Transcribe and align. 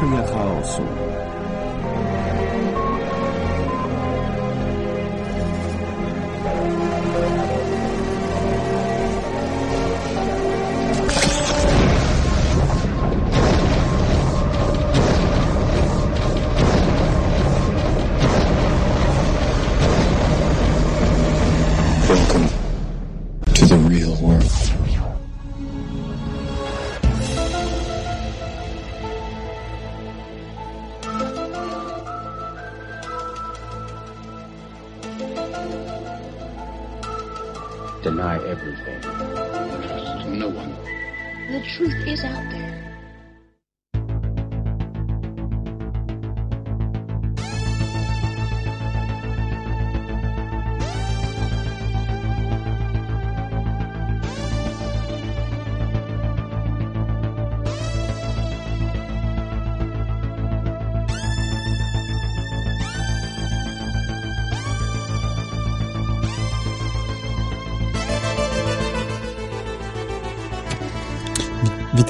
Teoria 0.00 0.22
chaosu. 0.22 1.29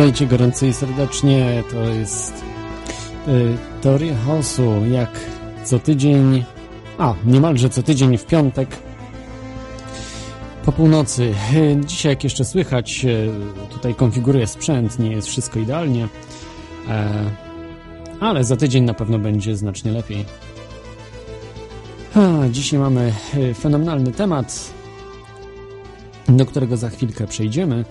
Witajcie 0.00 0.26
gorąco 0.26 0.66
i 0.66 0.72
serdecznie. 0.72 1.64
To 1.70 1.80
jest 1.80 2.44
y, 3.28 3.56
Teoria 3.82 4.14
Chaosu, 4.26 4.86
jak 4.90 5.10
co 5.64 5.78
tydzień, 5.78 6.44
a 6.98 7.14
niemalże 7.26 7.70
co 7.70 7.82
tydzień 7.82 8.18
w 8.18 8.26
piątek 8.26 8.68
po 10.64 10.72
północy. 10.72 11.34
Y, 11.54 11.80
Dzisiaj, 11.86 12.12
jak 12.12 12.24
jeszcze 12.24 12.44
słychać, 12.44 13.04
y, 13.04 13.30
tutaj 13.70 13.94
konfiguruję 13.94 14.46
sprzęt, 14.46 14.98
nie 14.98 15.12
jest 15.12 15.28
wszystko 15.28 15.58
idealnie, 15.58 16.08
e, 16.88 17.30
ale 18.20 18.44
za 18.44 18.56
tydzień 18.56 18.84
na 18.84 18.94
pewno 18.94 19.18
będzie 19.18 19.56
znacznie 19.56 19.92
lepiej. 19.92 20.24
Dzisiaj 22.50 22.78
mamy 22.80 23.12
fenomenalny 23.54 24.12
temat, 24.12 24.70
do 26.28 26.46
którego 26.46 26.76
za 26.76 26.90
chwilkę 26.90 27.26
przejdziemy. 27.26 27.84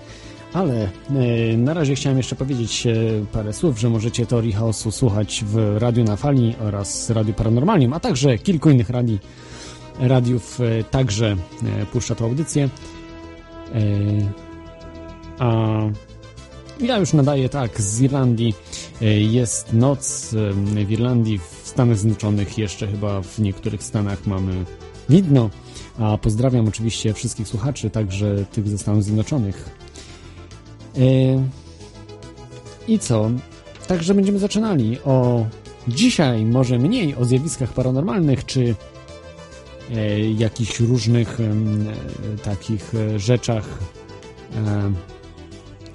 Ale 0.52 0.82
e, 0.82 1.56
na 1.56 1.74
razie 1.74 1.94
chciałem 1.94 2.18
jeszcze 2.18 2.36
powiedzieć 2.36 2.86
e, 2.86 2.94
parę 3.32 3.52
słów, 3.52 3.80
że 3.80 3.90
możecie 3.90 4.26
Teorii 4.26 4.52
Chaosu 4.52 4.90
słuchać 4.90 5.44
w 5.46 5.76
Radiu 5.78 6.04
na 6.04 6.16
Fali 6.16 6.54
oraz 6.60 7.10
Radiu 7.10 7.34
Paranormalnym, 7.34 7.92
a 7.92 8.00
także 8.00 8.38
kilku 8.38 8.70
innych 8.70 8.90
radii, 8.90 9.18
radiów 10.00 10.60
e, 10.60 10.84
także 10.84 11.36
puszcza 11.92 12.14
tą 12.14 12.24
audycję. 12.24 12.68
A 15.38 15.78
ja 16.80 16.98
już 16.98 17.12
nadaję 17.12 17.48
tak, 17.48 17.80
z 17.80 18.00
Irlandii 18.00 18.54
jest 19.30 19.72
noc 19.72 20.34
w 20.86 20.90
Irlandii, 20.90 21.38
w 21.38 21.68
Stanach 21.68 21.98
Zjednoczonych 21.98 22.58
jeszcze 22.58 22.86
chyba 22.86 23.22
w 23.22 23.38
niektórych 23.38 23.82
stanach 23.82 24.26
mamy 24.26 24.64
widno, 25.08 25.50
a 25.98 26.18
pozdrawiam 26.18 26.68
oczywiście 26.68 27.14
wszystkich 27.14 27.48
słuchaczy, 27.48 27.90
także 27.90 28.44
tych 28.52 28.68
ze 28.68 28.78
Stanów 28.78 29.04
Zjednoczonych. 29.04 29.79
Yy, 30.96 31.42
I 32.88 32.98
co? 32.98 33.30
Także 33.86 34.14
będziemy 34.14 34.38
zaczynali 34.38 34.98
o 35.04 35.46
dzisiaj 35.88 36.44
może 36.44 36.78
mniej 36.78 37.14
o 37.16 37.24
zjawiskach 37.24 37.72
paranormalnych, 37.72 38.46
czy 38.46 38.74
e, 39.94 40.20
jakichś 40.30 40.80
różnych 40.80 41.38
e, 41.40 41.54
takich 42.38 42.92
rzeczach, 43.16 43.78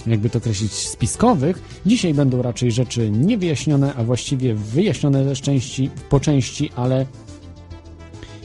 jakby 0.07 0.29
to 0.29 0.37
określić, 0.37 0.73
spiskowych. 0.73 1.61
Dzisiaj 1.85 2.13
będą 2.13 2.41
raczej 2.41 2.71
rzeczy 2.71 3.11
niewyjaśnione, 3.11 3.93
a 3.95 4.03
właściwie 4.03 4.55
wyjaśnione 4.55 5.35
części, 5.35 5.89
po 6.09 6.19
części, 6.19 6.69
ale 6.75 7.05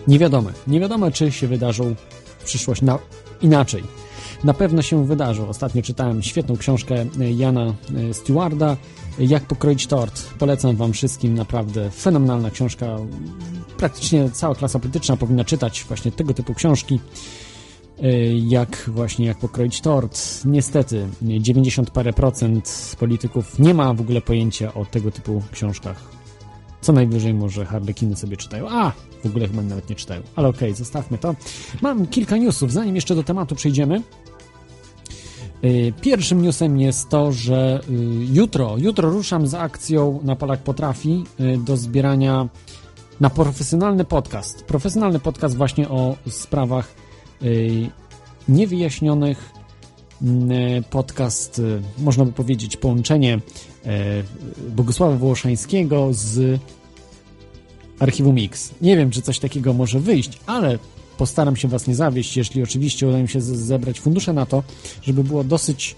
niewiadome. 0.09 0.53
Nie 0.67 0.81
wiadomo, 0.81 1.11
czy 1.11 1.33
się 1.33 1.47
wydarzą 1.47 1.95
w 2.39 2.45
przyszłość 2.45 2.83
na, 2.83 2.99
inaczej 3.43 4.00
na 4.45 4.55
pewno 4.55 4.83
się 4.83 5.07
wydarzą. 5.07 5.49
Ostatnio 5.49 5.83
czytałem 5.83 6.23
świetną 6.23 6.57
książkę 6.57 7.07
Jana 7.37 7.75
Stewarda 8.13 8.77
Jak 9.19 9.43
pokroić 9.43 9.87
tort. 9.87 10.23
Polecam 10.39 10.77
wam 10.77 10.93
wszystkim, 10.93 11.35
naprawdę 11.35 11.91
fenomenalna 11.91 12.51
książka. 12.51 12.97
Praktycznie 13.77 14.31
cała 14.31 14.55
klasa 14.55 14.79
polityczna 14.79 15.17
powinna 15.17 15.45
czytać 15.45 15.85
właśnie 15.89 16.13
tego 16.13 16.35
typu 16.35 16.55
książki. 16.55 17.01
Jak 18.49 18.91
właśnie 18.95 19.27
jak 19.27 19.39
pokroić 19.39 19.81
tort. 19.81 20.21
Niestety 20.45 21.07
90 21.23 21.91
parę 21.91 22.13
procent 22.13 22.97
polityków 22.99 23.59
nie 23.59 23.75
ma 23.75 23.95
w 23.95 24.01
ogóle 24.01 24.21
pojęcia 24.21 24.75
o 24.75 24.85
tego 24.85 25.11
typu 25.11 25.43
książkach. 25.53 26.03
Co 26.81 26.93
najwyżej 26.93 27.35
może 27.35 27.65
harlekiny 27.65 28.17
sobie 28.17 28.37
czytają. 28.37 28.69
A, 28.71 28.93
w 29.23 29.27
ogóle 29.27 29.49
chyba 29.49 29.63
nawet 29.63 29.91
nie 29.91 29.97
czytają. 29.97 30.23
Ale 30.37 30.49
okej, 30.49 30.69
okay, 30.69 30.75
zostawmy 30.75 31.19
to. 31.19 31.35
Mam 31.83 32.07
kilka 32.07 32.37
newsów, 32.37 32.73
zanim 32.73 32.95
jeszcze 32.95 33.15
do 33.15 33.23
tematu 33.23 33.55
przejdziemy. 33.55 34.03
Pierwszym 36.01 36.43
newsem 36.43 36.81
jest 36.81 37.09
to, 37.09 37.33
że 37.33 37.81
jutro, 38.33 38.79
jutro 38.79 39.11
ruszam 39.11 39.47
z 39.47 39.55
akcją 39.55 40.21
na 40.23 40.37
Polak 40.37 40.61
Potrafi 40.61 41.25
do 41.59 41.77
zbierania 41.77 42.49
na 43.21 43.31
profesjonalny 43.31 44.05
podcast. 44.05 44.65
Profesjonalny 44.65 45.19
podcast 45.19 45.57
właśnie 45.57 45.89
o 45.89 46.17
sprawach 46.29 46.95
niewyjaśnionych. 48.49 49.51
Podcast, 50.91 51.63
można 51.99 52.25
by 52.25 52.33
powiedzieć, 52.33 52.77
połączenie 52.77 53.41
Bogusława 54.69 55.17
Wołoszańskiego 55.17 56.09
z 56.11 56.61
archiwum 57.99 58.37
X. 58.39 58.75
Nie 58.81 58.97
wiem, 58.97 59.11
czy 59.11 59.23
coś 59.23 59.39
takiego 59.39 59.73
może 59.73 60.01
wyjść, 60.01 60.39
ale 60.47 60.79
postaram 61.21 61.57
się 61.57 61.69
Was 61.69 61.87
nie 61.87 61.95
zawieść, 61.95 62.37
jeśli 62.37 62.63
oczywiście 62.63 63.09
uda 63.09 63.19
mi 63.19 63.29
się 63.29 63.41
zebrać 63.41 64.01
fundusze 64.01 64.33
na 64.33 64.47
to, 64.47 64.63
żeby 65.03 65.25
było 65.25 65.45
dosyć 65.45 65.97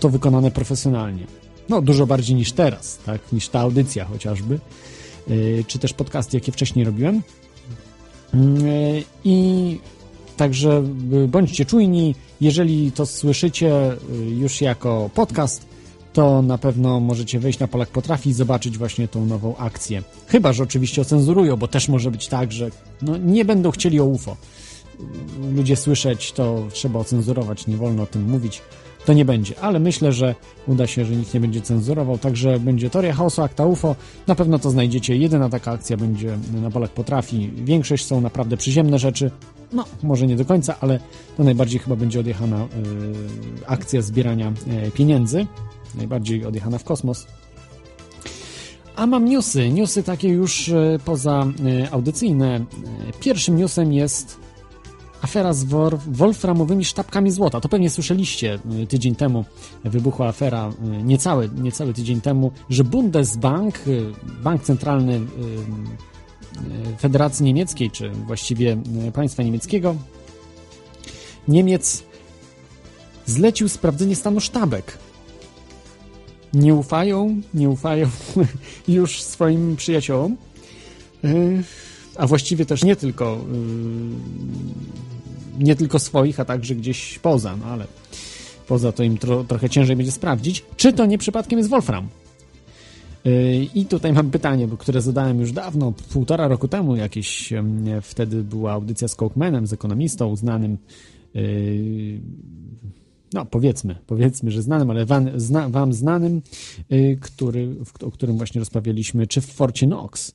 to 0.00 0.08
wykonane 0.08 0.50
profesjonalnie. 0.50 1.26
No, 1.68 1.82
dużo 1.82 2.06
bardziej 2.06 2.36
niż 2.36 2.52
teraz, 2.52 2.98
tak, 3.06 3.32
niż 3.32 3.48
ta 3.48 3.60
audycja 3.60 4.04
chociażby, 4.04 4.58
yy, 5.28 5.64
czy 5.66 5.78
też 5.78 5.92
podcasty, 5.92 6.36
jakie 6.36 6.52
wcześniej 6.52 6.84
robiłem. 6.84 7.22
Yy, 8.34 9.04
I 9.24 9.78
także 10.36 10.82
yy, 11.10 11.28
bądźcie 11.28 11.64
czujni, 11.64 12.14
jeżeli 12.40 12.92
to 12.92 13.06
słyszycie 13.06 13.96
już 14.38 14.60
jako 14.60 15.10
podcast, 15.14 15.66
to 16.12 16.42
na 16.42 16.58
pewno 16.58 17.00
możecie 17.00 17.40
wejść 17.40 17.58
na 17.58 17.68
Polak 17.68 17.88
Potrafi 17.88 18.30
i 18.30 18.32
zobaczyć 18.32 18.78
właśnie 18.78 19.08
tą 19.08 19.26
nową 19.26 19.56
akcję. 19.56 20.02
Chyba, 20.26 20.52
że 20.52 20.62
oczywiście 20.62 21.02
ocenzurują, 21.02 21.56
bo 21.56 21.68
też 21.68 21.88
może 21.88 22.10
być 22.10 22.28
tak, 22.28 22.52
że 22.52 22.70
no, 23.02 23.16
nie 23.16 23.44
będą 23.44 23.70
chcieli 23.70 24.00
o 24.00 24.04
UFO. 24.04 24.36
Ludzie 25.54 25.76
słyszeć, 25.76 26.32
to 26.32 26.66
trzeba 26.72 27.00
ocenzurować, 27.00 27.66
nie 27.66 27.76
wolno 27.76 28.02
o 28.02 28.06
tym 28.06 28.30
mówić. 28.30 28.62
To 29.06 29.12
nie 29.12 29.24
będzie, 29.24 29.60
ale 29.60 29.80
myślę, 29.80 30.12
że 30.12 30.34
uda 30.66 30.86
się, 30.86 31.04
że 31.04 31.16
nikt 31.16 31.34
nie 31.34 31.40
będzie 31.40 31.60
cenzurował, 31.60 32.18
także 32.18 32.60
będzie 32.60 32.90
Teoria 32.90 33.12
Chaosu, 33.12 33.42
Akta 33.42 33.66
UFO, 33.66 33.96
na 34.26 34.34
pewno 34.34 34.58
to 34.58 34.70
znajdziecie. 34.70 35.16
Jedyna 35.16 35.48
taka 35.48 35.70
akcja 35.72 35.96
będzie 35.96 36.38
na 36.62 36.70
Polak 36.70 36.90
Potrafi. 36.90 37.50
Większość 37.54 38.06
są 38.06 38.20
naprawdę 38.20 38.56
przyziemne 38.56 38.98
rzeczy, 38.98 39.30
no 39.72 39.84
może 40.02 40.26
nie 40.26 40.36
do 40.36 40.44
końca, 40.44 40.76
ale 40.80 41.00
to 41.36 41.44
najbardziej 41.44 41.80
chyba 41.80 41.96
będzie 41.96 42.20
odjechana 42.20 42.58
yy, 42.58 42.66
akcja 43.66 44.02
zbierania 44.02 44.52
yy, 44.66 44.90
pieniędzy 44.90 45.46
najbardziej 45.94 46.44
odjechana 46.44 46.78
w 46.78 46.84
kosmos. 46.84 47.26
A 48.96 49.06
mam 49.06 49.24
newsy, 49.24 49.70
newsy 49.70 50.02
takie 50.02 50.28
już 50.28 50.70
poza 51.04 51.46
audycyjne. 51.90 52.64
Pierwszym 53.20 53.56
newsem 53.56 53.92
jest 53.92 54.38
afera 55.22 55.52
z 55.52 55.64
wolframowymi 56.06 56.84
sztabkami 56.84 57.30
złota. 57.30 57.60
To 57.60 57.68
pewnie 57.68 57.90
słyszeliście 57.90 58.58
tydzień 58.88 59.14
temu, 59.14 59.44
wybuchła 59.84 60.28
afera 60.28 60.72
niecały, 61.04 61.50
niecały 61.56 61.94
tydzień 61.94 62.20
temu, 62.20 62.52
że 62.70 62.84
Bundesbank, 62.84 63.74
bank 64.42 64.62
centralny 64.62 65.20
Federacji 66.98 67.44
Niemieckiej, 67.44 67.90
czy 67.90 68.10
właściwie 68.10 68.76
państwa 69.14 69.42
niemieckiego, 69.42 69.94
Niemiec 71.48 72.02
zlecił 73.26 73.68
sprawdzenie 73.68 74.16
stanu 74.16 74.40
sztabek 74.40 74.98
nie 76.54 76.74
ufają, 76.74 77.40
nie 77.54 77.70
ufają 77.70 78.08
już 78.88 79.22
swoim 79.22 79.76
przyjaciołom, 79.76 80.36
y, 81.24 81.62
a 82.16 82.26
właściwie 82.26 82.66
też 82.66 82.84
nie 82.84 82.96
tylko 82.96 83.44
y, 85.58 85.62
nie 85.64 85.76
tylko 85.76 85.98
swoich, 85.98 86.40
a 86.40 86.44
także 86.44 86.74
gdzieś 86.74 87.18
poza, 87.18 87.56
no 87.56 87.66
ale 87.66 87.86
poza 88.68 88.92
to 88.92 89.02
im 89.02 89.18
tro, 89.18 89.44
trochę 89.44 89.70
ciężej 89.70 89.96
będzie 89.96 90.12
sprawdzić, 90.12 90.64
czy 90.76 90.92
to 90.92 91.06
nie 91.06 91.18
przypadkiem 91.18 91.58
jest 91.58 91.70
Wolfram. 91.70 92.08
Y, 93.26 93.66
I 93.74 93.86
tutaj 93.86 94.12
mam 94.12 94.30
pytanie, 94.30 94.68
które 94.78 95.02
zadałem 95.02 95.40
już 95.40 95.52
dawno, 95.52 95.92
półtora 96.12 96.48
roku 96.48 96.68
temu 96.68 96.96
jakieś, 96.96 97.52
wtedy 98.02 98.44
była 98.44 98.72
audycja 98.72 99.08
z 99.08 99.16
Coke 99.16 99.66
z 99.66 99.72
ekonomistą 99.72 100.36
znanym 100.36 100.78
no 103.32 103.44
powiedzmy, 103.46 103.98
powiedzmy, 104.06 104.50
że 104.50 104.62
znanym, 104.62 104.90
ale 104.90 105.06
wam, 105.06 105.40
zna, 105.40 105.68
wam 105.68 105.92
znanym, 105.92 106.42
y, 106.92 107.18
który, 107.20 107.76
o 108.02 108.10
którym 108.10 108.36
właśnie 108.36 108.58
rozmawialiśmy, 108.58 109.26
czy 109.26 109.40
w 109.40 109.46
Forcie 109.46 109.86
Knox 109.86 110.34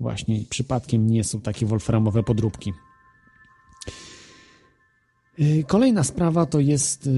właśnie 0.00 0.44
przypadkiem 0.50 1.06
nie 1.06 1.24
są 1.24 1.40
takie 1.40 1.66
wolframowe 1.66 2.22
podróbki. 2.22 2.72
Y, 5.40 5.64
kolejna 5.66 6.04
sprawa 6.04 6.46
to 6.46 6.60
jest 6.60 7.08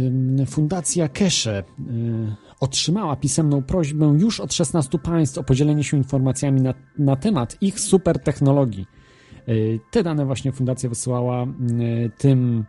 Fundacja 0.46 1.08
Kesze. 1.08 1.60
Y, 1.60 1.64
otrzymała 2.60 3.16
pisemną 3.16 3.62
prośbę 3.62 4.16
już 4.18 4.40
od 4.40 4.54
16 4.54 4.98
państw 4.98 5.38
o 5.38 5.44
podzielenie 5.44 5.84
się 5.84 5.96
informacjami 5.96 6.60
na, 6.60 6.74
na 6.98 7.16
temat 7.16 7.56
ich 7.60 7.80
supertechnologii. 7.80 8.86
Te 9.90 10.02
dane 10.02 10.26
właśnie 10.26 10.52
fundacja 10.52 10.88
wysłała 10.88 11.46
tym 12.18 12.64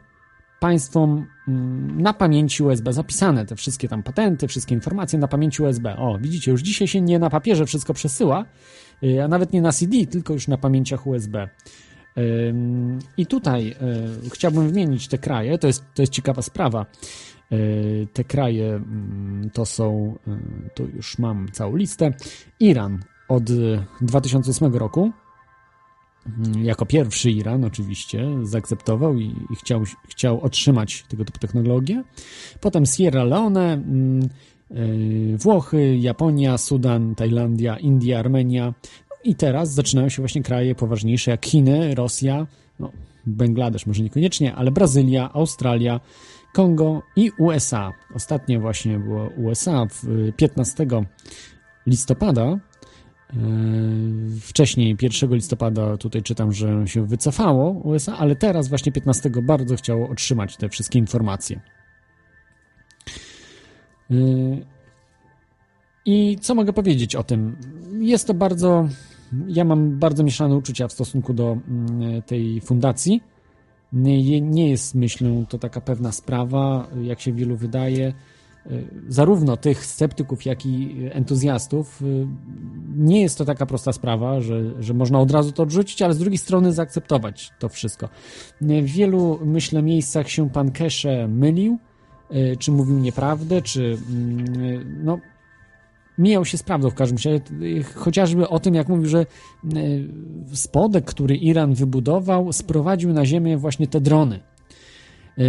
państwom 0.62 1.28
mm, 1.48 2.02
na 2.02 2.14
pamięci 2.14 2.64
USB 2.64 2.94
zapisane, 2.94 3.46
te 3.46 3.56
wszystkie 3.56 3.88
tam 3.88 4.04
patenty, 4.04 4.48
wszystkie 4.48 4.76
informacje 4.76 5.20
na 5.20 5.28
pamięci 5.28 5.64
USB. 5.64 5.98
O, 5.98 6.18
widzicie, 6.20 6.52
już 6.52 6.62
dzisiaj 6.62 6.88
się 6.88 7.02
nie 7.02 7.20
na 7.20 7.30
papierze 7.30 7.66
wszystko 7.66 7.94
przesyła, 7.94 8.46
y, 9.04 9.24
a 9.24 9.28
nawet 9.28 9.54
nie 9.54 9.62
na 9.62 9.72
CD, 9.72 10.06
tylko 10.06 10.34
już 10.34 10.48
na 10.48 10.58
pamięciach 10.58 11.08
USB. 11.08 11.50
I 13.18 13.26
tutaj 13.26 13.76
y, 14.26 14.30
chciałbym 14.30 14.68
wymienić 14.68 15.08
te 15.08 15.18
kraje, 15.18 15.58
to 15.58 15.68
jest, 15.68 15.84
to 15.94 16.02
jest 16.02 16.14
ciekawa 16.14 16.42
sprawa. 16.42 16.86
Y, 17.52 18.08
te 18.14 18.24
kraje 18.24 18.68
mm, 18.74 19.50
to 19.54 19.66
są, 19.66 20.16
tu 20.76 20.88
już 20.96 21.18
mam 21.20 21.48
całą 21.52 21.76
listę. 21.76 22.12
Iran 22.60 23.00
od 23.28 23.44
2008 24.02 24.76
roku, 24.76 25.12
jako 26.62 26.86
pierwszy 26.86 27.32
Iran 27.32 27.64
oczywiście 27.64 28.28
zaakceptował 28.44 29.18
i, 29.18 29.36
i 29.50 29.56
chciał, 29.56 29.84
chciał 30.10 30.42
otrzymać 30.42 31.04
tego 31.10 31.26
typu 31.26 31.40
technologię. 31.40 32.04
Potem 32.60 32.86
Sierra 32.86 33.24
Leone, 33.24 33.74
mm, 33.74 34.30
y, 34.72 35.38
Włochy, 35.38 35.98
Japonia, 35.98 36.58
Sudan, 36.58 37.16
Tajlandia, 37.16 37.78
India, 37.78 38.20
Armenia. 38.20 38.74
No 39.10 39.16
I 39.24 39.36
teraz 39.36 39.74
zaczynają 39.74 40.10
się 40.10 40.22
właśnie 40.22 40.44
kraje 40.44 40.76
poważniejsze 40.76 41.32
jak 41.32 41.46
Chiny, 41.46 41.96
Rosja, 41.96 42.48
no, 42.80 42.92
Bangladesz 43.26 43.86
może 43.86 44.04
niekoniecznie, 44.04 44.56
ale 44.56 44.72
Brazylia, 44.72 45.34
Australia, 45.34 46.00
Kongo 46.54 47.02
i 47.16 47.32
USA. 47.40 47.94
Ostatnie 48.16 48.60
właśnie 48.60 49.00
było 49.00 49.30
USA 49.38 49.86
w 49.86 50.32
15 50.38 50.88
listopada 51.88 52.52
Yy, 52.52 52.71
wcześniej, 54.42 54.98
1 55.02 55.34
listopada, 55.34 55.98
tutaj 55.98 56.22
czytam, 56.22 56.54
że 56.54 56.88
się 56.88 57.06
wycofało 57.06 57.72
USA, 57.72 58.18
ale 58.18 58.36
teraz, 58.36 58.68
właśnie 58.68 58.92
15, 58.92 59.30
bardzo 59.30 59.76
chciało 59.76 60.10
otrzymać 60.10 60.58
te 60.58 60.70
wszystkie 60.70 61.00
informacje. 61.00 61.62
Yy, 64.10 64.66
I 66.06 66.38
co 66.42 66.56
mogę 66.56 66.74
powiedzieć 66.74 67.16
o 67.16 67.24
tym? 67.24 67.58
Jest 68.00 68.28
to 68.28 68.34
bardzo. 68.34 68.88
Ja 69.48 69.64
mam 69.64 70.00
bardzo 70.00 70.24
mieszane 70.24 70.56
uczucia 70.56 70.88
w 70.88 70.92
stosunku 70.92 71.34
do 71.34 71.58
mm, 71.68 72.22
tej 72.22 72.62
fundacji. 72.62 73.24
Nie, 73.94 74.42
nie 74.42 74.70
jest, 74.70 74.96
myślę, 74.96 75.46
to 75.50 75.58
taka 75.58 75.82
pewna 75.82 76.12
sprawa, 76.12 76.88
jak 77.02 77.22
się 77.22 77.34
wielu 77.34 77.56
wydaje. 77.56 78.14
Y, 78.66 78.88
zarówno 79.08 79.58
tych 79.58 79.86
sceptyków, 79.86 80.46
jak 80.46 80.66
i 80.66 80.96
entuzjastów, 81.12 82.02
y, 82.02 82.28
nie 82.96 83.22
jest 83.22 83.38
to 83.38 83.46
taka 83.46 83.66
prosta 83.66 83.94
sprawa, 83.94 84.42
że, 84.42 84.84
że 84.84 84.94
można 84.94 85.20
od 85.20 85.32
razu 85.32 85.52
to 85.52 85.64
odrzucić, 85.64 86.02
ale 86.02 86.14
z 86.14 86.20
drugiej 86.20 86.38
strony 86.38 86.74
zaakceptować 86.74 87.52
to 87.60 87.70
wszystko. 87.70 88.10
W 88.62 88.86
wielu, 88.86 89.40
myślę, 89.46 89.82
miejscach 89.82 90.30
się 90.30 90.50
pan 90.50 90.72
Kesze 90.72 91.28
mylił, 91.28 91.78
y, 92.32 92.58
czy 92.60 92.72
mówił 92.72 93.00
nieprawdę, 93.00 93.62
czy 93.62 93.98
mm, 94.10 95.04
no, 95.04 95.20
mijał 96.18 96.46
się 96.46 96.58
z 96.58 96.64
prawdą 96.64 96.90
w 96.90 96.96
każdym 96.96 97.18
razie. 97.18 97.42
Chociażby 97.96 98.50
o 98.50 98.60
tym, 98.60 98.76
jak 98.76 98.90
mówił, 98.90 99.06
że 99.06 99.26
spodek, 100.54 101.06
który 101.06 101.36
Iran 101.36 101.74
wybudował, 101.74 102.54
sprowadził 102.54 103.14
na 103.14 103.26
ziemię 103.26 103.58
właśnie 103.58 103.88
te 103.88 104.02
drony 104.02 104.40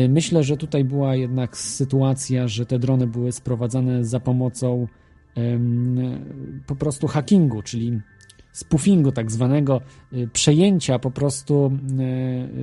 myślę, 0.09 0.45
że 0.45 0.57
tutaj 0.57 0.85
była 0.85 1.17
jednak 1.17 1.57
sytuacja, 1.57 2.49
że 2.49 2.67
te 2.67 2.79
drony 2.79 3.07
były 3.07 3.33
sprowadzane 3.33 4.05
za 4.05 4.21
pomocą 4.21 4.87
po 6.67 6.77
prostu 6.77 7.07
hackingu, 7.07 7.63
czyli 7.63 8.01
spoofingu 8.53 9.13
tak 9.13 9.31
zwanego, 9.31 9.81
e, 10.13 10.27
przejęcia 10.27 10.99
po 10.99 11.11
prostu 11.11 11.73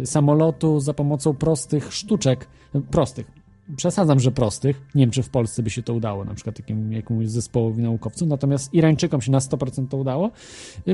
e, 0.01 0.05
samolotu 0.05 0.79
za 0.79 0.93
pomocą 0.93 1.33
prostych 1.33 1.93
sztuczek, 1.93 2.47
prostych, 2.91 3.31
przesadzam, 3.75 4.19
że 4.19 4.31
prostych, 4.31 4.81
nie 4.95 5.03
wiem, 5.03 5.11
czy 5.11 5.23
w 5.23 5.29
Polsce 5.29 5.63
by 5.63 5.69
się 5.69 5.83
to 5.83 5.93
udało, 5.93 6.25
na 6.25 6.33
przykład 6.33 6.57
takim 6.57 6.93
jakiemuś 6.93 7.27
zespołowi 7.27 7.83
naukowców, 7.83 8.27
natomiast 8.27 8.73
Irańczykom 8.73 9.21
się 9.21 9.31
na 9.31 9.39
100% 9.39 9.87
to 9.87 9.97
udało, 9.97 10.31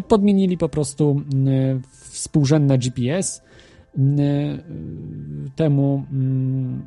podmienili 0.07 0.57
po 0.57 0.69
prostu 0.69 1.21
współrzędne 2.11 2.77
GPS, 2.77 3.41
Y, 3.41 3.74
temu 5.55 6.05
mm, 6.11 6.81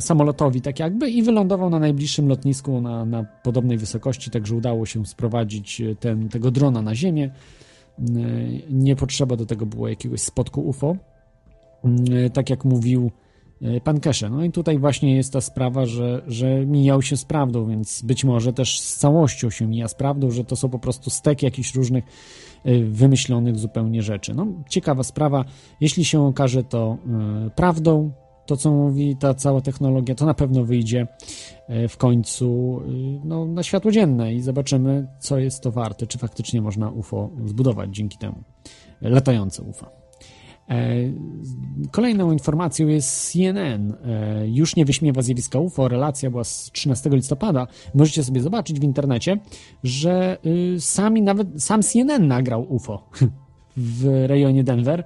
samolotowi, 0.00 0.60
tak 0.60 0.78
jakby, 0.78 1.10
i 1.10 1.22
wylądował 1.22 1.70
na 1.70 1.78
najbliższym 1.78 2.28
lotnisku 2.28 2.80
na, 2.80 3.04
na 3.04 3.24
podobnej 3.24 3.78
wysokości, 3.78 4.30
także 4.30 4.54
udało 4.54 4.86
się 4.86 5.06
sprowadzić 5.06 5.82
ten, 6.00 6.28
tego 6.28 6.50
drona 6.50 6.82
na 6.82 6.94
ziemię. 6.94 7.30
Y, 8.00 8.62
nie 8.70 8.96
potrzeba 8.96 9.36
do 9.36 9.46
tego 9.46 9.66
było 9.66 9.88
jakiegoś 9.88 10.20
spotku 10.20 10.60
UFO. 10.60 10.96
Y, 12.26 12.30
tak 12.30 12.50
jak 12.50 12.64
mówił 12.64 13.10
pan 13.84 14.00
Kesze. 14.00 14.30
No 14.30 14.44
i 14.44 14.50
tutaj 14.50 14.78
właśnie 14.78 15.16
jest 15.16 15.32
ta 15.32 15.40
sprawa, 15.40 15.86
że, 15.86 16.22
że 16.26 16.66
mijał 16.66 17.02
się 17.02 17.16
z 17.16 17.24
prawdą, 17.24 17.68
więc 17.68 18.02
być 18.02 18.24
może 18.24 18.52
też 18.52 18.80
z 18.80 18.96
całością 18.96 19.50
się 19.50 19.66
mija 19.66 19.88
z 19.88 19.94
prawdą, 19.94 20.30
że 20.30 20.44
to 20.44 20.56
są 20.56 20.68
po 20.68 20.78
prostu 20.78 21.10
stek 21.10 21.42
jakichś 21.42 21.74
różnych 21.74 22.04
Y, 22.66 22.84
wymyślonych 22.84 23.58
zupełnie 23.58 24.02
rzeczy. 24.02 24.34
No, 24.34 24.46
ciekawa 24.68 25.02
sprawa. 25.02 25.44
Jeśli 25.80 26.04
się 26.04 26.26
okaże 26.26 26.64
to 26.64 26.98
y, 27.46 27.50
prawdą, 27.50 28.12
to 28.46 28.56
co 28.56 28.70
mówi 28.70 29.16
ta 29.16 29.34
cała 29.34 29.60
technologia, 29.60 30.14
to 30.14 30.26
na 30.26 30.34
pewno 30.34 30.64
wyjdzie 30.64 31.06
w 31.88 31.96
końcu 31.96 32.80
no, 33.24 33.46
na 33.46 33.62
światło 33.62 33.90
dzienne 33.90 34.34
i 34.34 34.40
zobaczymy, 34.40 35.06
co 35.18 35.38
jest 35.38 35.62
to 35.62 35.72
warte, 35.72 36.06
czy 36.06 36.18
faktycznie 36.18 36.62
można 36.62 36.90
UFO 36.90 37.30
zbudować 37.46 37.96
dzięki 37.96 38.18
temu. 38.18 38.42
Latające 39.00 39.62
UFO. 39.62 39.97
E, 40.70 40.94
kolejną 41.90 42.32
informacją 42.32 42.88
jest 42.88 43.32
CNN. 43.32 43.94
E, 44.04 44.48
już 44.48 44.76
nie 44.76 44.84
wyśmiewa 44.84 45.22
zjawiska 45.22 45.58
UFO. 45.58 45.88
Relacja 45.88 46.30
była 46.30 46.44
z 46.44 46.70
13 46.72 47.10
listopada. 47.10 47.66
Możecie 47.94 48.24
sobie 48.24 48.40
zobaczyć 48.40 48.80
w 48.80 48.84
internecie, 48.84 49.38
że 49.84 50.38
y, 50.46 50.80
sami 50.80 51.22
nawet 51.22 51.62
sam 51.62 51.82
CNN 51.82 52.28
nagrał 52.28 52.74
UFO 52.74 53.10
w 53.76 54.24
rejonie 54.26 54.64
Denver. 54.64 55.04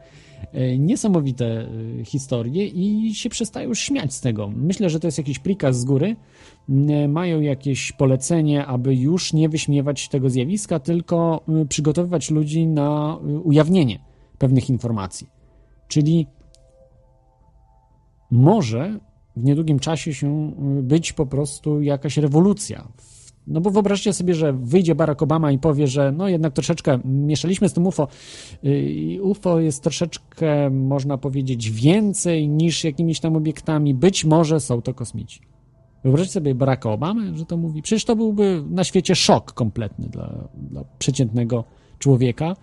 E, 0.53 0.79
niesamowite 0.79 1.69
y, 2.01 2.05
historie 2.05 2.67
i 2.67 3.15
się 3.15 3.29
przestają 3.29 3.75
śmiać 3.75 4.15
z 4.15 4.21
tego. 4.21 4.53
Myślę, 4.57 4.91
że 4.91 5.01
to 5.01 5.07
jest 5.07 5.19
jakiś 5.19 5.39
prikaz 5.39 5.81
z 5.81 5.85
góry. 5.85 6.17
Mają 7.09 7.41
jakieś 7.41 7.93
polecenie, 7.93 8.67
aby 8.67 8.95
już 8.95 9.33
nie 9.33 9.49
wyśmiewać 9.49 10.09
tego 10.09 10.31
zjawiska, 10.31 10.79
tylko 10.81 11.45
y, 11.63 11.67
przygotowywać 11.67 12.31
ludzi 12.31 12.67
na 12.67 13.19
ujawnienie 13.45 13.99
pewnych 14.39 14.71
informacji. 14.71 15.42
Czyli 15.93 16.27
może 18.31 18.99
w 19.37 19.45
niedługim 19.45 19.79
czasie 19.79 20.15
się 20.15 20.53
y, 20.79 20.83
być 20.83 21.13
po 21.13 21.27
prostu 21.27 21.83
jakaś 21.83 22.17
rewolucja. 22.17 22.89
No 23.47 23.61
bo 23.61 23.71
wyobraźcie 23.71 24.13
sobie, 24.13 24.35
że 24.35 24.53
wyjdzie 24.53 24.95
Barack 24.95 25.23
Obama 25.23 25.53
i 25.53 25.59
powie, 25.59 25.87
że 25.87 26.13
no 26.13 26.29
jednak 26.29 26.53
troszeczkę 26.53 26.99
mieszaliśmy 27.05 27.69
z 27.69 27.73
tym 27.73 27.87
UFO. 27.87 28.09
Y, 28.65 29.19
UFO 29.23 29.61
jest 29.61 29.83
troszeczkę, 29.83 30.71
można 30.71 31.19
powiedzieć, 31.19 31.71
więcej 31.71 32.49
niż 32.49 32.85
jakimiś 32.85 33.21
tam 33.21 33.37
obiektami. 33.37 33.95
Być 33.95 34.25
może 34.25 34.61
są 34.61 34.83
to 34.83 34.95
kosmici. 34.95 35.41
Wyobraźcie 36.05 36.33
sobie 36.33 36.55
Baracka 36.55 36.91
Obamy, 36.91 37.39
że 37.39 37.47
to 37.47 37.57
mówi. 37.57 37.83
Przecież 37.83 38.05
to 38.05 38.17
byłby 38.17 38.65
na 38.71 38.85
świecie 38.85 39.15
szok 39.15 39.53
kompletny 39.53 40.09
dla, 40.09 40.49
dla 40.55 40.85
przeciętnego 40.99 41.65
człowieka. 41.99 42.57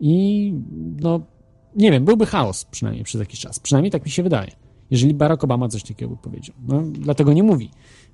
I 0.00 0.54
no, 1.00 1.20
nie 1.76 1.90
wiem, 1.90 2.04
byłby 2.04 2.26
chaos 2.26 2.64
przynajmniej 2.64 3.04
przez 3.04 3.20
jakiś 3.20 3.40
czas. 3.40 3.60
Przynajmniej 3.60 3.90
tak 3.90 4.04
mi 4.04 4.10
się 4.10 4.22
wydaje. 4.22 4.50
Jeżeli 4.90 5.14
Barack 5.14 5.44
Obama 5.44 5.68
coś 5.68 5.82
takiego 5.82 6.10
by 6.10 6.16
powiedział. 6.16 6.56
No, 6.68 6.82
dlatego 6.92 7.32
nie 7.32 7.42
mówi. 7.42 7.70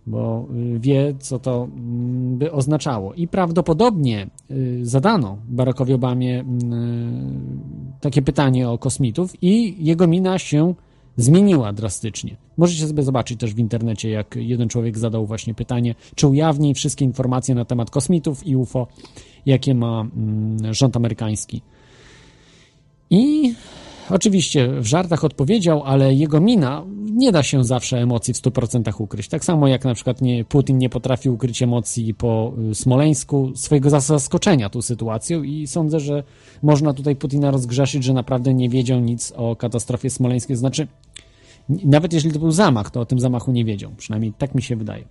bo 0.07 0.47
y, 0.75 0.79
wie, 0.79 1.15
co 1.19 1.39
to 1.39 1.65
mm, 1.65 2.39
by 2.39 2.53
oznaczało. 2.53 3.15
I 3.15 3.29
prawdopodobnie 3.29 4.31
y, 4.51 4.81
zadano 4.83 5.39
Barackowi 5.49 5.93
Obamie 5.93 6.41
mm, 6.41 7.61
takie 8.01 8.23
pytanie 8.23 8.69
o 8.69 8.79
kosmitów 8.79 9.43
i 9.43 9.85
jego 9.85 10.07
mina 10.07 10.39
się 10.39 10.75
zmieniła 11.17 11.73
drastycznie. 11.73 12.37
Możecie 12.57 12.89
sobie 12.89 13.03
zobaczyć 13.03 13.41
też 13.41 13.55
w 13.55 13.59
internecie, 13.59 14.11
jak 14.11 14.37
jeden 14.37 14.69
człowiek 14.69 14.99
zadał 14.99 15.27
właśnie 15.27 15.55
pytanie, 15.55 15.95
czy 16.15 16.27
ujawni 16.27 16.75
wszystkie 16.75 17.05
informacje 17.05 17.55
na 17.55 17.65
temat 17.65 17.91
kosmitów 17.91 18.47
i 18.47 18.57
UFO, 18.57 18.87
jakie 19.47 19.75
ma 19.75 20.01
mm, 20.01 20.75
rząd 20.75 20.97
amerykański. 20.97 21.63
I 23.11 23.55
oczywiście 24.11 24.69
w 24.69 24.87
żartach 24.87 25.25
odpowiedział, 25.25 25.83
ale 25.85 26.15
jego 26.15 26.41
mina 26.41 26.85
nie 27.17 27.33
da 27.33 27.43
się 27.43 27.65
zawsze 27.65 27.99
emocji 27.99 28.35
w 28.35 28.37
100% 28.37 29.03
ukryć. 29.03 29.29
Tak 29.29 29.45
samo 29.45 29.69
jak 29.69 29.85
na 29.85 29.95
przykład 29.95 30.23
nie, 30.23 30.45
Putin 30.45 30.79
nie 30.79 30.89
potrafi 30.89 31.31
ukryć 31.31 31.63
emocji 31.63 32.15
po 32.15 32.53
y, 32.71 32.75
Smoleńsku, 32.75 33.53
swojego 33.55 33.91
zaskoczenia 34.01 34.71
tą 34.71 34.83
sytuacją 34.83 35.43
i 35.43 35.67
sądzę, 35.67 36.01
że 36.01 36.23
można 36.63 36.93
tutaj 36.93 37.17
Putina 37.17 37.51
rozgrzeszyć, 37.51 38.05
że 38.05 38.13
naprawdę 38.13 38.55
nie 38.55 38.69
wiedział 38.69 39.01
nic 39.01 39.33
o 39.37 39.57
katastrofie 39.57 40.11
smoleńskiej. 40.11 40.57
Znaczy, 40.57 40.87
nawet 41.69 42.13
jeśli 42.13 42.33
to 42.33 42.39
był 42.39 42.51
zamach, 42.51 42.91
to 42.91 43.01
o 43.01 43.07
tym 43.07 43.21
zamachu 43.21 43.53
nie 43.53 43.65
wiedział. 43.65 43.91
Przynajmniej 43.97 44.33
tak 44.39 44.55
mi 44.55 44.63
się 44.63 44.77
wydaje. 44.77 45.05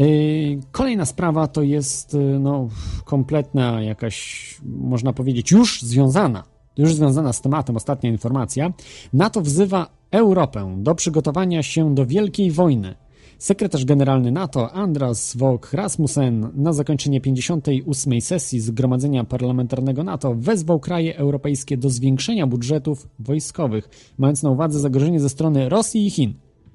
Y, 0.00 0.60
kolejna 0.72 1.04
sprawa 1.04 1.46
to 1.46 1.62
jest 1.62 2.14
y, 2.14 2.18
no, 2.18 2.68
kompletna 3.04 3.82
jakaś, 3.82 4.58
można 4.64 5.12
powiedzieć, 5.12 5.50
już 5.50 5.82
związana, 5.82 6.44
już 6.78 6.94
związana 6.94 7.32
z 7.32 7.40
tematem, 7.40 7.76
ostatnia 7.76 8.10
informacja. 8.10 8.72
NATO 9.12 9.40
wzywa 9.40 9.86
Europę 10.10 10.74
do 10.78 10.94
przygotowania 10.94 11.62
się 11.62 11.94
do 11.94 12.06
wielkiej 12.06 12.50
wojny. 12.50 12.94
Sekretarz 13.38 13.84
generalny 13.84 14.32
NATO 14.32 14.72
Andras 14.72 15.36
Vog 15.36 15.72
Rasmussen 15.72 16.50
na 16.54 16.72
zakończenie 16.72 17.20
58. 17.20 18.20
sesji 18.20 18.60
Zgromadzenia 18.60 19.24
Parlamentarnego 19.24 20.04
NATO 20.04 20.34
wezwał 20.34 20.80
kraje 20.80 21.16
europejskie 21.16 21.76
do 21.76 21.90
zwiększenia 21.90 22.46
budżetów 22.46 23.08
wojskowych, 23.18 23.88
mając 24.18 24.42
na 24.42 24.50
uwadze 24.50 24.80
zagrożenie 24.80 25.20
ze 25.20 25.28
strony 25.28 25.68
Rosji 25.68 26.06
i 26.06 26.10
Chin. 26.10 26.34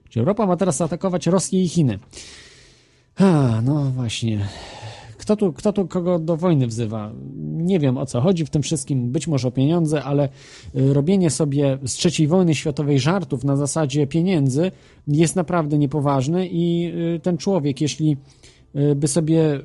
Czy 0.10 0.20
Europa 0.20 0.46
ma 0.46 0.58
teraz 0.58 0.82
atakować 0.82 1.28
Rosję 1.28 1.64
i 1.64 1.68
Chiny? 1.68 2.00
A, 3.20 3.62
no 3.62 3.84
właśnie. 3.84 4.40
Kto 5.18 5.36
tu, 5.36 5.54
kto 5.54 5.74
tu 5.74 5.88
kogo 5.88 6.20
do 6.20 6.38
wojny 6.38 6.68
wzywa? 6.68 7.12
Nie 7.44 7.80
wiem 7.80 7.98
o 7.98 8.06
co 8.06 8.22
chodzi 8.22 8.46
w 8.46 8.50
tym 8.50 8.62
wszystkim, 8.62 9.12
być 9.12 9.28
może 9.28 9.48
o 9.48 9.52
pieniądze, 9.52 10.04
ale 10.04 10.30
y, 10.76 10.94
robienie 10.94 11.30
sobie 11.30 11.78
z 11.86 11.94
trzeciej 11.94 12.28
wojny 12.28 12.56
światowej 12.56 13.00
żartów 13.00 13.44
na 13.44 13.56
zasadzie 13.56 14.08
pieniędzy 14.08 14.72
jest 15.08 15.36
naprawdę 15.36 15.78
niepoważne 15.78 16.48
i 16.48 16.92
y, 17.16 17.20
ten 17.20 17.38
człowiek, 17.38 17.82
jeśli 17.82 18.18
y, 18.76 18.96
by 18.96 19.08
sobie 19.08 19.60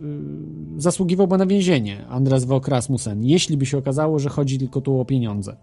zasługiwałby 0.76 1.38
na 1.38 1.46
więzienie, 1.46 2.06
Andras 2.06 2.44
Wok 2.44 2.68
Rasmussen, 2.68 3.24
jeśli 3.24 3.56
by 3.56 3.66
się 3.66 3.78
okazało, 3.78 4.18
że 4.18 4.28
chodzi 4.28 4.58
tylko 4.58 4.80
tu 4.80 5.00
o 5.00 5.04
pieniądze 5.04 5.56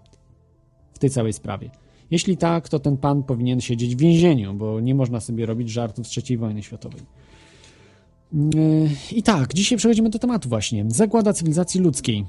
w 0.93 1.00
tej 1.00 1.10
całej 1.10 1.33
sprawie. 1.33 1.69
Jeśli 2.12 2.38
tak, 2.38 2.69
to 2.69 2.79
ten 2.79 2.98
pan 2.98 3.24
powinien 3.24 3.62
siedzieć 3.62 3.95
w 3.95 4.00
więzieniu, 4.00 4.53
bo 4.53 4.79
nie 4.79 4.95
można 4.95 5.19
sobie 5.19 5.45
robić 5.45 5.69
żartów 5.69 6.07
z 6.07 6.10
trzeciej 6.10 6.38
wojny 6.38 6.63
światowej. 6.63 7.01
I 9.11 9.23
tak, 9.23 9.53
dzisiaj 9.53 9.77
przechodzimy 9.77 10.09
do 10.09 10.19
tematu 10.19 10.50
właśnie. 10.50 10.85
Zagłada 10.88 11.33
cywilizacji 11.33 11.81
ludzkiej. 11.81 12.25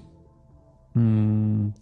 Hmm. 0.95 1.73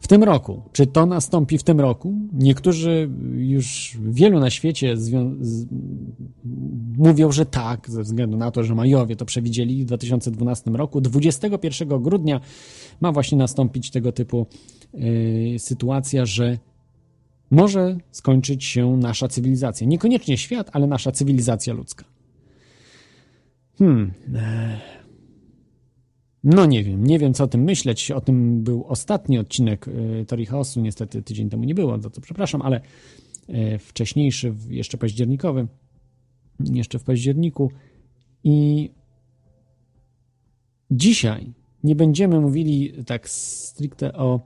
W 0.00 0.08
tym 0.08 0.24
roku. 0.24 0.62
Czy 0.72 0.86
to 0.86 1.06
nastąpi 1.06 1.58
w 1.58 1.62
tym 1.62 1.80
roku? 1.80 2.14
Niektórzy 2.32 3.10
już 3.36 3.96
wielu 4.00 4.40
na 4.40 4.50
świecie 4.50 4.96
z... 4.96 5.66
mówią, 6.98 7.32
że 7.32 7.46
tak, 7.46 7.90
ze 7.90 8.02
względu 8.02 8.36
na 8.36 8.50
to, 8.50 8.64
że 8.64 8.74
Majowie 8.74 9.16
to 9.16 9.24
przewidzieli 9.24 9.82
w 9.82 9.86
2012 9.86 10.70
roku. 10.70 11.00
21 11.00 12.02
grudnia 12.02 12.40
ma 13.00 13.12
właśnie 13.12 13.38
nastąpić 13.38 13.90
tego 13.90 14.12
typu 14.12 14.46
yy, 14.94 15.58
sytuacja, 15.58 16.26
że 16.26 16.58
może 17.50 17.98
skończyć 18.10 18.64
się 18.64 18.96
nasza 18.96 19.28
cywilizacja. 19.28 19.86
Niekoniecznie 19.86 20.38
świat, 20.38 20.70
ale 20.72 20.86
nasza 20.86 21.12
cywilizacja 21.12 21.74
ludzka. 21.74 22.15
Hmm. 23.78 24.12
No 26.44 26.66
nie 26.66 26.84
wiem, 26.84 27.06
nie 27.06 27.18
wiem 27.18 27.34
co 27.34 27.44
o 27.44 27.46
tym 27.46 27.62
myśleć. 27.62 28.10
O 28.10 28.20
tym 28.20 28.62
był 28.62 28.84
ostatni 28.84 29.38
odcinek 29.38 29.88
e, 29.88 30.24
Tori 30.24 30.46
Chaosu. 30.46 30.80
Niestety 30.80 31.22
tydzień 31.22 31.50
temu 31.50 31.64
nie 31.64 31.74
było, 31.74 32.00
za 32.00 32.10
co 32.10 32.20
przepraszam, 32.20 32.62
ale 32.62 32.80
e, 33.48 33.78
wcześniejszy, 33.78 34.54
jeszcze 34.68 34.98
październikowy, 34.98 35.66
jeszcze 36.60 36.98
w 36.98 37.04
październiku. 37.04 37.70
I 38.44 38.90
dzisiaj 40.90 41.52
nie 41.84 41.96
będziemy 41.96 42.40
mówili 42.40 42.92
tak 43.06 43.28
stricte 43.28 44.12
o 44.12 44.40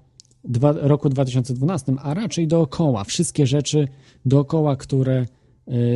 dwa, 0.45 0.73
roku 0.73 1.09
2012, 1.09 1.95
a 2.03 2.15
raczej 2.15 2.47
dookoła. 2.47 3.05
Wszystkie 3.05 3.47
rzeczy 3.47 3.89
dookoła, 4.25 4.77
które 4.77 5.27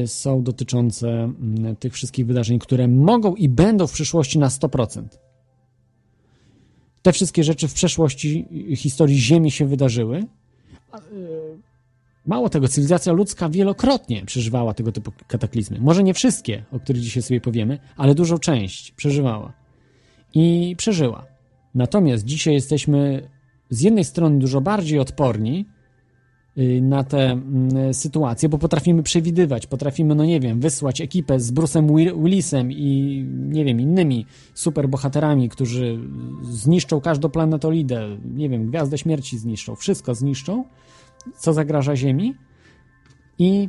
są 0.07 0.43
dotyczące 0.43 1.09
mm, 1.09 1.77
tych 1.77 1.93
wszystkich 1.93 2.27
wydarzeń, 2.27 2.59
które 2.59 2.89
mogą 2.89 3.35
i 3.35 3.49
będą 3.49 3.87
w 3.87 3.93
przyszłości 3.93 4.39
na 4.39 4.49
100%. 4.49 5.03
Te 7.03 7.13
wszystkie 7.13 7.45
rzeczy 7.45 7.69
w 7.69 7.75
przeszłości 7.75 8.49
historii 8.77 9.19
Ziemi 9.19 9.51
się 9.51 9.67
wydarzyły. 9.67 10.19
Y, 10.19 11.59
mało 12.27 12.49
tego, 12.49 12.69
cywilizacja 12.69 13.13
ludzka 13.13 13.49
wielokrotnie 13.49 14.25
przeżywała 14.27 14.75
tego 14.75 14.93
typu 14.93 15.13
kataklizmy. 15.27 15.81
Może 15.81 16.03
nie 16.03 16.15
wszystkie, 16.15 16.65
o 16.73 16.81
których 16.81 17.03
dzisiaj 17.03 17.23
sobie 17.23 17.41
powiemy, 17.41 17.79
ale 17.97 18.15
dużą 18.15 18.39
część 18.39 18.91
przeżywała. 18.93 19.53
I 20.35 20.75
przeżyła. 20.79 21.27
Natomiast 21.75 22.25
dzisiaj 22.25 22.55
jesteśmy 22.55 23.31
z 23.71 23.81
jednej 23.81 24.05
strony 24.05 24.39
dużo 24.39 24.61
bardziej 24.61 24.99
odporni 24.99 25.67
Y, 25.69 25.74
na 26.83 27.05
te 27.05 27.31
mm, 27.31 27.95
sytuacje, 27.95 28.49
bo 28.49 28.59
potrafimy 28.59 29.03
przewidywać, 29.03 29.67
potrafimy, 29.67 30.15
no 30.15 30.25
nie 30.25 30.41
wiem, 30.41 30.61
wysłać 30.61 31.01
ekipę 31.01 31.41
z 31.41 31.53
Bruce'em 31.53 31.87
Willisem 32.23 32.73
i, 32.73 33.25
nie 33.29 33.65
wiem, 33.65 33.81
innymi 33.81 34.27
superbohaterami, 34.55 35.49
którzy 35.49 35.99
zniszczą 36.43 37.01
każdą 37.01 37.29
planetolidę, 37.29 38.19
nie 38.25 38.49
wiem, 38.49 38.67
Gwiazdę 38.67 38.99
Śmierci 38.99 39.39
zniszczą, 39.39 39.77
wszystko 39.77 40.15
zniszczą, 40.15 40.65
co 41.37 41.53
zagraża 41.53 41.97
Ziemi 41.97 42.35
i 43.39 43.69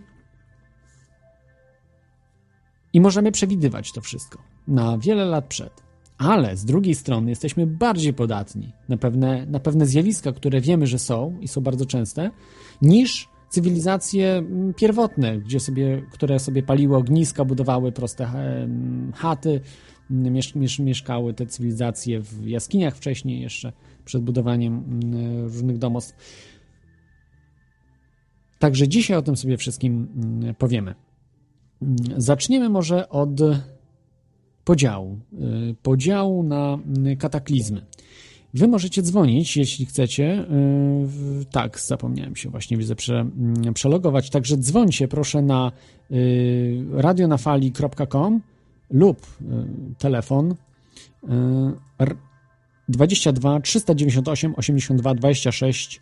i 2.93 3.01
możemy 3.01 3.31
przewidywać 3.31 3.91
to 3.91 4.01
wszystko 4.01 4.39
na 4.67 4.97
wiele 4.97 5.25
lat 5.25 5.45
przed. 5.45 5.84
Ale 6.17 6.57
z 6.57 6.65
drugiej 6.65 6.95
strony 6.95 7.29
jesteśmy 7.29 7.67
bardziej 7.67 8.13
podatni 8.13 8.74
na 8.89 8.98
pewne, 8.98 9.45
na 9.45 9.60
pewne 9.60 9.86
zjawiska, 9.86 10.31
które 10.31 10.62
wiemy, 10.62 10.88
że 10.88 11.00
są 11.00 11.38
i 11.41 11.48
są 11.48 11.62
bardzo 11.62 11.86
częste, 11.86 12.31
niż 12.81 13.29
cywilizacje 13.50 14.34
mm, 14.34 14.74
pierwotne, 14.74 15.39
gdzie 15.39 15.60
sobie, 15.60 16.01
które 16.12 16.39
sobie 16.39 16.63
paliły 16.63 16.98
ogniska, 16.98 17.45
budowały 17.45 17.91
proste 17.91 18.25
mm, 18.25 19.12
chaty, 19.15 19.62
mm, 20.12 20.34
miesz, 20.34 20.55
miesz, 20.55 20.79
mieszkały 20.79 21.34
te 21.34 21.45
cywilizacje 21.45 22.22
w 22.22 22.48
jaskiniach 22.48 22.95
wcześniej, 22.95 23.41
jeszcze 23.41 23.74
przed 24.05 24.24
budowaniem 24.24 25.00
różnych 25.43 25.77
domostw. 25.77 26.15
Także 28.60 28.88
dzisiaj 28.88 29.17
o 29.17 29.22
tym 29.22 29.36
sobie 29.36 29.57
wszystkim 29.57 30.07
powiemy. 30.57 30.95
Zaczniemy 32.17 32.69
może 32.69 33.10
od 33.10 33.41
podziału. 34.65 35.19
Y, 35.72 35.75
podziału 35.84 36.43
na 36.43 36.79
y, 37.07 37.17
kataklizmy. 37.17 37.86
Wy 38.53 38.67
możecie 38.67 39.01
dzwonić, 39.01 39.57
jeśli 39.57 39.86
chcecie. 39.86 40.45
Y, 41.41 41.45
tak, 41.51 41.79
zapomniałem 41.79 42.36
się 42.36 42.50
właśnie, 42.50 42.77
widzę, 42.77 42.95
prze, 42.95 43.19
mm, 43.19 43.74
przelogować. 43.74 44.29
Także 44.29 44.57
dzwońcie 44.57 45.07
proszę 45.07 45.41
na 45.41 45.72
radionafali.com 46.91 48.41
lub 48.89 49.27
telefon 49.98 50.55
22 52.89 53.60
398 53.60 54.53
82 54.57 55.13
26 55.15 56.01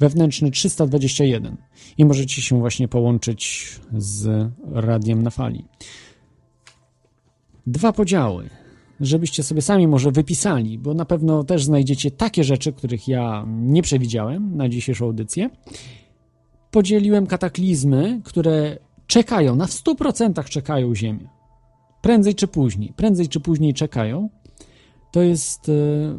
wewnętrzny 0.00 0.50
321 0.50 1.56
i 1.98 2.04
możecie 2.04 2.42
się 2.42 2.58
właśnie 2.58 2.88
połączyć 2.88 3.68
z 3.96 4.48
radiem 4.72 5.22
na 5.22 5.30
fali 5.30 5.64
dwa 7.66 7.92
podziały, 7.92 8.50
żebyście 9.00 9.42
sobie 9.42 9.62
sami 9.62 9.88
może 9.88 10.10
wypisali, 10.10 10.78
bo 10.78 10.94
na 10.94 11.04
pewno 11.04 11.44
też 11.44 11.64
znajdziecie 11.64 12.10
takie 12.10 12.44
rzeczy, 12.44 12.72
których 12.72 13.08
ja 13.08 13.44
nie 13.46 13.82
przewidziałem 13.82 14.56
na 14.56 14.68
dzisiejszą 14.68 15.04
audycję. 15.04 15.50
Podzieliłem 16.70 17.26
kataklizmy, 17.26 18.20
które 18.24 18.78
czekają, 19.06 19.56
na 19.56 19.66
100% 19.66 20.44
czekają 20.44 20.94
Ziemię. 20.94 21.28
Prędzej 22.02 22.34
czy 22.34 22.48
później, 22.48 22.92
prędzej 22.96 23.28
czy 23.28 23.40
później 23.40 23.74
czekają. 23.74 24.28
To 25.12 25.22
jest, 25.22 25.68
y, 25.68 26.14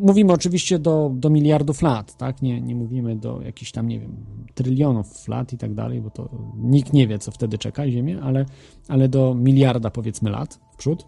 mówimy 0.00 0.32
oczywiście 0.32 0.78
do, 0.78 1.10
do 1.14 1.30
miliardów 1.30 1.82
lat, 1.82 2.16
tak? 2.16 2.42
Nie, 2.42 2.60
nie 2.60 2.74
mówimy 2.74 3.16
do 3.16 3.42
jakichś 3.42 3.72
tam, 3.72 3.88
nie 3.88 4.00
wiem, 4.00 4.16
trylionów 4.54 5.28
lat 5.28 5.52
i 5.52 5.58
tak 5.58 5.74
dalej, 5.74 6.00
bo 6.00 6.10
to 6.10 6.28
nikt 6.56 6.92
nie 6.92 7.06
wie, 7.06 7.18
co 7.18 7.30
wtedy 7.30 7.58
czeka 7.58 7.90
Ziemię, 7.90 8.20
ale, 8.22 8.46
ale 8.88 9.08
do 9.08 9.34
miliarda, 9.34 9.90
powiedzmy, 9.90 10.30
lat 10.30 10.60
w 10.72 10.76
przód. 10.76 11.06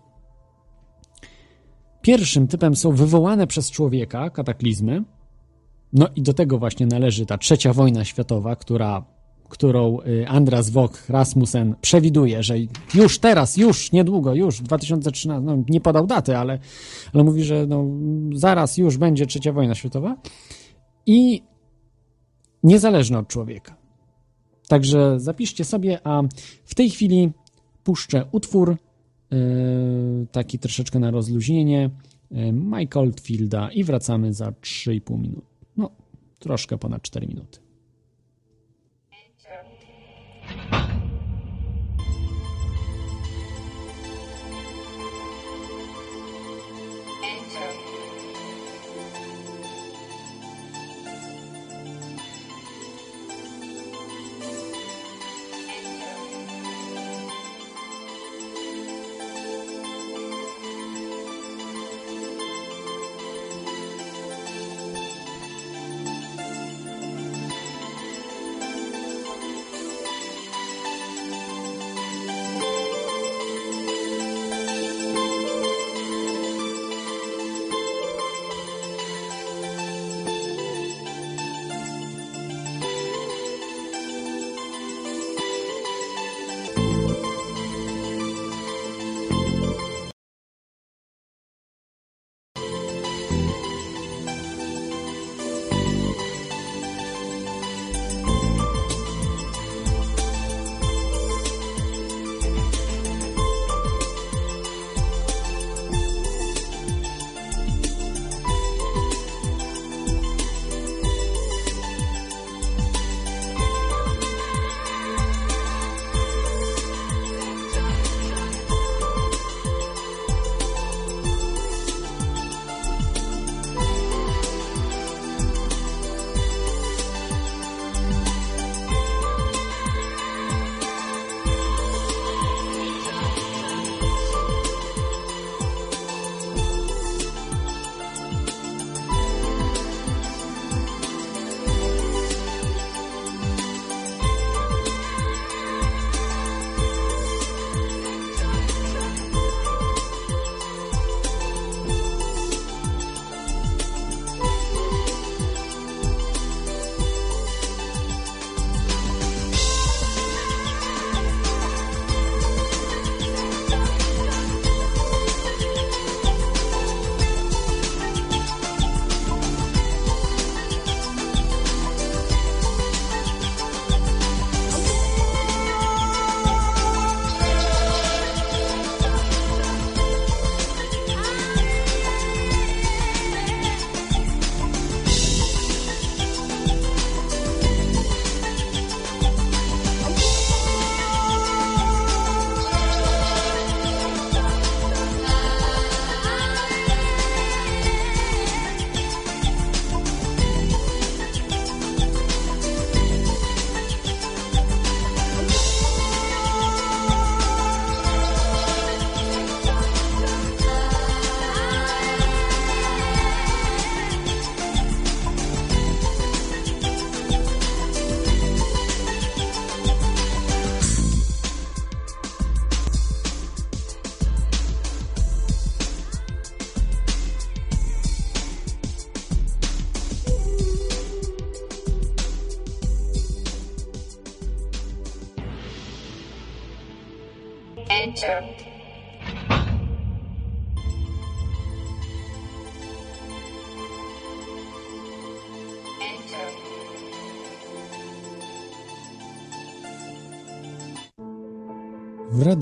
Pierwszym 2.03 2.47
typem 2.49 2.77
są 2.77 2.93
wywołane 2.93 3.47
przez 3.47 3.71
człowieka 3.71 4.31
kataklizmy, 4.31 5.05
no 5.93 6.09
i 6.17 6.23
do 6.23 6.35
tego 6.35 6.59
właśnie 6.59 6.87
należy 6.87 7.27
ta 7.27 7.39
trzecia 7.39 7.73
wojna 7.73 8.05
światowa, 8.05 8.57
która 8.57 9.05
którą 9.53 9.99
y, 10.01 10.29
Andras 10.29 10.71
Wok 10.71 11.03
Rasmussen 11.09 11.75
przewiduje, 11.81 12.43
że 12.43 12.55
już 12.95 13.19
teraz, 13.19 13.57
już 13.57 13.93
niedługo, 13.93 14.35
już 14.35 14.61
2013, 14.61 15.47
no 15.47 15.65
nie 15.69 15.81
podał 15.81 16.07
daty, 16.07 16.37
ale, 16.37 16.59
ale 17.15 17.25
mówi, 17.25 17.45
że 17.45 17.67
no, 17.67 17.85
zaraz 18.35 18.77
już 18.77 18.97
będzie 18.97 19.27
trzecia 19.27 19.53
wojna 19.53 19.75
światowa 19.75 20.17
i 21.07 21.43
niezależna 22.63 23.19
od 23.19 23.29
człowieka. 23.29 23.77
Także 24.69 25.21
zapiszcie 25.21 25.65
sobie, 25.65 25.99
a 26.05 26.23
w 26.65 26.75
tej 26.75 26.91
chwili 26.91 27.33
puszczę 27.85 28.25
utwór 28.33 28.77
yy, 29.31 29.39
taki 30.33 30.59
troszeczkę 30.59 30.99
na 30.99 31.11
rozluźnienie 31.11 31.91
yy, 32.31 32.53
Mike 32.53 33.01
Oldfielda 33.01 33.71
i 33.73 33.85
wracamy 33.85 34.33
za 34.35 34.51
3,5 34.51 35.19
minut. 35.19 35.45
No, 35.77 35.91
troszkę 36.39 36.79
ponad 36.79 37.03
4 37.03 37.27
minuty. 37.27 37.62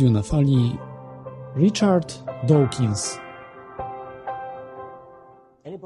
Radiu 0.00 0.12
na 0.12 0.22
fali 0.22 0.76
Richard 1.56 2.22
Dawkins. 2.48 3.18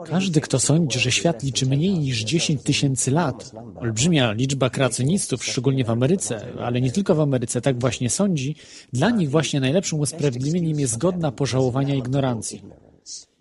Każdy, 0.06 0.40
kto 0.40 0.58
sądzi, 0.58 0.98
że 0.98 1.12
świat 1.12 1.42
liczy 1.42 1.66
mniej 1.66 1.98
niż 1.98 2.24
10 2.24 2.62
tysięcy 2.62 3.10
lat, 3.10 3.52
olbrzymia 3.76 4.32
liczba 4.32 4.70
kreacjonistów, 4.70 5.44
szczególnie 5.44 5.84
w 5.84 5.90
Ameryce, 5.90 6.46
ale 6.60 6.80
nie 6.80 6.92
tylko 6.92 7.14
w 7.14 7.20
Ameryce, 7.20 7.60
tak 7.60 7.80
właśnie 7.80 8.10
sądzi, 8.10 8.56
dla 8.92 9.10
nich 9.10 9.30
właśnie 9.30 9.60
najlepszym 9.60 10.00
usprawiedliwieniem 10.00 10.80
jest 10.80 10.98
godna 10.98 11.32
pożałowania 11.32 11.94
ignorancji. 11.94 12.62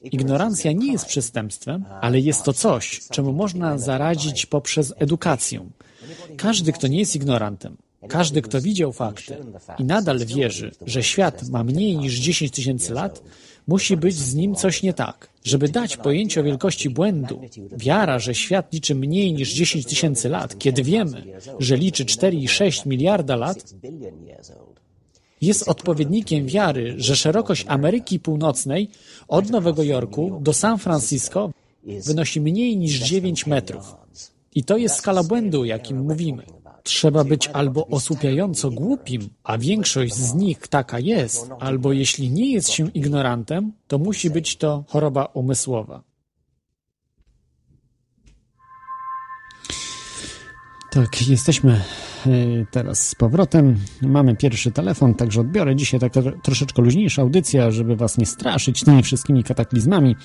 Ignorancja 0.04 0.72
nie 0.72 0.92
jest 0.92 1.06
przestępstwem, 1.06 1.86
ale 2.02 2.20
jest 2.20 2.44
to 2.44 2.54
coś, 2.54 3.02
czemu 3.12 3.34
można 3.34 3.78
zaradzić 3.78 4.46
poprzez 4.46 4.94
edukację. 4.98 5.70
Każdy, 6.38 6.74
kto 6.74 6.88
nie 6.88 7.00
jest 7.00 7.16
ignorantem, 7.16 7.78
każdy, 8.08 8.42
kto 8.42 8.62
widział 8.62 8.94
fakty 8.94 9.38
i 9.80 9.84
nadal 9.84 10.20
wierzy, 10.20 10.72
że 10.86 11.04
świat 11.04 11.50
ma 11.50 11.64
mniej 11.64 11.98
niż 11.98 12.14
10 12.14 12.52
tysięcy 12.52 12.94
lat, 12.94 13.24
musi 13.68 13.98
być 13.98 14.16
z 14.16 14.36
nim 14.36 14.56
coś 14.56 14.84
nie 14.84 14.94
tak. 14.94 15.30
Żeby 15.44 15.70
dać 15.70 15.98
pojęcie 15.98 16.42
o 16.42 16.44
wielkości 16.44 16.90
błędu, 16.90 17.42
wiara, 17.72 18.20
że 18.20 18.36
świat 18.36 18.74
liczy 18.74 18.96
mniej 18.96 19.34
niż 19.34 19.54
10 19.54 19.86
tysięcy 19.86 20.30
lat, 20.30 20.58
kiedy 20.58 20.84
wiemy, 20.84 21.24
że 21.60 21.78
liczy 21.78 22.06
4,6 22.06 22.88
miliarda 22.88 23.36
lat, 23.36 23.74
jest 25.42 25.68
odpowiednikiem 25.68 26.48
wiary, 26.48 26.94
że 26.98 27.16
szerokość 27.16 27.66
Ameryki 27.68 28.20
Północnej 28.20 28.90
od 29.28 29.50
Nowego 29.50 29.84
Jorku 29.84 30.40
do 30.42 30.54
San 30.54 30.78
Francisco 30.80 31.52
wynosi 32.06 32.42
mniej 32.42 32.78
niż 32.78 33.00
9 33.00 33.48
metrów. 33.48 33.96
I 34.56 34.64
to 34.64 34.78
jest 34.78 34.96
skala 34.96 35.24
błędu, 35.24 35.62
o 35.62 35.66
jakim 35.66 36.02
mówimy. 36.02 36.44
Trzeba 36.84 37.24
być 37.24 37.48
albo 37.48 37.88
osłupiająco 37.88 38.72
głupim, 38.72 39.30
a 39.44 39.58
większość 39.58 40.14
z 40.14 40.34
nich 40.34 40.68
taka 40.68 41.00
jest, 41.00 41.50
albo 41.60 41.94
jeśli 41.94 42.32
nie 42.32 42.52
jest 42.52 42.70
się 42.70 42.90
ignorantem, 42.90 43.72
to 43.88 43.98
musi 43.98 44.30
być 44.30 44.58
to 44.58 44.84
choroba 44.88 45.26
umysłowa. 45.26 46.04
Tak, 50.94 51.28
jesteśmy 51.28 51.72
e, 51.74 52.30
teraz 52.72 53.08
z 53.10 53.16
powrotem. 53.16 53.76
Mamy 54.02 54.36
pierwszy 54.36 54.72
telefon, 54.72 55.16
także 55.16 55.42
odbiorę 55.42 55.76
dzisiaj 55.76 56.00
taka 56.00 56.22
troszeczkę 56.44 56.82
luźniejsza 56.82 57.22
audycja, 57.22 57.72
żeby 57.72 57.96
was 57.96 58.18
nie 58.18 58.26
straszyć 58.26 58.84
tymi 58.84 59.04
wszystkimi 59.04 59.44
kataklizmami. 59.44 60.16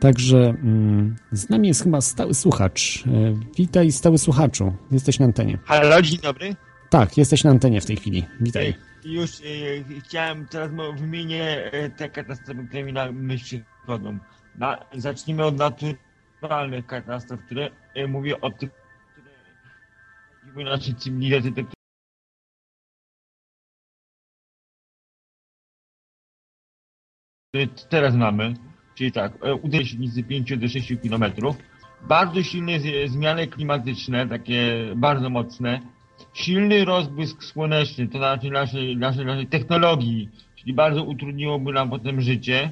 Także 0.00 0.38
mm, 0.38 1.16
z 1.32 1.48
nami 1.48 1.68
jest 1.68 1.82
chyba 1.82 2.00
stały 2.00 2.34
słuchacz. 2.34 3.04
E, 3.06 3.10
Witaj, 3.56 3.92
stały 3.92 4.18
słuchaczu. 4.18 4.72
Jesteś 4.90 5.18
na 5.18 5.26
antenie. 5.26 5.58
Halo, 5.64 6.02
dzień 6.02 6.18
dobry. 6.18 6.56
Tak, 6.90 7.18
jesteś 7.18 7.44
na 7.44 7.50
antenie 7.50 7.80
w 7.80 7.86
tej 7.86 7.96
chwili. 7.96 8.26
Witaj. 8.40 8.74
Już 9.04 9.30
e, 9.40 9.44
chciałem 10.00 10.46
teraz 10.46 10.70
wymienię 11.00 11.72
e, 11.72 11.90
te 11.90 12.08
katastrofy, 12.08 12.66
które 12.68 12.84
mi 12.84 12.92
na 12.92 13.12
myśl 13.12 13.60
przychodzą. 13.78 14.18
Na, 14.58 14.84
zacznijmy 14.94 15.44
od 15.44 15.56
naturalnych 15.56 16.86
katastrof, 16.86 17.40
które 17.46 17.70
e, 17.94 18.06
mówię 18.06 18.40
o 18.40 18.50
tych, 18.50 18.70
które 20.50 20.64
naszej 20.64 20.94
cywilizacji, 20.94 21.52
te, 21.52 21.64
które 27.48 27.66
teraz 27.88 28.14
mamy. 28.14 28.69
Czyli 29.00 29.12
tak, 29.12 29.32
e, 29.42 29.54
uderzenie 29.54 29.86
średnicy 29.86 30.22
5 30.22 30.56
do 30.56 30.68
6 30.68 30.92
km. 31.02 31.24
Bardzo 32.08 32.42
silne 32.42 32.72
zmiany 33.06 33.46
klimatyczne, 33.46 34.28
takie 34.28 34.74
bardzo 34.96 35.30
mocne. 35.30 35.80
Silny 36.34 36.84
rozbłysk 36.84 37.44
słoneczny, 37.44 38.08
to 38.08 38.18
znaczy 38.18 38.50
naszej, 38.50 38.96
naszej, 38.96 39.26
naszej 39.26 39.46
technologii, 39.46 40.28
czyli 40.56 40.72
bardzo 40.74 41.04
utrudniłoby 41.04 41.72
nam 41.72 41.90
potem 41.90 42.20
życie. 42.20 42.70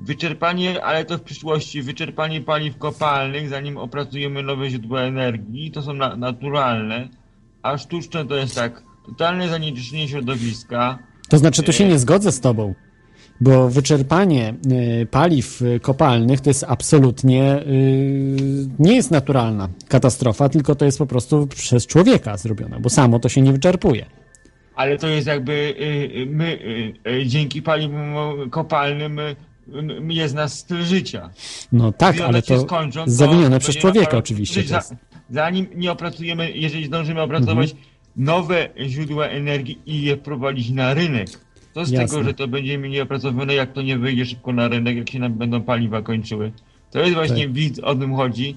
Wyczerpanie, 0.00 0.84
ale 0.84 1.04
to 1.04 1.18
w 1.18 1.22
przyszłości, 1.22 1.82
wyczerpanie 1.82 2.40
paliw 2.40 2.78
kopalnych, 2.78 3.48
zanim 3.48 3.76
opracujemy 3.76 4.42
nowe 4.42 4.70
źródła 4.70 5.00
energii, 5.00 5.70
to 5.70 5.82
są 5.82 5.94
na, 5.94 6.16
naturalne, 6.16 7.08
a 7.62 7.78
sztuczne 7.78 8.26
to 8.26 8.36
jest 8.36 8.54
tak, 8.54 8.82
totalne 9.06 9.48
zanieczyszczenie 9.48 10.08
środowiska, 10.08 10.98
To 11.28 11.38
znaczy, 11.38 11.62
tu 11.62 11.72
się 11.72 11.88
nie 11.88 11.98
zgodzę 11.98 12.32
z 12.32 12.40
tobą, 12.40 12.74
bo 13.40 13.68
wyczerpanie 13.68 14.54
y, 15.02 15.06
paliw 15.06 15.62
y, 15.62 15.80
kopalnych 15.80 16.40
to 16.40 16.50
jest 16.50 16.64
absolutnie 16.68 17.62
y, 17.66 18.68
nie 18.78 18.96
jest 18.96 19.10
naturalna 19.10 19.68
katastrofa, 19.88 20.48
tylko 20.48 20.74
to 20.74 20.84
jest 20.84 20.98
po 20.98 21.06
prostu 21.06 21.46
przez 21.46 21.86
człowieka 21.86 22.36
zrobiona, 22.36 22.80
bo 22.80 22.88
samo 22.88 23.18
to 23.18 23.28
się 23.28 23.40
nie 23.42 23.52
wyczerpuje. 23.52 24.06
ale 24.76 24.98
to 24.98 25.08
jest 25.08 25.26
jakby 25.26 25.74
my 26.26 26.58
dzięki 27.26 27.62
paliwom 27.62 28.14
kopalnym 28.50 29.20
jest 30.08 30.34
nasz 30.34 30.50
styl 30.52 30.82
życia. 30.82 31.30
No 31.72 31.92
tak, 31.92 32.20
ale 32.20 32.42
to 32.42 32.60
skończą, 32.60 33.04
przez 33.58 33.76
człowieka 33.76 34.16
oczywiście. 34.16 34.62
Za-. 34.62 34.82
Zanim 35.30 35.66
nie 35.74 35.92
opracujemy, 35.92 36.50
jeżeli 36.50 36.86
zdążymy 36.86 37.20
opracować 37.22 37.70
Mhm. 37.70 37.88
nowe 38.16 38.68
źródła 38.86 39.26
energii 39.26 39.78
i 39.86 40.02
je 40.02 40.16
wprowadzić 40.16 40.70
na 40.70 40.94
rynek, 40.94 41.28
to 41.78 41.84
z 41.84 41.90
Jasne. 41.90 42.08
tego, 42.08 42.24
że 42.24 42.34
to 42.34 42.48
będzie 42.48 42.78
mniej 42.78 43.00
opracowane, 43.00 43.54
jak 43.54 43.72
to 43.72 43.82
nie 43.82 43.98
wyjdzie 43.98 44.26
szybko 44.26 44.52
na 44.52 44.68
rynek, 44.68 44.96
jak 44.96 45.10
się 45.10 45.18
nam 45.18 45.34
będą 45.34 45.62
paliwa 45.62 46.02
kończyły. 46.02 46.52
To 46.90 47.00
jest 47.00 47.14
właśnie 47.14 47.44
Tak. 47.44 47.52
widz, 47.52 47.78
o 47.78 47.94
tym 47.94 48.14
chodzi. 48.14 48.56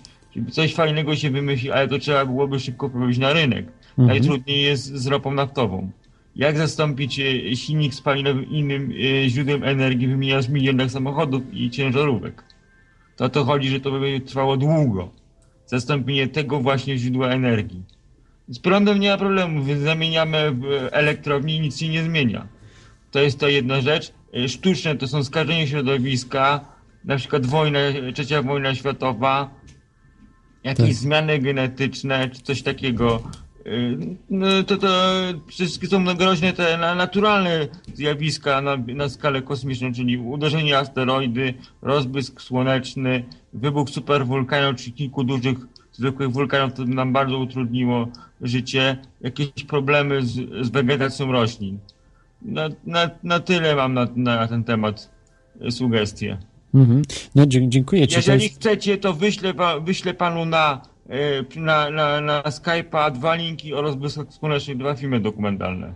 Coś 0.50 0.74
fajnego 0.74 1.16
się 1.16 1.30
wymyśli, 1.30 1.72
ale 1.72 1.88
to 1.88 2.00
trzeba 2.00 2.26
byłoby 2.26 2.60
szybko 2.60 2.90
wprowadzić 2.90 3.18
na 3.18 3.34
rynek. 3.34 3.66
Mhm. 3.90 4.08
Najtrudniej 4.08 4.62
jest 4.64 4.96
z 4.96 5.08
ropą 5.08 5.34
naftową. 5.34 5.92
Jak 6.36 6.58
zastąpić 6.58 7.20
e, 7.20 7.56
silnik 7.56 7.94
spalinowym 7.94 8.50
innym 8.50 8.92
e, 8.92 9.30
źródłem 9.30 9.64
energii, 9.64 10.08
wymieniasz 10.08 10.50
milionach 10.50 10.92
samochodów 10.92 11.44
i 11.54 11.70
ciężarówek. 11.70 12.44
To 13.16 13.30
to 13.30 13.44
chodzi, 13.44 13.70
że 13.70 13.80
to 13.80 13.92
będzie 13.92 14.22
trwało 14.22 14.58
długo. 14.58 15.10
Zastąpienie 15.66 16.28
tego 16.28 16.60
właśnie 16.60 16.98
źródła 16.98 17.28
energii. 17.28 17.82
Z 18.48 18.60
prądem 18.60 19.00
nie 19.00 19.10
ma 19.10 19.18
problemu, 19.18 19.64
więc 19.64 19.82
zamieniamy 19.82 20.52
w 20.52 20.66
elektrowni 20.92 21.56
i 21.56 21.60
nic 21.60 21.80
się 21.80 21.90
nie 21.90 22.04
zmienia. 22.04 22.48
To 23.12 23.20
jest 23.20 23.40
to 23.40 23.48
jedna 23.48 23.82
rzecz. 23.82 24.14
E, 24.34 24.50
Sztuczne 24.50 24.96
to 24.96 25.08
są 25.08 25.24
skażenie 25.24 25.68
środowiska, 25.68 26.66
na 27.06 27.16
przykład 27.18 27.46
wojna, 27.46 27.80
trzecia 28.14 28.42
wojna 28.42 28.76
światowa, 28.76 29.50
jakieś 30.64 30.86
Tak. 30.86 30.94
zmiany 30.96 31.40
genetyczne, 31.40 32.30
czy 32.30 32.42
coś 32.42 32.62
takiego. 32.62 33.24
Y, 33.68 33.98
No, 34.30 34.64
to, 34.64 34.78
to 34.78 34.88
wszystkie 35.48 35.88
są 35.88 36.06
groźne 36.06 36.54
te 36.54 36.78
na- 36.78 36.96
naturalne 36.96 37.68
zjawiska 37.94 38.62
na, 38.62 38.78
na 38.78 39.10
skalę 39.10 39.42
kosmiczną, 39.42 39.94
czyli 39.94 40.18
uderzenie 40.18 40.78
asteroidy, 40.78 41.54
rozbłysk 41.82 42.42
słoneczny, 42.42 43.24
wybuch 43.54 43.90
superwulkanu, 43.90 44.74
czy 44.78 44.92
kilku 44.92 45.24
dużych 45.24 45.58
zwykłych 45.92 46.32
wulkanów, 46.32 46.74
to 46.74 46.86
nam 46.86 47.14
bardzo 47.14 47.38
utrudniło 47.38 48.08
życie, 48.42 48.98
jakieś 49.22 49.64
problemy 49.68 50.26
z, 50.26 50.32
z 50.66 50.70
wegetacją 50.70 51.32
roślin. 51.32 51.80
Na, 52.42 52.70
na, 52.86 53.10
na 53.24 53.40
tyle 53.40 53.76
mam 53.76 53.94
na, 53.94 54.08
na 54.16 54.48
ten 54.48 54.64
temat 54.64 55.10
sugestie. 55.70 56.38
Mhm. 56.74 57.02
No 57.36 57.46
dziękuję 57.48 58.08
ci. 58.08 58.16
Jeżeli 58.16 58.44
jest... 58.44 58.56
chcecie, 58.56 58.98
to 58.98 59.14
wyślę, 59.14 59.54
wyślę 59.82 60.14
panu 60.14 60.46
na, 60.46 60.82
e, 61.10 61.60
na, 61.60 61.90
na, 61.90 62.22
na 62.22 62.42
Skype'a 62.42 63.12
dwa 63.12 63.36
linki 63.36 63.74
o 63.74 63.82
rozbłyskach 63.82 64.34
słonecznych, 64.34 64.78
dwa 64.78 64.96
filmy 64.96 65.20
dokumentalne. 65.20 65.94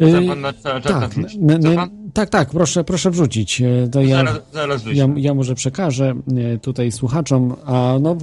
Y, 0.00 0.26
pan 0.28 0.40
na 0.40 0.52
czata 0.52 0.80
tak, 1.00 1.10
wrzucić? 1.10 1.38
n- 1.42 1.58
Chce 1.60 1.68
n- 1.68 1.76
pan? 1.76 1.90
tak, 2.12 2.30
tak, 2.30 2.50
proszę, 2.50 2.84
proszę 2.84 3.10
wrzucić. 3.10 3.60
E, 3.60 3.88
To 3.92 4.02
ja... 4.02 4.16
Zaraz, 4.16 4.38
zaraz. 4.52 4.82
Ja, 4.92 5.08
ja 5.16 5.34
może 5.34 5.54
przekażę 5.54 6.14
e, 6.54 6.58
tutaj 6.58 6.92
słuchaczom, 6.92 7.54
a 7.64 7.94
no, 8.00 8.16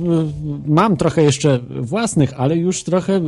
mam 0.66 0.98
trochę 0.98 1.24
jeszcze 1.24 1.60
własnych, 1.80 2.34
ale 2.38 2.58
już 2.58 2.84
trochę 2.84 3.22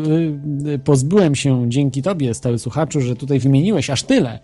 pozbyłem 0.84 1.36
się 1.36 1.66
dzięki 1.70 2.02
tobie, 2.02 2.34
stały 2.34 2.60
słuchaczu, 2.60 3.02
że 3.02 3.16
tutaj 3.16 3.40
wymieniłeś 3.40 3.90
aż 3.90 4.04
tyle 4.04 4.40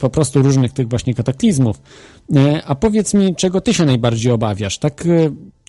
po 0.00 0.10
prostu 0.10 0.42
różnych 0.42 0.72
tych 0.72 0.88
właśnie 0.88 1.14
kataklizmów. 1.14 1.82
A 2.66 2.74
powiedz 2.74 3.14
mi, 3.14 3.34
czego 3.36 3.60
ty 3.60 3.74
się 3.74 3.84
najbardziej 3.84 4.32
obawiasz? 4.32 4.78
Tak, 4.78 5.04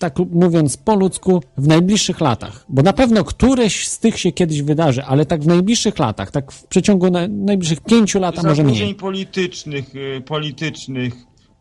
tak 0.04 0.18
mówiąc 0.32 0.76
po 0.76 0.94
ludzku, 0.94 1.42
w 1.58 1.68
najbliższych 1.68 2.20
latach, 2.20 2.64
bo 2.68 2.82
na 2.82 2.92
pewno 2.92 3.24
któreś 3.24 3.88
z 3.88 3.98
tych 3.98 4.18
się 4.18 4.32
kiedyś 4.32 4.62
wydarzy, 4.62 5.04
ale 5.04 5.26
tak 5.26 5.42
w 5.42 5.46
najbliższych 5.46 5.98
latach, 5.98 6.30
tak 6.30 6.52
w 6.52 6.66
przeciągu 6.66 7.10
na, 7.10 7.28
najbliższych 7.28 7.80
pięciu 7.80 8.20
lat, 8.20 8.38
a 8.38 8.42
może 8.42 8.64
mniej. 8.64 8.94
politycznych, 8.94 9.94
y, 9.94 10.22
politycznych, 10.26 11.14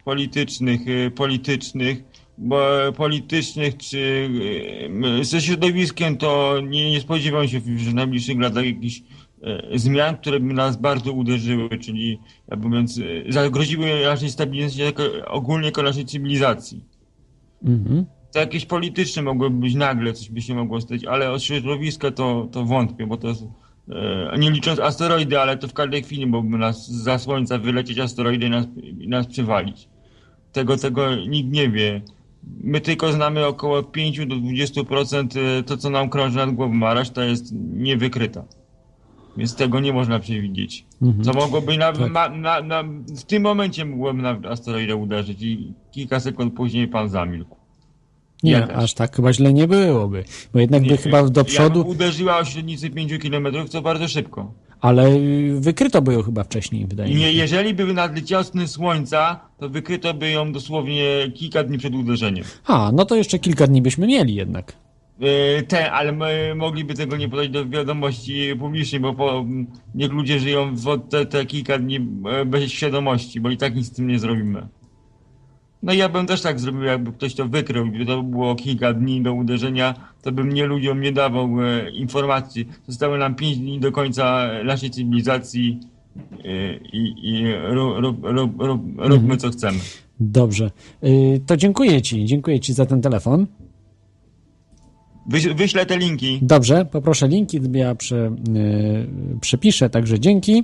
politycznych, 0.06 0.88
y, 0.88 1.12
politycznych, 1.12 2.04
bo 2.38 2.60
politycznych 2.98 3.78
czy 3.78 4.30
y, 5.22 5.26
ze 5.26 5.42
środowiskiem 5.42 6.18
to 6.18 6.60
nie, 6.70 6.92
nie 6.92 7.02
spodziewam 7.02 7.48
się 7.48 7.62
że 7.78 7.92
w 7.92 7.94
najbliższych 7.94 8.40
latach 8.40 8.66
jakichś 8.66 9.02
e, 9.44 9.80
zmian, 9.80 10.18
które 10.18 10.40
by 10.40 10.54
nas 10.54 10.78
bardzo 10.78 11.12
uderzyły, 11.12 11.70
czyli 11.78 12.20
jakby 12.48 12.68
mówiąc, 12.68 13.00
zagroziły 13.30 13.88
naszej 14.06 14.30
stabilizacji 14.30 14.84
jako, 14.84 15.04
ogólnie 15.28 15.66
jako 15.66 15.84
naszej 15.84 16.06
cywilizacji. 16.06 16.84
Mhm. 17.66 18.06
To 18.34 18.40
jakieś 18.40 18.66
polityczne 18.66 19.22
mogłyby 19.22 19.58
być 19.58 19.76
nagle, 19.76 20.14
coś 20.14 20.30
by 20.30 20.42
się 20.42 20.56
mogło 20.56 20.82
stać, 20.82 21.06
ale 21.06 21.32
od 21.32 21.44
środowiska 21.44 22.12
to, 22.12 22.48
to 22.52 22.66
wątpię, 22.66 23.08
bo 23.08 23.18
to 23.18 23.28
jest, 23.28 23.44
e, 23.90 24.36
nie 24.40 24.52
licząc 24.52 24.80
asteroidy, 24.80 25.40
ale 25.40 25.58
to 25.58 25.68
w 25.68 25.74
każdej 25.74 26.04
chwili 26.04 26.28
mogłyby 26.28 26.58
nas 26.58 26.92
za 26.92 27.20
Słońca 27.20 27.58
wylecieć 27.58 28.00
asteroidy 28.00 28.46
i 28.46 28.50
nas, 28.50 28.66
i 29.00 29.08
nas 29.08 29.28
przywalić. 29.28 29.88
Tego, 30.52 30.78
tego 30.78 31.16
nikt 31.16 31.52
nie 31.52 31.70
wie. 31.70 32.02
My 32.64 32.82
tylko 32.82 33.12
znamy 33.12 33.46
około 33.46 33.84
5 33.84 34.26
do 34.26 34.36
20% 34.36 35.40
e, 35.40 35.64
to, 35.64 35.78
co 35.78 35.90
nam 35.90 36.10
krąży 36.10 36.38
nad 36.38 36.52
głową, 36.52 36.88
a 36.88 36.94
reszta 36.94 37.26
jest 37.26 37.54
niewykryta. 37.74 38.44
Więc 39.38 39.56
tego 39.56 39.80
nie 39.80 39.94
można 39.94 40.20
przewidzieć. 40.20 40.86
Mhm. 41.02 41.24
Co 41.24 41.34
mogłoby 41.34 41.78
na, 41.78 41.94
Tak. 41.94 42.12
na, 42.12 42.30
na, 42.30 42.62
na, 42.62 42.84
w 43.18 43.24
tym 43.24 43.44
momencie 43.44 43.86
mogłoby 43.86 44.22
na 44.22 44.38
asteroidę 44.50 44.96
uderzyć 44.96 45.42
i 45.42 45.74
kilka 45.92 46.20
sekund 46.20 46.54
później 46.54 46.88
pan 46.88 47.10
zamilkł. 47.10 47.63
Nie, 48.44 48.52
Ja 48.52 48.68
aż 48.68 48.94
tak 48.94 49.16
chyba 49.16 49.34
źle 49.34 49.54
nie 49.54 49.68
byłoby, 49.68 50.24
bo 50.54 50.60
jednak 50.60 50.84
by 50.88 50.98
chyba 50.98 51.30
do 51.30 51.42
Ja 51.42 51.46
przodu... 51.46 51.84
bym 51.84 51.92
uderzyła 51.92 52.38
o 52.38 52.46
średnicy 52.46 52.90
5 52.90 53.12
km, 53.22 53.48
co 53.70 53.82
bardzo 53.82 54.08
szybko. 54.08 54.54
ale 54.82 55.10
y, 55.16 55.56
wykryto 55.60 56.02
by 56.02 56.14
ją 56.14 56.22
chyba 56.22 56.44
wcześniej, 56.44 56.86
wydaje 56.88 57.10
mi 57.10 57.20
nie, 57.20 57.26
się. 57.26 57.32
jeżeli 57.38 57.74
by 57.74 57.94
nadleciał 57.94 58.44
słońca, 58.66 59.40
to 59.58 59.70
wykryto 59.70 60.14
by 60.14 60.30
ją 60.32 60.52
dosłownie 60.52 61.32
kilka 61.36 61.64
dni 61.64 61.78
przed 61.78 61.96
uderzeniem. 61.96 62.46
A, 62.66 62.92
no 62.94 63.06
to 63.06 63.16
jeszcze 63.16 63.40
kilka 63.40 63.68
dni 63.68 63.82
byśmy 63.82 64.08
mieli 64.08 64.36
jednak. 64.36 64.74
Yy, 65.20 65.64
Te, 65.68 65.92
ale 65.92 66.12
my 66.12 66.54
mogliby 66.56 66.94
tego 66.94 67.18
nie 67.18 67.30
podać 67.30 67.50
do 67.50 67.70
wiadomości 67.70 68.56
publicznej, 68.60 69.02
bo 69.02 69.14
po, 69.14 69.46
niech 69.96 70.12
ludzie 70.12 70.40
żyją 70.40 70.76
w 70.76 71.00
te, 71.10 71.26
te 71.26 71.46
kilka 71.46 71.78
dni 71.78 72.00
e, 72.32 72.46
bez 72.46 72.72
świadomości, 72.72 73.42
bo 73.42 73.50
i 73.50 73.58
tak 73.58 73.76
nic 73.76 73.86
z 73.88 73.92
tym 73.92 74.08
nie 74.08 74.20
zrobimy. 74.20 74.68
No 75.84 75.94
ja 75.94 76.10
bym 76.10 76.26
też 76.26 76.42
tak 76.42 76.60
zrobił, 76.60 76.84
jakby 76.84 77.12
ktoś 77.12 77.36
to 77.36 77.48
wykrył, 77.48 77.88
gdyby 77.88 78.06
to 78.06 78.24
było 78.24 78.56
kilka 78.56 78.94
dni 78.94 79.22
do 79.22 79.34
uderzenia, 79.34 79.94
to 80.22 80.32
bym 80.32 80.54
nie 80.54 80.66
ludziom 80.66 81.02
nie 81.02 81.12
dawał 81.12 81.50
e, 81.62 81.90
informacji. 81.92 82.68
Zostały 82.88 83.18
nam 83.18 83.36
pięć 83.36 83.58
dni 83.58 83.80
do 83.80 83.92
końca 83.92 84.50
naszej 84.66 84.90
cywilizacji 84.90 85.80
e, 86.46 86.76
i, 86.76 87.14
i 87.24 87.52
ro, 87.52 88.02
ro, 88.02 88.16
ro, 88.58 88.80
róbmy 88.98 89.38
co 89.38 89.50
chcemy. 89.50 89.80
Dobrze. 90.20 90.72
Y, 91.04 91.42
To 91.46 91.58
dziękuję 91.58 92.02
Ci, 92.02 92.26
dziękuję 92.26 92.60
Ci 92.60 92.74
za 92.74 92.86
ten 92.86 93.02
telefon. 93.02 93.48
Wyś, 95.30 95.48
wyślę 95.48 95.86
te 95.86 95.98
linki. 95.98 96.40
Dobrze, 96.42 96.86
poproszę 96.86 97.28
linki, 97.28 97.60
ja 97.74 97.96
prze, 97.96 98.36
y, 99.36 99.40
przepiszę, 99.42 99.90
także 99.90 100.20
dzięki. 100.20 100.64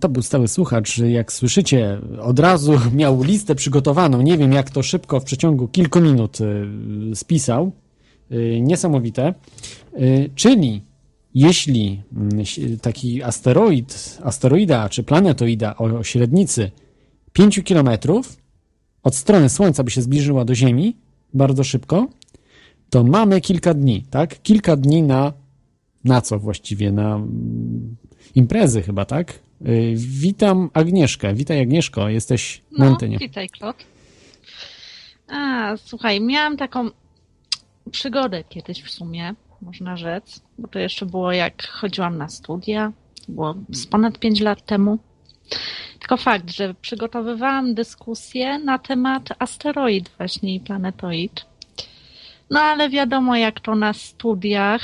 To 0.00 0.08
był 0.08 0.22
stały 0.22 0.48
słuchacz. 0.48 0.98
Jak 0.98 1.32
słyszycie, 1.32 2.00
od 2.20 2.38
razu 2.38 2.72
miał 2.94 3.22
listę 3.22 3.54
przygotowaną. 3.54 4.22
Nie 4.22 4.38
wiem, 4.38 4.52
jak 4.52 4.70
to 4.70 4.82
szybko 4.82 5.20
w 5.20 5.24
przeciągu 5.24 5.68
kilku 5.68 6.00
minut 6.00 6.38
y, 6.40 6.66
spisał. 7.14 7.72
Y, 8.32 8.60
Niesamowite. 8.62 9.34
Y, 9.98 10.30
Czyli 10.34 10.82
jeśli 11.34 12.02
mm, 12.16 12.44
taki 12.82 13.22
asteroid, 13.22 14.18
asteroida 14.24 14.88
czy 14.88 15.02
planetoida 15.02 15.76
o 15.76 16.02
średnicy 16.04 16.70
5 17.32 17.60
kilometrów 17.64 18.36
od 19.02 19.14
strony 19.14 19.48
Słońca 19.48 19.84
by 19.84 19.90
się 19.90 20.02
zbliżyła 20.02 20.44
do 20.44 20.54
Ziemi 20.54 20.96
bardzo 21.34 21.64
szybko, 21.64 22.08
to 22.90 23.04
mamy 23.04 23.40
kilka 23.40 23.74
dni, 23.74 24.04
tak? 24.10 24.42
Kilka 24.42 24.76
dni 24.76 25.02
na, 25.02 25.32
na 26.04 26.20
co 26.20 26.38
właściwie? 26.38 26.92
Na 26.92 27.14
mm, 27.14 27.96
imprezy 28.34 28.82
chyba, 28.82 29.04
tak? 29.04 29.47
Y, 29.66 29.94
Witam 29.96 30.70
Agnieszkę. 30.74 31.34
Witaj 31.34 31.60
Agnieszko, 31.60 32.08
jesteś 32.08 32.62
na 32.78 32.84
No, 32.84 32.90
antenie. 32.90 33.18
witaj, 33.18 33.48
Klot. 33.48 33.76
A, 35.28 35.72
słuchaj, 35.76 36.20
miałam 36.20 36.56
taką 36.56 36.90
przygodę 37.90 38.44
kiedyś 38.44 38.82
w 38.82 38.90
sumie, 38.90 39.34
można 39.62 39.96
rzec, 39.96 40.40
bo 40.58 40.68
to 40.68 40.78
jeszcze 40.78 41.06
było 41.06 41.32
jak 41.32 41.66
chodziłam 41.66 42.18
na 42.18 42.28
studia, 42.28 42.92
to 43.26 43.32
było 43.32 43.54
z 43.70 43.86
ponad 43.86 44.18
5 44.18 44.40
lat 44.40 44.66
temu. 44.66 44.98
Tylko 45.98 46.16
fakt, 46.16 46.50
że 46.50 46.74
przygotowywałam 46.74 47.74
dyskusję 47.74 48.58
na 48.58 48.78
temat 48.78 49.28
asteroid 49.38 50.10
właśnie 50.18 50.54
i 50.54 50.60
planetoid. 50.60 51.44
No 52.50 52.60
ale 52.60 52.90
wiadomo, 52.90 53.36
jak 53.36 53.60
to 53.60 53.74
na 53.74 53.92
studiach. 53.92 54.82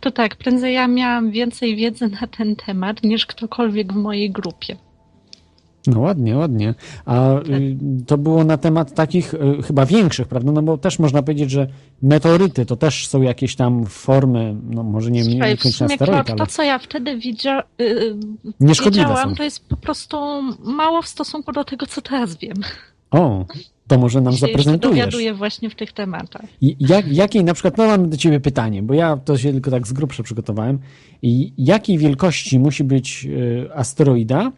To 0.00 0.10
tak, 0.10 0.36
prędzej 0.36 0.74
ja 0.74 0.88
miałam 0.88 1.30
więcej 1.30 1.76
wiedzy 1.76 2.08
na 2.08 2.26
ten 2.26 2.56
temat 2.56 3.02
niż 3.02 3.26
ktokolwiek 3.26 3.92
w 3.92 3.96
mojej 3.96 4.30
grupie. 4.30 4.76
No 5.86 6.00
ładnie, 6.00 6.36
ładnie. 6.36 6.74
A 7.04 7.38
y, 7.38 7.76
to 8.06 8.18
było 8.18 8.44
na 8.44 8.56
temat 8.56 8.94
takich 8.94 9.34
y, 9.34 9.62
chyba 9.62 9.86
większych, 9.86 10.28
prawda? 10.28 10.52
No 10.52 10.62
bo 10.62 10.78
też 10.78 10.98
można 10.98 11.22
powiedzieć, 11.22 11.50
że 11.50 11.66
meteoryty 12.02 12.66
to 12.66 12.76
też 12.76 13.06
są 13.06 13.22
jakieś 13.22 13.56
tam 13.56 13.86
formy, 13.86 14.56
no 14.70 14.82
może 14.82 15.10
nie, 15.10 15.22
nie 15.22 15.30
Słuchaj, 15.30 15.48
w 15.48 15.50
niekoniecznie 15.50 15.88
sumie 15.88 15.94
asteroid, 15.94 16.30
ale 16.30 16.38
to 16.38 16.46
co 16.46 16.62
ja 16.62 16.78
wtedy 16.78 17.16
widzia, 17.16 17.62
nieszkodliwe 18.60 19.08
wiedziałam, 19.08 19.30
są. 19.30 19.36
to 19.36 19.42
jest 19.42 19.68
po 19.68 19.76
prostu 19.76 20.16
mało 20.64 21.02
w 21.02 21.08
stosunku 21.08 21.52
do 21.52 21.64
tego, 21.64 21.86
co 21.86 22.02
teraz 22.02 22.36
wiem. 22.36 22.56
O, 23.10 23.44
to 23.88 23.98
może 23.98 24.20
nam 24.20 24.32
się 24.32 24.38
zaprezentujesz. 24.38 24.96
dowiaduję 24.96 25.34
właśnie 25.34 25.70
w 25.70 25.74
tych 25.74 25.92
tematach. 25.92 26.42
Jak, 26.80 27.08
jakiej 27.08 27.44
na 27.44 27.54
przykład, 27.54 27.76
no 27.76 27.86
mam 27.86 28.10
do 28.10 28.16
ciebie 28.16 28.40
pytanie, 28.40 28.82
bo 28.82 28.94
ja 28.94 29.16
to 29.16 29.38
się 29.38 29.52
tylko 29.52 29.70
tak 29.70 29.86
z 29.86 29.92
grubsza 29.92 30.22
przygotowałem. 30.22 30.78
I 31.22 31.52
jakiej 31.58 31.98
wielkości 31.98 32.58
musi 32.58 32.84
być 32.84 33.24
y, 33.24 33.68
asteroida, 33.74 34.52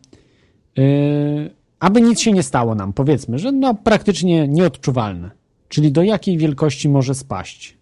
y, 0.79 1.51
aby 1.81 2.01
nic 2.01 2.21
się 2.21 2.33
nie 2.33 2.43
stało 2.43 2.75
nam? 2.75 2.93
Powiedzmy, 2.93 3.39
że 3.39 3.53
no 3.53 3.75
praktycznie 3.75 4.49
nieodczuwalne. 4.49 5.31
Czyli 5.69 5.93
do 5.93 6.03
jakiej 6.03 6.39
wielkości 6.39 6.89
może 6.89 7.15
spaść? 7.15 7.77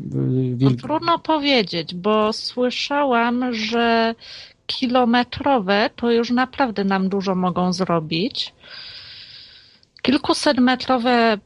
Y, 0.00 0.56
No, 0.60 0.70
trudno 0.70 1.18
powiedzieć, 1.18 1.94
bo 1.94 2.32
słyszałam, 2.32 3.54
że 3.54 4.14
kilometrowe 4.66 5.90
to 5.96 6.10
już 6.10 6.30
naprawdę 6.30 6.84
nam 6.84 7.08
dużo 7.08 7.34
mogą 7.34 7.72
zrobić. 7.72 8.52
Kilkusetmetrowe, 10.02 11.38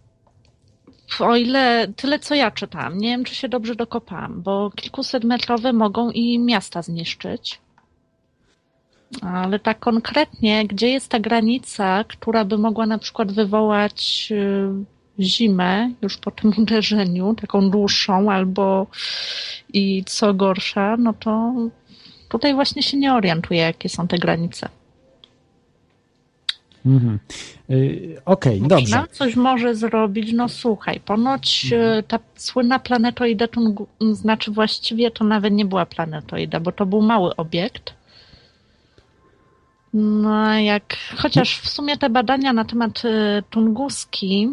o 1.21 1.37
ile 1.37 1.89
tyle 1.97 2.19
co 2.19 2.35
ja 2.35 2.51
czytałam, 2.51 2.99
nie 2.99 3.09
wiem 3.09 3.25
czy 3.25 3.35
się 3.35 3.49
dobrze 3.49 3.75
dokopałam, 3.75 4.43
bo 4.43 4.71
kilkusetmetrowe 4.71 5.73
mogą 5.73 6.11
i 6.11 6.39
miasta 6.39 6.83
zniszczyć. 6.83 7.61
Ale 9.23 9.59
tak 9.59 9.79
konkretnie, 9.79 10.67
gdzie 10.67 10.89
jest 10.89 11.09
ta 11.09 11.21
granica, 11.21 12.05
która 12.05 12.45
by 12.45 12.59
mogła 12.59 12.87
na 12.87 12.99
przykład 12.99 13.33
wywołać 13.33 14.29
y, 14.31 14.69
zimę 15.21 15.91
już 16.03 16.17
po 16.17 16.31
tym 16.31 16.53
uderzeniu, 16.59 17.35
taką 17.35 17.71
dłuższą, 17.71 18.33
albo 18.33 18.87
i 19.73 20.05
co 20.05 20.35
gorsza, 20.35 20.97
no 20.97 21.13
to 21.13 21.55
tutaj 22.29 22.55
właśnie 22.55 22.83
się 22.83 22.97
nie 22.97 23.15
orientuję, 23.15 23.61
jakie 23.61 23.89
są 23.89 24.09
te 24.09 24.19
granice. 24.19 24.69
Mhm. 26.87 27.19
Y, 27.71 28.21
Okej, 28.25 28.61
Czy 28.63 28.69
dobrze. 28.69 28.97
nam 28.97 29.07
coś 29.11 29.37
może 29.37 29.75
zrobić? 29.75 30.33
No 30.33 30.49
słuchaj, 30.49 31.01
ponoć 31.01 31.73
y, 31.73 32.03
ta 32.03 32.19
słynna 32.37 32.79
planetoida, 32.79 33.49
Tungu, 33.49 33.87
znaczy 34.01 34.51
właściwie 34.51 35.11
to 35.11 35.25
nawet 35.25 35.53
nie 35.53 35.65
była 35.65 35.87
planetoida, 35.87 36.61
bo 36.61 36.73
to 36.73 36.87
był 36.87 37.03
mały 37.03 37.37
obiekt. 37.37 37.95
No 39.95 40.59
jak, 40.59 40.97
chociaż 41.17 41.59
w 41.61 41.69
sumie 41.69 41.97
te 41.97 42.11
badania 42.11 42.53
na 42.53 42.65
temat 42.65 43.05
y, 43.05 43.43
Tunguski 43.51 44.49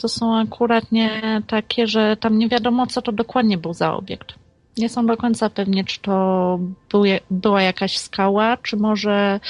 to 0.00 0.08
są 0.08 0.38
akurat 0.38 0.92
nie 0.92 1.42
takie, 1.46 1.86
że 1.86 2.16
tam 2.16 2.38
nie 2.38 2.48
wiadomo, 2.48 2.86
co 2.86 3.02
to 3.02 3.12
dokładnie 3.12 3.58
był 3.58 3.74
za 3.74 3.94
obiekt. 3.94 4.34
Nie 4.78 4.88
są 4.88 5.06
do 5.06 5.16
końca 5.16 5.50
pewni, 5.50 5.84
czy 5.84 6.00
to 6.00 6.58
był, 6.90 7.02
była 7.30 7.62
jakaś 7.62 7.98
skała, 7.98 8.56
czy 8.56 8.76
może 8.76 9.40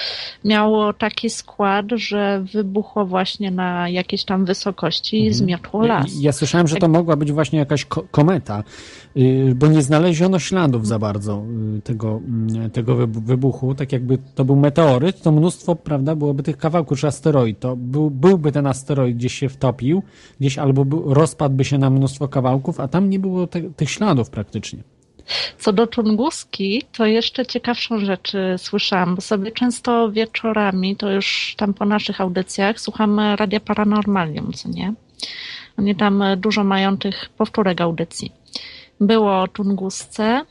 miało 0.45 0.93
taki 0.93 1.31
skład, 1.31 1.87
że 1.95 2.45
wybuchło 2.53 3.07
właśnie 3.07 3.51
na 3.51 3.89
jakiejś 3.89 4.25
tam 4.25 4.45
wysokości 4.45 5.25
i 5.25 5.33
zmiotło 5.33 5.87
las. 5.87 6.21
Ja 6.21 6.33
słyszałem, 6.33 6.67
że 6.69 6.77
to 6.77 6.89
mogła 6.89 7.17
być 7.17 7.33
właśnie 7.33 7.59
jakaś 7.59 7.85
ko- 7.85 8.05
kometa, 8.11 8.65
y, 9.17 9.53
bo 9.57 9.67
nie 9.67 9.83
znaleziono 9.83 10.39
śladów 10.39 10.87
za 10.87 10.99
bardzo 10.99 11.43
y, 11.79 11.83
tego, 11.83 12.21
mm, 12.29 12.71
tego 12.71 12.95
wybu- 12.97 13.21
wybuchu. 13.25 13.75
Tak 13.75 13.93
jakby 13.93 14.19
to 14.35 14.45
był 14.45 14.57
meteoryt, 14.57 15.23
to 15.23 15.33
mnóstwo, 15.33 15.77
prawda, 15.77 16.17
byłoby 16.17 16.43
tych 16.43 16.57
kawałków, 16.57 16.99
czy 17.01 17.07
asteroid. 17.07 17.61
To 17.61 17.77
był, 17.77 18.11
byłby 18.11 18.53
ten 18.53 18.67
asteroid 18.67 19.17
gdzieś 19.17 19.35
się 19.35 19.49
wtopił, 19.49 20.03
gdzieś 20.41 20.59
albo 20.59 20.85
rozpadłby 21.15 21.65
się 21.65 21.79
na 21.79 21.91
mnóstwo 21.91 22.29
kawałków, 22.29 22.81
a 22.81 22.89
tam 22.89 23.11
nie 23.11 23.19
było 23.19 23.47
te, 23.47 23.61
tych 23.61 23.91
śladów 23.91 24.31
praktycznie. 24.31 24.83
Co 25.59 25.73
do 25.73 25.87
Tunguski, 25.87 26.83
to 26.93 27.07
jeszcze 27.07 27.47
ciekawszą 27.47 27.99
rzecz 27.99 28.33
słyszałam, 28.57 29.15
bo 29.15 29.21
sobie 29.21 29.53
często 29.53 30.11
wieczorami, 30.11 30.97
to 30.97 31.11
już 31.11 31.55
tam 31.57 31.75
po 31.75 31.85
naszych 31.85 32.21
audycjach, 32.21 32.81
słucham 32.81 33.19
y, 33.19 33.37
Radia 33.37 33.61
Paranormalium, 33.61 34.53
co 34.53 34.69
nie? 34.69 34.95
Oni 35.79 35.95
tam 35.95 36.25
dużo 36.37 36.65
mają 36.65 36.99
tych 36.99 37.29
powtórek 37.29 37.81
audycji. 37.81 38.33
Było 39.01 39.43
o 39.43 39.49
Tungusce 39.49 40.45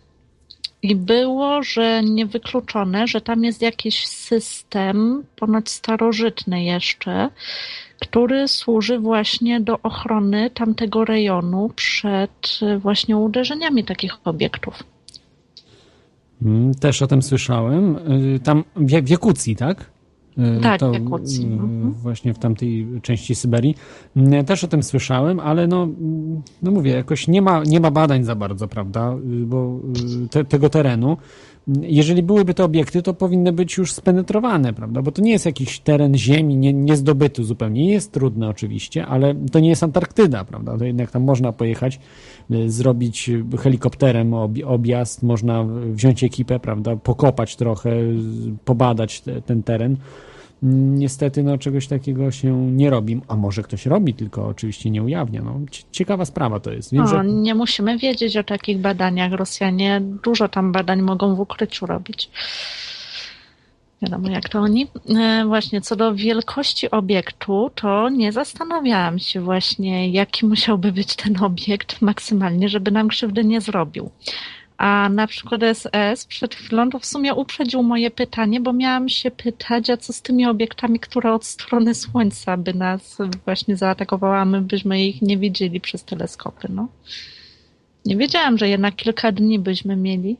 i 0.81 0.95
było, 0.95 1.63
że 1.63 2.03
niewykluczone, 2.03 3.07
że 3.07 3.21
tam 3.21 3.43
jest 3.43 3.61
jakiś 3.61 4.07
system, 4.07 5.23
ponoć 5.35 5.69
starożytny 5.69 6.63
jeszcze, 6.63 7.29
który 7.99 8.47
służy 8.47 8.99
właśnie 8.99 9.61
do 9.61 9.79
ochrony 9.83 10.49
tamtego 10.49 11.05
rejonu 11.05 11.69
przed 11.75 12.59
y, 12.61 12.79
właśnie 12.79 13.17
uderzeniami 13.17 13.83
takich 13.83 14.17
obiektów. 14.27 14.83
Mm, 16.41 16.73
Też 16.73 17.01
o 17.01 17.07
tym 17.07 17.21
słyszałem. 17.21 17.95
Y, 18.35 18.39
Tam 18.43 18.63
w 18.75 18.89
Jak- 18.91 19.05
w 19.05 19.09
Jakucji, 19.09 19.55
tak? 19.55 19.89
Y, 20.37 20.61
Tak, 20.61 20.79
to, 20.79 20.91
w 20.91 20.93
Jakucji, 20.93 21.45
y, 21.45 21.53
mhm. 21.53 21.93
Właśnie 21.93 22.33
w 22.33 22.39
tamtej 22.39 22.87
części 23.01 23.35
Syberii. 23.35 23.75
Mm, 24.15 24.45
Też 24.45 24.63
o 24.63 24.67
tym 24.67 24.83
słyszałem, 24.83 25.39
ale 25.39 25.67
no, 25.67 25.83
mm, 25.83 26.41
no 26.61 26.71
mówię, 26.71 26.91
jakoś 26.91 27.27
nie 27.27 27.41
ma, 27.41 27.63
nie 27.63 27.79
ma 27.79 27.91
badań 27.91 28.23
za 28.23 28.35
bardzo, 28.35 28.67
prawda? 28.67 29.15
Bo 29.23 29.79
te, 30.31 30.45
tego 30.45 30.69
terenu, 30.69 31.17
jeżeli 31.81 32.23
byłyby 32.23 32.53
te 32.53 32.63
obiekty, 32.63 33.01
to 33.01 33.13
powinny 33.13 33.51
być 33.53 33.77
już 33.77 33.91
spenetrowane, 33.93 34.73
prawda? 34.73 35.01
Bo 35.01 35.11
to 35.11 35.21
nie 35.21 35.31
jest 35.31 35.45
jakiś 35.45 35.79
teren 35.79 36.17
Ziemi 36.17 36.57
nie, 36.57 36.73
niezdobyty 36.73 37.43
zupełnie. 37.43 37.91
Jest 37.91 38.11
trudne 38.11 38.49
oczywiście, 38.49 39.05
ale 39.05 39.35
to 39.51 39.59
nie 39.59 39.69
jest 39.69 39.83
Antarktyda, 39.83 40.43
prawda? 40.45 40.77
To 40.77 40.85
jednak 40.85 41.11
tam 41.11 41.23
można 41.23 41.51
pojechać, 41.51 41.99
y, 42.51 42.71
zrobić 42.71 43.31
helikopterem 43.59 44.31
obi- 44.31 44.63
objazd, 44.63 45.23
można 45.23 45.65
wziąć 45.93 46.23
ekipę, 46.23 46.59
prawda? 46.59 46.95
Pokopać 46.95 47.55
trochę, 47.55 47.89
y, 47.91 48.15
pobadać 48.65 49.21
te, 49.21 49.41
ten 49.41 49.63
teren. 49.63 49.97
Niestety, 50.73 51.43
no, 51.43 51.57
czegoś 51.57 51.87
takiego 51.87 52.31
się 52.31 52.71
nie 52.71 52.89
robi. 52.89 53.21
A 53.27 53.35
może 53.35 53.63
ktoś 53.63 53.85
robi, 53.85 54.13
tylko 54.13 54.47
oczywiście 54.47 54.89
nie 54.89 55.03
ujawnia. 55.03 55.41
No, 55.41 55.59
cie- 55.71 55.83
ciekawa 55.91 56.25
sprawa 56.25 56.59
to 56.59 56.71
jest. 56.71 56.91
Wiem, 56.93 57.03
No, 57.03 57.07
że... 57.09 57.23
nie 57.25 57.55
musimy 57.55 57.97
wiedzieć 57.97 58.37
o 58.37 58.43
takich 58.43 58.77
badaniach. 58.77 59.31
Rosjanie 59.31 60.01
dużo 60.23 60.47
tam 60.49 60.71
badań 60.71 61.01
mogą 61.01 61.35
w 61.35 61.39
ukryciu 61.39 61.85
robić. 61.85 62.29
Wiadomo, 64.01 64.29
jak 64.29 64.49
to 64.49 64.59
oni. 64.59 64.87
E, 65.19 65.43
Właśnie 65.47 65.81
co 65.81 65.95
do 65.95 66.15
wielkości 66.15 66.91
obiektu, 66.91 67.71
to 67.75 68.09
nie 68.09 68.31
zastanawiałam 68.31 69.19
się 69.19 69.41
właśnie, 69.41 70.09
jaki 70.09 70.45
musiałby 70.45 70.91
być 70.91 71.15
ten 71.15 71.43
obiekt 71.43 72.01
maksymalnie, 72.01 72.69
żeby 72.69 72.91
nam 72.91 73.07
krzywdy 73.07 73.43
nie 73.43 73.61
zrobił. 73.61 74.09
A 74.77 75.09
na 75.09 75.27
przykład 75.27 75.61
SS 75.73 76.25
przed 76.25 76.55
chwilą 76.55 76.89
to 76.89 76.99
w 76.99 77.05
sumie 77.05 77.33
uprzedził 77.33 77.83
moje 77.83 78.11
pytanie, 78.11 78.59
bo 78.59 78.73
miałam 78.73 79.09
się 79.09 79.31
pytać, 79.31 79.89
a 79.89 79.97
co 79.97 80.13
z 80.13 80.21
tymi 80.21 80.45
obiektami, 80.45 80.99
które 80.99 81.33
od 81.33 81.45
strony 81.45 81.95
Słońca 81.95 82.57
by 82.57 82.73
nas 82.73 83.17
właśnie 83.45 83.77
zaatakowały, 83.77 84.35
a 84.35 84.45
my 84.45 84.61
byśmy 84.61 85.05
ich 85.05 85.21
nie 85.21 85.37
widzieli 85.37 85.81
przez 85.81 86.03
teleskopy. 86.03 86.67
No. 86.69 86.87
Nie 88.05 88.17
wiedziałam, 88.17 88.57
że 88.57 88.69
jednak 88.69 88.95
kilka 88.95 89.31
dni 89.31 89.59
byśmy 89.59 89.95
mieli. 89.95 90.37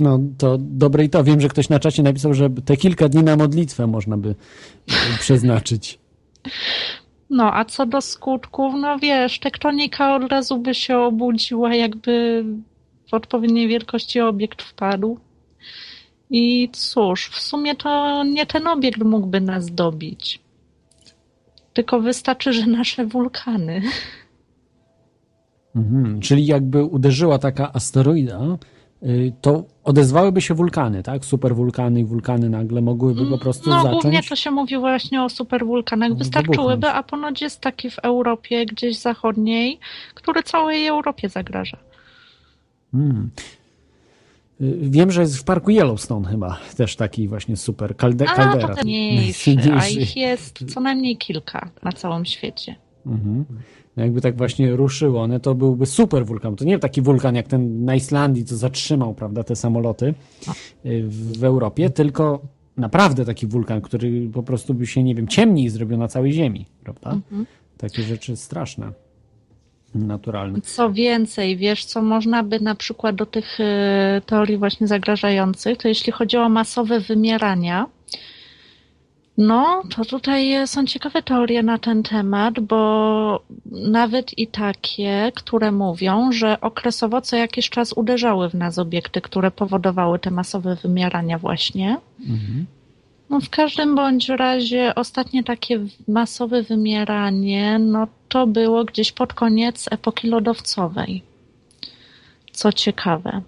No 0.00 0.20
to 0.38 0.58
dobre 0.60 1.04
i 1.04 1.10
to. 1.10 1.24
Wiem, 1.24 1.40
że 1.40 1.48
ktoś 1.48 1.68
na 1.68 1.78
czacie 1.78 2.02
napisał, 2.02 2.34
że 2.34 2.50
te 2.50 2.76
kilka 2.76 3.08
dni 3.08 3.22
na 3.22 3.36
modlitwę 3.36 3.86
można 3.86 4.16
by 4.16 4.34
przeznaczyć. 5.20 5.98
No, 7.30 7.54
a 7.54 7.64
co 7.64 7.86
do 7.86 8.00
skutków, 8.00 8.74
no 8.80 8.98
wiesz, 8.98 9.38
tektonika 9.38 10.16
od 10.16 10.32
razu 10.32 10.58
by 10.58 10.74
się 10.74 10.98
obudziła, 10.98 11.74
jakby 11.74 12.44
w 13.10 13.14
odpowiedniej 13.14 13.68
wielkości 13.68 14.20
obiekt 14.20 14.62
wpadł. 14.62 15.18
I 16.30 16.68
cóż, 16.72 17.28
w 17.28 17.40
sumie 17.40 17.74
to 17.74 18.24
nie 18.24 18.46
ten 18.46 18.66
obiekt 18.66 19.04
mógłby 19.04 19.40
nas 19.40 19.74
dobić. 19.74 20.40
Tylko 21.72 22.00
wystarczy, 22.00 22.52
że 22.52 22.66
nasze 22.66 23.06
wulkany. 23.06 23.82
Mhm. 25.76 26.20
Czyli 26.20 26.46
jakby 26.46 26.84
uderzyła 26.84 27.38
taka 27.38 27.72
asteroida, 27.72 28.40
y, 29.02 29.32
to 29.40 29.64
odezwałyby 29.88 30.40
się 30.40 30.54
wulkany, 30.54 31.02
tak? 31.02 31.24
Superwulkany 31.24 32.00
i 32.00 32.04
wulkany 32.04 32.50
nagle 32.50 32.80
mogłyby 32.80 33.26
po 33.26 33.38
prostu 33.38 33.70
No, 33.70 33.82
zacząć. 33.82 34.02
głównie 34.02 34.22
to 34.22 34.36
się 34.36 34.50
mówi 34.50 34.78
właśnie 34.78 35.22
o 35.22 35.28
superwulkanach. 35.28 36.14
Wystarczyłyby, 36.14 36.88
a 36.88 37.02
ponoć 37.02 37.42
jest 37.42 37.60
taki 37.60 37.90
w 37.90 37.98
Europie, 37.98 38.66
gdzieś 38.66 38.98
zachodniej, 38.98 39.78
który 40.14 40.42
całej 40.42 40.86
Europie 40.86 41.28
zagraża. 41.28 41.78
Mm. 42.94 43.30
Y, 44.60 44.78
Wiem, 44.80 45.10
że 45.10 45.20
jest 45.20 45.38
w 45.38 45.44
parku 45.44 45.70
Yellowstone 45.70 46.28
chyba 46.28 46.58
też 46.76 46.96
taki 46.96 47.28
właśnie 47.28 47.56
super 47.56 47.96
kalde, 47.96 48.24
A, 48.28 48.34
kaldera. 48.34 48.68
to 48.68 48.74
ten 48.74 48.84
mniejszy, 48.84 49.56
a 49.80 49.86
ich 49.86 50.16
jest 50.16 50.74
co 50.74 50.80
najmniej 50.80 51.16
kilka 51.16 51.70
na 51.82 51.92
całym 51.92 52.24
świecie. 52.24 52.76
Mhm. 53.06 53.44
Jakby 53.98 54.20
tak 54.20 54.36
właśnie 54.36 54.76
ruszyło 54.76 55.22
one, 55.22 55.40
to 55.40 55.54
byłby 55.54 55.86
super 55.86 56.26
wulkan. 56.26 56.56
To 56.56 56.64
nie 56.64 56.78
taki 56.78 57.02
wulkan 57.02 57.34
jak 57.34 57.48
ten 57.48 57.84
na 57.84 57.94
Islandii, 57.94 58.44
co 58.44 58.56
zatrzymał, 58.56 59.14
prawda, 59.14 59.44
te 59.44 59.56
samoloty 59.56 60.14
y, 60.86 61.04
w, 61.08 61.44
Europie, 61.44 61.90
tylko 61.90 62.40
naprawdę 62.76 63.24
taki 63.24 63.46
wulkan, 63.46 63.80
który 63.80 64.28
po 64.32 64.42
prostu 64.42 64.74
by 64.74 64.86
się, 64.86 65.02
nie 65.02 65.14
wiem, 65.14 65.28
ciemniej 65.28 65.68
zrobił 65.68 65.98
na 65.98 66.08
całej 66.08 66.32
Ziemi, 66.32 66.66
prawda? 66.84 67.18
Takie 67.78 68.02
rzeczy 68.02 68.36
straszne. 68.36 68.92
Naturalne. 69.94 70.60
Co 70.60 70.92
więcej, 70.92 71.56
wiesz, 71.56 71.84
co 71.84 72.02
można 72.02 72.42
by 72.42 72.60
na 72.60 72.74
przykład 72.74 73.16
do 73.16 73.26
tych 73.26 73.60
e, 73.60 74.20
teorii 74.26 74.56
właśnie 74.56 74.86
zagrażających, 74.86 75.78
to 75.78 75.88
jeśli 75.88 76.12
chodzi 76.12 76.36
o 76.36 76.48
masowe 76.48 77.00
wymierania, 77.00 77.86
no 79.38 79.82
to 79.96 80.04
tutaj 80.04 80.66
są 80.66 80.86
ciekawe 80.86 81.22
teorie 81.22 81.62
na 81.62 81.78
ten 81.78 82.02
temat, 82.02 82.60
bo 82.60 83.42
nawet 83.66 84.38
i 84.38 84.46
takie, 84.46 85.32
które 85.34 85.72
mówią, 85.72 86.32
że 86.32 86.60
okresowo 86.60 87.20
co 87.20 87.36
jakiś 87.36 87.70
czas 87.70 87.92
uderzały 87.92 88.50
w 88.50 88.54
nas 88.54 88.78
obiekty, 88.78 89.20
które 89.20 89.50
powodowały 89.50 90.18
te 90.18 90.30
masowe 90.30 90.76
wymierania 90.76 91.38
właśnie. 91.38 91.96
No 93.30 93.40
w 93.40 93.50
każdym 93.50 93.94
bądź 93.94 94.28
razie 94.28 94.94
ostatnie 94.94 95.44
takie 95.44 95.80
masowe 96.08 96.62
wymieranie, 96.62 97.78
no 97.78 98.06
to 98.28 98.46
było 98.46 98.84
gdzieś 98.84 99.12
pod 99.12 99.32
koniec 99.34 99.88
epoki 99.90 100.28
lodowcowej. 100.28 101.22
Co 102.52 102.72
ciekawe. 102.72 103.42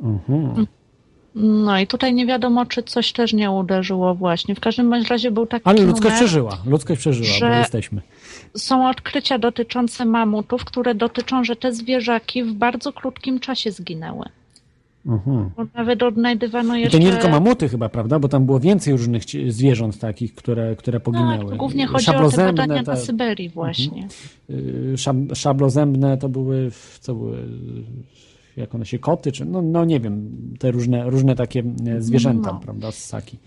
Mhm. 0.00 0.66
No 1.34 1.78
i 1.80 1.86
tutaj 1.86 2.14
nie 2.14 2.26
wiadomo, 2.26 2.66
czy 2.66 2.82
coś 2.82 3.12
też 3.12 3.32
nie 3.32 3.50
uderzyło 3.50 4.14
właśnie. 4.14 4.54
W 4.54 4.60
każdym 4.60 4.90
bądź 4.90 5.08
razie 5.08 5.30
był 5.30 5.46
taki 5.46 5.62
Ale 5.64 5.80
ludzkość 5.82 6.02
numer, 6.04 6.16
przeżyła, 6.18 6.58
ludzkość 6.66 7.00
przeżyła, 7.00 7.28
bo 7.28 7.34
że- 7.34 7.58
jesteśmy. 7.58 8.00
Są 8.56 8.88
odkrycia 8.88 9.38
dotyczące 9.38 10.04
mamutów, 10.04 10.64
które 10.64 10.94
dotyczą, 10.94 11.44
że 11.44 11.56
te 11.56 11.72
zwierzaki 11.72 12.44
w 12.44 12.52
bardzo 12.52 12.92
krótkim 12.92 13.40
czasie 13.40 13.70
zginęły. 13.72 14.24
Mhm. 15.06 15.50
Bo 15.56 15.64
nawet 15.74 16.02
odnajdywano 16.02 16.76
I 16.76 16.80
jeszcze... 16.80 16.98
to 16.98 17.04
nie 17.04 17.10
tylko 17.12 17.28
mamuty 17.28 17.68
chyba, 17.68 17.88
prawda? 17.88 18.18
Bo 18.18 18.28
tam 18.28 18.46
było 18.46 18.60
więcej 18.60 18.92
różnych 18.92 19.22
zwierząt 19.48 19.98
takich, 19.98 20.34
które, 20.34 20.76
które 20.76 21.00
poginęły. 21.00 21.48
Tak, 21.48 21.56
głównie 21.58 21.86
chodzi 21.86 22.10
o 22.10 22.30
te 22.30 22.36
badania 22.36 22.82
te- 22.84 22.90
na 22.90 22.96
Syberii 22.96 23.48
właśnie. 23.48 24.08
y, 24.50 24.94
szab, 24.96 25.16
szablozębne 25.34 26.18
to 26.18 26.28
były, 26.28 26.70
co 27.00 27.14
były, 27.14 27.38
jak 28.58 28.74
one 28.74 28.86
się, 28.86 28.98
koty, 28.98 29.32
czy, 29.32 29.44
no, 29.44 29.62
no 29.62 29.84
nie 29.84 30.00
wiem, 30.00 30.30
te 30.58 30.70
różne, 30.70 31.10
różne 31.10 31.36
takie 31.36 31.62
e, 31.86 32.02
zwierzęta, 32.02 32.52
No. 32.52 32.60
prawda, 32.60 32.92
ssaki. 32.92 33.38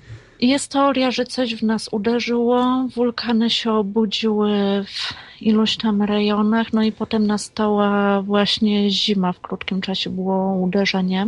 Jest 0.42 0.72
teoria, 0.72 1.12
że 1.12 1.26
coś 1.26 1.56
w 1.56 1.64
nas 1.64 1.90
uderzyło, 1.92 2.88
wulkany 2.96 3.50
się 3.50 3.72
obudziły 3.72 4.52
w 4.86 5.14
iluś 5.42 5.78
tam 5.78 6.02
rejonach, 6.02 6.74
no 6.74 6.84
i 6.84 6.92
potem 6.92 7.28
nastała 7.28 8.22
właśnie 8.22 8.90
zima. 8.92 9.34
W 9.34 9.40
krótkim 9.40 9.82
czasie 9.82 10.10
było 10.10 10.54
uderzenie 10.56 11.28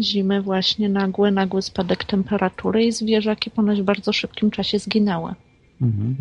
zimy, 0.00 0.42
właśnie 0.42 0.88
nagły, 0.88 1.30
nagły 1.30 1.62
spadek 1.62 2.04
temperatury 2.04 2.84
i 2.84 2.92
zwierzaki 2.92 3.50
ponoć 3.50 3.80
w 3.80 3.84
bardzo 3.84 4.12
szybkim 4.12 4.50
czasie 4.50 4.78
zginęły. 4.78 5.34
Mhm. 5.82 6.16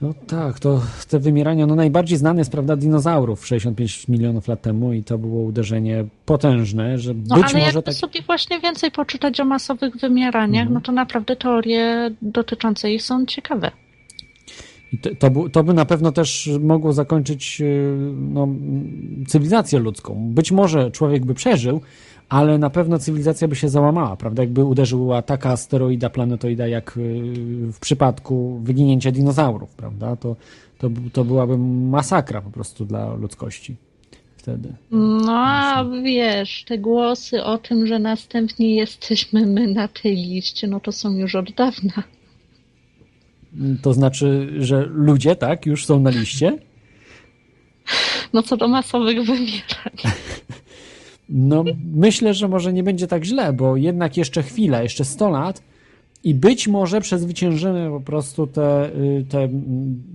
No 0.00 0.14
tak, 0.26 0.58
to 0.60 0.80
te 1.08 1.18
wymierania, 1.18 1.66
no 1.66 1.74
najbardziej 1.74 2.18
znane 2.18 2.40
jest, 2.40 2.50
prawda, 2.52 2.76
dinozaurów 2.76 3.46
65 3.46 4.08
milionów 4.08 4.48
lat 4.48 4.62
temu 4.62 4.92
i 4.92 5.04
to 5.04 5.18
było 5.18 5.42
uderzenie 5.42 6.04
potężne, 6.26 6.98
że 6.98 7.14
No 7.14 7.34
być 7.36 7.44
ale 7.44 7.54
może 7.54 7.58
jakby 7.66 7.82
tak... 7.82 7.94
sobie 7.94 8.22
właśnie 8.22 8.60
więcej 8.60 8.90
poczytać 8.90 9.40
o 9.40 9.44
masowych 9.44 9.96
wymieraniach, 9.96 10.62
Mhm. 10.62 10.74
no 10.74 10.80
to 10.80 10.92
naprawdę 10.92 11.36
teorie 11.36 12.10
dotyczące 12.22 12.92
ich 12.92 13.02
są 13.02 13.26
ciekawe. 13.26 13.70
I 14.92 14.98
to, 14.98 15.10
to, 15.18 15.30
bu- 15.30 15.48
to 15.50 15.64
by 15.64 15.74
na 15.74 15.84
pewno 15.84 16.12
też 16.12 16.50
mogło 16.60 16.92
zakończyć 16.92 17.60
y, 17.60 17.96
no, 18.18 18.48
cywilizację 19.28 19.78
ludzką. 19.78 20.30
Być 20.34 20.52
może 20.52 20.90
człowiek 20.90 21.24
by 21.24 21.34
przeżył, 21.34 21.80
ale 22.30 22.58
na 22.58 22.70
pewno 22.70 22.98
cywilizacja 22.98 23.48
by 23.48 23.56
się 23.56 23.68
załamała, 23.68 24.16
prawda? 24.16 24.42
Jakby 24.42 24.64
uderzyła 24.64 25.22
taka 25.22 25.50
asteroida, 25.50 26.10
planetoida, 26.10 26.66
jak 26.66 26.96
y, 26.96 27.72
w 27.72 27.78
przypadku 27.80 28.60
wyginięcia 28.62 29.12
dinozaurów, 29.12 29.74
prawda? 29.74 30.16
To, 30.16 30.36
to, 30.78 30.90
to 31.12 31.24
byłaby 31.24 31.58
masakra 31.58 32.42
po 32.42 32.50
prostu 32.50 32.84
dla 32.84 33.14
ludzkości 33.14 33.76
wtedy. 34.36 34.72
No 34.90 35.32
a 35.32 35.84
wiesz, 36.02 36.64
te 36.64 36.78
głosy 36.78 37.44
o 37.44 37.58
tym, 37.58 37.86
że 37.86 37.98
następni 37.98 38.76
jesteśmy 38.76 39.46
my 39.46 39.66
na 39.66 39.88
tej 39.88 40.16
liście, 40.16 40.66
no 40.66 40.80
to 40.80 40.92
są 40.92 41.16
już 41.16 41.34
od 41.34 41.52
dawna. 41.52 42.02
To 43.82 43.92
znaczy, 43.92 44.52
że 44.58 44.86
ludzie, 44.86 45.36
tak, 45.36 45.66
już 45.66 45.86
są 45.86 46.00
na 46.00 46.10
liście? 46.10 46.58
No 48.32 48.42
co 48.42 48.56
do 48.56 48.68
masowych 48.68 49.26
wymierań. 49.26 49.96
No, 51.30 51.64
myślę, 51.94 52.34
że 52.34 52.48
może 52.48 52.72
nie 52.72 52.82
będzie 52.82 53.06
tak 53.06 53.24
źle, 53.24 53.52
bo 53.52 53.76
jednak 53.76 54.16
jeszcze 54.16 54.42
chwila, 54.42 54.82
jeszcze 54.82 55.04
100 55.04 55.30
lat 55.30 55.62
i 56.24 56.34
być 56.34 56.68
może 56.68 57.00
przezwyciężymy 57.00 57.90
po 57.90 58.00
prostu 58.00 58.46
te, 58.46 58.90
y, 58.96 59.24
te 59.28 59.48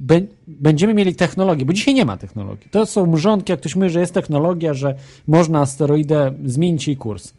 bę- 0.08 0.26
będziemy 0.48 0.94
mieli 0.94 1.16
technologię, 1.16 1.66
bo 1.66 1.74
dzisiaj 1.74 1.94
nie 1.94 2.06
ma 2.06 2.18
technologii. 2.18 2.68
To 2.72 2.86
są 2.86 3.06
mrzonki, 3.06 3.52
jak 3.52 3.60
ktoś 3.60 3.76
mówi, 3.76 3.90
że 3.90 4.00
jest 4.00 4.14
technologia, 4.14 4.74
że 4.74 4.96
można 5.28 5.60
asteroidę 5.60 6.34
zmienić 6.46 6.88
jej 6.88 6.98
kurs. 6.98 7.34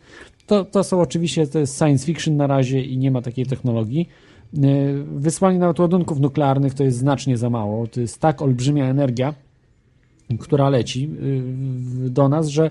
To, 0.46 0.64
to 0.64 0.84
są 0.84 1.00
oczywiście, 1.00 1.46
to 1.46 1.58
jest 1.58 1.78
science 1.78 2.06
fiction 2.06 2.36
na 2.36 2.46
razie 2.46 2.82
i 2.82 2.98
nie 2.98 3.10
ma 3.10 3.22
takiej 3.22 3.46
technologii. 3.46 4.08
Y, 4.54 5.04
Wysłanie 5.16 5.58
nawet 5.58 5.78
ładunków 5.78 6.20
nuklearnych 6.20 6.74
to 6.74 6.84
jest 6.84 6.98
znacznie 6.98 7.36
za 7.36 7.50
mało. 7.50 7.86
To 7.86 8.00
jest 8.00 8.20
tak 8.20 8.42
olbrzymia 8.42 8.84
energia, 8.86 9.34
która 10.40 10.68
leci 10.68 11.10
y, 12.06 12.10
do 12.10 12.28
nas, 12.28 12.48
że 12.48 12.70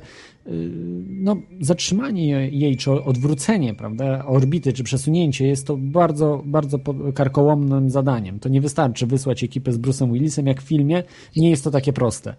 no, 1.09 1.37
zatrzymanie 1.61 2.49
jej, 2.49 2.77
czy 2.77 2.91
odwrócenie 2.91 3.73
prawda, 3.73 4.25
orbity, 4.25 4.73
czy 4.73 4.83
przesunięcie 4.83 5.47
jest 5.47 5.67
to 5.67 5.77
bardzo, 5.77 6.41
bardzo 6.45 6.79
karkołomnym 7.15 7.89
zadaniem. 7.89 8.39
To 8.39 8.49
nie 8.49 8.61
wystarczy 8.61 9.07
wysłać 9.07 9.43
ekipę 9.43 9.71
z 9.71 9.79
Bruce'em 9.79 10.13
Willisem, 10.13 10.47
jak 10.47 10.61
w 10.61 10.67
filmie, 10.67 11.03
nie 11.35 11.49
jest 11.49 11.63
to 11.63 11.71
takie 11.71 11.93
proste. 11.93 12.35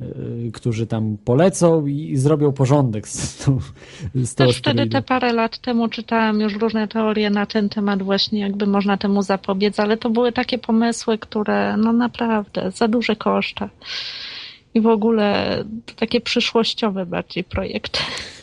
Y, 0.00 0.50
którzy 0.52 0.86
tam 0.86 1.16
polecą 1.24 1.86
i 1.86 2.16
zrobią 2.16 2.52
porządek 2.52 3.08
z 3.08 3.44
tą, 3.44 3.58
z 4.14 4.34
Też 4.34 4.56
wtedy 4.56 4.86
te 4.86 5.02
parę 5.02 5.32
lat 5.32 5.58
temu 5.58 5.88
czytałam 5.88 6.40
już 6.40 6.54
różne 6.54 6.88
teorie 6.88 7.30
na 7.30 7.46
ten 7.46 7.68
temat 7.68 8.02
właśnie, 8.02 8.40
jakby 8.40 8.66
można 8.66 8.96
temu 8.96 9.22
zapobiec, 9.22 9.80
ale 9.80 9.96
to 9.96 10.10
były 10.10 10.32
takie 10.32 10.58
pomysły, 10.58 11.18
które 11.18 11.76
no 11.76 11.92
naprawdę 11.92 12.70
za 12.70 12.88
duże 12.88 13.16
koszta 13.16 13.68
i 14.74 14.80
w 14.80 14.86
ogóle 14.86 15.64
takie 15.96 16.20
przyszłościowe 16.20 17.06
bardziej 17.06 17.44
projekty 17.44 18.00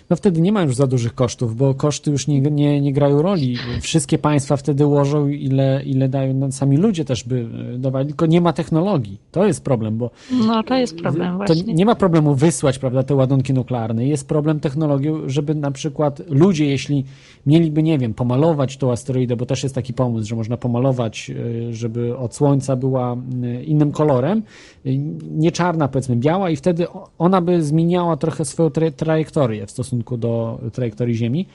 no 0.10 0.16
wtedy 0.16 0.42
nie 0.42 0.52
ma 0.52 0.62
już 0.62 0.76
za 0.76 0.88
dużych 0.88 1.16
kosztów, 1.16 1.56
bo 1.56 1.74
koszty 1.74 2.12
już 2.12 2.28
nie, 2.28 2.42
nie, 2.42 2.82
nie 2.82 2.94
grają 2.94 3.22
roli. 3.22 3.58
Wszystkie 3.82 4.18
państwa 4.18 4.58
wtedy 4.58 4.86
łożą, 4.86 5.28
ile, 5.28 5.84
ile 5.86 6.10
dają, 6.10 6.34
no, 6.34 6.52
sami 6.52 6.78
ludzie 6.78 7.06
też 7.06 7.24
by 7.24 7.48
e, 7.76 7.78
dawali, 7.78 8.08
tylko 8.08 8.26
nie 8.26 8.42
ma 8.42 8.54
technologii. 8.54 9.18
To 9.32 9.46
jest 9.46 9.64
problem, 9.64 9.98
bo... 9.98 10.12
No, 10.48 10.64
to 10.64 10.76
jest 10.76 10.96
problem 10.96 11.38
właśnie. 11.38 11.64
To 11.64 11.72
nie 11.72 11.86
ma 11.86 11.96
problemu 11.96 12.36
wysłać, 12.36 12.80
prawda, 12.80 13.04
te 13.04 13.16
ładunki 13.16 13.54
nuklearne. 13.54 14.08
Jest 14.08 14.28
problem 14.28 14.60
technologią, 14.60 15.30
żeby 15.30 15.56
na 15.56 15.72
przykład 15.72 16.22
ludzie, 16.30 16.66
jeśli 16.66 17.06
mieliby, 17.46 17.84
nie 17.84 17.98
wiem, 17.98 18.14
pomalować 18.14 18.78
tą 18.78 18.92
asteroidę, 18.92 19.36
bo 19.36 19.46
też 19.46 19.64
jest 19.64 19.76
taki 19.76 19.94
pomysł, 19.94 20.30
że 20.30 20.36
można 20.36 20.58
pomalować, 20.58 21.32
e, 21.70 21.74
żeby 21.74 22.18
od 22.18 22.36
Słońca 22.36 22.76
była 22.76 23.18
innym 23.66 23.92
kolorem, 23.92 24.44
e, 24.86 24.98
nie 25.32 25.52
czarna, 25.52 25.88
powiedzmy 25.88 26.16
biała 26.16 26.50
i 26.50 26.56
wtedy 26.56 26.88
ona 27.18 27.42
by 27.42 27.64
zmieniała 27.64 28.18
trochę 28.18 28.46
swoją 28.46 28.70
tra 28.70 28.92
trajektorię 28.92 29.66
w 29.66 29.72
stosunku 29.72 29.99
stosunku 30.00 30.18
do 30.18 30.62
trajektorii 30.74 31.16
Ziemi, 31.16 31.46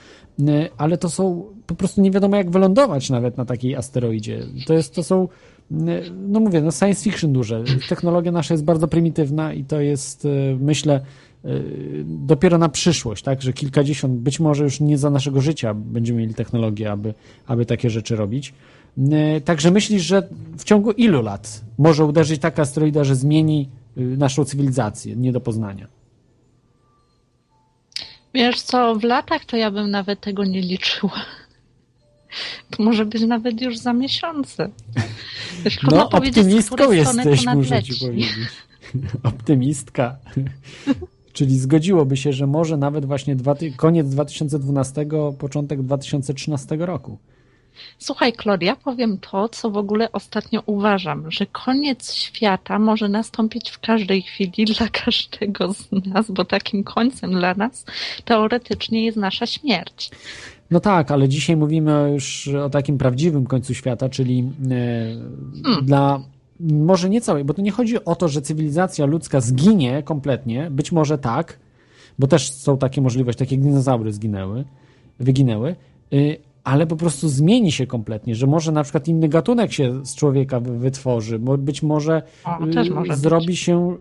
y, 0.41 0.69
ale 0.77 0.99
to 0.99 1.11
są 1.11 1.45
po 1.67 1.75
prostu 1.75 2.01
nie 2.01 2.11
wiadomo 2.11 2.37
jak 2.37 2.51
wylądować 2.51 3.11
nawet 3.11 3.37
na 3.37 3.45
takiej 3.45 3.77
asteroidzie. 3.77 4.47
To, 4.67 4.75
jest, 4.75 4.95
to 4.95 5.03
są, 5.03 5.29
y, 5.73 5.77
no 6.29 6.41
mówię, 6.41 6.61
no 6.61 6.71
science 6.71 7.03
fiction 7.03 7.33
duże. 7.33 7.65
Technologia 7.89 8.33
nasza 8.33 8.55
jest 8.55 8.65
bardzo 8.65 8.89
prymitywna 8.89 9.53
i 9.53 9.65
to 9.65 9.81
jest, 9.81 10.25
y, 10.25 10.57
myślę, 10.61 11.01
dopiero 12.05 12.59
na 12.59 12.69
przyszłość, 12.69 13.23
tak, 13.23 13.43
że 13.43 13.53
kilkadziesiąt, 13.53 14.15
być 14.15 14.41
może 14.41 14.65
już 14.65 14.81
nie 14.81 14.99
za 14.99 15.11
naszego 15.11 15.41
życia 15.41 15.75
będziemy 15.75 16.21
mieli 16.21 16.35
technologię, 16.35 16.91
aby, 16.93 17.15
aby 17.47 17.67
takie 17.67 17.91
rzeczy 17.91 18.17
robić. 18.17 18.55
Także 19.45 19.71
myślisz, 19.71 20.03
że 20.03 20.29
w 20.59 20.65
ciągu 20.65 20.91
ilu 20.93 21.23
lat 21.23 21.65
może 21.79 22.05
uderzyć 22.05 22.41
taka 22.41 22.63
asteroida, 22.63 23.05
że 23.05 23.17
zmieni 23.17 23.69
naszą 23.97 24.45
cywilizację 24.45 25.17
nie 25.17 25.33
do 25.33 25.41
poznania? 25.41 25.87
Wiesz 28.35 28.61
co, 28.61 28.95
w 28.95 29.05
latach 29.05 29.45
to 29.45 29.57
ja 29.57 29.70
bym 29.70 29.91
nawet 29.91 30.20
tego 30.20 30.45
nie 30.45 30.61
liczyła. 30.61 31.24
To 32.70 32.82
może 32.82 33.07
być 33.07 33.22
nawet 33.22 33.61
już 33.61 33.78
za 33.78 33.93
miesiące. 33.93 34.68
no, 35.82 36.11
optymistką 36.11 36.93
jesteś, 36.93 37.47
muszę 37.47 37.82
ci 37.82 37.95
powiedzieć. 38.01 38.37
Optymistka. 39.22 40.16
Czyli 41.32 41.59
zgodziłoby 41.59 42.16
się, 42.16 42.32
że 42.32 42.47
może 42.47 42.76
nawet 42.76 43.05
właśnie 43.05 43.37
dwa, 43.37 43.55
koniec 43.76 44.09
2012, 44.09 45.07
początek 45.39 45.82
2013 45.82 46.76
roku. 46.76 47.18
Słuchaj, 47.99 48.33
Klodia, 48.33 48.77
powiem 48.77 49.18
to, 49.18 49.49
co 49.49 49.70
w 49.70 49.77
ogóle 49.77 50.12
ostatnio 50.12 50.62
uważam, 50.66 51.31
że 51.31 51.47
koniec 51.47 52.14
świata 52.14 52.79
może 52.79 53.09
nastąpić 53.09 53.70
w 53.70 53.79
każdej 53.79 54.22
chwili 54.22 54.64
dla 54.79 54.89
każdego 54.89 55.72
z 55.72 55.89
nas, 56.07 56.31
bo 56.31 56.45
takim 56.45 56.85
końcem 56.85 57.31
dla 57.31 57.55
nas 57.55 57.85
teoretycznie 58.25 59.05
jest 59.05 59.16
nasza 59.16 59.47
śmierć. 59.47 60.11
No 60.70 60.81
tak, 60.81 61.11
ale 61.11 61.29
dzisiaj 61.29 61.57
mówimy 61.57 62.11
już 62.12 62.49
o 62.49 62.70
takim 62.70 62.99
prawdziwym 62.99 63.47
końcu 63.47 63.75
świata, 63.75 64.09
czyli 64.09 64.39
e, 64.70 65.62
hmm. 65.62 65.85
dla 65.87 66.20
może 66.61 67.11
nie 67.11 67.20
całej, 67.20 67.45
bo 67.45 67.55
to 67.55 67.62
nie 67.62 67.70
chodzi 67.70 68.05
o 68.05 68.16
to, 68.16 68.29
że 68.29 68.43
cywilizacja 68.43 69.07
ludzka 69.07 69.41
zginie 69.41 70.03
kompletnie, 70.03 70.70
być 70.70 70.93
może 70.93 71.18
tak, 71.18 71.59
bo 72.18 72.27
też 72.27 72.51
są 72.51 72.79
takie 72.79 73.01
możliwości, 73.01 73.39
takie 73.39 73.57
dinozaury 73.57 74.12
zginęły, 74.12 74.64
wyginęły, 75.20 75.77
y, 76.12 76.37
ale 76.65 76.87
po 76.87 76.97
prostu 76.97 77.29
zmieni 77.29 77.73
się 77.73 77.87
kompletnie, 77.87 78.35
że 78.35 78.47
może 78.47 78.73
na 78.73 78.83
przykład 78.83 79.09
inny 79.09 79.29
gatunek 79.29 79.73
się 79.73 80.07
z 80.07 80.15
człowieka 80.15 80.61
wytworzy, 80.61 81.39
bo 81.39 81.59
być 81.59 81.83
może, 81.83 82.23
o, 82.45 82.59
może 82.95 83.17
zrobi 83.17 83.47
być. 83.47 83.59
się 83.59 83.97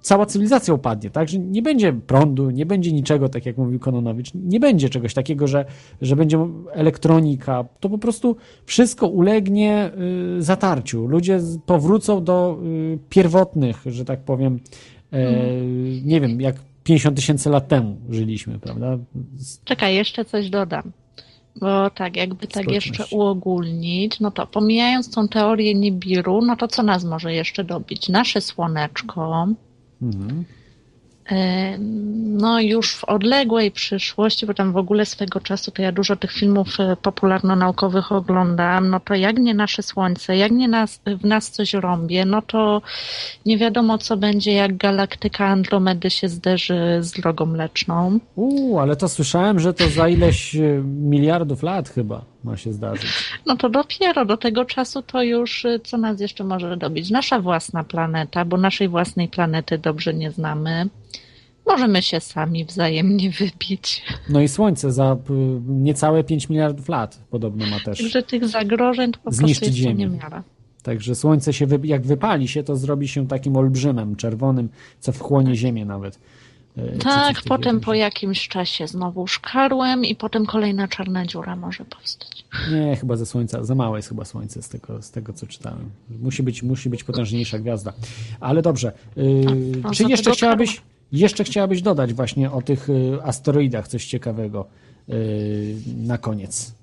cała 0.00 0.26
cywilizacja 0.26 0.74
upadnie, 0.74 1.10
tak? 1.10 1.28
Że 1.28 1.38
nie 1.38 1.62
będzie 1.62 1.92
prądu, 1.92 2.50
nie 2.50 2.66
będzie 2.66 2.92
niczego, 2.92 3.28
tak 3.28 3.46
jak 3.46 3.56
mówił 3.56 3.78
Kononowicz, 3.78 4.30
nie 4.34 4.60
będzie 4.60 4.88
czegoś 4.88 5.14
takiego, 5.14 5.46
że, 5.46 5.64
że 6.02 6.16
będzie 6.16 6.46
elektronika, 6.72 7.64
to 7.80 7.88
po 7.88 7.98
prostu 7.98 8.36
wszystko 8.66 9.08
ulegnie 9.08 9.90
y, 10.38 10.42
zatarciu. 10.42 11.06
Ludzie 11.06 11.40
powrócą 11.66 12.24
do 12.24 12.58
y, 12.64 12.98
pierwotnych, 13.08 13.82
że 13.86 14.04
tak 14.04 14.20
powiem, 14.20 14.60
y, 15.12 15.16
nie 16.04 16.20
wiem, 16.20 16.40
jak 16.40 16.56
50 16.84 17.16
tysięcy 17.16 17.50
lat 17.50 17.68
temu 17.68 17.96
żyliśmy, 18.10 18.58
prawda? 18.58 18.98
Czekaj, 19.64 19.94
jeszcze 19.94 20.24
coś 20.24 20.50
dodam. 20.50 20.92
Bo 21.60 21.90
tak, 21.90 22.16
jakby 22.16 22.46
tak 22.46 22.70
jeszcze 22.70 23.04
uogólnić, 23.10 24.20
no 24.20 24.30
to 24.30 24.46
pomijając 24.46 25.14
tą 25.14 25.28
teorię 25.28 25.74
Nibiru, 25.74 26.40
no 26.42 26.56
to 26.56 26.68
co 26.68 26.82
nas 26.82 27.04
może 27.04 27.34
jeszcze 27.34 27.64
dobić? 27.64 28.08
Nasze 28.08 28.40
słoneczko, 28.40 29.46
mhm. 30.02 30.44
No 32.40 32.60
już 32.60 32.94
w 32.94 33.04
odległej 33.04 33.70
przyszłości, 33.70 34.46
bo 34.46 34.54
tam 34.54 34.72
w 34.72 34.76
ogóle 34.76 35.06
swego 35.06 35.40
czasu 35.40 35.70
to 35.70 35.82
ja 35.82 35.92
dużo 35.92 36.16
tych 36.16 36.32
filmów 36.32 36.80
e, 36.80 36.96
popularno-naukowych 36.96 38.12
oglądam, 38.12 38.90
no 38.90 39.00
to 39.00 39.14
jak 39.14 39.38
nie 39.38 39.54
nasze 39.54 39.82
Słońce, 39.82 40.36
jak 40.36 40.52
nie 40.52 40.68
nas, 40.68 41.00
w 41.06 41.24
nas 41.24 41.50
coś 41.50 41.74
rąbie, 41.74 42.24
no 42.24 42.42
to 42.42 42.82
nie 43.46 43.58
wiadomo 43.58 43.98
co 43.98 44.16
będzie, 44.16 44.52
jak 44.52 44.76
galaktyka 44.76 45.46
Andromedy 45.46 46.10
się 46.10 46.28
zderzy 46.28 46.98
z 47.00 47.12
drogą 47.12 47.46
mleczną. 47.46 48.18
Uuu, 48.36 48.78
ale 48.78 48.96
to 48.96 49.08
słyszałem, 49.08 49.60
że 49.60 49.74
to 49.74 49.88
za 49.88 50.08
ileś 50.08 50.56
e, 50.56 50.82
miliardów 50.84 51.62
lat 51.62 51.88
chyba 51.88 52.29
ma 52.44 52.56
się 52.56 52.72
zdarzyć. 52.72 53.10
No 53.46 53.56
to 53.56 53.68
dopiero 53.68 54.24
do 54.24 54.36
tego 54.36 54.64
czasu 54.64 55.02
to 55.02 55.22
już 55.22 55.64
e, 55.64 55.80
co 55.80 55.98
nas 55.98 56.20
jeszcze 56.20 56.44
może 56.44 56.76
dobić? 56.76 57.10
Nasza 57.10 57.40
własna 57.40 57.84
planeta, 57.84 58.44
bo 58.44 58.56
naszej 58.56 58.88
własnej 58.88 59.28
planety 59.28 59.78
dobrze 59.78 60.14
nie 60.14 60.30
znamy. 60.30 60.88
Możemy 61.66 62.02
się 62.02 62.20
sami 62.20 62.64
wzajemnie 62.64 63.30
wybić. 63.40 64.02
No 64.28 64.40
i 64.40 64.48
Słońce 64.48 64.92
za 64.92 65.16
niecałe 65.68 66.24
5 66.24 66.48
miliardów 66.48 66.88
lat 66.88 67.20
podobno 67.30 67.66
ma 67.66 67.80
też. 67.80 67.98
Także 67.98 68.22
tych 68.22 68.48
zagrożeń 68.48 69.12
to 69.12 69.18
po 69.24 69.32
zniszczyć 69.32 69.68
prostu 69.68 69.82
Ziemię. 69.82 70.10
Także 70.82 71.14
Słońce 71.14 71.52
się, 71.52 71.66
jak 71.82 72.02
wypali 72.02 72.48
się, 72.48 72.62
to 72.62 72.76
zrobi 72.76 73.08
się 73.08 73.28
takim 73.28 73.56
olbrzymem, 73.56 74.16
czerwonym, 74.16 74.68
co 75.00 75.12
wchłonie 75.12 75.56
Ziemię 75.56 75.84
nawet. 75.84 76.18
E, 76.94 76.98
tak, 76.98 77.36
potem 77.48 77.80
po 77.80 77.94
jakimś 77.94 78.48
czasie 78.48 78.86
znowu 78.86 79.26
szkarłem 79.26 80.04
i 80.04 80.16
potem 80.16 80.46
kolejna 80.46 80.88
czarna 80.88 81.26
dziura 81.26 81.56
może 81.56 81.84
powstać. 81.84 82.44
Nie, 82.72 82.96
chyba 82.96 83.16
ze 83.16 83.26
Słońca, 83.26 83.64
za 83.64 83.74
małe 83.74 83.98
jest 83.98 84.08
chyba 84.08 84.24
Słońce 84.24 84.62
z 84.62 84.68
tego, 84.68 85.02
z 85.02 85.10
tego 85.10 85.32
co 85.32 85.46
czytałem. 85.46 85.90
Musi 86.22 86.42
być, 86.42 86.62
musi 86.62 86.90
być 86.90 87.04
potężniejsza 87.04 87.58
gwiazda. 87.58 87.92
Ale 88.40 88.62
dobrze, 88.62 88.92
yy, 89.16 89.44
czy 89.94 90.04
jeszcze 90.04 90.30
chciałabyś... 90.30 90.82
Jeszcze 91.12 91.44
chciałabyś 91.44 91.82
dodać 91.82 92.14
właśnie 92.14 92.50
o 92.50 92.62
tych 92.62 92.90
y, 92.90 93.18
asteroidach 93.22 93.88
coś 93.88 94.06
ciekawego 94.06 94.66
y, 95.08 95.76
na 95.96 96.18
koniec. 96.18 96.74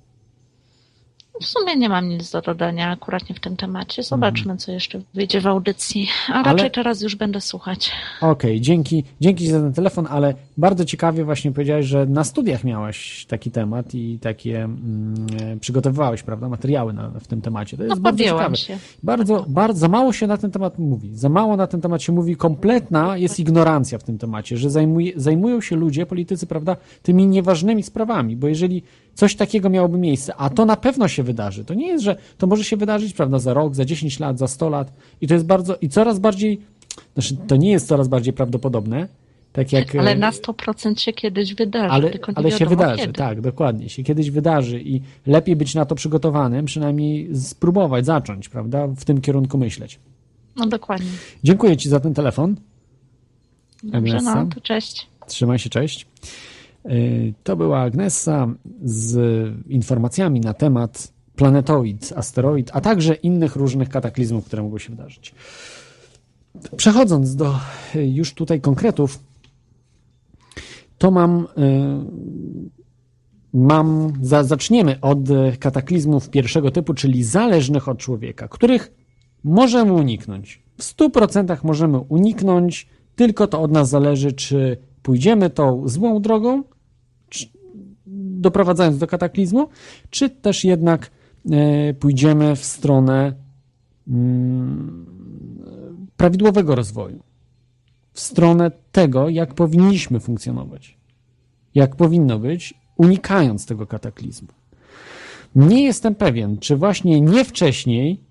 W 1.42 1.46
sumie 1.46 1.76
nie 1.76 1.90
mam 1.90 2.10
nic 2.10 2.32
do 2.32 2.42
dodania 2.42 2.92
akurat 2.92 3.30
nie 3.30 3.36
w 3.36 3.40
tym 3.40 3.58
temacie. 3.58 4.04
Zobaczmy, 4.04 4.42
mhm. 4.42 4.58
co 4.58 4.72
jeszcze 4.72 5.02
wyjdzie 5.14 5.42
w 5.42 5.48
audycji. 5.48 6.08
A 6.30 6.34
ale... 6.34 6.44
raczej 6.44 6.72
teraz 6.72 7.02
już 7.02 7.16
będę 7.16 7.42
słuchać. 7.42 7.92
Okej, 8.22 8.32
okay, 8.32 8.62
dzięki, 8.62 9.04
dzięki 9.22 9.48
za 9.48 9.60
ten 9.60 9.74
telefon, 9.74 10.08
ale 10.10 10.34
bardzo 10.58 10.86
ciekawie 10.86 11.26
właśnie 11.26 11.52
powiedziałeś, 11.52 11.86
że 11.86 12.06
na 12.06 12.24
studiach 12.24 12.64
miałaś 12.64 13.26
taki 13.26 13.52
temat 13.52 13.96
i 13.96 14.20
takie 14.20 14.64
mm, 14.64 15.16
e, 15.42 15.58
przygotowywałeś, 15.58 16.24
prawda, 16.24 16.50
materiały 16.50 16.94
na, 16.94 17.10
w 17.10 17.28
tym 17.28 17.42
temacie. 17.42 17.78
To 17.78 17.84
jest 17.84 17.96
no, 17.96 18.02
bardzo 18.02 18.24
ciekawe. 18.24 18.56
Się. 18.56 18.78
Bardzo, 19.04 19.46
bardzo, 19.48 19.80
za 19.80 19.88
mało 19.88 20.14
się 20.14 20.28
na 20.28 20.38
ten 20.38 20.52
temat 20.52 20.80
mówi. 20.80 21.16
Za 21.16 21.30
mało 21.30 21.58
na 21.58 21.68
ten 21.68 21.82
temat 21.82 22.02
się 22.02 22.12
mówi. 22.12 22.36
Kompletna 22.36 23.18
jest 23.18 23.40
ignorancja 23.40 23.98
w 23.98 24.04
tym 24.04 24.18
temacie, 24.18 24.58
że 24.58 24.70
zajmuje, 24.70 25.12
zajmują 25.16 25.62
się 25.62 25.76
ludzie, 25.76 26.06
politycy, 26.06 26.48
prawda, 26.48 26.78
tymi 27.04 27.28
nieważnymi 27.28 27.84
sprawami, 27.84 28.36
bo 28.36 28.48
jeżeli 28.48 28.84
coś 29.18 29.36
takiego 29.36 29.70
miałoby 29.70 29.97
miejsce, 29.97 30.36
a 30.36 30.49
to 30.49 30.65
na 30.65 30.76
pewno 30.76 31.07
się 31.07 31.24
wydarzy. 31.24 31.65
To 31.65 31.74
nie 31.74 31.88
jest, 31.88 32.03
że 32.03 32.15
to 32.38 32.47
może 32.47 32.63
się 32.63 32.78
wydarzyć, 32.78 33.13
prawda, 33.13 33.39
za 33.39 33.53
rok, 33.53 33.76
za 33.76 33.86
10 33.86 34.20
lat, 34.20 34.39
za 34.39 34.47
100 34.47 34.70
lat 34.70 34.93
i 35.22 35.28
to 35.28 35.34
jest 35.34 35.45
bardzo, 35.45 35.76
i 35.82 35.89
coraz 35.89 36.20
bardziej, 36.20 36.61
znaczy 37.13 37.38
to 37.47 37.55
nie 37.55 37.72
jest 37.72 37.88
coraz 37.88 38.07
bardziej 38.07 38.34
prawdopodobne, 38.34 39.07
tak 39.53 39.74
jak, 39.74 39.95
ale 39.95 40.15
na 40.15 40.32
100% 40.32 40.99
się 40.99 41.13
kiedyś 41.13 41.53
wydarzy. 41.53 41.93
Ale, 41.93 42.11
ale 42.36 42.51
się 42.51 42.65
wydarzy, 42.65 43.01
kiedy. 43.01 43.13
tak, 43.13 43.41
dokładnie. 43.41 43.89
Się 43.89 44.03
kiedyś 44.03 44.32
wydarzy 44.32 44.82
i 44.82 45.01
lepiej 45.28 45.55
być 45.55 45.76
na 45.76 45.86
to 45.86 45.95
przygotowanym, 45.95 46.65
przynajmniej 46.65 47.36
spróbować, 47.36 48.05
zacząć, 48.05 48.49
prawda, 48.49 48.88
w 48.88 49.05
tym 49.05 49.22
kierunku 49.22 49.57
myśleć. 49.57 49.99
No 50.55 50.65
dokładnie. 50.65 51.09
Dziękuję 51.43 51.78
Ci 51.78 51.89
za 51.89 51.99
ten 51.99 52.13
telefon. 52.13 52.55
Dobrze, 53.84 54.20
no 54.24 54.45
to 54.55 54.61
cześć. 54.61 55.07
Trzymaj 55.28 55.59
się, 55.59 55.70
cześć. 55.70 56.05
Y, 56.86 57.34
To 57.43 57.55
była 57.55 57.80
Agnesa 57.80 58.47
z 58.84 59.17
informacjami 59.67 60.39
na 60.39 60.53
temat 60.53 61.13
planetoid, 61.36 62.13
asteroid, 62.15 62.69
a 62.73 62.82
także 62.82 63.13
innych 63.13 63.55
różnych 63.55 63.89
kataklizmów, 63.89 64.45
które 64.45 64.63
mogły 64.63 64.80
się 64.80 64.89
wydarzyć. 64.89 65.36
Przechodząc 66.78 67.36
do 67.36 67.55
y, 67.95 68.07
już 68.07 68.34
tutaj 68.34 68.61
konkretów, 68.61 69.19
to 70.97 71.11
mam, 71.11 71.39
y, 71.39 71.47
mam 73.53 74.13
za, 74.21 74.43
zaczniemy 74.43 75.01
od 75.01 75.19
kataklizmów 75.59 76.30
pierwszego 76.30 76.71
typu, 76.71 76.93
czyli 76.93 77.23
zależnych 77.23 77.88
od 77.88 77.97
człowieka, 77.97 78.47
których 78.47 78.91
możemy 79.43 79.93
uniknąć. 79.93 80.63
W 80.78 80.84
100% 80.84 81.57
możemy 81.63 81.99
uniknąć, 81.99 82.88
tylko 83.15 83.47
to 83.47 83.61
od 83.61 83.71
nas 83.71 83.89
zależy, 83.89 84.34
czy 84.34 84.78
pójdziemy 85.08 85.49
tą 85.49 85.88
złą 85.88 86.22
drogą, 86.22 86.64
doprowadzając 88.45 88.97
do 88.97 89.08
kataklizmu, 89.08 89.68
czy 90.10 90.30
też 90.30 90.64
jednak 90.64 91.12
e, 91.51 91.93
pójdziemy 91.93 92.55
w 92.55 92.66
stronę 92.66 93.34
mm, 94.08 95.05
prawidłowego 96.18 96.76
rozwoju, 96.76 97.24
w 98.14 98.20
stronę 98.20 98.72
tego, 98.91 99.30
jak 99.30 99.53
powinniśmy 99.53 100.20
funkcjonować, 100.20 100.97
jak 101.76 101.95
powinno 101.95 102.39
być, 102.39 102.74
unikając 102.97 103.66
tego 103.66 103.88
kataklizmu. 103.88 104.47
Nie 105.55 105.84
jestem 105.84 106.16
pewien, 106.16 106.58
czy 106.58 106.76
właśnie 106.76 107.22
nie 107.22 107.45
wcześniej, 107.45 108.24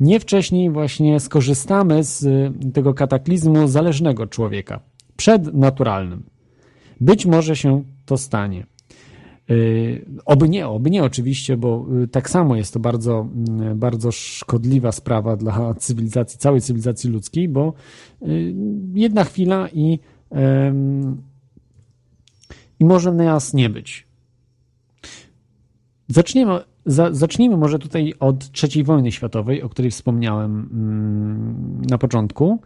nie 0.00 0.20
wcześniej 0.20 0.70
właśnie 0.70 1.20
skorzystamy 1.20 2.04
z 2.04 2.26
tego 2.74 2.94
kataklizmu 2.94 3.68
zależnego 3.68 4.26
człowieka, 4.26 4.80
przednaturalnym. 5.18 6.22
Być 7.00 7.26
może 7.26 7.56
się 7.56 7.84
to 8.06 8.16
stanie. 8.16 8.66
Yy, 9.48 10.04
Oby 10.24 10.48
nie, 10.48 10.68
oby 10.68 10.90
nie 10.90 11.04
oczywiście, 11.04 11.56
bo 11.56 11.86
y, 12.04 12.08
tak 12.08 12.30
samo 12.30 12.56
jest 12.56 12.74
to 12.74 12.80
bardzo, 12.80 13.28
mm, 13.48 13.78
bardzo 13.78 14.12
szkodliwa 14.12 14.92
sprawa 14.92 15.36
dla 15.36 15.74
cywilizacji, 15.74 16.38
całej 16.38 16.60
cywilizacji 16.60 17.10
ludzkiej, 17.10 17.48
bo 17.48 17.72
y, 18.22 18.54
jedna 18.94 19.24
chwila 19.24 19.68
i, 19.68 19.98
i 22.80 22.84
może 22.84 23.12
nas 23.12 23.54
nie 23.54 23.70
być. 23.70 24.06
Zaczniemy, 26.08 26.60
za, 26.86 27.14
zacznijmy 27.14 27.56
może 27.56 27.78
tutaj 27.78 28.14
od 28.20 28.50
III 28.62 28.84
wojny 28.84 29.12
światowej, 29.12 29.62
o 29.62 29.68
której 29.68 29.90
wspomniałem 29.90 30.68
mm, 30.72 31.82
na 31.90 31.98
początku. 31.98 32.58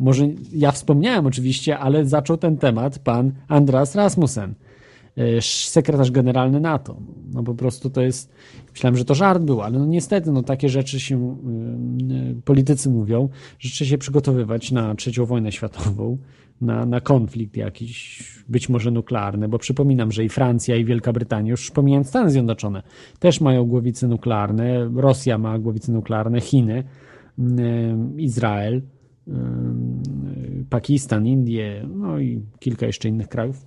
E, 0.00 0.04
może 0.04 0.28
ja 0.52 0.72
wspomniałem 0.72 1.26
oczywiście, 1.26 1.78
ale 1.78 2.06
zaczął 2.06 2.36
ten 2.36 2.56
temat 2.56 2.98
pan 2.98 3.32
Andras 3.48 3.94
Rasmussen, 3.94 4.54
e, 5.16 5.42
sekretarz 5.42 6.10
generalny 6.10 6.60
NATO. 6.60 6.96
No 7.32 7.42
po 7.42 7.54
prostu 7.54 7.90
to 7.90 8.00
jest, 8.00 8.32
myślałem, 8.72 8.96
że 8.96 9.04
to 9.04 9.14
żart 9.14 9.42
był, 9.42 9.62
ale 9.62 9.78
no 9.78 9.86
niestety, 9.86 10.32
no 10.32 10.42
takie 10.42 10.68
rzeczy 10.68 11.00
się 11.00 11.36
y, 12.10 12.38
y, 12.38 12.42
politycy 12.44 12.90
mówią, 12.90 13.28
że 13.58 13.70
trzeba 13.70 13.88
się 13.88 13.98
przygotowywać 13.98 14.72
na 14.72 14.94
trzecią 14.94 15.24
wojnę 15.24 15.52
światową, 15.52 16.18
na, 16.60 16.86
na 16.86 17.00
konflikt 17.00 17.56
jakiś, 17.56 18.22
być 18.48 18.68
może 18.68 18.90
nuklearny, 18.90 19.48
bo 19.48 19.58
przypominam, 19.58 20.12
że 20.12 20.24
i 20.24 20.28
Francja, 20.28 20.76
i 20.76 20.84
Wielka 20.84 21.12
Brytania, 21.12 21.50
już 21.50 21.70
pomijając 21.70 22.08
Stany 22.08 22.30
Zjednoczone, 22.30 22.82
też 23.18 23.40
mają 23.40 23.64
głowice 23.64 24.08
nuklearne, 24.08 24.90
Rosja 24.94 25.38
ma 25.38 25.58
głowice 25.58 25.92
nuklearne, 25.92 26.40
Chiny, 26.40 26.84
Izrael, 28.16 28.82
Pakistan, 30.70 31.26
Indie, 31.26 31.88
no 31.94 32.18
i 32.18 32.42
kilka 32.58 32.86
jeszcze 32.86 33.08
innych 33.08 33.28
krajów, 33.28 33.66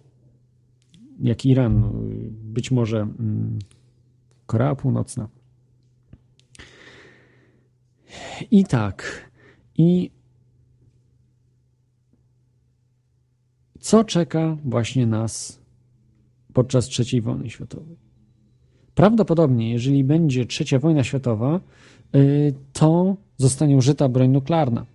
jak 1.20 1.46
Iran, 1.46 1.84
y, 1.84 2.30
być 2.32 2.72
może 2.72 3.08
Korea 4.46 4.76
Północna. 4.76 5.30
I 8.52 8.64
tak. 8.64 9.30
I 9.78 10.12
co 13.80 14.04
czeka 14.04 14.58
właśnie 14.66 15.08
nas 15.08 15.62
podczas 16.54 16.90
III 17.00 17.22
wojny 17.22 17.50
światowej? 17.50 17.98
Prawdopodobnie, 18.96 19.72
jeżeli 19.72 20.04
będzie 20.04 20.46
trzecia 20.46 20.80
wojna 20.80 21.04
światowa, 21.04 21.60
y, 22.16 22.54
to 22.74 23.16
zostanie 23.38 23.78
użyta 23.78 24.10
broń 24.10 24.30
nuklearna. 24.30 24.86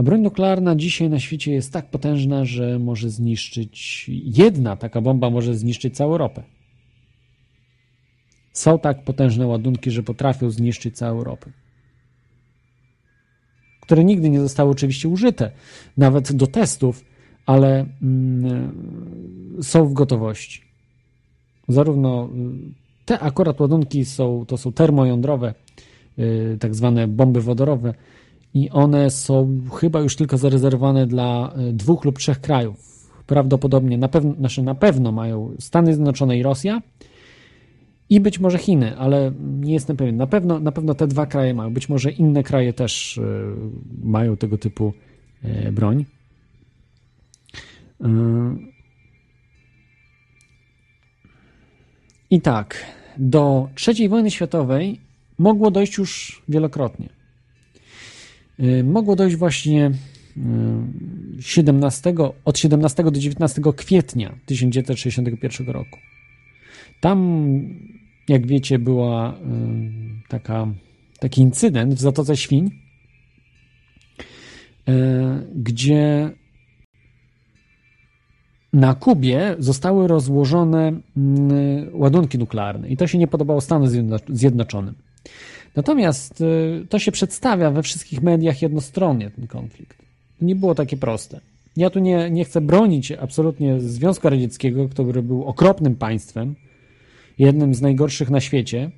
A 0.00 0.02
broń 0.02 0.20
nuklearna 0.20 0.76
dzisiaj 0.76 1.10
na 1.10 1.20
świecie 1.20 1.52
jest 1.52 1.72
tak 1.72 1.90
potężna, 1.90 2.44
że 2.44 2.78
może 2.78 3.10
zniszczyć, 3.10 4.04
jedna 4.24 4.76
taka 4.76 5.00
bomba 5.00 5.30
może 5.30 5.54
zniszczyć 5.54 5.96
całą 5.96 6.10
Europę. 6.10 6.42
Są 8.52 8.78
tak 8.78 9.04
potężne 9.04 9.46
ładunki, 9.46 9.90
że 9.90 10.02
potrafią 10.02 10.50
zniszczyć 10.50 10.96
całą 10.96 11.18
Europę. 11.18 11.50
Które 13.80 14.04
nigdy 14.04 14.30
nie 14.30 14.40
zostały 14.40 14.70
oczywiście 14.70 15.08
użyte, 15.08 15.50
nawet 15.96 16.32
do 16.32 16.46
testów, 16.46 17.04
ale 17.46 17.86
mm, 18.02 18.72
są 19.62 19.86
w 19.86 19.92
gotowości. 19.92 20.62
Zarówno 21.68 22.28
y, 22.28 23.04
te 23.04 23.18
akurat 23.18 23.60
ładunki 23.60 24.04
są, 24.04 24.44
to 24.48 24.56
są 24.56 24.72
termojądrowe, 24.72 25.54
y, 26.18 26.56
tak 26.60 26.74
zwane 26.74 27.08
bomby 27.08 27.40
wodorowe, 27.40 27.94
i 28.54 28.70
one 28.70 29.10
są 29.10 29.60
chyba 29.74 30.00
już 30.00 30.16
tylko 30.16 30.38
zarezerwowane 30.38 31.06
dla 31.06 31.54
y, 31.68 31.72
dwóch 31.72 32.04
lub 32.04 32.18
trzech 32.18 32.40
krajów. 32.40 33.10
Prawdopodobnie, 33.26 33.98
na 33.98 34.08
pewno, 34.08 34.34
znaczy 34.34 34.62
na 34.62 34.74
pewno 34.74 35.12
mają 35.12 35.54
Stany 35.58 35.94
Zjednoczone 35.94 36.38
i 36.38 36.42
Rosja 36.42 36.82
i 38.10 38.20
być 38.20 38.40
może 38.40 38.58
Chiny, 38.58 38.98
ale 38.98 39.32
nie 39.60 39.72
jestem 39.72 39.96
pewien. 39.96 40.16
Na 40.16 40.26
pewno, 40.26 40.58
na 40.58 40.72
pewno 40.72 40.94
te 40.94 41.06
dwa 41.06 41.26
kraje 41.26 41.54
mają. 41.54 41.72
Być 41.72 41.88
może 41.88 42.10
inne 42.10 42.42
kraje 42.42 42.72
też 42.72 43.16
y, 43.16 43.22
mają 44.02 44.36
tego 44.36 44.58
typu 44.58 44.92
y, 45.44 45.72
broń. 45.72 46.04
I 52.30 52.40
tak, 52.40 52.86
do 53.18 53.68
III 53.88 54.08
wojny 54.08 54.30
światowej 54.30 55.00
mogło 55.38 55.70
dojść 55.70 55.98
już 55.98 56.42
wielokrotnie. 56.48 57.19
Y, 58.62 58.84
Mogło 58.84 59.16
dojść 59.16 59.36
właśnie 59.36 59.90
y, 60.36 61.42
17, 61.42 62.14
od 62.44 62.58
17 62.58 63.04
do 63.04 63.10
19 63.10 63.62
kwietnia 63.76 64.34
1961 64.46 65.66
roku. 65.68 65.98
Tam, 67.00 67.46
jak 68.28 68.46
wiecie, 68.46 68.78
była 68.78 69.34
y, 69.34 69.36
taka, 70.28 70.66
taki 71.18 71.40
incydent 71.40 71.94
w 71.94 72.00
Zatoce 72.00 72.36
Świń, 72.36 72.70
y, 74.88 74.92
gdzie 75.54 76.30
na 78.72 78.94
Kubie 78.94 79.56
zostały 79.58 80.08
rozłożone 80.08 80.92
y, 80.92 81.00
ładunki 81.92 82.38
nuklearne 82.38 82.88
i 82.88 82.96
to 82.96 83.06
się 83.06 83.18
nie 83.18 83.26
podobało 83.26 83.60
Stanom 83.60 83.88
Zjedno- 83.88 84.18
Zjednoczonym. 84.28 84.94
Natomiast 85.76 86.40
y, 86.40 86.86
to 86.88 86.98
się 86.98 87.12
przedstawia 87.12 87.70
we 87.70 87.82
wszystkich 87.82 88.22
mediach 88.22 88.62
jednostronnie, 88.62 89.30
ten 89.30 89.46
konflikt. 89.46 89.98
Nie 90.40 90.56
było 90.56 90.74
takie 90.74 90.96
proste. 90.96 91.40
Ja 91.76 91.90
tu 91.90 91.98
nie, 91.98 92.30
nie 92.30 92.44
chcę 92.44 92.60
bronić 92.60 93.12
absolutnie 93.12 93.80
Związku 93.80 94.30
Radzieckiego, 94.30 94.88
który 94.88 95.22
był 95.22 95.44
okropnym 95.44 95.96
państwem, 95.96 96.54
jednym 97.38 97.74
z 97.74 97.80
najgorszych 97.80 98.30
na 98.30 98.40
świecie. 98.40 98.90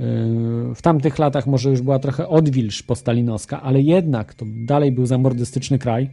Y, 0.00 0.74
W 0.74 0.82
tamtych 0.82 1.18
latach 1.18 1.46
może 1.46 1.70
już 1.70 1.82
była 1.82 1.98
trochę 1.98 2.28
odwilż 2.28 2.82
postalinowska, 2.82 3.62
ale 3.62 3.82
jednak 3.82 4.34
to 4.34 4.46
dalej 4.48 4.92
był 4.92 5.06
zamordystyczny 5.06 5.78
kraj. 5.78 6.10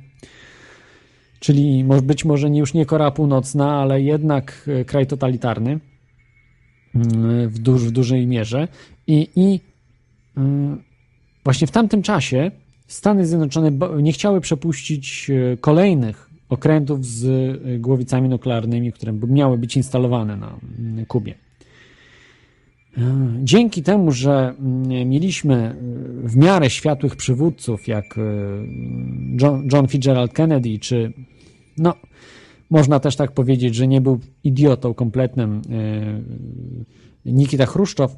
Czyli 1.39 1.85
być 2.03 2.25
może 2.25 2.49
już 2.49 2.73
nie 2.73 2.85
Korea 2.85 3.11
Północna, 3.11 3.81
ale 3.81 4.01
jednak 4.01 4.69
y, 4.81 4.85
kraj 4.85 5.07
totalitarny 5.07 5.79
w, 7.47 7.59
duż, 7.59 7.83
w 7.83 7.91
dużej 7.91 8.27
mierze. 8.27 8.67
I, 9.07 9.29
i 9.35 9.59
właśnie 11.43 11.67
w 11.67 11.71
tamtym 11.71 12.01
czasie 12.01 12.51
Stany 12.87 13.25
Zjednoczone 13.25 13.71
nie 14.01 14.13
chciały 14.13 14.41
przepuścić 14.41 15.29
y, 15.29 15.57
kolejnych 15.61 16.29
okrętów 16.49 17.05
z 17.05 17.23
y, 17.65 17.79
głowicami 17.79 18.29
nuklearnymi, 18.29 18.91
które 18.91 19.13
miały 19.13 19.57
być 19.57 19.77
instalowane 19.77 20.37
na 20.37 20.59
y, 21.01 21.05
Kubie. 21.05 21.35
Y, 22.97 23.01
Dzięki 23.43 23.83
temu, 23.83 24.11
że 24.11 24.53
y, 25.01 25.05
mieliśmy 25.05 25.75
y, 26.25 26.29
w 26.29 26.35
miarę 26.35 26.69
światłych 26.69 27.15
przywódców, 27.15 27.87
jak 27.87 28.17
y, 28.17 28.21
John, 29.71 29.87
Fitzgerald 29.87 30.33
Kennedy, 30.33 30.79
czy 30.79 31.13
no, 31.77 31.93
można 32.69 32.99
też 32.99 33.15
tak 33.15 33.31
powiedzieć, 33.31 33.75
że 33.75 33.87
nie 33.87 34.01
był 34.01 34.19
idiotą 34.43 34.93
kompletnym 34.93 35.61
y, 37.25 37.31
Nikita 37.31 37.65
Chruszczow, 37.65 38.15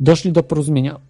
doszli 0.00 0.32
do 0.32 0.42
porozumienia. 0.42 1.00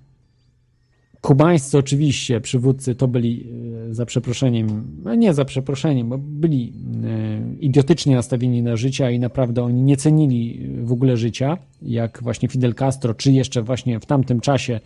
Kubańscy 1.21 1.79
oczywiście 1.79 2.41
przywódcy 2.41 2.95
to 2.95 3.09
byli 3.09 3.47
e, 3.91 3.95
za 3.95 4.07
przeproszeniem, 4.07 4.85
no 5.05 5.15
nie 5.15 5.35
za 5.35 5.45
przeproszeniem, 5.45 6.09
bo 6.09 6.19
byli 6.19 6.73
e, 7.05 7.57
idiotycznie 7.61 8.15
nastawieni 8.15 8.63
na 8.63 8.77
życie 8.77 9.13
i 9.13 9.19
naprawdę 9.19 9.63
oni 9.63 9.83
nie 9.83 9.97
cenili 9.97 10.69
w 10.85 10.93
ogóle 10.93 11.17
życia, 11.17 11.59
jak 11.83 12.23
właśnie 12.23 12.49
Fidel 12.49 12.75
Castro, 12.75 13.15
czy 13.15 13.33
jeszcze 13.33 13.63
właśnie 13.63 14.01
w 14.01 14.07
tamtym 14.07 14.41
czasie 14.41 14.81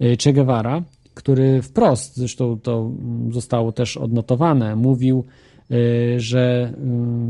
e, 0.00 0.16
Che 0.16 0.32
Guevara, 0.32 0.82
który 1.14 1.62
wprost, 1.62 2.16
zresztą 2.16 2.58
to 2.60 2.90
zostało 3.30 3.72
też 3.72 3.96
odnotowane, 3.96 4.76
mówił, 4.76 5.24
że 6.16 6.72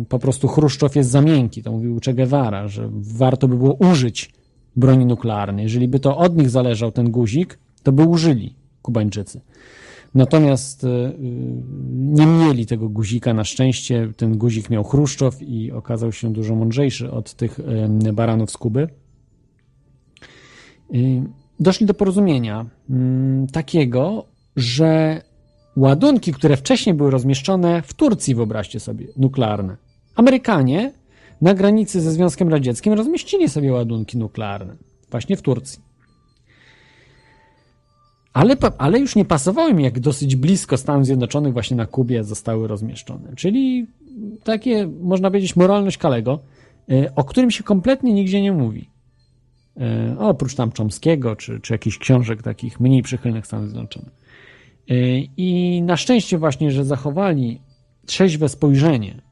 po 0.09 0.19
prostu 0.19 0.49
Chruszczow 0.49 0.97
jest 0.97 1.11
za 1.11 1.21
miękki, 1.21 1.63
to 1.63 1.73
mówił 1.73 2.01
Che 2.05 2.15
Guevara, 2.15 2.69
że 2.69 2.89
warto 2.93 3.49
by 3.49 3.57
było 3.57 3.75
użyć 3.75 4.31
broni 4.77 5.07
nuklearnej. 5.07 5.63
Jeżeli 5.63 5.89
by 5.89 6.01
to 6.01 6.17
od 6.17 6.37
nich 6.37 6.51
zależał 6.51 6.93
ten 6.93 7.11
guzik, 7.11 7.59
to 7.83 7.93
by 7.93 8.03
użyli 8.03 8.55
Kubańczycy. 8.83 9.41
Natomiast 10.15 10.85
y, 10.85 10.89
nie 11.93 12.27
mieli 12.27 12.67
tego 12.67 12.89
guzika 12.89 13.35
na 13.35 13.45
szczęście. 13.45 14.13
Ten 14.17 14.39
guzik 14.39 14.71
miał 14.71 14.85
Chruszczow 14.85 15.43
i 15.43 15.73
okazał 15.73 16.13
się 16.13 16.33
dużo 16.33 16.55
mądrzejszy 16.55 17.11
od 17.11 17.35
tych 17.35 17.61
baranów 18.13 18.51
z 18.51 18.57
Kuby. 18.57 18.89
Y, 20.95 21.23
doszli 21.61 21.87
do 21.87 21.95
porozumienia 21.95 22.67
mm, 22.91 23.47
takiego, 23.47 24.25
że 24.57 25.23
ładunki, 25.77 26.33
które 26.33 26.57
wcześniej 26.57 26.95
były 26.95 27.11
rozmieszczone 27.11 27.83
w 27.83 27.95
Turcji, 27.95 28.35
wyobraźcie 28.35 28.81
sobie, 28.81 29.07
nuklearne. 29.17 29.77
Amerykanie 30.15 30.93
na 31.43 31.55
granicy 31.55 32.01
ze 32.01 32.11
Związkiem 32.11 32.49
Radzieckim 32.49 32.93
rozmieścili 32.93 33.49
sobie 33.49 33.73
ładunki 33.73 34.19
nuklearne, 34.19 34.77
właśnie 35.11 35.37
w 35.37 35.43
Turcji. 35.43 35.83
Ale, 38.33 38.57
ale 38.79 38.99
już 38.99 39.17
nie 39.17 39.25
pasowały 39.25 39.75
mi, 39.75 39.85
jak 39.85 40.01
dosyć 40.01 40.37
blisko 40.37 40.77
Stanów 40.77 41.07
Zjednoczonych 41.07 41.53
właśnie 41.53 41.77
na 41.77 41.87
Kubie 41.87 42.25
zostały 42.25 42.69
rozmieszczone. 42.69 43.33
Czyli 43.37 43.87
takie, 44.45 44.89
można 45.01 45.31
powiedzieć, 45.31 45.57
moralność 45.57 45.99
Kalego, 45.99 46.39
e, 46.91 47.15
o 47.15 47.25
którym 47.25 47.51
się 47.51 47.63
kompletnie 47.63 48.13
nigdzie 48.13 48.43
nie 48.43 48.53
mówi. 48.53 48.91
E, 49.81 50.17
oprócz 50.19 50.55
tam 50.55 50.71
Chomskiego, 50.79 51.37
czy, 51.37 51.61
czy 51.61 51.75
jakichś 51.75 51.99
książek 51.99 52.43
takich 52.43 52.81
mniej 52.81 53.03
przychylnych 53.03 53.47
Stanów 53.47 53.69
Zjednoczonych. 53.69 54.13
E, 54.91 54.95
I 55.37 55.83
na 55.83 55.97
szczęście 55.97 56.39
właśnie, 56.39 56.71
że 56.71 56.85
zachowali 56.85 57.61
trzeźwe 58.07 58.49
spojrzenie 58.49 59.23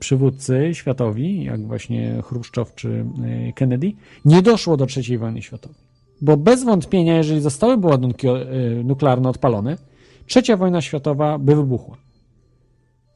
przywódcy 0.00 0.70
światowi, 0.72 1.44
jak 1.44 1.66
właśnie 1.66 2.22
Chruszczow 2.22 2.74
czy 2.74 3.04
Kennedy, 3.54 3.92
nie 4.24 4.42
doszło 4.42 4.76
do 4.76 4.86
III 4.96 5.18
wojny 5.18 5.42
światowej. 5.42 5.90
Bo 6.20 6.36
bez 6.36 6.64
wątpienia, 6.64 7.16
jeżeli 7.16 7.40
zostałyby 7.40 7.86
ładunki 7.86 8.28
e, 8.28 8.34
nuklearne 8.84 9.28
odpalone, 9.28 9.76
trzecia 10.26 10.56
wojna 10.56 10.80
światowa 10.80 11.38
by 11.38 11.56
wybuchła. 11.56 11.96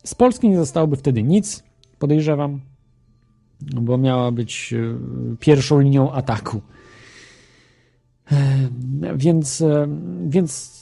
Z 0.04 0.14
Polski 0.14 0.48
nie 0.48 0.56
zostałoby 0.56 0.96
wtedy 0.96 1.22
nic, 1.22 1.62
podejrzewam, 1.98 2.60
bo 3.60 3.98
miała 3.98 4.32
być 4.32 4.74
e, 4.74 5.36
pierwszą 5.36 5.80
linią 5.80 6.12
ataku. 6.12 6.60
E, 8.32 8.68
więc, 9.16 9.62
więc 10.26 10.80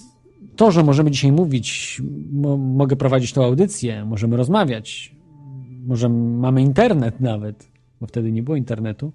to, 0.57 0.70
że 0.70 0.85
możemy 0.85 1.11
dzisiaj 1.11 1.33
mówić, 1.33 2.03
mogę 2.59 2.97
prowadzić 2.97 3.33
tą 3.33 3.45
audycję, 3.45 4.05
możemy 4.05 4.37
rozmawiać, 4.37 5.14
może 5.87 6.09
mamy 6.09 6.62
internet 6.62 7.20
nawet, 7.20 7.68
bo 8.01 8.07
wtedy 8.07 8.33
nie 8.33 8.43
było 8.43 8.57
internetu, 8.57 9.12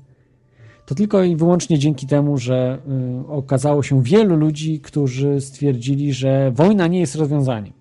to 0.85 0.95
tylko 0.95 1.23
i 1.23 1.35
wyłącznie 1.35 1.79
dzięki 1.79 2.07
temu, 2.07 2.37
że 2.37 2.79
y, 3.23 3.27
okazało 3.27 3.83
się 3.83 4.03
wielu 4.03 4.35
ludzi, 4.35 4.79
którzy 4.79 5.41
stwierdzili, 5.41 6.13
że 6.13 6.51
wojna 6.51 6.87
nie 6.87 6.99
jest 6.99 7.15
rozwiązaniem. 7.15 7.73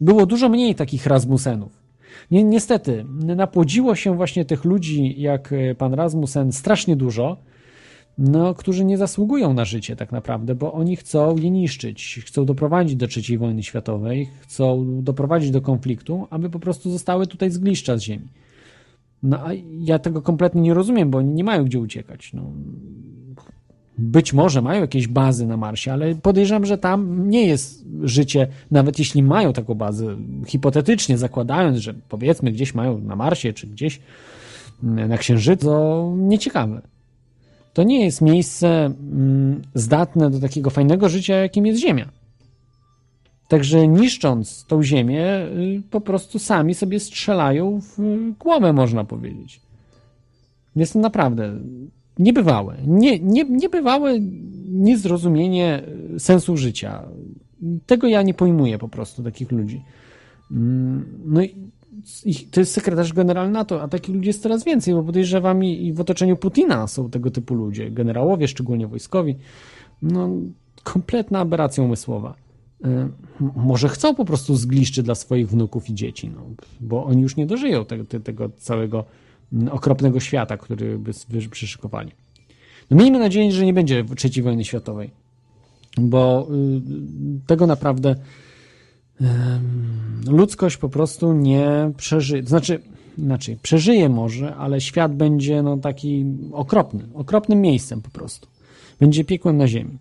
Było 0.00 0.26
dużo 0.26 0.48
mniej 0.48 0.74
takich 0.74 1.06
Rasmusenów. 1.06 1.80
Ni 2.30 2.44
niestety, 2.44 3.04
napłodziło 3.36 3.94
się 3.94 4.16
właśnie 4.16 4.44
tych 4.44 4.64
ludzi, 4.64 5.14
jak 5.20 5.52
y, 5.52 5.74
pan 5.78 5.94
Rasmusen, 5.94 6.52
strasznie 6.52 6.96
dużo, 6.96 7.36
no, 8.20 8.54
którzy 8.54 8.84
nie 8.84 8.98
zasługują 8.98 9.54
na 9.54 9.64
życie 9.64 9.96
tak 9.96 10.12
naprawdę, 10.12 10.54
bo 10.54 10.72
oni 10.72 10.96
chcą 10.96 11.36
je 11.36 11.50
niszczyć, 11.50 12.20
chcą 12.26 12.44
doprowadzić 12.44 12.96
do 12.96 13.06
III 13.16 13.38
wojny 13.38 13.62
światowej, 13.62 14.28
chcą 14.40 14.86
doprowadzić 15.02 15.50
do 15.50 15.60
konfliktu, 15.60 16.26
aby 16.30 16.50
po 16.50 16.60
prostu 16.60 16.90
zostały 16.90 17.26
tutaj 17.26 17.50
zgliszcza 17.50 17.96
z 17.96 18.02
ziemi. 18.02 18.28
No 19.22 19.38
a 19.46 19.50
ja 19.80 19.98
tego 19.98 20.22
kompletnie 20.22 20.62
nie 20.62 20.74
rozumiem, 20.74 21.10
bo 21.10 21.18
oni 21.18 21.34
nie 21.34 21.44
mają 21.44 21.64
gdzie 21.64 21.80
uciekać. 21.80 22.32
No, 22.32 22.42
być 23.98 24.32
może 24.32 24.62
mają 24.62 24.80
jakieś 24.80 25.08
bazy 25.08 25.46
na 25.46 25.56
Marsie, 25.56 25.92
ale 25.92 26.14
podejrzewam, 26.14 26.66
że 26.66 26.78
tam 26.78 27.30
nie 27.30 27.46
jest 27.46 27.84
życie, 28.02 28.48
nawet 28.70 28.98
jeśli 28.98 29.22
mają 29.22 29.52
taką 29.52 29.74
bazę, 29.74 30.16
hipotetycznie 30.46 31.18
zakładając, 31.18 31.78
że 31.78 31.94
powiedzmy 32.08 32.52
gdzieś 32.52 32.74
mają 32.74 32.98
na 32.98 33.16
Marsie 33.16 33.52
czy 33.52 33.66
gdzieś 33.66 34.00
na 34.82 35.18
Księżycu, 35.18 35.66
to 35.66 36.12
nieciekawe. 36.16 36.82
To 37.72 37.82
nie 37.82 38.04
jest 38.04 38.20
miejsce 38.20 38.84
mm, 38.84 39.62
zdatne 39.74 40.30
do 40.30 40.40
takiego 40.40 40.70
fajnego 40.70 41.08
życia, 41.08 41.34
jakim 41.34 41.66
jest 41.66 41.80
Ziemia. 41.80 42.08
Także 43.48 43.88
niszcząc 43.88 44.64
tą 44.64 44.82
ziemię, 44.82 45.26
y, 45.26 45.82
po 45.90 46.00
prostu 46.00 46.38
sami 46.38 46.74
sobie 46.74 47.00
strzelają 47.00 47.80
w 47.80 47.98
głowę, 48.38 48.72
można 48.72 49.04
powiedzieć. 49.04 49.60
Jest 50.76 50.92
to 50.92 50.98
naprawdę 50.98 51.60
niebywałe. 52.18 52.76
Nie, 52.86 53.18
nie, 53.18 53.44
niebywałe 53.44 54.14
niezrozumienie 54.68 55.82
sensu 56.18 56.56
życia. 56.56 57.02
Tego 57.86 58.08
ja 58.08 58.22
nie 58.22 58.34
pojmuję 58.34 58.78
po 58.78 58.88
prostu 58.88 59.22
takich 59.22 59.52
ludzi. 59.52 59.82
Mm, 60.50 61.04
no 61.24 61.42
i 61.42 61.54
to 62.50 62.60
jest 62.60 62.72
sekretarz 62.72 63.12
generalny 63.12 63.52
NATO, 63.52 63.82
a 63.82 63.88
takich 63.88 64.14
ludzi 64.14 64.26
jest 64.26 64.42
coraz 64.42 64.64
więcej, 64.64 64.94
bo 64.94 65.02
podejrzewam 65.02 65.64
i 65.64 65.92
w 65.92 66.00
otoczeniu 66.00 66.36
Putina 66.36 66.86
są 66.86 67.10
tego 67.10 67.30
typu 67.30 67.54
ludzie, 67.54 67.90
generałowie, 67.90 68.48
szczególnie 68.48 68.86
wojskowi. 68.86 69.36
No, 70.02 70.28
kompletna 70.82 71.38
aberracja 71.38 71.84
umysłowa. 71.84 72.34
Y, 72.84 73.08
może 73.56 73.88
chcą 73.88 74.14
po 74.14 74.24
prostu 74.24 74.56
zgliszczy 74.56 75.02
dla 75.02 75.14
swoich 75.14 75.48
wnuków 75.48 75.90
i 75.90 75.94
dzieci, 75.94 76.30
no, 76.34 76.42
bo 76.80 77.04
oni 77.04 77.22
już 77.22 77.36
nie 77.36 77.46
dożyją 77.46 77.84
tego, 77.84 78.04
tego 78.04 78.48
całego 78.48 79.04
okropnego 79.70 80.20
świata, 80.20 80.56
który 80.56 80.98
by 80.98 81.12
przyszykowali. 81.50 82.12
No 82.90 82.96
miejmy 82.96 83.18
nadzieję, 83.18 83.52
że 83.52 83.66
nie 83.66 83.74
będzie 83.74 84.04
trzeciej 84.16 84.44
wojny 84.44 84.64
światowej, 84.64 85.10
bo 85.98 86.48
y, 86.50 87.46
tego 87.46 87.66
naprawdę 87.66 88.16
ludzkość 90.26 90.76
po 90.76 90.88
prostu 90.88 91.32
nie 91.32 91.92
przeżyje. 91.96 92.42
Znaczy, 92.46 92.80
inaczej, 93.18 93.56
przeżyje 93.62 94.08
może, 94.08 94.56
ale 94.56 94.80
świat 94.80 95.14
będzie 95.14 95.62
no, 95.62 95.76
taki 95.76 96.24
okropny, 96.52 97.06
okropnym 97.14 97.60
miejscem 97.60 98.02
po 98.02 98.10
prostu. 98.10 98.48
Będzie 99.00 99.24
piekłem 99.24 99.56
na 99.56 99.68
ziemi. 99.68 99.98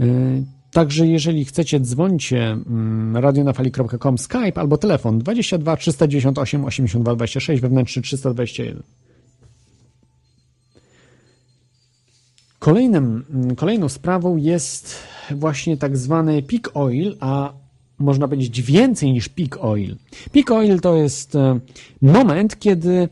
Y, 0.00 0.44
także 0.72 1.06
jeżeli 1.06 1.44
chcecie, 1.44 1.80
dzwońcie 1.80 2.52
mm, 2.52 3.16
radionafali.com, 3.16 4.18
Skype 4.18 4.60
albo 4.60 4.78
telefon 4.78 5.18
22 5.18 5.76
398 5.76 6.64
82 6.64 7.14
26, 7.14 7.62
wewnętrzny 7.62 8.02
321. 8.02 8.82
Kolejnym, 12.58 13.24
mm, 13.30 13.56
kolejną 13.56 13.88
sprawą 13.88 14.36
jest 14.36 15.11
właśnie 15.30 15.76
tak 15.76 15.96
zwany 15.96 16.42
peak 16.42 16.70
oil, 16.74 17.16
a 17.20 17.52
można 17.98 18.28
powiedzieć 18.28 18.62
więcej 18.62 19.12
niż 19.12 19.28
peak 19.28 19.64
oil. 19.64 19.96
Peak 20.32 20.50
oil 20.50 20.80
to 20.80 20.96
jest 20.96 21.34
e, 21.34 21.60
moment, 22.02 22.58
kiedy 22.58 23.08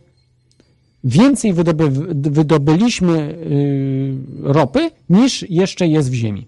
więcej 1.05 1.53
wydoby, 1.53 1.91
wydobyliśmy 2.15 3.19
y, 3.19 4.15
ropy 4.43 4.91
niż 5.11 5.51
jeszcze 5.51 5.89
jest 5.89 6.11
w 6.11 6.15
ziemi. 6.15 6.47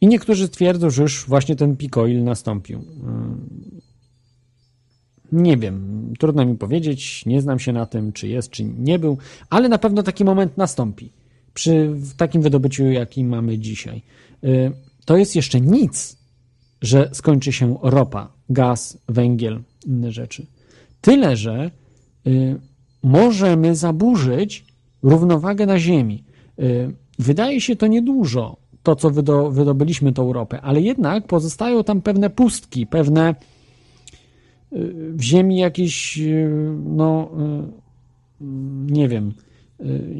I 0.00 0.06
niektórzy 0.06 0.48
twierdzą, 0.48 0.90
że 0.90 1.02
już 1.02 1.26
właśnie 1.26 1.56
ten 1.56 1.76
pikoil 1.76 2.24
nastąpił. 2.24 2.84
Nie 5.32 5.56
wiem, 5.56 6.06
trudno 6.18 6.46
mi 6.46 6.56
powiedzieć, 6.56 7.26
nie 7.26 7.40
znam 7.40 7.58
się 7.58 7.72
na 7.72 7.86
tym, 7.86 8.12
czy 8.12 8.28
jest, 8.28 8.50
czy 8.50 8.64
nie 8.64 8.98
był, 8.98 9.18
ale 9.50 9.68
na 9.68 9.78
pewno 9.78 10.02
taki 10.02 10.24
moment 10.24 10.56
nastąpi 10.56 11.10
przy 11.54 11.94
takim 12.16 12.42
wydobyciu, 12.42 12.84
jaki 12.84 13.24
mamy 13.24 13.58
dzisiaj. 13.58 14.02
Y, 14.44 14.72
to 15.04 15.16
jest 15.16 15.36
jeszcze 15.36 15.60
nic, 15.60 16.16
że 16.82 17.10
skończy 17.12 17.52
się 17.52 17.76
ropa, 17.82 18.32
gaz, 18.50 18.98
węgiel, 19.08 19.60
inne 19.86 20.12
rzeczy. 20.12 20.46
Tyle, 21.00 21.36
że 21.36 21.70
y, 22.26 22.60
możemy 23.02 23.76
zaburzyć 23.76 24.64
równowagę 25.02 25.66
na 25.66 25.78
Ziemi. 25.78 26.24
Y, 26.58 26.94
wydaje 27.18 27.60
się 27.60 27.76
to 27.76 27.86
niedużo, 27.86 28.56
to, 28.82 28.96
co 28.96 29.10
wydo, 29.10 29.50
wydobyliśmy 29.50 30.12
tą 30.12 30.32
ropę, 30.32 30.60
ale 30.60 30.80
jednak 30.80 31.26
pozostają 31.26 31.84
tam 31.84 32.02
pewne 32.02 32.30
pustki, 32.30 32.86
pewne 32.86 33.34
w 35.12 35.22
ziemi 35.22 35.58
jakieś, 35.58 36.20
no, 36.84 37.30
nie 38.86 39.08
wiem, 39.08 39.32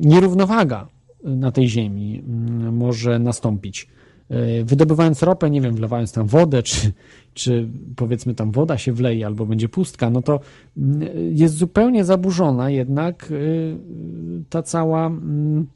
nierównowaga 0.01 0.89
na 1.25 1.53
tej 1.53 1.68
ziemi 1.68 2.23
mm, 2.27 2.77
może 2.77 3.18
nastąpić. 3.18 3.89
E, 4.31 4.64
Wydobywając 4.64 5.23
ropę, 5.23 5.51
nie 5.51 5.61
wiem, 5.61 5.75
wlewając 5.75 6.12
tam 6.12 6.27
wodę, 6.27 6.62
czy, 6.62 6.93
czy 7.35 7.68
powiedzmy 7.97 8.35
tam 8.35 8.51
woda 8.53 8.79
się 8.79 8.93
wleje 8.93 9.27
albo 9.27 9.47
będzie 9.47 9.68
pustka, 9.68 10.11
no 10.11 10.23
to 10.23 10.41
mm, 10.77 11.01
jest 11.37 11.55
zupełnie 11.55 12.05
zaburzona 12.05 12.71
jednak 12.71 13.31
y, 13.31 13.77
ta 14.51 14.62
cała 14.62 15.07
mm, 15.07 15.66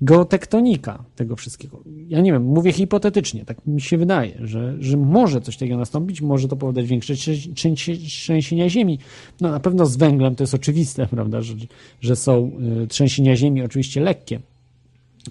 geotektonika 0.00 1.04
tego 1.16 1.36
wszystkiego. 1.36 1.82
Ja 2.08 2.20
nie 2.20 2.32
wiem, 2.32 2.42
mówię 2.44 2.72
hipotetycznie, 2.72 3.44
tak 3.44 3.66
mi 3.66 3.80
się 3.80 3.98
wydaje, 3.98 4.38
że, 4.40 4.76
że 4.80 4.96
może 4.96 5.40
coś 5.40 5.56
takiego 5.56 5.78
nastąpić, 5.78 6.20
może 6.20 6.48
to 6.48 6.56
powodować 6.56 6.90
większe 6.90 7.14
trzę- 7.14 7.52
trzęsie- 7.54 8.06
trzęsienia 8.06 8.68
ziemi. 8.68 8.98
No 9.40 9.50
na 9.50 9.60
pewno 9.60 9.86
z 9.86 9.96
węglem 9.96 10.34
to 10.34 10.42
jest 10.42 10.54
oczywiste, 10.54 11.06
prawda, 11.16 11.40
że, 11.42 11.54
że 12.00 12.16
są 12.16 12.50
y, 12.82 12.86
trzęsienia 12.86 13.36
ziemi 13.36 13.62
oczywiście 13.62 14.00
lekkie, 14.00 14.40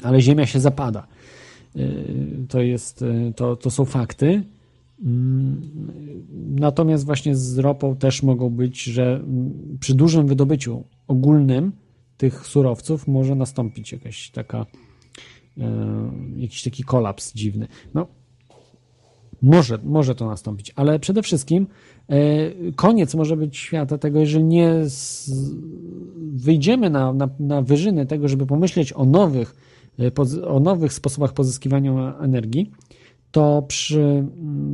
ale 0.04 0.22
ziemia 0.22 0.46
się 0.46 0.60
zapada. 0.60 1.08
Y, 1.76 2.46
To, 2.50 2.62
jest, 2.62 3.02
y, 3.02 3.34
to, 3.36 3.56
to 3.56 3.72
są 3.72 3.86
fakty. 3.86 4.44
Mm, 5.04 5.62
Natomiast 6.60 7.06
właśnie 7.06 7.36
z 7.36 7.58
ropą 7.58 7.96
też 7.96 8.24
mogą 8.24 8.50
być, 8.50 8.84
że 8.84 9.16
mm, 9.16 9.78
przy 9.80 9.96
dużym 9.96 10.28
wydobyciu 10.28 10.84
ogólnym 11.08 11.72
tych 12.18 12.48
surowców 12.48 13.08
może 13.08 13.36
nastąpić 13.36 13.92
jakaś 13.92 14.30
taka 14.30 14.66
e, 15.58 16.12
jakiś 16.38 16.64
taki 16.64 16.84
kolaps 16.84 17.34
dziwny. 17.34 17.68
No, 17.94 18.08
może, 19.42 19.80
może 19.84 20.16
to 20.16 20.26
nastąpić, 20.26 20.74
ale 20.76 21.00
przede 21.00 21.22
wszystkim 21.24 21.68
e, 22.10 22.18
koniec 22.76 23.16
może 23.16 23.38
być 23.38 23.58
świata 23.58 23.98
tego, 23.98 24.20
jeżeli 24.20 24.44
nie 24.44 24.74
z, 24.86 25.32
wyjdziemy 26.18 26.90
na, 26.90 27.14
na, 27.14 27.30
na 27.40 27.62
wyżyny 27.62 28.06
tego, 28.06 28.28
żeby 28.28 28.46
pomyśleć 28.46 28.94
o 28.94 29.06
nowych, 29.06 29.56
e, 29.56 29.77
o 30.48 30.60
nowych 30.60 30.94
sposobach 30.94 31.34
pozyskiwania 31.34 32.18
energii, 32.20 32.72
to 33.32 33.64
przy 33.68 34.26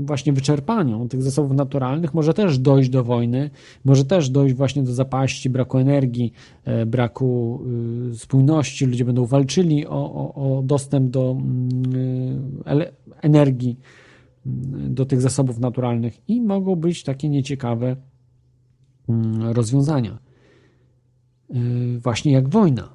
właśnie 0.05 0.34
wyczerpaniu 0.34 1.07
tych 1.07 1.24
zasobów 1.24 1.51
naturalnych 1.51 2.13
może 2.13 2.34
też 2.34 2.59
dojść 2.59 2.89
do 2.89 3.03
wojny, 3.03 3.49
może 3.86 4.05
też 4.05 4.30
dojść 4.30 4.55
właśnie 4.55 4.84
do 4.84 4.93
zapaści, 4.93 5.49
braku 5.49 5.78
energii, 5.78 6.34
e, 6.65 6.86
braku 6.86 7.61
y, 8.11 8.17
spójności. 8.17 8.86
Ludzie 8.86 9.05
będą 9.05 9.26
walczyli 9.26 9.88
o, 9.88 10.13
o, 10.13 10.57
o 10.57 10.61
dostęp 10.61 11.09
do 11.09 11.38
ele- 12.65 12.91
energii, 13.21 13.80
do 14.89 15.05
tych 15.05 15.21
zasobów 15.21 15.59
naturalnych 15.59 16.30
i 16.30 16.41
mogą 16.41 16.76
być 16.76 17.03
takie 17.03 17.30
nieciekawe 17.30 17.95
rozwiązania. 19.39 20.19
Y, 21.55 21.99
Właśnie 21.99 22.32
jak 22.32 22.49
wojna, 22.49 22.93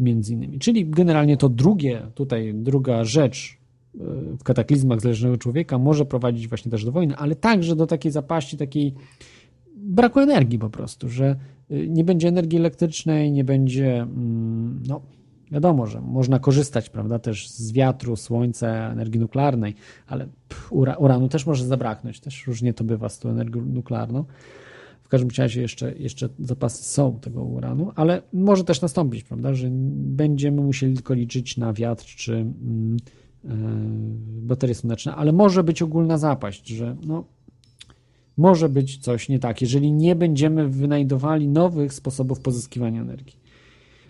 między 0.00 0.32
innymi. 0.32 0.58
Czyli 0.58 0.86
generalnie 0.86 1.36
to 1.36 1.48
drugie, 1.48 2.02
tutaj 2.14 2.54
druga 2.54 3.04
rzecz 3.04 3.58
y, 3.94 3.98
w 4.38 4.42
kataklizmach 4.42 5.00
zależnego 5.00 5.36
człowieka 5.36 5.78
może 5.78 6.04
prowadzić 6.04 6.48
właśnie 6.48 6.70
też 6.70 6.84
do 6.84 6.92
wojny, 6.92 7.16
ale 7.16 7.36
także 7.36 7.76
do 7.76 7.86
takiej 7.86 8.12
zapaści, 8.12 8.56
takiej 8.56 8.94
braku 9.76 10.20
energii 10.20 10.58
po 10.58 10.70
prostu, 10.70 11.08
że 11.08 11.36
y, 11.70 11.88
nie 11.88 12.04
będzie 12.04 12.28
energii 12.28 12.58
elektrycznej, 12.58 13.32
nie 13.32 13.44
będzie, 13.44 14.02
mm, 14.02 14.82
no 14.88 15.00
wiadomo, 15.50 15.86
że 15.86 16.00
można 16.00 16.38
korzystać, 16.38 16.90
prawda, 16.90 17.18
też 17.18 17.50
z 17.50 17.72
wiatru, 17.72 18.16
słońca, 18.16 18.68
energii 18.68 19.20
nuklearnej, 19.20 19.74
ale 20.06 20.28
pff, 20.48 20.72
ura, 20.72 20.94
uranu 20.94 21.28
też 21.28 21.46
może 21.46 21.66
zabraknąć, 21.66 22.20
też 22.20 22.46
różnie 22.46 22.74
to 22.74 22.84
bywa 22.84 23.08
z 23.08 23.18
tą 23.18 23.28
energią 23.28 23.60
nuklearną. 23.60 24.24
Każdym 25.10 25.30
razie 25.38 25.60
jeszcze, 25.60 25.94
jeszcze 25.98 26.28
zapasy 26.38 26.84
są 26.84 27.20
tego 27.20 27.44
uranu, 27.44 27.92
ale 27.94 28.22
może 28.32 28.64
też 28.64 28.80
nastąpić, 28.80 29.24
prawda, 29.24 29.54
że 29.54 29.68
będziemy 29.92 30.62
musieli 30.62 30.94
tylko 30.94 31.14
liczyć 31.14 31.56
na 31.56 31.72
wiatr 31.72 32.04
czy 32.04 32.36
e, 32.36 32.46
baterie 34.42 34.74
słoneczne, 34.74 35.14
ale 35.14 35.32
może 35.32 35.64
być 35.64 35.82
ogólna 35.82 36.18
zapaść, 36.18 36.68
że 36.68 36.96
no, 37.06 37.24
może 38.36 38.68
być 38.68 38.98
coś 38.98 39.28
nie 39.28 39.38
tak, 39.38 39.60
jeżeli 39.60 39.92
nie 39.92 40.16
będziemy 40.16 40.68
wynajdowali 40.68 41.48
nowych 41.48 41.94
sposobów 41.94 42.40
pozyskiwania 42.40 43.00
energii, 43.00 43.36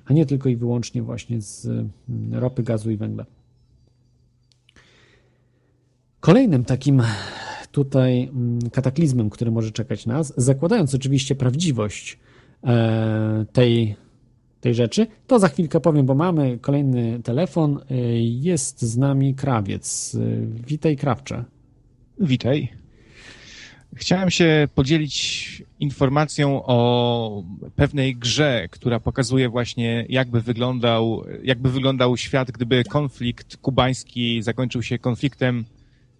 a 0.04 0.12
nie 0.12 0.26
tylko 0.26 0.48
i 0.48 0.56
wyłącznie 0.56 1.02
właśnie 1.02 1.40
z 1.40 1.66
mm, 1.66 1.90
ropy, 2.32 2.62
gazu 2.62 2.90
i 2.90 2.96
węgla. 2.96 3.26
Kolejnym 6.20 6.64
takim 6.64 7.02
tutaj 7.72 8.22
mm, 8.22 8.70
kataklizmem, 8.70 9.30
który 9.30 9.50
może 9.50 9.70
czekać 9.70 10.06
nas, 10.06 10.32
zakładając 10.36 10.94
oczywiście 10.94 11.34
prawdziwość 11.34 12.18
e, 12.64 13.44
tej, 13.52 13.96
tej 14.60 14.74
rzeczy, 14.74 15.06
to 15.26 15.38
za 15.38 15.48
chwilkę 15.48 15.80
powiem, 15.80 16.06
bo 16.06 16.14
mamy 16.14 16.58
kolejny 16.58 17.20
telefon. 17.22 17.80
E, 17.90 17.94
Jest 18.20 18.82
z 18.82 18.96
nami 18.96 19.34
krawiec. 19.34 20.16
E, 20.20 20.20
Witaj, 20.66 20.96
krawcze. 20.96 21.44
Witaj. 22.20 22.68
Chciałem 23.96 24.30
się 24.30 24.68
podzielić 24.74 25.62
informacją 25.80 26.62
o 26.64 27.42
pewnej 27.76 28.16
grze, 28.16 28.68
która 28.70 29.00
pokazuje 29.00 29.48
właśnie, 29.48 30.06
jakby 30.08 30.40
wyglądał, 30.40 31.24
jakby 31.42 31.70
wyglądał 31.70 32.16
świat, 32.16 32.50
gdyby 32.50 32.84
konflikt 32.84 33.56
kubański 33.56 34.42
zakończył 34.42 34.82
się 34.82 34.98
konfliktem, 34.98 35.64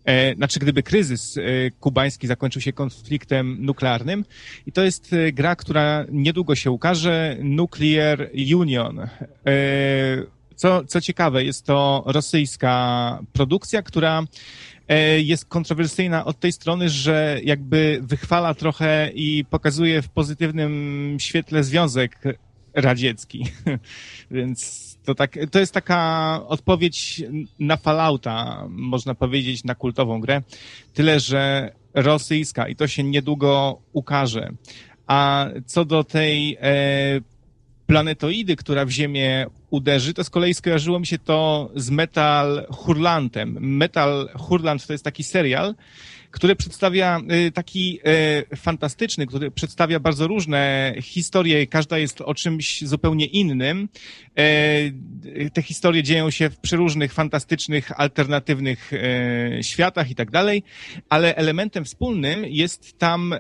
e, 0.05 0.34
znaczy 0.34 0.61
gdyby 0.61 0.82
kryzys 0.82 1.38
e, 1.38 1.42
kubański 1.70 2.26
zakończył 2.26 2.62
się 2.62 2.72
konfliktem 2.72 3.57
nuklearnym. 3.61 4.24
I 4.66 4.72
to 4.72 4.82
jest 4.82 5.12
e, 5.12 5.32
gra, 5.32 5.57
która 5.57 6.05
niedługo 6.11 6.55
się 6.55 6.70
ukaże, 6.70 7.36
Nuclear 7.42 8.30
Union. 8.55 9.01
E, 9.01 9.09
co, 10.61 10.84
co 10.84 11.01
ciekawe, 11.01 11.44
jest 11.44 11.66
to 11.66 12.03
rosyjska 12.07 13.18
produkcja, 13.32 13.82
która 13.82 14.22
e, 14.88 15.20
jest 15.20 15.44
kontrowersyjna 15.44 16.24
od 16.24 16.40
tej 16.40 16.53
strony, 16.53 16.88
że 16.88 17.40
jakby 17.44 18.01
wychwala 18.03 18.55
trochę 18.55 19.11
i 19.14 19.44
pokazuje 19.51 20.03
w 20.03 20.09
pozytywnym 20.09 21.16
świetle 21.20 21.64
Związek 21.64 22.18
Radziecki. 22.74 23.46
Więc 24.30 24.89
to, 25.05 25.14
tak, 25.14 25.38
to 25.51 25.59
jest 25.59 25.74
taka 25.74 26.40
odpowiedź 26.48 27.22
na 27.59 27.76
Fallouta, 27.76 28.66
można 28.68 29.14
powiedzieć, 29.14 29.64
na 29.64 29.74
kultową 29.74 30.20
grę. 30.20 30.42
Tyle, 30.94 31.20
że 31.20 31.72
rosyjska 31.94 32.68
i 32.68 32.76
to 32.76 32.86
się 32.86 33.03
niedługo 33.03 33.80
ukaże. 33.92 34.53
A 35.07 35.46
co 35.66 35.84
do 35.84 36.05
tej 36.05 36.57
e, 36.61 37.20
planetoidy, 37.86 38.57
która 38.57 38.84
w 38.84 38.90
Ziemię 38.90 39.46
uderzy, 39.70 40.14
to 40.14 40.24
z 40.24 40.30
kolei 40.30 40.55
skojarzyło 40.55 41.01
mi 41.01 41.07
się 41.07 41.18
to 41.18 41.70
z 41.74 41.90
Metal 41.90 42.66
Hurlantem. 42.70 43.57
Metal 43.61 44.28
Hurlant 44.34 44.86
to 44.86 44.92
jest 44.92 45.05
taki 45.05 45.24
serial, 45.24 45.74
który 46.31 46.57
przedstawia 46.57 47.20
y, 47.49 47.53
taki 47.53 48.01
y, 48.53 48.57
fantastyczny, 48.57 49.26
który 49.26 49.51
przedstawia 49.51 50.01
bardzo 50.01 50.26
różne 50.26 50.95
historie, 51.03 51.66
każda 51.66 51.99
jest 51.99 52.20
o 52.20 52.35
czymś 52.35 52.85
zupełnie 52.85 53.26
innym. 53.26 53.89
E, 54.39 55.51
Te 55.51 55.62
historie 55.62 56.03
dzieją 56.03 56.31
się 56.31 56.51
w 56.51 56.59
przeróżnych, 56.59 57.12
fantastycznych, 57.12 58.01
alternatywnych 58.01 58.93
e, 58.93 59.62
światach 59.62 60.11
i 60.11 60.14
tak 60.14 60.31
dalej, 60.31 60.62
ale 61.09 61.37
elementem 61.37 61.85
wspólnym 61.85 62.45
jest 62.45 62.99
tam 62.99 63.33
e, 63.33 63.39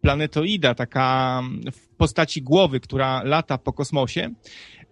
planetoida, 0.00 0.74
taka 0.74 1.42
w 1.72 1.96
postaci 1.96 2.42
głowy, 2.42 2.80
która 2.80 3.22
lata 3.22 3.58
po 3.58 3.72
kosmosie. 3.72 4.30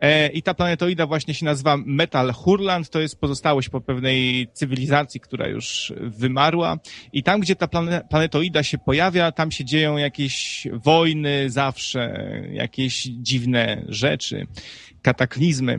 E, 0.02 0.28
I 0.28 0.42
ta 0.42 0.54
planetoida 0.54 1.06
właśnie 1.06 1.34
się 1.34 1.44
nazywa 1.44 1.76
Metal 1.76 2.32
Hurland, 2.32 2.90
to 2.90 3.00
jest 3.00 3.20
pozostałość 3.20 3.68
po 3.68 3.80
pewnej 3.80 4.48
cywilizacji, 4.52 5.20
która 5.20 5.48
już 5.48 5.92
wymarła. 6.00 6.78
I 7.12 7.22
tam, 7.22 7.40
gdzie 7.40 7.56
ta 7.56 7.66
plane- 7.66 8.08
planetoida 8.10 8.62
się 8.62 8.78
pojawia, 8.78 9.32
tam 9.32 9.50
się 9.50 9.64
dzieją 9.64 9.96
jakieś 9.96 10.66
wojny 10.72 11.50
zawsze, 11.50 12.24
jakieś 12.52 13.02
dziwne 13.02 13.84
rzeczy, 13.88 14.46
kataklizmy. 15.02 15.78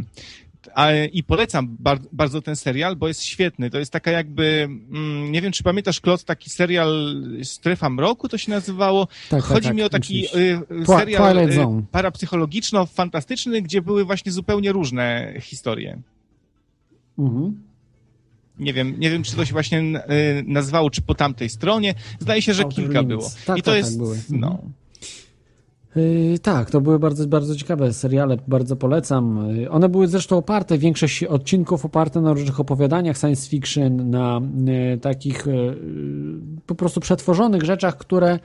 I 1.14 1.24
polecam 1.24 1.78
bar 1.80 2.00
bardzo 2.12 2.42
ten 2.42 2.56
serial, 2.56 2.96
bo 2.96 3.08
jest 3.08 3.24
świetny. 3.24 3.70
To 3.70 3.80
jest 3.80 3.92
taka 3.92 4.12
jakby, 4.12 4.68
mm, 4.92 5.32
nie 5.32 5.42
wiem 5.42 5.52
czy 5.52 5.64
pamiętasz, 5.64 6.02
Klot, 6.02 6.24
taki 6.24 6.50
serial 6.50 7.16
Strefa 7.44 7.90
Mroku 7.90 8.30
to 8.30 8.38
się 8.38 8.52
nazywało. 8.52 9.08
Tak, 9.30 9.44
Chodzi 9.44 9.68
tak, 9.68 9.76
mi 9.76 9.84
o 9.84 9.90
tak, 9.90 10.02
taki 10.02 10.28
oczywiście. 10.28 10.62
y, 10.82 10.86
serial 10.86 11.38
y, 11.38 11.86
parapsychologiczno-fantastyczny, 11.92 13.62
gdzie 13.62 13.82
były 13.82 14.06
właśnie 14.06 14.32
zupełnie 14.32 14.72
różne 14.72 15.34
historie. 15.42 16.02
Mhm. 17.20 17.64
Nie 18.60 18.74
wiem, 18.74 19.00
nie 19.00 19.12
wiem, 19.12 19.24
czy 19.24 19.36
to 19.36 19.46
się 19.46 19.54
właśnie 19.54 19.80
y, 19.80 20.44
nazywało, 20.48 20.90
czy 20.90 21.02
po 21.02 21.16
tamtej 21.16 21.50
stronie. 21.50 21.94
Zdaje 22.20 22.42
się, 22.42 22.54
że 22.54 22.66
kilka 22.66 23.04
było. 23.04 23.30
Tak, 23.46 23.58
I 23.58 23.62
to 23.62 23.72
tak, 23.72 23.78
jest, 23.78 24.00
tak, 24.00 24.08
no. 24.30 24.64
Yy, 25.96 26.40
tak, 26.40 26.72
to 26.72 26.82
były 26.82 27.00
bardzo, 27.00 27.28
bardzo 27.28 27.56
ciekawe 27.56 27.94
seriale, 27.94 28.38
bardzo 28.48 28.76
polecam. 28.76 29.50
Yy, 29.58 29.70
One 29.70 29.90
były 29.90 30.08
zresztą 30.08 30.38
oparte, 30.38 30.78
większość 30.78 31.24
odcinków 31.24 31.86
oparte 31.86 32.22
na 32.22 32.34
różnych 32.34 32.60
opowiadaniach 32.60 33.18
science 33.18 33.50
fiction, 33.50 34.10
na 34.10 34.42
yy, 34.66 34.98
takich 34.98 35.46
po 36.66 36.76
prostu 36.76 37.00
przetworzonych 37.00 37.64
rzeczach, 37.64 37.98
które 37.98 38.40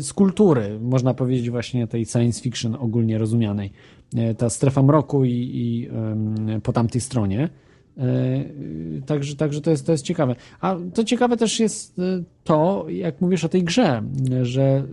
z 0.00 0.12
kultury, 0.12 0.78
można 0.80 1.14
powiedzieć 1.14 1.50
właśnie 1.50 1.86
tej 1.86 2.06
science 2.06 2.42
fiction 2.42 2.76
ogólnie 2.80 3.18
rozumianej, 3.18 3.72
ta 4.38 4.50
strefa 4.50 4.82
mroku 4.82 5.24
i, 5.24 5.50
i 5.54 5.90
po 6.62 6.72
tamtej 6.72 7.00
stronie. 7.00 7.48
E, 7.98 8.44
Także, 9.06 9.36
także 9.36 9.60
to, 9.60 9.70
jest, 9.70 9.86
to 9.86 9.92
jest 9.92 10.04
ciekawe. 10.04 10.36
A 10.60 10.76
to 10.94 11.04
ciekawe 11.04 11.36
też 11.36 11.60
jest 11.60 11.98
e, 11.98 12.02
to, 12.44 12.86
jak 12.88 13.20
mówisz 13.20 13.44
o 13.44 13.48
tej 13.48 13.64
grze, 13.64 14.02
że 14.42 14.62
e, 14.62 14.84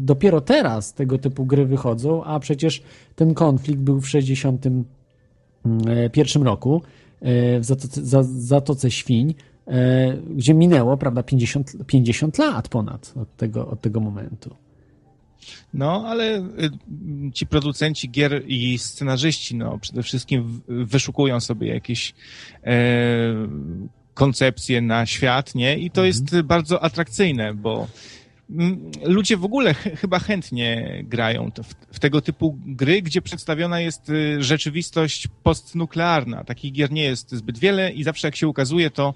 dopiero 0.00 0.40
teraz 0.40 0.94
tego 0.94 1.18
typu 1.18 1.46
gry 1.46 1.66
wychodzą, 1.66 2.24
a 2.24 2.40
przecież 2.40 2.82
ten 3.16 3.34
konflikt 3.34 3.80
był 3.80 4.00
w 4.00 4.08
61 4.08 6.42
roku 6.42 6.82
e, 7.20 7.60
w 7.60 7.64
Zatoce, 7.64 8.04
za, 8.04 8.22
Zatoce 8.22 8.90
Świń, 8.90 9.34
e, 9.66 10.16
gdzie 10.16 10.54
minęło, 10.54 10.96
prawda, 10.96 11.22
50, 11.22 11.72
50 11.86 12.38
lat 12.38 12.68
ponad 12.68 13.12
od 13.16 13.36
tego, 13.36 13.68
od 13.68 13.80
tego 13.80 14.00
momentu. 14.00 14.54
No, 15.74 16.04
ale 16.06 16.38
y, 16.38 17.32
ci 17.32 17.46
producenci 17.46 18.10
gier 18.10 18.42
i 18.46 18.78
scenarzyści, 18.78 19.56
no, 19.56 19.78
przede 19.78 20.02
wszystkim 20.02 20.60
wyszukują 20.68 21.40
sobie 21.40 21.68
jakieś 21.68 22.14
e, 22.64 22.74
koncepcje 24.14 24.80
na 24.80 25.06
świat, 25.06 25.54
nie? 25.54 25.78
I 25.78 25.90
to 25.90 26.04
jest 26.04 26.40
bardzo 26.40 26.82
atrakcyjne, 26.82 27.54
bo 27.54 27.86
ludzie 29.02 29.36
w 29.36 29.44
ogóle 29.44 29.74
ch 29.74 29.82
chyba 30.00 30.18
chętnie 30.18 31.00
grają 31.04 31.50
w, 31.64 31.94
w 31.96 31.98
tego 31.98 32.20
typu 32.20 32.58
gry, 32.66 33.02
gdzie 33.02 33.22
przedstawiona 33.22 33.80
jest 33.80 34.10
y, 34.10 34.42
rzeczywistość 34.42 35.28
postnuklearna. 35.42 36.44
Takich 36.44 36.72
gier 36.72 36.92
nie 36.92 37.02
jest 37.02 37.30
zbyt 37.32 37.58
wiele 37.58 37.92
i 37.92 38.02
zawsze 38.02 38.28
jak 38.28 38.36
się 38.36 38.48
ukazuje, 38.48 38.90
to 38.90 39.14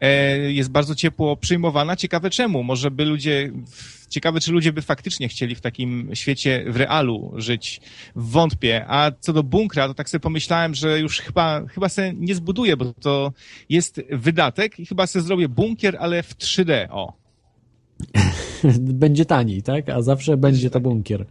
e, 0.00 0.36
jest 0.52 0.70
bardzo 0.70 0.94
ciepło 0.94 1.36
przyjmowana. 1.36 1.96
Ciekawe 1.96 2.30
czemu? 2.30 2.62
Może 2.62 2.90
by 2.90 3.04
ludzie, 3.04 3.52
ciekawe 4.08 4.40
czy 4.40 4.52
ludzie 4.52 4.72
by 4.72 4.82
faktycznie 4.82 5.28
chcieli 5.28 5.54
w 5.54 5.60
takim 5.60 6.10
świecie 6.14 6.64
w 6.68 6.76
realu 6.76 7.32
żyć. 7.36 7.80
Wątpię. 8.16 8.84
A 8.88 9.10
co 9.20 9.32
do 9.32 9.42
bunkra, 9.42 9.88
to 9.88 9.94
tak 9.94 10.08
sobie 10.08 10.20
pomyślałem, 10.20 10.74
że 10.74 11.00
już 11.00 11.20
chyba, 11.20 11.66
chyba 11.66 11.88
se 11.88 12.12
nie 12.14 12.34
zbuduję, 12.34 12.76
bo 12.76 12.92
to 12.92 13.32
jest 13.68 14.00
wydatek 14.10 14.80
i 14.80 14.86
chyba 14.86 15.06
sobie 15.06 15.22
zrobię 15.22 15.48
bunkier, 15.48 15.96
ale 16.00 16.22
w 16.22 16.36
3D. 16.36 16.86
O. 16.90 17.21
będzie 19.04 19.24
taniej, 19.24 19.62
tak? 19.62 19.88
A 19.88 20.02
zawsze 20.02 20.36
będzie 20.36 20.70
to 20.70 20.80
bunkier. 20.80 21.26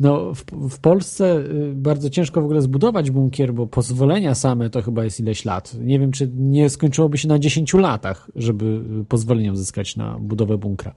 No, 0.00 0.34
w, 0.34 0.44
w 0.70 0.78
Polsce 0.78 1.38
y, 1.38 1.72
bardzo 1.74 2.10
ciężko 2.10 2.40
w 2.40 2.44
ogóle 2.44 2.62
zbudować 2.62 3.10
bunkier, 3.10 3.54
bo 3.54 3.66
pozwolenia 3.66 4.34
same 4.34 4.70
to 4.70 4.82
chyba 4.82 5.04
jest 5.04 5.20
ileś 5.20 5.44
lat. 5.44 5.74
Nie 5.80 5.98
wiem, 6.00 6.12
czy 6.12 6.30
nie 6.36 6.70
skończyłoby 6.70 7.18
się 7.18 7.28
na 7.28 7.38
10 7.38 7.74
latach, 7.74 8.30
żeby 8.36 8.82
y, 9.00 9.04
pozwolenie 9.04 9.52
uzyskać 9.52 9.96
na 9.96 10.18
budowę 10.18 10.58
bunkra. 10.58 10.94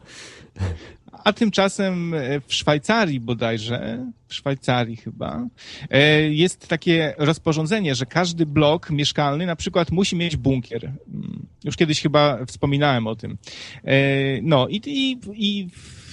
A 1.23 1.33
tymczasem 1.33 2.13
e, 2.13 2.41
w 2.47 2.53
Szwajcarii 2.53 3.19
bodajże, 3.19 4.05
w 4.27 4.35
Szwajcarii 4.35 4.95
chyba, 4.95 5.47
e, 5.89 6.21
jest 6.21 6.67
takie 6.67 7.13
rozporządzenie, 7.17 7.95
że 7.95 8.05
każdy 8.05 8.45
blok 8.45 8.89
mieszkalny 8.89 9.45
na 9.45 9.55
przykład 9.55 9.91
musi 9.91 10.15
mieć 10.15 10.35
bunkier. 10.35 10.85
Mm, 10.85 11.45
Już 11.63 11.75
kiedyś 11.75 12.01
chyba 12.01 12.45
wspominałem 12.45 13.07
o 13.07 13.15
tym. 13.15 13.37
E, 13.83 13.95
No 14.41 14.67
i, 14.67 14.81
i, 14.85 15.17
i 15.33 15.67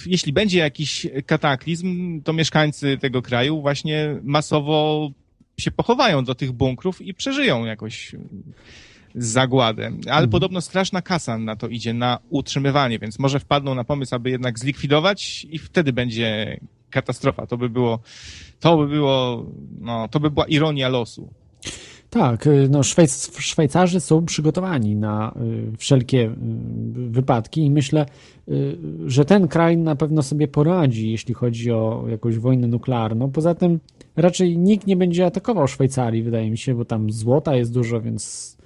jeśli 0.05 0.33
będzie 0.33 0.59
jakiś 0.59 1.07
kataklizm, 1.25 2.21
to 2.21 2.33
mieszkańcy 2.33 2.97
tego 2.97 3.21
kraju 3.21 3.61
właśnie 3.61 4.19
masowo 4.23 5.09
się 5.59 5.71
pochowają 5.71 6.23
do 6.23 6.35
tych 6.35 6.51
bunkrów 6.51 7.01
i 7.01 7.13
przeżyją 7.13 7.65
jakoś 7.65 8.15
zagładę. 9.15 9.91
Ale 10.09 10.27
podobno 10.27 10.61
straszna 10.61 11.01
kasa 11.01 11.37
na 11.37 11.55
to 11.55 11.67
idzie, 11.67 11.93
na 11.93 12.19
utrzymywanie, 12.29 12.99
więc 12.99 13.19
może 13.19 13.39
wpadną 13.39 13.75
na 13.75 13.83
pomysł, 13.83 14.15
aby 14.15 14.29
jednak 14.29 14.59
zlikwidować 14.59 15.47
i 15.49 15.59
wtedy 15.59 15.93
będzie 15.93 16.59
katastrofa. 16.89 17.47
To 17.47 17.57
by 17.57 17.69
było, 17.69 17.99
to 18.59 18.77
by 18.77 18.87
było, 18.87 19.45
no, 19.79 20.07
to 20.07 20.19
by 20.19 20.31
była 20.31 20.45
ironia 20.45 20.89
losu. 20.89 21.29
Tak, 22.09 22.47
y, 22.47 22.67
no 22.69 22.83
Szwajc, 22.83 23.39
Szwajcarzy 23.39 23.99
są 23.99 24.25
przygotowani 24.25 24.95
na 24.95 25.33
y, 25.71 25.77
wszelkie 25.77 26.25
y, 26.25 26.35
wypadki 27.09 27.61
i 27.65 27.71
myślę, 27.71 28.05
że 29.05 29.25
ten 29.25 29.47
kraj 29.47 29.77
na 29.77 29.95
pewno 29.95 30.23
sobie 30.23 30.47
poradzi, 30.47 31.11
jeśli 31.11 31.33
chodzi 31.33 31.71
o 31.71 32.05
jakąś 32.09 32.37
wojnę 32.37 32.67
nuklearną. 32.67 33.31
Poza 33.31 33.55
tym 33.55 33.79
raczej 34.15 34.57
nikt 34.57 34.87
nie 34.87 34.95
będzie 34.95 35.25
atakował 35.25 35.67
Szwajcarii, 35.67 36.23
wydaje 36.23 36.51
mi 36.51 36.57
się, 36.57 36.75
bo 36.75 36.85
tam 36.85 37.11
złota 37.11 37.55
jest 37.55 37.73
dużo, 37.73 38.01
więc 38.01 38.56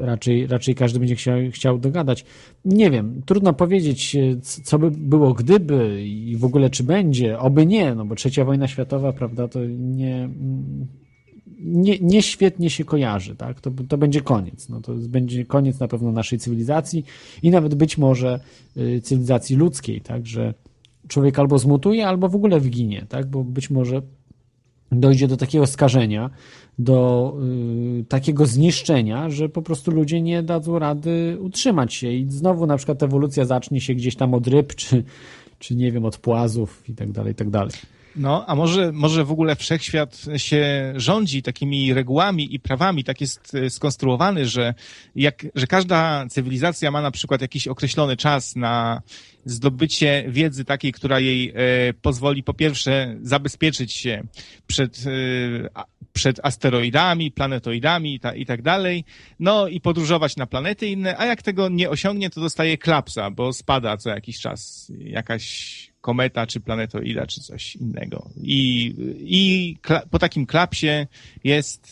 raczej, 0.00 0.46
raczej 0.46 0.74
każdy 0.74 0.98
będzie 0.98 1.16
chciał, 1.16 1.36
chciał 1.50 1.78
dogadać. 1.78 2.24
Nie 2.64 2.90
wiem, 2.90 3.22
trudno 3.26 3.52
powiedzieć, 3.52 4.16
c- 4.42 4.62
co 4.62 4.78
by 4.78 4.90
było 4.90 5.34
gdyby 5.34 6.04
i 6.06 6.36
w 6.36 6.44
ogóle 6.44 6.70
czy 6.70 6.84
będzie, 6.84 7.38
oby 7.38 7.66
nie, 7.66 7.94
no 7.94 8.04
bo 8.04 8.14
trzecia 8.14 8.44
wojna 8.44 8.68
światowa, 8.68 9.12
prawda, 9.12 9.48
to 9.48 9.60
nie, 9.78 10.16
mm, 10.16 10.86
nie, 11.58 11.98
nie 11.98 12.22
świetnie 12.22 12.70
się 12.70 12.84
kojarzy, 12.84 13.36
tak? 13.36 13.60
To, 13.60 13.70
to 13.88 13.98
będzie 13.98 14.20
koniec. 14.20 14.68
No, 14.68 14.80
to 14.80 14.94
będzie 14.94 15.44
koniec 15.44 15.80
na 15.80 15.88
pewno 15.88 16.12
naszej 16.12 16.38
cywilizacji 16.38 17.04
i 17.42 17.50
nawet 17.50 17.74
być 17.74 17.98
może 17.98 18.40
y, 18.76 19.00
cywilizacji 19.00 19.56
ludzkiej, 19.56 20.00
tak? 20.00 20.26
Że 20.26 20.54
człowiek 21.08 21.38
albo 21.38 21.58
zmutuje, 21.58 22.06
albo 22.06 22.28
w 22.28 22.34
ogóle 22.34 22.60
wyginie, 22.60 23.06
tak? 23.08 23.26
Bo 23.26 23.44
być 23.44 23.70
może 23.70 24.02
dojdzie 24.92 25.28
do 25.28 25.36
takiego 25.36 25.66
skażenia, 25.66 26.30
do 26.78 27.36
y, 28.00 28.04
takiego 28.04 28.46
zniszczenia, 28.46 29.30
że 29.30 29.48
po 29.48 29.62
prostu 29.62 29.90
ludzie 29.90 30.22
nie 30.22 30.42
dadzą 30.42 30.78
rady 30.78 31.36
utrzymać 31.40 31.94
się 31.94 32.12
i 32.12 32.26
znowu 32.30 32.66
na 32.66 32.76
przykład 32.76 33.02
ewolucja 33.02 33.44
zacznie 33.44 33.80
się 33.80 33.94
gdzieś 33.94 34.16
tam 34.16 34.34
od 34.34 34.46
ryb, 34.46 34.74
czy, 34.74 35.04
czy 35.58 35.76
nie 35.76 35.92
wiem, 35.92 36.04
od 36.04 36.18
płazów 36.18 36.88
i 36.88 36.94
tak 36.94 37.12
dalej, 37.12 37.32
i 37.32 37.34
tak 37.34 37.50
dalej. 37.50 37.72
No, 38.16 38.44
a 38.46 38.54
może, 38.54 38.92
może 38.92 39.24
w 39.24 39.30
ogóle 39.30 39.56
wszechświat 39.56 40.24
się 40.36 40.92
rządzi 40.96 41.42
takimi 41.42 41.94
regułami 41.94 42.54
i 42.54 42.60
prawami, 42.60 43.04
tak 43.04 43.20
jest 43.20 43.54
e, 43.54 43.70
skonstruowany, 43.70 44.46
że, 44.46 44.74
jak, 45.14 45.46
że 45.54 45.66
każda 45.66 46.26
cywilizacja 46.26 46.90
ma 46.90 47.02
na 47.02 47.10
przykład 47.10 47.40
jakiś 47.40 47.68
określony 47.68 48.16
czas 48.16 48.56
na 48.56 49.02
zdobycie 49.44 50.24
wiedzy 50.28 50.64
takiej, 50.64 50.92
która 50.92 51.20
jej 51.20 51.52
e, 51.54 51.54
pozwoli 52.02 52.42
po 52.42 52.54
pierwsze 52.54 53.16
zabezpieczyć 53.22 53.92
się 53.92 54.22
przed, 54.66 55.04
e, 55.06 55.84
przed 56.12 56.40
asteroidami, 56.42 57.30
planetoidami 57.30 58.20
ta, 58.20 58.34
i 58.34 58.46
tak 58.46 58.62
dalej, 58.62 59.04
no 59.40 59.68
i 59.68 59.80
podróżować 59.80 60.36
na 60.36 60.46
planety 60.46 60.86
inne, 60.86 61.18
a 61.18 61.26
jak 61.26 61.42
tego 61.42 61.68
nie 61.68 61.90
osiągnie, 61.90 62.30
to 62.30 62.40
dostaje 62.40 62.78
klapsa, 62.78 63.30
bo 63.30 63.52
spada 63.52 63.96
co 63.96 64.10
jakiś 64.10 64.40
czas 64.40 64.92
jakaś 64.98 65.95
kometa, 66.06 66.46
czy 66.46 66.60
planetoida, 66.60 67.26
czy 67.26 67.40
coś 67.40 67.76
innego. 67.76 68.30
I, 68.42 68.94
i 69.18 69.76
po 70.10 70.18
takim 70.18 70.46
klapsie 70.46 71.06
jest 71.44 71.88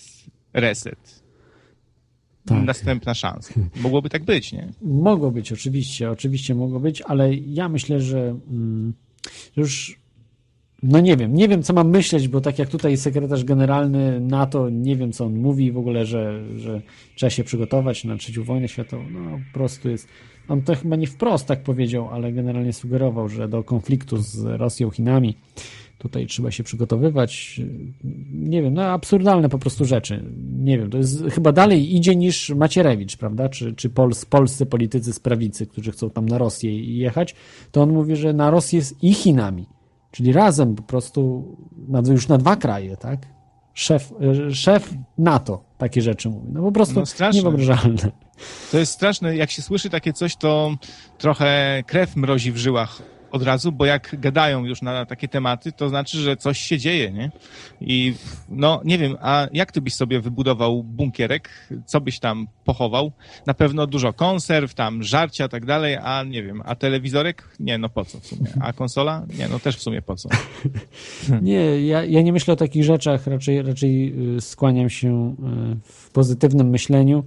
reset. 0.52 1.24
Tak. 2.46 2.64
Następna 2.64 3.14
szansa. 3.14 3.54
Mogłoby 3.76 4.10
tak 4.10 4.24
być, 4.24 4.52
nie? 4.52 4.72
Mogło 4.82 5.30
być, 5.30 5.52
oczywiście, 5.52 6.10
oczywiście 6.10 6.54
mogło 6.54 6.80
być, 6.80 7.02
ale 7.02 7.34
ja 7.34 7.68
myślę, 7.68 8.00
że 8.00 8.36
mm, 8.50 8.94
że 9.56 9.62
już 9.62 9.98
no 10.82 11.00
nie 11.00 11.16
wiem, 11.16 11.34
nie 11.34 11.48
wiem 11.48 11.62
co 11.62 11.72
mam 11.72 11.90
myśleć, 11.90 12.28
bo 12.28 12.40
tak 12.40 12.58
jak 12.58 12.68
tutaj 12.68 12.96
sekretarz 12.96 13.44
generalny 13.44 14.20
NATO, 14.20 14.70
nie 14.70 14.96
wiem 14.96 15.12
co 15.12 15.24
on 15.24 15.34
mówi 15.34 15.72
w 15.72 15.78
ogóle, 15.78 16.06
że, 16.06 16.44
że 16.58 16.82
trzeba 17.14 17.30
się 17.30 17.44
przygotować 17.44 18.04
na 18.04 18.16
trzecią 18.16 18.44
wojnę 18.44 18.68
światową, 18.68 19.10
no 19.10 19.38
po 19.52 19.58
prostu 19.58 19.90
jest, 19.90 20.08
on 20.48 20.62
to 20.62 20.74
chyba 20.74 20.96
nie 20.96 21.06
wprost 21.06 21.46
tak 21.46 21.62
powiedział, 21.62 22.08
ale 22.08 22.32
generalnie 22.32 22.72
sugerował, 22.72 23.28
że 23.28 23.48
do 23.48 23.64
konfliktu 23.64 24.16
z 24.16 24.44
Rosją, 24.44 24.90
Chinami 24.90 25.36
tutaj 25.98 26.26
trzeba 26.26 26.50
się 26.50 26.64
przygotowywać, 26.64 27.60
nie 28.32 28.62
wiem, 28.62 28.74
no 28.74 28.82
absurdalne 28.82 29.48
po 29.48 29.58
prostu 29.58 29.84
rzeczy, 29.84 30.24
nie 30.58 30.78
wiem, 30.78 30.90
to 30.90 30.98
jest 30.98 31.24
chyba 31.24 31.52
dalej 31.52 31.96
idzie 31.96 32.16
niż 32.16 32.50
Macierewicz, 32.50 33.16
prawda, 33.16 33.48
czy, 33.48 33.74
czy 33.74 33.90
Pols, 33.90 34.24
polscy 34.24 34.66
politycy 34.66 35.12
z 35.12 35.20
prawicy, 35.20 35.66
którzy 35.66 35.92
chcą 35.92 36.10
tam 36.10 36.28
na 36.28 36.38
Rosję 36.38 36.96
jechać, 36.96 37.34
to 37.72 37.82
on 37.82 37.92
mówi, 37.92 38.16
że 38.16 38.32
na 38.32 38.50
Rosję 38.50 38.80
i 39.02 39.14
Chinami, 39.14 39.66
czyli 40.10 40.32
razem 40.32 40.74
po 40.74 40.82
prostu 40.82 41.44
już 42.08 42.28
na 42.28 42.38
dwa 42.38 42.56
kraje, 42.56 42.96
tak? 42.96 43.33
Szef, 43.74 44.12
e, 44.48 44.54
szef 44.54 44.90
NATO 45.18 45.64
takie 45.78 46.02
rzeczy 46.02 46.28
mówi. 46.28 46.48
No 46.52 46.62
po 46.62 46.72
prostu 46.72 47.00
No 47.00 47.06
straszne. 47.06 47.38
niewyobrażalne. 47.42 48.10
To 48.70 48.78
jest 48.78 48.92
straszne. 48.92 49.36
Jak 49.36 49.50
się 49.50 49.62
słyszy 49.62 49.90
takie 49.90 50.12
coś, 50.12 50.36
to 50.36 50.74
trochę 51.18 51.82
krew 51.86 52.16
mrozi 52.16 52.52
w 52.52 52.56
żyłach 52.56 53.02
od 53.34 53.42
razu, 53.42 53.72
bo 53.72 53.84
jak 53.84 54.16
gadają 54.20 54.64
już 54.64 54.82
na 54.82 55.06
takie 55.06 55.28
tematy, 55.28 55.72
to 55.72 55.88
znaczy, 55.88 56.18
że 56.18 56.36
coś 56.36 56.58
się 56.58 56.78
dzieje, 56.78 57.12
nie? 57.12 57.30
I 57.80 58.14
no, 58.48 58.80
nie 58.84 58.98
wiem, 58.98 59.16
a 59.20 59.46
jak 59.52 59.72
ty 59.72 59.80
byś 59.80 59.94
sobie 59.94 60.20
wybudował 60.20 60.82
bunkierek? 60.82 61.68
Co 61.86 62.00
byś 62.00 62.18
tam 62.18 62.46
pochował? 62.64 63.12
Na 63.46 63.54
pewno 63.54 63.86
dużo 63.86 64.12
konserw, 64.12 64.74
tam 64.74 65.02
żarcia, 65.02 65.48
tak 65.48 65.66
dalej, 65.66 65.96
a 66.02 66.22
nie 66.22 66.42
wiem, 66.42 66.62
a 66.64 66.74
telewizorek? 66.74 67.48
Nie, 67.60 67.78
no 67.78 67.88
po 67.88 68.04
co 68.04 68.20
w 68.20 68.26
sumie? 68.26 68.46
A 68.60 68.72
konsola? 68.72 69.26
Nie, 69.38 69.48
no 69.48 69.58
też 69.58 69.76
w 69.76 69.82
sumie 69.82 70.02
po 70.02 70.16
co? 70.16 70.28
Nie, 71.42 71.86
ja, 71.86 72.04
ja 72.04 72.22
nie 72.22 72.32
myślę 72.32 72.54
o 72.54 72.56
takich 72.56 72.84
rzeczach, 72.84 73.26
raczej, 73.26 73.62
raczej 73.62 74.14
y, 74.36 74.40
skłaniam 74.40 74.90
się 74.90 75.36
y, 75.38 75.92
w 75.92 76.10
pozytywnym 76.10 76.68
myśleniu 76.68 77.24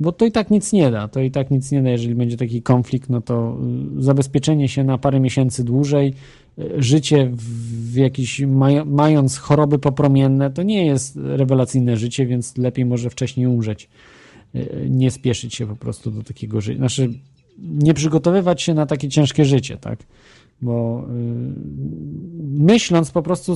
Bo 0.00 0.12
to 0.12 0.26
i 0.26 0.32
tak 0.32 0.50
nic 0.50 0.72
nie 0.72 0.90
da. 0.90 1.08
To 1.08 1.20
i 1.20 1.30
tak 1.30 1.50
nic 1.50 1.72
nie 1.72 1.82
da, 1.82 1.90
jeżeli 1.90 2.14
będzie 2.14 2.36
taki 2.36 2.62
konflikt, 2.62 3.10
no 3.10 3.20
to 3.20 3.58
y, 3.98 4.02
zabezpieczenie 4.02 4.68
się 4.68 4.84
na 4.84 4.98
parę 4.98 5.20
miesięcy 5.20 5.64
dłużej, 5.64 6.14
y, 6.58 6.82
życie 6.82 7.30
w 7.34 7.96
jakiś, 7.96 8.40
maj, 8.40 8.84
mając 8.84 9.38
choroby 9.38 9.78
popromienne, 9.78 10.50
to 10.50 10.62
nie 10.62 10.86
jest 10.86 11.16
rewelacyjne 11.22 11.96
życie, 11.96 12.26
więc 12.26 12.56
lepiej 12.56 12.84
może 12.84 13.10
wcześniej 13.10 13.46
umrzeć. 13.46 13.88
Y, 14.54 14.86
Nie 14.90 15.10
spieszyć 15.10 15.54
się 15.54 15.66
po 15.66 15.76
prostu 15.76 16.10
do 16.10 16.22
takiego 16.22 16.60
życia. 16.60 16.78
Znaczy, 16.78 17.12
nie 17.58 17.94
przygotowywać 17.94 18.62
się 18.62 18.74
na 18.74 18.86
takie 18.86 19.08
ciężkie 19.08 19.44
życie, 19.44 19.76
tak? 19.76 19.98
Bo 20.62 21.04
y, 21.04 21.52
myśląc 22.60 23.10
po 23.10 23.22
prostu 23.22 23.54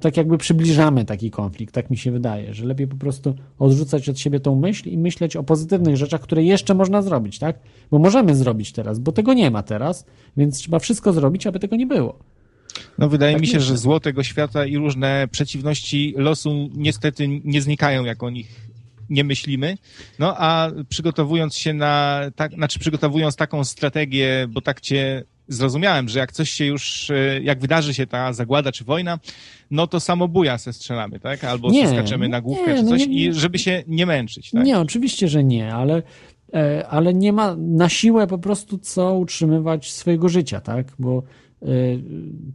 tak 0.00 0.16
jakby 0.16 0.38
przybliżamy 0.38 1.04
taki 1.04 1.30
konflikt, 1.30 1.74
tak 1.74 1.90
mi 1.90 1.96
się 1.96 2.10
wydaje, 2.10 2.54
że 2.54 2.64
lepiej 2.64 2.86
po 2.86 2.96
prostu 2.96 3.34
odrzucać 3.58 4.08
od 4.08 4.18
siebie 4.18 4.40
tą 4.40 4.56
myśl 4.56 4.88
i 4.88 4.98
myśleć 4.98 5.36
o 5.36 5.42
pozytywnych 5.42 5.96
rzeczach, 5.96 6.20
które 6.20 6.42
jeszcze 6.42 6.74
można 6.74 7.02
zrobić, 7.02 7.38
tak? 7.38 7.58
Bo 7.90 7.98
możemy 7.98 8.34
zrobić 8.34 8.72
teraz, 8.72 8.98
bo 8.98 9.12
tego 9.12 9.34
nie 9.34 9.50
ma 9.50 9.62
teraz, 9.62 10.06
więc 10.36 10.58
trzeba 10.58 10.78
wszystko 10.78 11.12
zrobić, 11.12 11.46
aby 11.46 11.58
tego 11.58 11.76
nie 11.76 11.86
było. 11.86 12.18
No 12.98 13.08
wydaje 13.08 13.32
Tak 13.32 13.40
mi 13.40 13.46
się, 13.46 13.56
myślę. 13.56 13.68
że 13.68 13.78
zło 13.78 14.00
tego 14.00 14.22
świata 14.22 14.66
i 14.66 14.76
różne 14.76 15.28
przeciwności 15.30 16.14
losu 16.16 16.68
niestety 16.74 17.28
nie 17.44 17.62
znikają, 17.62 18.04
jak 18.04 18.22
o 18.22 18.30
nich 18.30 18.72
nie 19.10 19.24
myślimy. 19.24 19.78
No 20.18 20.34
a 20.38 20.70
przygotowując 20.88 21.56
się 21.56 21.74
na, 21.74 22.20
tak, 22.36 22.52
znaczy 22.52 22.78
przygotowując 22.78 23.36
taką 23.36 23.64
strategię, 23.64 24.46
bo 24.50 24.60
tak 24.60 24.80
cię 24.80 25.24
zrozumiałem, 25.52 26.08
że 26.08 26.18
jak 26.18 26.32
coś 26.32 26.50
się 26.50 26.64
już, 26.64 27.10
e, 27.10 27.40
jak 27.42 27.60
wydarzy 27.60 27.94
się 27.94 28.06
ta 28.06 28.32
zagłada 28.32 28.72
czy 28.72 28.84
wojna, 28.84 29.18
no 29.70 29.86
to 29.86 30.00
samobuja 30.00 30.58
se 30.58 30.72
strzelamy, 30.72 31.20
tak? 31.20 31.44
Albo 31.44 31.70
Nie, 31.70 31.88
skaczemy 31.88 32.28
na 32.28 32.40
główkę 32.40 32.70
nie, 32.70 32.76
czy 32.76 32.82
no 32.82 32.90
coś 32.90 33.00
nie- 33.00 33.06
nie. 33.06 33.24
i 33.24 33.32
żeby 33.32 33.58
się 33.58 33.82
nie 33.86 34.06
męczyć, 34.06 34.50
tak? 34.50 34.64
Nie, 34.64 34.78
oczywiście, 34.78 35.28
że 35.28 35.44
nie, 35.44 35.74
ale, 35.74 36.02
e, 36.54 36.86
ale 36.88 37.14
nie 37.14 37.32
ma 37.32 37.56
na 37.58 37.88
siłę 37.88 38.26
po 38.26 38.38
prostu 38.38 38.78
co 38.78 39.14
utrzymywać 39.14 39.92
swojego 39.92 40.28
życia, 40.28 40.60
tak? 40.60 40.86
Bo 40.98 41.22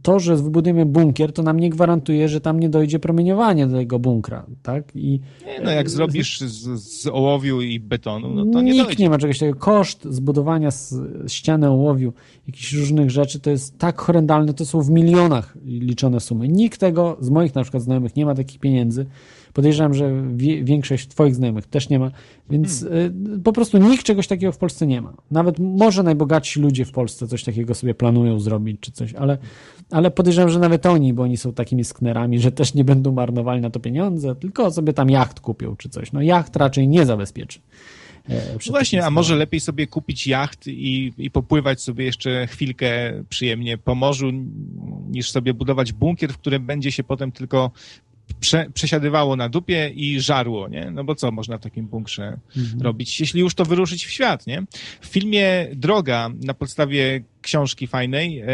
to, 0.02 0.20
że 0.20 0.36
wybudujemy 0.36 0.86
bunkier, 0.86 1.32
to 1.32 1.42
nam 1.42 1.60
nie 1.60 1.70
gwarantuje, 1.70 2.28
że 2.28 2.40
tam 2.40 2.60
nie 2.60 2.68
dojdzie 2.68 2.98
promieniowanie 2.98 3.66
do 3.66 3.76
tego 3.76 3.98
bunkra, 3.98 4.46
tak? 4.62 4.84
I 4.94 5.20
Nie, 5.46 5.60
no 5.64 5.70
jak 5.70 5.90
zrobisz 5.90 6.40
z, 6.40 6.82
z 6.82 7.06
ołowiu 7.06 7.60
i 7.62 7.80
betonu, 7.80 8.34
no 8.34 8.52
to 8.52 8.62
nie 8.62 8.72
Nikt 8.72 8.84
dojdzie. 8.86 9.02
nie 9.02 9.10
ma 9.10 9.18
czegoś 9.18 9.38
takiego. 9.38 9.58
Koszt 9.58 10.04
zbudowania 10.04 10.70
z, 10.70 10.94
ściany 11.26 11.68
ołowiu, 11.70 12.12
jakichś 12.46 12.72
różnych 12.72 13.10
rzeczy, 13.10 13.40
to 13.40 13.50
jest 13.50 13.78
tak 13.78 14.00
horrendalne, 14.00 14.54
to 14.54 14.66
są 14.66 14.80
w 14.82 14.90
milionach 14.90 15.56
liczone 15.64 16.20
sumy. 16.20 16.48
Nikt 16.48 16.80
tego, 16.80 17.16
z 17.20 17.30
moich 17.30 17.54
na 17.54 17.62
przykład 17.62 17.82
znajomych, 17.82 18.16
nie 18.16 18.26
ma 18.26 18.34
takich 18.34 18.60
pieniędzy. 18.60 19.06
Podejrzewam, 19.58 19.94
że 19.94 20.12
większość 20.62 21.08
twoich 21.08 21.34
znajomych 21.34 21.66
też 21.66 21.88
nie 21.88 21.98
ma, 21.98 22.10
więc 22.50 22.80
Hmm. 22.82 23.34
y, 23.36 23.40
po 23.40 23.52
prostu 23.52 23.78
nikt 23.78 24.04
czegoś 24.04 24.26
takiego 24.26 24.52
w 24.52 24.58
Polsce 24.58 24.86
nie 24.86 25.00
ma. 25.00 25.12
Nawet 25.30 25.58
może 25.58 26.02
najbogatsi 26.02 26.60
ludzie 26.60 26.84
w 26.84 26.92
Polsce 26.92 27.26
coś 27.26 27.44
takiego 27.44 27.74
sobie 27.74 27.94
planują 27.94 28.40
zrobić, 28.40 28.76
czy 28.80 28.92
coś, 28.92 29.14
ale, 29.14 29.38
ale 29.90 30.10
podejrzewam, 30.10 30.50
że 30.50 30.58
nawet 30.58 30.86
oni, 30.86 31.14
bo 31.14 31.22
oni 31.22 31.36
są 31.36 31.52
takimi 31.52 31.84
sknerami, 31.84 32.40
że 32.40 32.52
też 32.52 32.74
nie 32.74 32.84
będą 32.84 33.12
marnowali 33.12 33.60
na 33.60 33.70
to 33.70 33.80
pieniądze, 33.80 34.34
tylko 34.34 34.70
sobie 34.70 34.92
tam 34.92 35.10
jacht 35.10 35.40
kupią, 35.40 35.76
czy 35.76 35.88
coś. 35.88 36.12
No 36.12 36.22
jacht 36.22 36.56
raczej 36.56 36.88
nie 36.88 37.06
zabezpieczy. 37.06 37.60
e, 38.28 38.42
No 38.66 38.70
właśnie, 38.70 39.04
a 39.06 39.10
może 39.10 39.36
lepiej 39.36 39.60
sobie 39.60 39.86
kupić 39.86 40.26
jacht 40.26 40.66
i, 40.66 41.12
i 41.18 41.30
popływać 41.30 41.82
sobie 41.82 42.04
jeszcze 42.04 42.46
chwilkę 42.46 42.88
przyjemnie 43.28 43.78
po 43.78 43.94
morzu, 43.94 44.30
niż 45.10 45.30
sobie 45.30 45.54
budować 45.54 45.92
bunkier, 45.92 46.32
w 46.32 46.38
którym 46.38 46.66
będzie 46.66 46.92
się 46.92 47.04
potem 47.04 47.32
tylko 47.32 47.70
prze, 48.40 48.66
przesiadywało 48.74 49.36
na 49.36 49.48
dupie 49.48 49.90
i 49.94 50.20
żarło, 50.20 50.68
nie? 50.68 50.90
No 50.90 51.04
bo 51.04 51.14
co 51.14 51.30
można 51.30 51.58
w 51.58 51.60
takim 51.60 51.86
bunkrze 51.86 52.38
robić, 52.80 53.20
jeśli 53.20 53.40
już 53.40 53.54
to 53.54 53.64
wyruszyć 53.64 54.06
w 54.06 54.10
świat, 54.10 54.46
nie? 54.46 54.62
W 55.00 55.06
filmie 55.06 55.66
Droga, 55.72 56.30
na 56.42 56.54
podstawie 56.54 57.20
książki 57.42 57.86
fajnej, 57.86 58.40
e, 58.40 58.46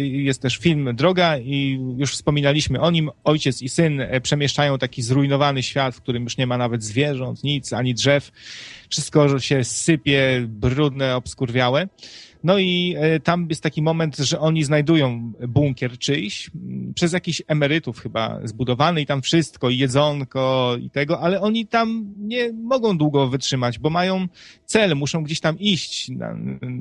jest 0.00 0.42
też 0.42 0.56
film 0.56 0.90
Droga 0.96 1.38
i 1.38 1.80
już 1.96 2.12
wspominaliśmy 2.12 2.80
o 2.80 2.90
nim. 2.90 3.10
Ojciec 3.24 3.62
i 3.62 3.68
syn 3.68 4.00
e, 4.00 4.20
przemieszczają 4.20 4.78
taki 4.78 5.02
zrujnowany 5.02 5.62
świat, 5.62 5.94
w 5.94 6.00
którym 6.00 6.22
już 6.24 6.36
nie 6.36 6.46
ma 6.46 6.58
nawet 6.58 6.84
zwierząt, 6.84 7.44
nic, 7.44 7.72
ani 7.72 7.94
drzew. 7.94 8.32
Wszystko 8.88 9.38
się 9.38 9.64
sypie, 9.64 10.44
brudne, 10.48 11.16
obskurwiałe. 11.16 11.88
No 12.44 12.58
i 12.58 12.94
e, 12.98 13.20
tam 13.20 13.46
jest 13.48 13.62
taki 13.62 13.82
moment, 13.82 14.16
że 14.16 14.40
oni 14.40 14.64
znajdują 14.64 15.32
bunkier 15.48 15.98
czyjś, 15.98 16.50
przez 16.94 17.12
jakichś 17.12 17.42
emerytów 17.46 17.98
chyba 18.00 18.40
zbudowany 18.44 19.00
i 19.00 19.06
tam 19.06 19.22
wszystko, 19.22 19.70
i 19.70 19.78
jedzonko 19.78 20.76
i 20.80 20.90
tego, 20.90 21.20
ale 21.20 21.40
oni 21.40 21.66
tam 21.66 22.14
nie 22.18 22.52
mogą 22.52 22.98
długo 22.98 23.28
wytrzymać, 23.28 23.78
bo 23.78 23.90
mają 23.90 24.28
cel, 24.66 24.96
muszą 24.96 25.24
gdzieś 25.24 25.40
tam 25.40 25.58
iść 25.58 26.08
na, 26.08 26.36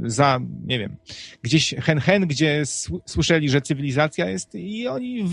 za, 0.05 0.39
nie 0.66 0.80
wiem, 0.80 0.95
gdzieś 1.41 1.76
hen 1.80 1.99
hen, 1.99 2.28
gdzie 2.28 2.61
sł- 2.61 2.99
słyszeli, 3.05 3.49
że 3.49 3.61
cywilizacja 3.61 4.30
jest 4.30 4.55
i 4.55 4.88
oni 4.88 5.26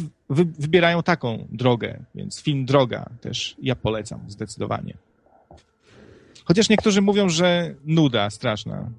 wybierają 0.59 1.03
taką 1.03 1.49
drogę, 1.53 2.05
więc 2.15 2.43
film 2.43 2.65
Droga 2.65 3.11
też 3.21 3.57
ja 3.63 3.77
polecam 3.77 4.21
zdecydowanie. 4.29 4.95
Chociaż 6.51 6.69
niektórzy 6.69 7.03
mówią, 7.03 7.29
że 7.29 7.75
nuda 7.85 8.31
straszna. 8.31 8.91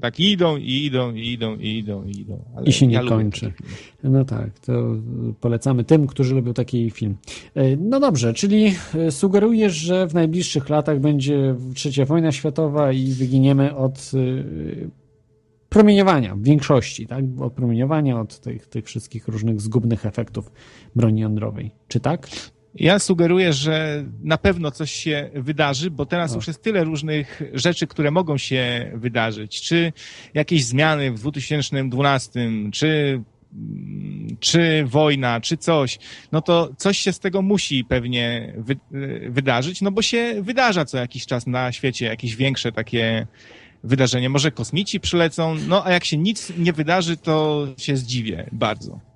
Tak 0.00 0.20
idą 0.20 0.56
i 0.56 0.84
idą 0.84 1.14
i 1.14 1.32
idą 1.32 1.56
i 1.56 1.78
idą 1.78 2.04
i 2.04 2.20
idą. 2.20 2.44
I 2.64 2.72
się 2.72 2.86
nie 2.86 2.94
ja 2.94 3.04
kończy. 3.04 3.52
No 4.02 4.24
tak, 4.24 4.58
to 4.58 4.72
polecamy 5.40 5.84
tym, 5.84 6.06
którzy 6.06 6.34
lubią 6.34 6.54
taki 6.54 6.90
film. 6.90 7.16
E, 7.54 7.76
No 7.76 8.00
dobrze, 8.00 8.34
czyli 8.34 8.74
e, 8.94 9.10
sugerujesz, 9.10 9.74
że 9.74 10.06
w 10.06 10.14
najbliższych 10.14 10.68
latach 10.68 11.00
będzie 11.00 11.54
trzecia 11.74 12.04
wojna 12.04 12.32
światowa 12.32 12.92
i 12.92 13.06
wyginiemy 13.06 13.76
od 13.76 14.10
e, 14.14 14.18
promieniowania 15.68 16.34
w 16.34 16.42
większości, 16.42 17.06
tak? 17.06 17.24
Od 17.40 17.52
promieniowania, 17.52 18.20
od 18.20 18.40
tych, 18.40 18.66
tych 18.66 18.84
wszystkich 18.84 19.28
różnych 19.28 19.60
zgubnych 19.60 20.06
efektów 20.06 20.52
broni 20.96 21.20
jądrowej. 21.20 21.70
Czy 21.88 22.00
tak? 22.00 22.28
Ja 22.78 22.98
sugeruję, 22.98 23.52
że 23.52 24.04
na 24.22 24.38
pewno 24.38 24.70
coś 24.70 24.92
się 24.92 25.30
wydarzy, 25.34 25.90
bo 25.90 26.06
teraz 26.06 26.32
O. 26.32 26.36
już 26.36 26.46
jest 26.46 26.62
tyle 26.62 26.84
różnych 26.84 27.42
rzeczy, 27.54 27.86
które 27.86 28.10
mogą 28.10 28.38
się 28.38 28.90
wydarzyć. 28.94 29.62
Czy 29.62 29.92
jakieś 30.34 30.64
zmiany 30.64 31.12
w 31.12 31.18
2012, 31.18 32.70
czy, 32.72 33.22
mm, 33.54 34.36
czy 34.40 34.84
wojna, 34.86 35.40
czy 35.40 35.56
coś. 35.56 35.98
No 36.32 36.42
to 36.42 36.70
coś 36.76 36.98
się 36.98 37.12
z 37.12 37.18
tego 37.18 37.42
musi 37.42 37.84
pewnie 37.84 38.54
wy, 38.56 38.76
y, 38.94 39.30
wydarzyć, 39.30 39.82
no 39.82 39.90
bo 39.90 40.02
się 40.02 40.42
wydarza 40.42 40.84
co 40.84 40.98
jakiś 40.98 41.26
czas 41.26 41.46
na 41.46 41.72
świecie 41.72 42.06
jakieś 42.06 42.36
większe 42.36 42.72
takie 42.72 43.26
wydarzenie. 43.84 44.28
Może 44.28 44.50
kosmici 44.50 45.00
przylecą, 45.00 45.54
no 45.68 45.86
a 45.86 45.92
jak 45.92 46.04
się 46.04 46.16
nic 46.16 46.52
nie 46.58 46.72
wydarzy, 46.72 47.16
to 47.16 47.66
się 47.78 47.96
zdziwię 47.96 48.46
bardzo. 48.52 49.15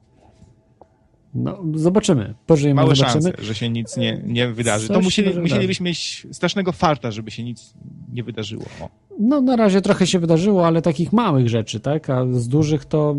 No, 1.34 1.62
zobaczymy. 1.74 2.34
Pożyjemy, 2.46 2.82
Małe 2.82 2.96
zobaczymy. 2.96 3.22
szanse, 3.22 3.44
że 3.44 3.54
się 3.54 3.68
nic 3.68 3.96
nie, 3.96 4.22
nie 4.26 4.48
wydarzy. 4.48 4.88
Coś 4.88 4.96
to 4.96 5.02
musieli, 5.02 5.40
musielibyśmy 5.40 5.84
mieć 5.84 6.26
strasznego 6.32 6.72
farta, 6.72 7.10
żeby 7.10 7.30
się 7.30 7.42
nic 7.44 7.74
nie 8.12 8.22
wydarzyło. 8.22 8.64
O. 8.80 8.88
No, 9.18 9.40
na 9.40 9.56
razie 9.56 9.80
trochę 9.80 10.06
się 10.06 10.18
wydarzyło, 10.18 10.66
ale 10.66 10.82
takich 10.82 11.12
małych 11.12 11.48
rzeczy, 11.48 11.80
tak? 11.80 12.10
A 12.10 12.26
z 12.32 12.48
dużych 12.48 12.84
to 12.84 13.16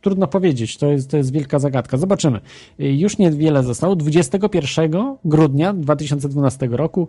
trudno 0.00 0.26
powiedzieć. 0.26 0.76
To 0.76 0.86
jest, 0.86 1.10
to 1.10 1.16
jest 1.16 1.32
wielka 1.32 1.58
zagadka. 1.58 1.96
Zobaczymy. 1.96 2.40
Już 2.78 3.18
niewiele 3.18 3.62
zostało. 3.62 3.96
21 3.96 4.92
grudnia 5.24 5.72
2012 5.72 6.68
roku 6.70 7.08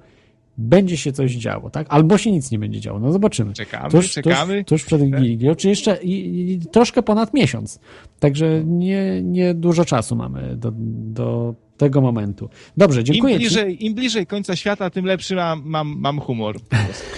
będzie 0.58 0.98
się 0.98 1.12
coś 1.12 1.32
działo, 1.32 1.70
tak? 1.70 1.88
Albo 1.90 2.18
się 2.18 2.32
nic 2.32 2.52
nie 2.52 2.60
będzie 2.60 2.80
działo. 2.80 3.00
No 3.00 3.12
zobaczymy. 3.12 3.54
Czekamy, 3.54 3.90
Tuż, 3.90 4.12
czekamy. 4.12 4.64
tuż, 4.64 4.82
tuż 4.82 4.86
przed 4.86 5.02
Wigilią, 5.22 5.56
czy 5.56 5.70
jeszcze 5.70 6.04
i, 6.04 6.52
i 6.54 6.60
troszkę 6.60 7.04
ponad 7.04 7.34
miesiąc. 7.34 7.80
Także 8.20 8.64
nie, 8.66 9.22
nie 9.24 9.54
dużo 9.54 9.86
czasu 9.86 10.16
mamy 10.16 10.56
do, 10.58 10.72
do 11.14 11.56
tego 11.78 12.02
momentu. 12.02 12.50
Dobrze, 12.78 13.00
Im 13.00 13.06
dziękuję 13.06 13.34
Ci. 13.34 13.40
bliżej, 13.40 13.86
Im 13.86 13.94
bliżej 13.94 14.28
końca 14.28 14.56
świata, 14.56 14.90
tym 14.90 15.06
lepszy 15.06 15.36
mam, 15.36 15.62
mam, 15.66 15.96
mam 16.00 16.20
humor. 16.20 16.60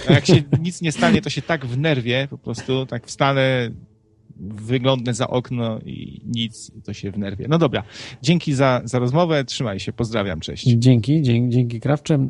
A 0.08 0.12
jak 0.12 0.26
się 0.26 0.42
nic 0.62 0.82
nie 0.82 0.92
stanie, 0.92 1.22
to 1.22 1.30
się 1.30 1.42
tak 1.42 1.66
w 1.66 1.78
nerwie, 1.78 2.26
po 2.30 2.38
prostu 2.38 2.86
tak 2.86 3.06
wstanę, 3.06 3.70
wyglądnę 4.40 5.14
za 5.14 5.28
okno 5.28 5.78
i 5.84 6.20
nic, 6.26 6.70
to 6.84 6.92
się 6.92 7.10
w 7.10 7.18
nerwie. 7.18 7.46
No 7.48 7.58
dobra, 7.58 7.82
dzięki 8.22 8.54
za, 8.54 8.80
za 8.84 8.98
rozmowę, 8.98 9.44
trzymaj 9.44 9.80
się, 9.80 9.92
pozdrawiam, 9.92 10.40
cześć. 10.40 10.64
Dzięki, 10.66 11.22
dzięki, 11.22 11.50
dzięki 11.56 11.80
Krawcze. 11.80 12.14
E, 12.14 12.28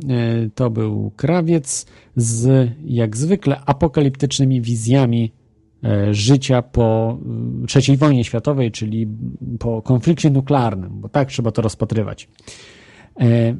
To 0.54 0.70
był 0.70 1.12
Krawiec 1.16 1.86
z, 2.16 2.70
jak 2.84 3.16
zwykle, 3.16 3.60
apokaliptycznymi 3.66 4.60
wizjami 4.60 5.32
e, 5.84 6.14
życia 6.14 6.62
po 6.62 7.18
y, 7.76 7.80
III 7.86 7.96
wojnie 7.96 8.24
światowej, 8.24 8.72
czyli 8.72 9.06
po 9.58 9.82
konflikcie 9.82 10.30
nuklearnym, 10.30 11.00
bo 11.00 11.08
tak 11.08 11.28
trzeba 11.28 11.50
to 11.50 11.62
rozpatrywać. 11.62 12.28
E, 13.20 13.56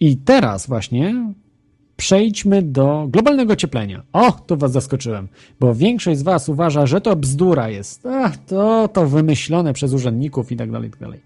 I 0.00 0.16
teraz 0.16 0.66
właśnie 0.66 1.34
przejdźmy 2.00 2.62
do 2.62 3.06
globalnego 3.08 3.52
ocieplenia. 3.52 4.02
O, 4.12 4.32
tu 4.32 4.56
was 4.56 4.72
zaskoczyłem, 4.72 5.28
bo 5.60 5.74
większość 5.74 6.18
z 6.18 6.22
was 6.22 6.48
uważa, 6.48 6.86
że 6.86 7.00
to 7.00 7.16
bzdura 7.16 7.68
jest. 7.68 8.06
Ach, 8.06 8.36
to, 8.36 8.88
to 8.88 9.06
wymyślone 9.06 9.72
przez 9.72 9.92
urzędników 9.92 10.52
i 10.52 10.56
tak 10.56 10.70
dalej, 10.70 10.88
i 10.88 10.90
tak 10.90 11.00
dalej. 11.00 11.20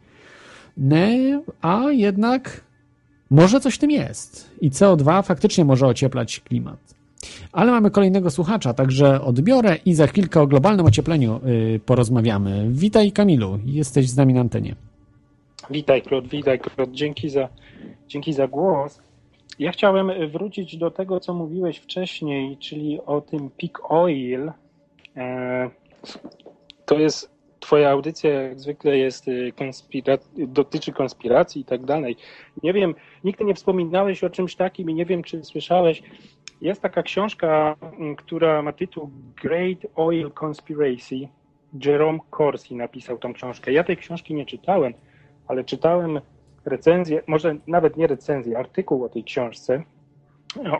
Ne, 0.76 1.42
a 1.62 1.82
jednak 1.90 2.60
może 3.30 3.60
coś 3.60 3.74
w 3.74 3.78
tym 3.78 3.90
jest 3.90 4.50
i 4.60 4.70
CO2 4.70 5.22
faktycznie 5.22 5.64
może 5.64 5.86
ocieplać 5.86 6.40
klimat. 6.40 6.94
Ale 7.52 7.72
mamy 7.72 7.90
kolejnego 7.90 8.30
słuchacza, 8.30 8.74
także 8.74 9.20
odbiorę 9.22 9.76
i 9.84 9.94
za 9.94 10.06
chwilkę 10.06 10.40
o 10.40 10.46
globalnym 10.46 10.86
ociepleniu 10.86 11.40
y, 11.46 11.80
porozmawiamy. 11.86 12.66
Witaj 12.70 13.12
Kamilu, 13.12 13.58
jesteś 13.64 14.10
z 14.10 14.16
nami 14.16 14.34
na 14.34 14.40
antenie. 14.40 14.74
Witaj 15.70 16.02
Klod, 16.02 16.28
witaj 16.28 16.58
Klod, 16.58 16.90
dzięki 16.92 17.30
za, 17.30 17.48
dzięki 18.08 18.32
za 18.32 18.48
głos. 18.48 19.03
Ja 19.58 19.72
chciałem 19.72 20.30
wrócić 20.30 20.76
do 20.76 20.90
tego, 20.90 21.20
co 21.20 21.34
mówiłeś 21.34 21.78
wcześniej, 21.78 22.56
czyli 22.56 23.00
o 23.06 23.20
tym 23.20 23.50
peak 23.50 23.90
oil. 23.90 24.52
E, 25.16 25.70
to 26.86 26.98
jest 26.98 27.34
Twoja 27.64 27.90
audycja 27.90 28.30
jak 28.30 28.60
zwykle 28.60 28.98
jest 28.98 29.28
y, 29.28 29.52
konspira 29.58 30.18
dotyczy 30.36 30.92
konspiracji 30.92 31.62
i 31.62 31.64
tak 31.64 31.84
dalej. 31.84 32.16
Nie 32.62 32.72
wiem, 32.72 32.94
nigdy 33.24 33.44
nie 33.44 33.54
wspominałeś 33.54 34.24
o 34.24 34.30
czymś 34.30 34.56
takim 34.56 34.90
i 34.90 34.94
nie 34.94 35.06
wiem, 35.06 35.22
czy 35.22 35.44
słyszałeś. 35.44 36.02
Jest 36.60 36.82
taka 36.82 37.02
książka, 37.02 37.76
mm, 37.98 38.16
która 38.16 38.62
ma 38.62 38.72
tytuł 38.72 39.10
Great 39.42 39.78
Oil 39.96 40.30
Conspiracy. 40.44 41.28
Jerome 41.84 42.18
Corsi 42.30 42.76
napisał 42.76 43.18
tą 43.18 43.32
książkę. 43.32 43.72
Ja 43.72 43.84
tej 43.84 43.96
książki 43.96 44.34
nie 44.34 44.46
czytałem, 44.46 44.94
ale 45.48 45.64
czytałem 45.64 46.20
recenzję, 46.66 47.22
może 47.26 47.56
nawet 47.66 47.96
nie 47.96 48.06
recenzję, 48.06 48.58
artykuł 48.58 49.04
o 49.04 49.08
tej 49.08 49.24
książce, 49.24 49.82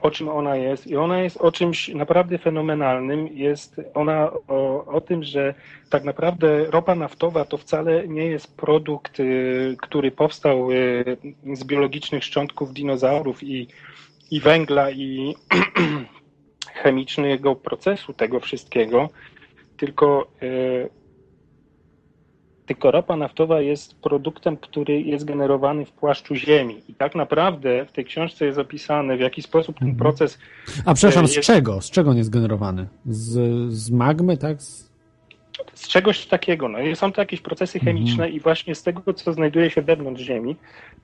o 0.03 0.11
czym 0.11 0.29
ona 0.29 0.57
jest. 0.57 0.87
I 0.87 0.97
ona 0.97 1.23
jest 1.23 1.37
o 1.37 1.53
czymś 1.53 1.89
naprawdę 1.89 2.39
fenomenalnym. 2.39 3.29
Jest 3.29 3.81
ona 3.95 4.33
o, 4.49 4.85
o 4.85 5.01
tym, 5.01 5.25
że 5.25 5.55
tak 5.91 6.05
naprawdę 6.05 6.65
ropa 6.65 6.95
naftowa 6.95 7.45
to 7.45 7.59
wcale 7.59 8.09
nie 8.09 8.27
jest 8.27 8.57
produkt, 8.57 9.21
y, 9.21 9.77
który 9.81 10.11
powstał 10.11 10.71
y, 10.71 11.17
z 11.53 11.65
biologicznych 11.65 12.25
szczątków 12.25 12.73
dinozaurów 12.73 13.43
i, 13.43 13.69
i 14.31 14.41
węgla 14.41 14.91
i 14.91 15.35
chemicznego 16.83 17.57
procesu 17.57 18.13
tego 18.13 18.41
wszystkiego, 18.41 19.09
tylko 19.77 20.27
y, 20.43 20.89
tylko 22.67 22.91
ropa 22.91 23.17
naftowa 23.17 23.61
jest 23.61 24.01
produktem, 24.01 24.57
który 24.57 25.01
jest 25.03 25.25
generowany 25.25 25.85
w 25.85 25.93
płaszczu 25.93 26.35
ziemi. 26.35 26.81
I 26.89 26.95
tak 26.95 27.15
naprawdę 27.15 27.85
w 27.87 27.93
tej 27.93 28.05
książce 28.05 28.45
jest 28.45 28.59
opisane, 28.59 29.17
w 29.17 29.21
jaki 29.21 29.43
sposób 29.43 29.79
ten 29.79 29.97
proces. 29.97 30.39
A 30.85 30.95
przepraszam, 30.95 31.29
z 31.29 31.37
jest, 31.37 31.47
czego? 31.47 31.81
Z 31.81 31.91
czego 31.91 32.11
on 32.11 32.17
jest 32.17 32.31
generowany? 32.31 32.87
Z, 33.07 33.73
z 33.73 33.91
magmy, 33.91 34.37
tak? 34.37 34.63
Z... 34.63 34.91
z 35.75 35.89
czegoś 35.89 36.27
takiego. 36.27 36.69
No, 36.69 36.79
są 36.95 37.13
to 37.13 37.21
jakieś 37.21 37.41
procesy 37.41 37.79
chemiczne 37.81 38.31
i 38.31 38.41
właśnie 38.41 38.75
z 38.75 38.83
tego, 38.83 39.15
co 39.15 39.33
znajduje 39.33 39.71
się 39.71 39.83
wewnątrz 39.83 40.23
ziemi. 40.23 40.57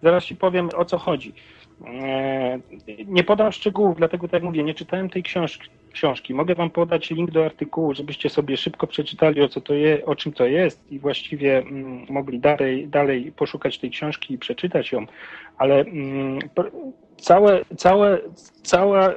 Zaraz 0.02 0.24
ci 0.24 0.36
powiem, 0.36 0.68
o 0.76 0.84
co 0.84 0.98
chodzi. 0.98 1.32
E, 1.86 2.58
Nie 3.06 3.24
podam 3.24 3.52
szczegółów, 3.52 3.96
dlatego 3.96 4.28
tak 4.28 4.42
mówię, 4.42 4.62
nie 4.62 4.74
czytałem 4.74 5.10
tej 5.10 5.22
książki. 5.22 5.68
Książki. 5.92 6.34
Mogę 6.34 6.54
wam 6.54 6.70
podać 6.70 7.10
link 7.10 7.30
do 7.30 7.44
artykułu, 7.44 7.94
żebyście 7.94 8.30
sobie 8.30 8.56
szybko 8.56 8.86
przeczytali, 8.86 9.42
o, 9.42 9.48
co 9.48 9.60
to 9.60 9.74
je, 9.74 10.06
o 10.06 10.16
czym 10.16 10.32
to 10.32 10.46
jest 10.46 10.92
i 10.92 10.98
właściwie 10.98 11.58
mm, 11.58 12.06
mogli 12.08 12.38
dalej, 12.38 12.88
dalej 12.88 13.32
poszukać 13.32 13.78
tej 13.78 13.90
książki 13.90 14.34
i 14.34 14.38
przeczytać 14.38 14.92
ją. 14.92 15.06
Ale 15.58 15.80
mm, 15.80 16.38
całe, 17.16 17.64
całe, 17.76 18.18
cała, 18.62 19.14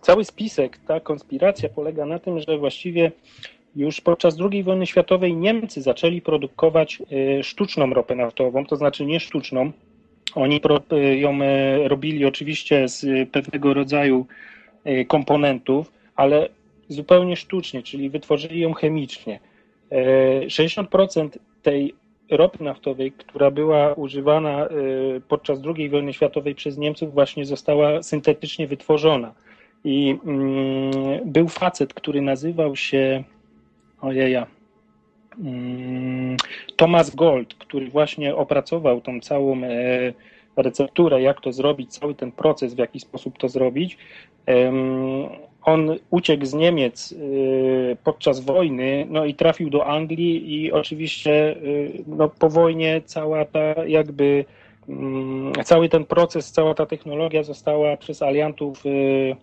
cały 0.00 0.24
spisek, 0.24 0.78
ta 0.78 1.00
konspiracja 1.00 1.68
polega 1.68 2.06
na 2.06 2.18
tym, 2.18 2.40
że 2.40 2.58
właściwie 2.58 3.12
już 3.76 4.00
podczas 4.00 4.36
II 4.50 4.62
wojny 4.62 4.86
światowej 4.86 5.36
Niemcy 5.36 5.82
zaczęli 5.82 6.20
produkować 6.20 7.02
y, 7.38 7.42
sztuczną 7.42 7.94
ropę 7.94 8.14
naftową, 8.14 8.66
to 8.66 8.76
znaczy 8.76 9.06
nie 9.06 9.20
sztuczną, 9.20 9.72
oni 10.34 10.60
y, 10.92 11.16
ją 11.16 11.42
y, 11.42 11.88
robili 11.88 12.24
oczywiście 12.24 12.88
z 12.88 13.30
pewnego 13.30 13.74
rodzaju 13.74 14.26
komponentów, 15.08 15.92
ale 16.16 16.48
zupełnie 16.88 17.36
sztucznie, 17.36 17.82
czyli 17.82 18.10
wytworzyli 18.10 18.60
ją 18.60 18.74
chemicznie. 18.74 19.40
Y, 19.92 20.46
60% 20.46 21.28
tej 21.62 21.94
ropy 22.30 22.64
naftowej, 22.64 23.12
która 23.12 23.50
była 23.50 23.94
używana 23.94 24.66
y, 24.66 25.20
podczas 25.28 25.58
II 25.76 25.88
wojny 25.90 26.12
światowej 26.12 26.54
przez 26.54 26.78
Niemców, 26.78 27.14
właśnie 27.14 27.44
została 27.44 28.02
syntetycznie 28.02 28.66
wytworzona. 28.66 29.34
I 29.84 30.18
mm, 30.24 30.92
był 31.24 31.48
facet, 31.48 31.94
który 31.94 32.22
nazywał 32.22 32.76
się 32.76 33.24
ojeja, 34.00 34.46
mm, 35.38 36.36
Thomas 36.76 37.14
Gold, 37.14 37.54
który 37.54 37.90
właśnie 37.90 38.36
opracował 38.36 39.00
tą 39.00 39.20
całą 39.20 39.64
e, 39.64 40.12
recepturę, 40.56 41.22
jak 41.22 41.40
to 41.40 41.52
zrobić, 41.52 41.98
cały 41.98 42.14
ten 42.14 42.32
proces, 42.32 42.74
w 42.74 42.78
jaki 42.78 43.00
sposób 43.00 43.38
to 43.38 43.48
zrobić. 43.48 43.98
On 45.62 45.96
uciekł 46.10 46.46
z 46.46 46.54
Niemiec 46.54 47.12
y, 47.12 47.96
podczas 48.04 48.40
wojny, 48.40 49.06
no 49.10 49.24
i 49.24 49.34
trafił 49.34 49.70
do 49.70 49.86
Anglii 49.86 50.54
i 50.54 50.72
oczywiście 50.72 51.56
y, 51.56 52.04
no, 52.06 52.28
po 52.28 52.48
wojnie 52.48 53.02
cała 53.04 53.44
ta 53.44 53.86
jakby 53.86 54.44
mm, 54.88 55.52
cały 55.64 55.88
ten 55.88 56.04
proces, 56.04 56.52
cała 56.52 56.74
ta 56.74 56.86
technologia 56.86 57.42
została 57.42 57.96
przez 57.96 58.22
aliantów 58.22 58.86
y, 58.86 59.36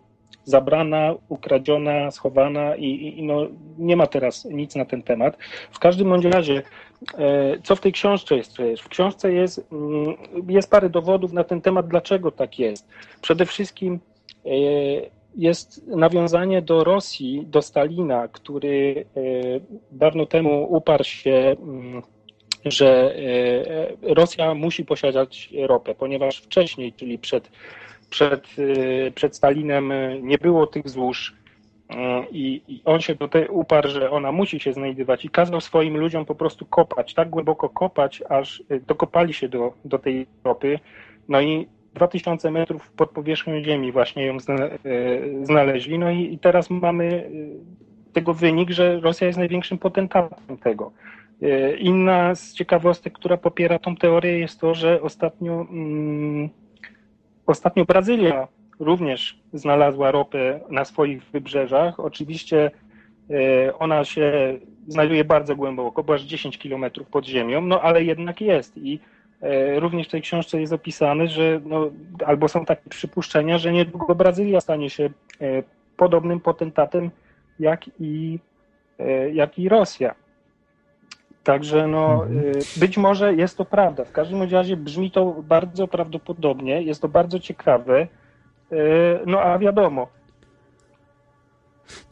zabrana, 0.43 1.15
ukradziona, 1.29 2.11
schowana 2.11 2.75
i, 2.75 3.13
i 3.19 3.23
no, 3.23 3.47
nie 3.77 3.95
ma 3.95 4.07
teraz 4.07 4.45
nic 4.45 4.75
na 4.75 4.85
ten 4.85 5.03
temat. 5.03 5.37
W 5.71 5.79
każdym 5.79 6.09
bądź 6.09 6.25
razie, 6.25 6.61
e, 7.17 7.57
co 7.63 7.75
w 7.75 7.79
tej 7.79 7.91
książce 7.91 8.35
jest? 8.37 8.57
W 8.81 8.89
książce 8.89 9.33
jest, 9.33 9.67
mm, 9.71 10.15
jest 10.47 10.71
parę 10.71 10.89
dowodów 10.89 11.33
na 11.33 11.43
ten 11.43 11.61
temat, 11.61 11.87
dlaczego 11.87 12.31
tak 12.31 12.59
jest. 12.59 12.87
Przede 13.21 13.45
wszystkim 13.45 13.99
e, 14.45 14.49
jest 15.35 15.87
nawiązanie 15.87 16.61
do 16.61 16.83
Rosji, 16.83 17.43
do 17.47 17.61
Stalina, 17.61 18.27
który 18.27 19.05
e, 19.15 19.21
dawno 19.91 20.25
temu 20.25 20.75
uparł 20.75 21.03
się, 21.03 21.55
mm, 21.61 22.01
że 22.65 23.15
Rosja 24.01 24.53
musi 24.53 24.85
posiadać 24.85 25.49
ropę, 25.67 25.95
ponieważ 25.95 26.37
wcześniej, 26.37 26.93
czyli 26.93 27.19
przed 27.19 27.49
przed, 28.13 28.59
y, 28.59 29.11
przed 29.15 29.35
Stalinem 29.35 29.91
y, 29.91 30.19
nie 30.23 30.37
było 30.37 30.67
tych 30.67 30.89
złóż 30.89 31.33
y, 31.91 31.95
i, 32.31 32.61
i 32.67 32.81
on 32.85 33.01
się 33.01 33.15
do 33.15 33.27
tej 33.27 33.47
uparł, 33.47 33.89
że 33.89 34.11
ona 34.11 34.31
musi 34.31 34.59
się 34.59 34.73
znajdywać 34.73 35.25
i 35.25 35.29
kazał 35.29 35.61
swoim 35.61 35.97
ludziom 35.97 36.25
po 36.25 36.35
prostu 36.35 36.65
kopać, 36.65 37.13
tak 37.13 37.29
głęboko 37.29 37.69
kopać, 37.69 38.23
aż 38.29 38.63
dokopali 38.87 39.33
się 39.33 39.49
do, 39.49 39.73
do 39.85 39.99
tej 39.99 40.27
ropy. 40.43 40.79
No 41.29 41.41
i 41.41 41.67
2000 41.93 42.51
metrów 42.51 42.91
pod 42.91 43.09
powierzchnią 43.09 43.63
ziemi 43.63 43.91
właśnie 43.91 44.25
ją 44.25 44.39
zna, 44.39 44.55
znaleźli. 45.43 45.99
No 45.99 46.11
i, 46.11 46.33
i 46.33 46.39
teraz 46.39 46.69
mamy 46.69 47.31
tego 48.13 48.33
wynik, 48.33 48.69
że 48.69 48.99
Rosja 48.99 49.27
jest 49.27 49.39
największym 49.39 49.77
potentatem 49.77 50.57
tego. 50.57 50.91
Inna 51.79 52.35
z 52.35 52.53
ciekawostek, 52.53 53.13
która 53.13 53.37
popiera 53.37 53.79
tą 53.79 53.95
teorię 53.95 54.39
jest 54.39 54.59
to, 54.59 54.73
że 54.73 55.01
ostatnio 55.01 55.67
mm, 55.69 56.49
Ostatnio 57.47 57.85
Brazylia 57.85 58.47
również 58.79 59.39
znalazła 59.53 60.11
ropę 60.11 60.59
na 60.69 60.85
swoich 60.85 61.23
wybrzeżach. 61.23 61.99
Oczywiście 61.99 62.71
e, 63.29 63.77
ona 63.79 64.05
się 64.05 64.57
znajduje 64.87 65.23
bardzo 65.23 65.55
głęboko, 65.55 66.03
bo 66.03 66.13
aż 66.13 66.21
10 66.21 66.57
kilometrów 66.57 67.07
pod 67.07 67.25
ziemią, 67.25 67.61
no 67.61 67.81
ale 67.81 68.03
jednak 68.03 68.41
jest 68.41 68.77
i 68.77 68.99
e, 69.41 69.79
również 69.79 70.07
w 70.07 70.11
tej 70.11 70.21
książce 70.21 70.61
jest 70.61 70.73
opisane, 70.73 71.27
że 71.27 71.61
no, 71.65 71.91
albo 72.25 72.47
są 72.47 72.65
takie 72.65 72.89
przypuszczenia, 72.89 73.57
że 73.57 73.71
niedługo 73.71 74.15
Brazylia 74.15 74.61
stanie 74.61 74.89
się 74.89 75.09
e, 75.41 75.63
podobnym 75.97 76.39
potentatem 76.39 77.11
jak 77.59 77.89
i, 77.99 78.39
jak 79.33 79.59
i 79.59 79.69
Rosja. 79.69 80.15
Także 81.43 81.87
no, 81.87 82.25
y, 82.25 82.79
być 82.79 82.97
może 82.97 83.33
jest 83.35 83.57
to 83.57 83.65
prawda. 83.65 84.05
W 84.05 84.11
każdym 84.11 84.43
razie 84.43 84.77
brzmi 84.77 85.11
to 85.11 85.25
bardzo 85.25 85.87
prawdopodobnie, 85.87 86.81
jest 86.81 87.01
to 87.01 87.07
bardzo 87.07 87.39
ciekawe. 87.39 88.07
Y, 88.71 88.77
No 89.25 89.41
a 89.41 89.59
wiadomo, 89.59 90.07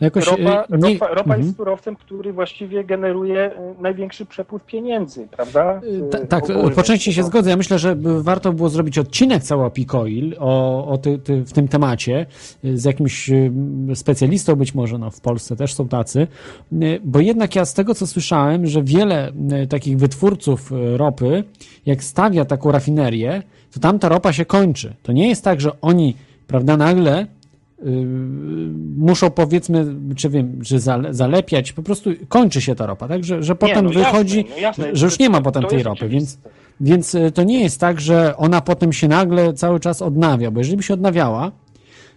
No 0.01 0.05
Jakoś, 0.05 0.27
ropa, 0.27 0.63
e, 0.71 0.77
nie- 0.77 0.93
ropa, 0.93 1.07
ropa 1.07 1.21
Mhm. 1.21 1.41
jest 1.41 1.57
surowcem, 1.57 1.95
który 1.95 2.33
właściwie 2.33 2.83
generuje 2.83 3.51
y, 3.51 3.81
największy 3.81 4.25
przepływ 4.25 4.65
pieniędzy, 4.65 5.27
prawda? 5.31 5.81
Y, 5.83 5.87
Y, 5.87 6.09
ta- 6.09 6.25
Tak, 6.25 6.43
po 6.75 6.83
części 6.83 7.13
się 7.13 7.23
zgodzę. 7.23 7.49
Ja 7.49 7.57
myślę, 7.57 7.79
że 7.79 7.95
warto 8.21 8.53
było 8.53 8.69
zrobić 8.69 8.97
odcinek 8.99 9.43
cały 9.43 9.65
o 9.65 9.69
Picoil, 9.69 10.35
o, 10.39 10.87
o 10.87 10.97
ty, 10.97 11.19
ty, 11.19 11.41
w 11.45 11.53
tym 11.53 11.67
temacie, 11.67 12.25
y, 12.65 12.77
z 12.77 12.85
jakimś 12.85 13.29
y, 13.29 13.51
specjalistą 13.95 14.55
być 14.55 14.75
może, 14.75 14.97
no 14.97 15.11
w 15.11 15.21
Polsce 15.21 15.55
też 15.55 15.73
są 15.73 15.87
tacy, 15.87 16.27
Y, 16.73 16.99
bo 17.03 17.19
jednak 17.19 17.55
ja 17.55 17.65
z 17.65 17.73
tego, 17.73 17.95
co 17.95 18.07
słyszałem, 18.07 18.67
że 18.67 18.83
wiele 18.83 19.31
y, 19.63 19.67
takich 19.67 19.97
wytwórców 19.97 20.71
y, 20.71 20.97
ropy, 20.97 21.43
jak 21.85 22.03
stawia 22.03 22.45
taką 22.45 22.71
rafinerię, 22.71 23.43
to 23.73 23.79
tam 23.79 23.99
ta 23.99 24.09
ropa 24.09 24.33
się 24.33 24.45
kończy. 24.45 24.93
To 25.03 25.11
nie 25.11 25.29
jest 25.29 25.43
tak, 25.43 25.61
że 25.61 25.71
oni, 25.81 26.15
prawda, 26.47 26.77
nagle 26.77 27.27
muszą 28.97 29.29
powiedzmy, 29.29 29.85
czy 30.15 30.29
wiem, 30.29 30.59
że 30.61 30.79
zale, 30.79 31.13
zalepiać, 31.13 31.73
po 31.73 31.83
prostu 31.83 32.09
kończy 32.29 32.61
się 32.61 32.75
ta 32.75 32.85
ropa, 32.85 33.07
tak? 33.07 33.23
Że, 33.23 33.43
że 33.43 33.55
potem 33.55 33.85
no 33.85 33.91
wychodzi, 33.91 34.37
jasne, 34.37 34.55
no 34.55 34.61
jasne, 34.61 34.85
że 34.93 35.05
już 35.05 35.19
nie 35.19 35.29
ma 35.29 35.41
potem 35.41 35.63
tej 35.63 35.83
ropy, 35.83 36.09
więc, 36.09 36.39
więc 36.81 37.15
y, 37.15 37.31
to 37.31 37.43
nie 37.43 37.63
jest 37.63 37.79
tak, 37.79 38.01
że 38.01 38.37
ona 38.37 38.61
potem 38.61 38.93
się 38.93 39.07
nagle 39.07 39.53
cały 39.53 39.79
czas 39.79 40.01
odnawia, 40.01 40.51
bo 40.51 40.59
jeżeli 40.59 40.77
by 40.77 40.83
się 40.83 40.93
odnawiała, 40.93 41.51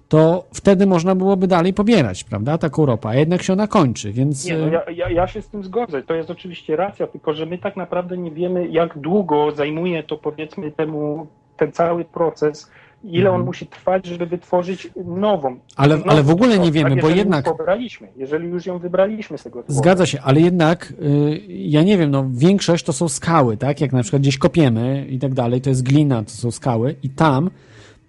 to 0.08 0.44
wtedy 0.54 0.86
można 0.86 1.14
byłoby 1.14 1.46
dalej 1.46 1.74
pobierać, 1.74 2.24
prawda, 2.24 2.58
taką 2.58 2.86
ropę, 2.86 3.08
a 3.08 3.14
jednak 3.14 3.42
się 3.42 3.52
ona 3.52 3.66
kończy, 3.66 4.12
więc... 4.12 4.46
Nie, 4.46 4.58
no 4.58 4.66
y, 4.66 4.70
ja, 4.70 4.82
ja, 4.90 5.10
ja 5.10 5.26
się 5.26 5.42
z 5.42 5.48
tym 5.48 5.64
zgodzę. 5.64 6.02
To 6.02 6.14
jest 6.14 6.30
oczywiście 6.30 6.76
racja, 6.76 7.06
tylko 7.06 7.34
że 7.34 7.46
my 7.46 7.58
tak 7.58 7.76
naprawdę 7.76 8.18
nie 8.18 8.30
wiemy, 8.30 8.68
jak 8.68 8.98
długo 8.98 9.50
zajmuje 9.50 10.02
to 10.02 10.18
powiedzmy 10.18 10.72
temu 10.72 11.26
ten 11.56 11.72
cały 11.72 12.04
proces, 12.04 12.70
ile 13.04 13.30
on 13.30 13.44
musi 13.44 13.66
trwać, 13.66 14.06
żeby 14.06 14.26
wytworzyć 14.26 14.90
nową. 15.06 15.48
Mhm. 15.48 15.60
Ale- 15.76 15.96
nową 15.96 16.10
ale 16.10 16.22
w 16.22 16.30
ogóle 16.30 16.58
nie 16.58 16.72
wiemy, 16.72 16.90
tak, 16.90 17.00
bo 17.02 17.08
jednak- 17.08 17.44
pobraliśmy, 17.44 18.08
jeżeli 18.16 18.48
już 18.48 18.66
ją 18.66 18.78
wybraliśmy 18.78 19.38
z 19.38 19.42
tego 19.42 19.62
złoża. 19.62 19.78
Zgadza 19.78 20.06
się, 20.06 20.20
ale 20.20 20.40
jednak 20.40 20.92
y, 21.02 21.40
ja 21.48 21.82
nie 21.82 21.98
wiem, 21.98 22.10
no 22.10 22.26
większość 22.30 22.84
to 22.84 22.92
są 22.92 23.08
skały, 23.08 23.56
tak? 23.56 23.80
Jak 23.80 23.92
na 23.92 24.02
przykład 24.02 24.22
gdzieś 24.22 24.38
kopiemy 24.38 25.06
i 25.08 25.18
tak 25.18 25.34
dalej, 25.34 25.60
to 25.60 25.70
jest 25.70 25.82
glina, 25.82 26.22
to 26.22 26.30
są 26.30 26.50
skały 26.50 26.94
i 27.02 27.10
tam 27.10 27.50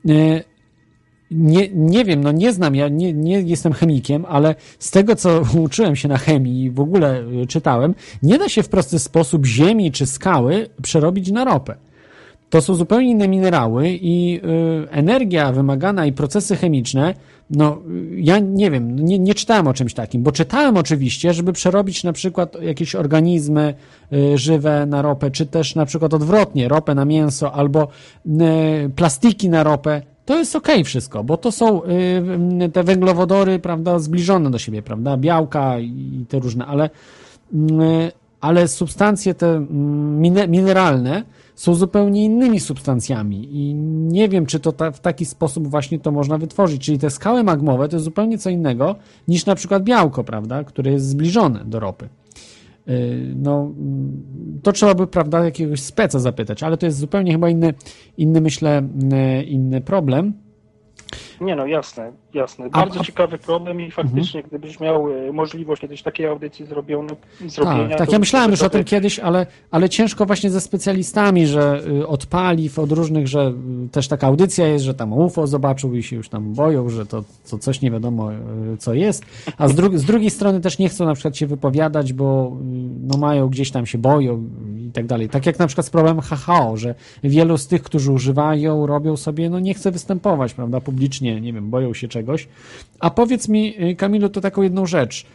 y, 0.10 0.44
nie, 1.32 1.70
nie 1.74 2.06
wiem, 2.06 2.24
no 2.24 2.32
nie 2.32 2.54
znam, 2.54 2.76
ja 2.76 2.88
nie, 2.90 3.14
nie 3.14 3.42
jestem 3.42 3.74
chemikiem, 3.74 4.26
ale 4.30 4.56
z 4.80 4.92
tego, 4.92 5.16
co 5.16 5.42
uczyłem 5.64 5.96
się 5.96 6.08
na 6.08 6.18
chemii 6.18 6.64
i 6.64 6.72
w 6.72 6.80
ogóle 6.80 7.24
czytałem, 7.48 7.96
nie 8.24 8.38
da 8.38 8.50
się 8.50 8.64
w 8.64 8.70
prosty 8.70 9.00
sposób 9.00 9.46
ziemi 9.46 9.92
czy 9.92 10.06
skały 10.06 10.70
przerobić 10.82 11.32
na 11.32 11.46
ropę. 11.46 11.76
To 12.56 12.62
są 12.62 12.76
zupełnie 12.76 13.12
inne 13.12 13.28
minerały 13.28 13.90
i 13.90 14.42
y, 14.86 14.90
energia 14.92 15.52
wymagana 15.52 16.06
i 16.06 16.14
procesy 16.14 16.56
chemiczne, 16.56 17.14
no 17.50 17.78
y, 17.92 18.20
ja 18.20 18.40
nie 18.40 18.72
wiem, 18.72 19.00
nie, 19.00 19.20
nie 19.20 19.34
czytałem 19.34 19.68
o 19.68 19.74
czymś 19.74 19.94
takim, 19.94 20.24
bo 20.24 20.32
czytałem 20.32 20.78
oczywiście, 20.78 21.34
żeby 21.34 21.54
przerobić 21.54 22.04
na 22.04 22.14
przykład 22.14 22.62
jakieś 22.62 22.96
organizmy 22.96 23.74
y, 24.14 24.38
żywe 24.38 24.86
na 24.86 25.02
ropę, 25.02 25.32
czy 25.32 25.46
też 25.46 25.76
na 25.76 25.86
przykład 25.86 26.14
odwrotnie, 26.14 26.68
ropę 26.68 26.96
na 26.96 27.06
mięso 27.06 27.54
albo 27.54 27.88
plastiki 28.96 29.50
na 29.50 29.64
ropę. 29.64 30.02
To 30.26 30.38
jest 30.38 30.56
okej 30.56 30.84
wszystko, 30.84 31.24
bo 31.24 31.38
to 31.38 31.52
są 31.52 31.82
te 32.74 32.84
węglowodory, 32.84 33.60
prawda, 33.60 34.00
zbliżone 34.00 34.52
do 34.52 34.58
siebie, 34.58 34.82
prawda, 34.82 35.18
białka 35.18 35.80
i 35.80 36.26
te 36.30 36.40
różne, 36.40 36.66
ale 36.66 36.90
ale 38.42 38.68
substancje 38.68 39.34
te 39.34 39.48
mm, 39.48 40.22
mine- 40.22 40.48
mineralne 40.48 41.24
są 41.56 41.76
zupełnie 41.76 42.26
innymi 42.26 42.60
substancjami 42.60 43.48
i 43.52 43.74
nie 44.14 44.30
wiem, 44.30 44.46
czy 44.46 44.60
to 44.60 44.72
ta, 44.72 44.92
w 44.92 45.00
taki 45.00 45.26
sposób 45.26 45.68
właśnie 45.68 46.00
to 46.00 46.12
można 46.12 46.38
wytworzyć. 46.38 46.82
Czyli 46.82 47.00
te 47.00 47.10
skały 47.10 47.44
magmowe 47.44 47.90
to 47.90 47.96
jest 47.96 48.04
zupełnie 48.04 48.38
co 48.38 48.50
innego 48.50 48.96
niż 49.28 49.46
na 49.46 49.56
przykład 49.56 49.84
białko, 49.84 50.24
prawda, 50.24 50.64
które 50.64 50.92
jest 50.92 51.08
zbliżone 51.10 51.66
do 51.66 51.80
ropy. 51.80 52.10
Yy, 52.88 53.34
No, 53.36 53.72
to 54.64 54.72
trzeba 54.72 54.96
by, 54.96 55.08
prawda, 55.08 55.46
jakiegoś 55.46 55.82
speca 55.82 56.20
zapytać, 56.20 56.64
ale 56.64 56.78
to 56.78 56.86
jest 56.86 56.98
zupełnie 56.98 57.32
chyba 57.32 57.50
inny, 57.50 57.74
inny 58.18 58.42
myślę, 58.42 58.78
mm, 58.78 59.46
inny 59.46 59.82
problem. 59.82 60.34
Nie 61.42 61.56
no, 61.56 61.66
jasne, 61.66 62.12
jasne. 62.34 62.66
Bardzo 62.70 62.80
a- 62.82 62.86
Mhm. 62.86 63.06
ciekawy 63.06 63.38
problem 63.38 63.82
i 63.82 63.92
faktycznie, 63.92 64.44
gdybyś 64.44 64.80
miał 64.80 65.12
e, 65.12 65.32
możliwość 65.32 65.82
kiedyś 65.82 66.02
takiej 66.04 66.26
audycji 66.28 66.66
zrobione, 66.66 67.10
zrobienia... 67.48 67.90
Tak, 67.90 67.98
tak 67.98 68.12
ja 68.12 68.20
myślałem 68.20 68.52
już 68.52 68.62
o 68.62 68.70
tym 68.70 68.84
kiedyś, 68.84 69.20
ale, 69.20 69.46
ale 69.72 69.90
ciężko 69.90 70.26
właśnie 70.26 70.50
ze 70.50 70.62
specjalistami, 70.62 71.48
że 71.48 71.82
y, 71.88 72.08
od 72.08 72.26
paliw, 72.26 72.80
od 72.80 72.92
różnych, 72.92 73.28
że 73.28 73.54
y, 73.86 73.90
też 73.90 74.08
taka 74.08 74.28
audycja 74.28 74.68
jest, 74.68 74.86
że 74.86 74.94
tam 74.94 75.14
UFO 75.14 75.48
zobaczył 75.48 75.96
i 75.96 76.04
się 76.04 76.16
już 76.16 76.30
tam 76.30 76.54
boją, 76.54 76.90
że 76.90 77.06
to, 77.06 77.24
to 77.50 77.58
coś 77.58 77.82
nie 77.82 77.92
wiadomo 77.92 78.32
y, 78.34 78.38
co 78.78 78.94
jest, 78.94 79.26
a 79.58 79.68
z, 79.68 79.76
dru- 79.76 79.98
z 79.98 80.04
drugiej 80.06 80.30
strony 80.30 80.62
też 80.62 80.80
nie 80.80 80.90
chcą 80.90 81.06
na 81.06 81.14
przykład 81.14 81.38
się 81.38 81.48
wypowiadać, 81.48 82.14
bo 82.14 82.52
no 83.08 83.18
mają 83.18 83.48
gdzieś 83.48 83.72
tam 83.72 83.86
się 83.86 83.98
boją 83.98 84.44
i 84.88 84.92
tak 84.92 85.06
dalej. 85.06 85.30
Tak 85.30 85.46
jak 85.46 85.60
na 85.60 85.68
przykład 85.68 85.86
z 85.88 85.90
problemem 85.90 86.22
HHO, 86.22 86.78
że 86.78 86.96
wielu 87.24 87.58
z 87.58 87.68
tych, 87.68 87.84
którzy 87.84 88.12
używają, 88.12 88.86
robią 88.86 89.18
sobie, 89.18 89.50
no 89.50 89.60
nie 89.60 89.74
chce 89.74 89.92
występować, 89.92 90.54
prawda, 90.54 90.82
publicznie, 90.82 91.25
nie 91.26 91.54
wiem, 91.54 91.70
boją 91.70 91.94
się 91.94 92.08
czegoś. 92.08 92.48
A 93.00 93.10
powiedz 93.10 93.50
mi, 93.50 93.84
y, 93.84 93.96
Kamilu, 93.96 94.30
to 94.30 94.42
taką 94.42 94.62
jedną 94.62 94.86
rzecz. 94.86 95.26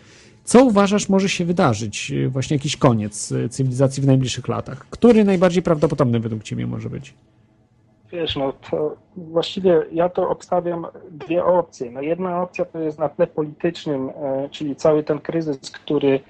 Co 0.44 0.64
uważasz 0.64 1.08
może 1.08 1.28
się 1.28 1.44
wydarzyć, 1.44 2.10
y, 2.10 2.28
właśnie 2.28 2.56
jakiś 2.56 2.76
koniec 2.76 3.32
y, 3.32 3.48
cywilizacji 3.48 4.02
w 4.02 4.06
najbliższych 4.06 4.48
latach? 4.48 4.86
Który 4.90 5.24
najbardziej 5.24 5.62
prawdopodobny 5.62 6.20
według 6.20 6.42
Ciebie 6.42 6.66
może 6.66 6.90
być? 6.90 7.14
Wiesz, 8.12 8.36
no 8.36 8.52
to 8.70 8.96
właściwie 9.16 9.82
ja 9.92 10.08
to 10.08 10.28
obstawiam 10.28 10.86
dwie 11.10 11.44
opcje. 11.44 11.90
No 11.90 12.00
jedna 12.02 12.42
opcja 12.42 12.64
to 12.64 12.78
jest 12.78 12.98
na 12.98 13.08
tle 13.08 13.26
politycznym, 13.26 14.10
e, 14.10 14.48
czyli 14.50 14.76
cały 14.76 15.02
ten 15.02 15.18
kryzys, 15.18 15.70
który 15.70 16.20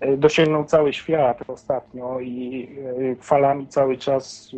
e, 0.00 0.16
dosięgnął 0.16 0.64
cały 0.64 0.92
świat 0.92 1.38
ostatnio 1.48 2.20
i 2.20 2.68
e, 3.12 3.16
falami 3.16 3.66
cały 3.66 3.98
czas 3.98 4.50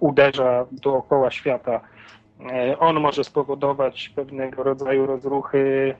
uderza 0.00 0.66
dookoła 0.72 1.30
świata. 1.30 1.80
E, 2.40 2.78
On 2.78 3.00
może 3.00 3.24
spowodować 3.24 4.08
pewnego 4.08 4.62
rodzaju 4.62 5.06
rozruchy, 5.06 5.94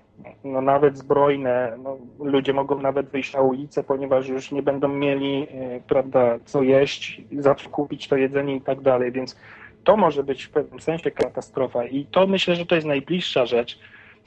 no 0.45 0.61
nawet 0.61 0.99
zbrojne. 0.99 1.77
No, 1.83 1.97
ludzie 2.19 2.53
mogą 2.53 2.81
nawet 2.81 3.09
wyjść 3.09 3.35
na 3.35 3.41
ulicę, 3.41 3.85
ponieważ 3.85 4.29
już 4.29 4.53
nie 4.53 4.63
będą 4.63 4.89
mieli, 4.89 5.47
e, 5.51 5.81
prawda, 5.81 6.39
co 6.45 6.63
jeść, 6.63 7.23
za 7.39 7.55
co 7.55 7.71
kupić 7.71 8.09
to 8.09 8.17
jedzenie 8.17 8.57
i 8.57 8.61
tak 8.61 8.81
dalej, 8.81 9.13
więc 9.13 9.37
to 9.85 9.97
może 9.97 10.25
być 10.25 10.45
w 10.45 10.51
pewnym 10.51 10.81
sensie 10.81 11.11
katastrofa 11.11 11.85
i 11.85 12.07
to 12.07 12.27
myślę, 12.27 12.57
że 12.57 12.67
to 12.67 12.75
jest 12.75 12.87
najbliższa 12.87 13.47
rzecz, 13.47 13.79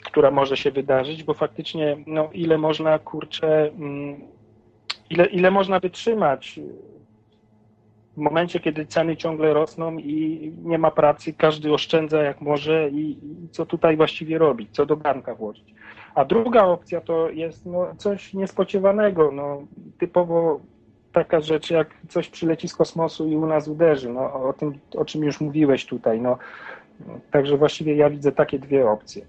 która 0.04 0.32
może 0.32 0.58
się 0.58 0.72
wydarzyć, 0.72 1.24
bo 1.24 1.34
faktycznie 1.34 1.98
no, 2.08 2.30
ile 2.34 2.58
można, 2.58 3.00
kurczę, 3.00 3.70
mm, 3.70 4.22
ile, 5.10 5.26
ile 5.26 5.52
można 5.52 5.80
wytrzymać 5.80 6.60
w 8.18 8.20
momencie, 8.20 8.60
kiedy 8.60 8.86
ceny 8.86 9.18
ciągle 9.18 9.54
rosną 9.54 9.98
i 9.98 10.54
nie 10.64 10.78
ma 10.78 10.92
pracy, 10.92 11.34
każdy 11.34 11.74
oszczędza 11.74 12.24
jak 12.24 12.42
może 12.42 12.90
i, 12.90 13.12
i 13.12 13.50
co 13.52 13.66
tutaj 13.66 13.98
właściwie 13.98 14.38
robić, 14.38 14.70
co 14.72 14.86
do 14.86 14.98
garnka 14.98 15.36
włożyć. 15.36 15.74
A 16.16 16.26
druga 16.26 16.64
opcja 16.64 17.02
to 17.02 17.30
jest 17.30 17.66
no, 17.66 17.96
coś 17.98 18.34
niespodziewanego, 18.34 19.32
no, 19.32 19.62
typowo 20.00 20.60
taka 21.12 21.42
rzecz, 21.42 21.72
jak 21.72 21.94
coś 22.10 22.30
przyleci 22.30 22.68
z 22.68 22.76
kosmosu 22.76 23.28
i 23.28 23.36
u 23.36 23.46
nas 23.46 23.68
uderzy, 23.68 24.10
no, 24.10 24.34
o 24.34 24.54
tym, 24.54 24.74
o 24.96 25.06
czym 25.06 25.24
już 25.24 25.42
mówiłeś 25.42 25.86
tutaj. 25.86 26.22
No. 26.22 26.38
Także 27.32 27.58
właściwie 27.58 27.96
ja 27.96 28.10
widzę 28.10 28.32
takie 28.32 28.60
dwie 28.60 28.90
opcje. 28.90 29.26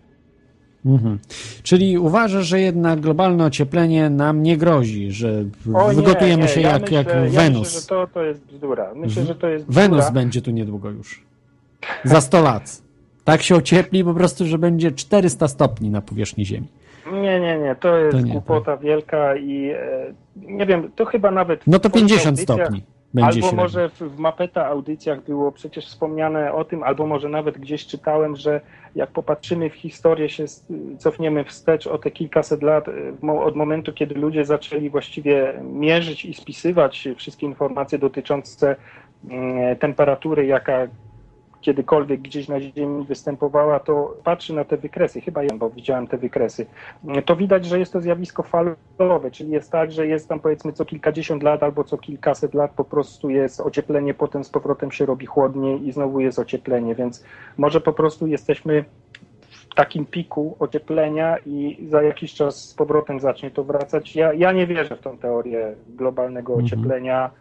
Mhm. 0.86 1.18
Czyli 1.62 1.98
uważasz, 1.98 2.46
że 2.46 2.60
jednak 2.60 3.00
globalne 3.00 3.44
ocieplenie 3.44 4.10
nam 4.10 4.42
nie 4.42 4.56
grozi, 4.56 5.12
że 5.12 5.44
O 5.74 5.88
nie, 5.88 5.96
wygotujemy 5.96 6.42
nie, 6.42 6.48
się 6.48 6.60
ja 6.60 6.72
jak, 6.72 6.82
myślę, 6.82 6.96
jak 6.96 7.06
Ja 7.08 7.40
Wenus. 7.40 7.60
myślę, 7.60 7.80
że 7.80 7.86
to, 7.86 8.06
to 8.14 8.22
jest 8.24 8.44
bzdura. 8.46 8.94
Myślę, 8.94 9.24
że 9.24 9.34
to 9.34 9.48
jest 9.48 9.66
bzdura. 9.66 9.88
Wenus 9.88 10.10
będzie 10.10 10.42
tu 10.42 10.50
niedługo 10.50 10.90
już. 10.90 11.22
Za 12.04 12.20
100 12.20 12.42
lat. 12.42 12.82
Tak 13.24 13.42
się 13.42 13.56
ociepli 13.56 14.04
po 14.04 14.14
prostu, 14.14 14.46
że 14.46 14.58
będzie 14.58 14.92
400 14.92 15.48
stopni 15.48 15.90
na 15.90 16.00
powierzchni 16.00 16.46
Ziemi. 16.46 16.68
Nie, 17.12 17.40
nie, 17.40 17.58
nie, 17.58 17.76
to 17.80 17.96
jest 17.96 18.16
To 18.16 18.20
nie, 18.22 18.32
głupota 18.32 18.76
wielka 18.76 19.36
i 19.36 19.70
e, 19.70 20.14
nie 20.36 20.66
wiem, 20.66 20.90
to 20.96 21.04
chyba 21.04 21.30
nawet... 21.30 21.60
No 21.66 21.78
to 21.78 21.88
twoich 21.90 22.04
50 22.06 22.38
audycjach- 22.38 22.42
stopni 22.42 22.82
będzie 23.14 23.44
Albo 23.44 23.56
może 23.56 23.88
w, 23.88 23.98
w 23.98 24.18
Mapeta 24.18 24.66
audycjach 24.66 25.24
było 25.24 25.52
przecież 25.52 25.86
wspomniane 25.86 26.52
o 26.52 26.64
tym, 26.64 26.82
albo 26.82 27.06
może 27.06 27.28
nawet 27.28 27.58
gdzieś 27.58 27.86
czytałem, 27.86 28.36
że 28.36 28.60
jak 28.94 29.10
popatrzymy 29.10 29.70
w 29.70 29.74
historię, 29.74 30.28
się 30.28 30.44
cofniemy 30.98 31.44
wstecz 31.44 31.86
o 31.86 31.98
te 31.98 32.10
kilkaset 32.10 32.62
lat, 32.62 32.88
y, 32.88 33.32
od 33.40 33.56
momentu, 33.56 33.92
kiedy 33.92 34.14
ludzie 34.14 34.44
zaczęli 34.44 34.90
właściwie 34.90 35.54
mierzyć 35.62 36.24
i 36.24 36.34
spisywać 36.34 37.08
wszystkie 37.16 37.46
informacje 37.46 37.98
dotyczące 37.98 38.76
mm, 39.30 39.76
temperatury, 39.76 40.46
jaka 40.46 40.86
kiedykolwiek 41.60 42.20
gdzieś 42.20 42.48
na 42.48 42.60
Ziemi 42.60 43.04
występowała, 43.04 43.80
to 43.80 44.16
patrzy 44.24 44.54
na 44.54 44.64
te 44.64 44.76
wykresy, 44.76 45.20
chyba 45.20 45.42
ja, 45.42 45.50
bo 45.56 45.70
widziałem 45.70 46.06
te 46.06 46.18
wykresy, 46.18 46.66
to 47.26 47.36
widać, 47.36 47.66
że 47.66 47.78
jest 47.78 47.92
to 47.92 48.00
zjawisko 48.00 48.42
falowe, 48.98 49.30
czyli 49.30 49.50
jest 49.50 49.72
tak, 49.72 49.92
że 49.92 50.06
jest 50.06 50.28
tam 50.28 50.40
powiedzmy 50.40 50.72
co 50.72 50.84
kilkadziesiąt 50.84 51.42
lat 51.42 51.62
albo 51.62 51.84
co 51.84 51.98
kilkaset 51.98 52.54
lat 52.54 52.70
po 52.70 52.84
prostu 52.84 53.30
jest 53.30 53.60
ocieplenie, 53.60 54.14
potem 54.14 54.44
z 54.44 54.50
powrotem 54.50 54.90
się 54.90 55.06
robi 55.06 55.26
chłodniej 55.26 55.86
i 55.86 55.92
znowu 55.92 56.20
jest 56.20 56.38
ocieplenie, 56.38 56.94
więc 56.94 57.24
może 57.56 57.80
po 57.80 57.92
prostu 57.92 58.26
jesteśmy 58.26 58.84
w 59.48 59.74
takim 59.74 60.06
piku 60.06 60.56
ocieplenia 60.58 61.36
i 61.46 61.86
za 61.88 62.02
jakiś 62.02 62.34
czas 62.34 62.68
z 62.68 62.74
powrotem 62.74 63.20
zacznie 63.20 63.50
to 63.50 63.64
wracać. 63.64 64.16
Ja, 64.16 64.32
ja 64.32 64.52
nie 64.52 64.66
wierzę 64.66 64.96
w 64.96 65.00
tą 65.00 65.18
teorię 65.18 65.74
globalnego 65.88 66.54
Mhm. 66.54 67.38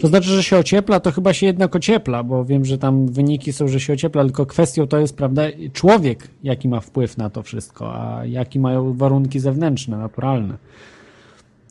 To 0.00 0.08
znaczy, 0.08 0.28
że 0.28 0.42
się 0.42 0.56
ociepla, 0.56 1.00
to 1.00 1.12
chyba 1.12 1.32
się 1.32 1.46
jednak 1.46 1.76
ociepla, 1.76 2.22
bo 2.22 2.44
wiem, 2.44 2.64
że 2.64 2.78
tam 2.78 3.06
wyniki 3.06 3.52
są, 3.52 3.68
że 3.68 3.80
się 3.80 3.92
ociepla, 3.92 4.24
tylko 4.24 4.46
kwestią 4.46 4.86
to 4.86 4.98
jest, 4.98 5.16
prawda, 5.16 5.42
człowiek, 5.72 6.28
jaki 6.42 6.68
ma 6.68 6.80
wpływ 6.80 7.18
na 7.18 7.30
to 7.30 7.42
wszystko, 7.42 7.94
a 7.94 8.26
jakie 8.26 8.60
mają 8.60 8.92
warunki 8.92 9.40
zewnętrzne, 9.40 9.98
naturalne. 9.98 10.56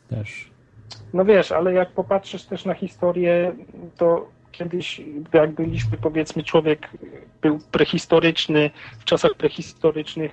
Też. 0.09 0.51
No 1.13 1.25
wiesz, 1.25 1.51
ale 1.51 1.73
jak 1.73 1.91
popatrzysz 1.91 2.43
też 2.43 2.65
na 2.65 2.73
historię, 2.73 3.55
to 3.97 4.27
kiedyś, 4.51 5.01
jak 5.33 5.51
byliśmy, 5.51 5.97
powiedzmy, 5.97 6.43
człowiek 6.43 6.89
był 7.41 7.59
prehistoryczny, 7.71 8.69
w 8.99 9.03
czasach 9.03 9.31
prehistorycznych, 9.33 10.31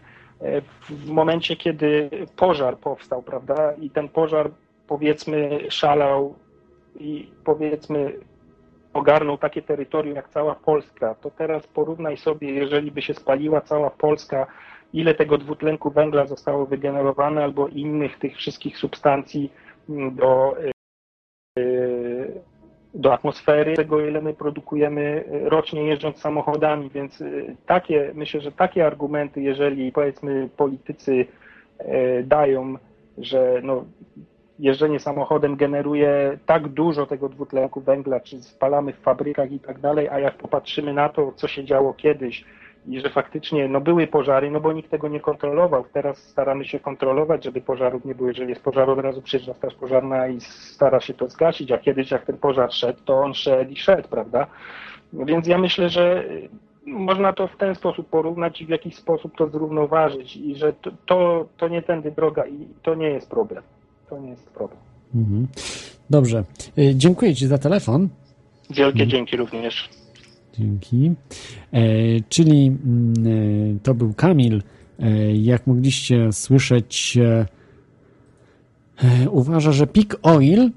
w 0.89 1.07
momencie, 1.07 1.57
kiedy 1.57 2.11
pożar 2.36 2.78
powstał, 2.78 3.23
prawda, 3.23 3.73
i 3.73 3.90
ten 3.90 4.09
pożar 4.09 4.51
powiedzmy 4.86 5.61
szalał 5.70 6.35
i 6.99 7.31
powiedzmy 7.45 8.12
ogarnął 8.93 9.39
takie 9.39 9.62
terytorium 9.62 10.16
jak 10.16 10.29
cała 10.29 10.55
Polska, 10.55 11.15
to 11.15 11.31
teraz 11.31 11.66
porównaj 11.66 12.16
sobie, 12.16 12.53
jeżeli 12.53 12.91
by 12.91 13.03
się 13.03 13.15
spaliła 13.15 13.61
cała 13.61 13.91
Polska, 13.91 14.47
ile 14.93 15.15
tego 15.15 15.39
dwutlenku 15.39 15.91
węgla 15.91 16.27
zostało 16.27 16.66
wygenerowane 16.66 17.45
albo 17.45 17.69
innych 17.69 18.19
tych 18.19 18.37
wszystkich 18.37 18.79
substancji 18.79 19.53
mm, 19.89 20.15
do, 20.15 20.57
y, 21.59 22.41
do 22.95 23.12
atmosfery, 23.12 23.75
tego 23.75 24.01
ile 24.01 24.23
my 24.23 24.35
produkujemy 24.35 25.25
rocznie 25.45 25.85
jeżdżąc 25.85 26.19
samochodami, 26.19 26.91
więc 26.91 27.20
y, 27.20 27.57
takie, 27.66 28.11
myślę, 28.15 28.41
że 28.41 28.53
takie 28.53 28.87
argumenty, 28.87 29.43
jeżeli 29.43 29.93
powiedzmy 29.93 30.49
politycy 30.57 31.12
y, 31.12 31.27
dają, 32.27 32.75
że 33.19 33.61
no, 33.62 33.85
jeżdżenie 34.59 35.01
samochodem 35.01 35.57
generuje 35.57 36.39
tak 36.47 36.69
dużo 36.69 37.07
tego 37.07 37.29
dwutlenku 37.29 37.81
węgla, 37.81 38.21
czy 38.21 38.43
spalamy 38.43 38.93
w 38.93 39.01
fabrykach 39.01 39.53
i 39.53 39.61
tak 39.61 39.81
dalej, 39.81 40.09
a 40.09 40.19
jak 40.19 40.37
popatrzymy 40.37 40.93
na 40.93 41.09
to, 41.09 41.33
co 41.37 41.49
się 41.49 41.65
działo 41.65 41.95
kiedyś 41.95 42.45
i 42.87 43.01
że 43.01 43.11
faktycznie 43.11 43.69
no, 43.69 43.81
były 43.81 44.07
pożary, 44.07 44.51
no 44.51 44.61
bo 44.61 44.73
nikt 44.73 44.91
tego 44.91 45.09
nie 45.09 45.21
kontrolował. 45.21 45.85
Teraz 45.93 46.19
staramy 46.19 46.65
się 46.65 46.81
kontrolować, 46.81 47.45
żeby 47.45 47.61
pożarów 47.61 48.05
nie 48.05 48.15
było. 48.15 48.29
Jeżeli 48.29 48.51
jest 48.51 48.63
pożar, 48.63 48.91
od 48.91 48.99
razu 48.99 49.23
przyjeżdża 49.23 49.55
straż 49.55 49.75
pożarna 49.75 50.29
i 50.29 50.41
stara 50.41 51.01
się 51.01 51.15
to 51.15 51.29
zgasić, 51.29 51.73
a 51.73 51.79
kiedyś 51.79 52.11
jak 52.11 52.27
ten 52.27 52.37
pożar 52.37 52.73
szedł, 52.73 52.99
to 53.05 53.21
on 53.21 53.35
szedł 53.35 53.71
i 53.71 53.77
szedł, 53.77 54.09
prawda? 54.09 54.47
Więc 55.13 55.47
ja 55.47 55.59
myślę, 55.59 55.89
że 55.89 56.25
można 56.87 57.33
to 57.33 57.49
w 57.49 57.57
ten 57.57 57.75
sposób 57.75 58.09
porównać 58.09 58.61
i 58.61 58.67
w 58.67 58.69
jakiś 58.69 58.95
sposób 58.95 59.37
to 59.37 59.49
zrównoważyć 59.49 60.37
i 60.37 60.55
że 60.57 60.73
to, 60.73 60.91
to, 61.07 61.47
to 61.57 61.69
nie 61.69 61.83
tędy 61.83 62.11
droga 62.11 62.47
i 62.47 62.69
to 62.83 62.95
nie 62.95 63.11
jest 63.11 63.31
problem 63.31 63.63
to 64.11 64.19
nie 64.19 64.31
jest 64.31 64.51
problem. 64.51 64.81
Mhm. 65.15 65.47
Dobrze. 66.11 66.45
Y, 66.79 66.95
dziękuję 66.95 67.35
Ci 67.35 67.47
za 67.47 67.59
telefon. 67.59 68.09
Wielkie 68.71 69.03
mhm. 69.03 69.11
dzięki 69.11 69.37
również. 69.37 69.89
Dzięki. 70.59 71.13
E, 71.73 71.81
czyli 72.29 72.67
mm, 72.67 73.15
e, 73.77 73.79
to 73.83 73.95
był 73.95 74.15
Kamil. 74.15 74.63
E, 74.99 75.37
jak 75.37 75.67
mogliście 75.67 76.33
słyszeć, 76.33 77.19
e, 77.21 77.47
e, 79.25 79.31
uważa, 79.31 79.73
że 79.73 79.87
peak 79.87 80.17
oil 80.23 80.71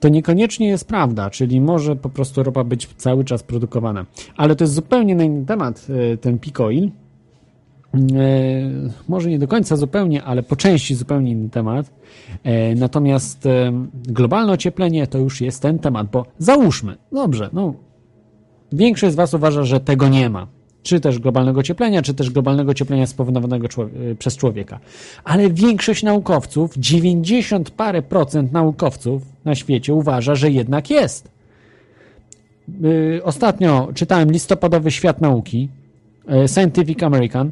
to 0.00 0.08
niekoniecznie 0.08 0.68
jest 0.68 0.88
prawda, 0.88 1.30
czyli 1.30 1.60
może 1.60 1.96
po 1.96 2.08
prostu 2.08 2.42
ropa 2.42 2.64
być 2.64 2.86
cały 2.86 3.24
czas 3.24 3.42
produkowana. 3.42 4.06
Ale 4.36 4.56
to 4.56 4.64
jest 4.64 4.74
zupełnie 4.74 5.12
inny 5.12 5.46
temat, 5.46 5.86
e, 6.12 6.16
ten 6.16 6.38
peak 6.38 6.60
oil. 6.60 6.90
Może 9.08 9.30
nie 9.30 9.38
do 9.38 9.48
końca 9.48 9.76
zupełnie, 9.76 10.24
ale 10.24 10.42
po 10.42 10.56
części 10.56 10.94
zupełnie 10.94 11.30
inny 11.30 11.50
temat. 11.50 11.90
E, 12.44 12.74
natomiast 12.74 13.46
e, 13.46 13.72
globalne 13.92 14.52
ocieplenie 14.52 15.06
to 15.06 15.18
już 15.18 15.40
jest 15.40 15.62
ten 15.62 15.78
temat, 15.78 16.10
bo 16.10 16.26
załóżmy, 16.38 16.96
dobrze, 17.12 17.50
no, 17.52 17.74
większość 18.72 19.12
z 19.12 19.16
Was 19.16 19.34
uważa, 19.34 19.64
że 19.64 19.80
tego 19.80 20.08
nie 20.08 20.30
ma. 20.30 20.46
Czy 20.82 21.00
też 21.00 21.18
globalnego 21.18 21.60
ocieplenia, 21.60 22.02
czy 22.02 22.14
też 22.14 22.30
globalnego 22.30 22.70
ocieplenia 22.70 23.06
spowodowanego 23.06 23.66
e, 23.66 24.14
przez 24.14 24.36
człowieka. 24.36 24.80
Ale 25.24 25.50
większość 25.50 26.02
naukowców, 26.02 26.76
90 26.76 27.70
parę 27.70 28.02
procent 28.02 28.52
naukowców 28.52 29.22
na 29.44 29.54
świecie 29.54 29.94
uważa, 29.94 30.34
że 30.34 30.50
jednak 30.50 30.90
jest. 30.90 31.36
Ostatnio 33.22 33.88
czytałem 33.94 34.30
listopadowy 34.32 34.90
świat 34.90 35.20
nauki, 35.20 35.68
Scientific 36.46 37.02
American, 37.02 37.50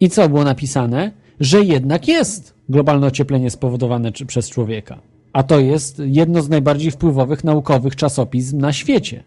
i 0.00 0.10
co 0.10 0.28
było 0.28 0.44
napisane? 0.44 1.12
Że 1.40 1.64
jednak 1.64 2.08
jest 2.08 2.54
globalne 2.68 3.06
ocieplenie 3.06 3.50
spowodowane 3.50 4.12
przez 4.12 4.50
człowieka. 4.50 4.98
A 5.32 5.42
to 5.42 5.60
jest 5.60 6.02
jedno 6.04 6.42
z 6.42 6.48
najbardziej 6.48 6.90
wpływowych 6.90 7.44
naukowych 7.44 7.96
czasopism 7.96 8.58
na 8.58 8.72
świecie. 8.72 9.22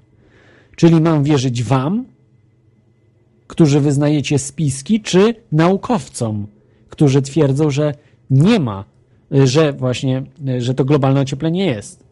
Czyli 0.76 1.02
mam 1.02 1.24
wierzyć 1.24 1.64
wam, 1.64 2.06
którzy 3.48 3.80
wyznajecie 3.80 4.40
spiski, 4.40 5.02
czy 5.02 5.36
naukowcom, 5.52 6.48
którzy 6.90 7.22
twierdzą, 7.22 7.70
że 7.70 7.94
nie 8.30 8.60
ma, 8.60 8.86
że 9.32 9.74
właśnie, 9.74 10.24
że 10.58 10.74
to 10.74 10.86
globalne 10.86 11.22
ocieplenie 11.22 11.66
jest. 11.66 12.04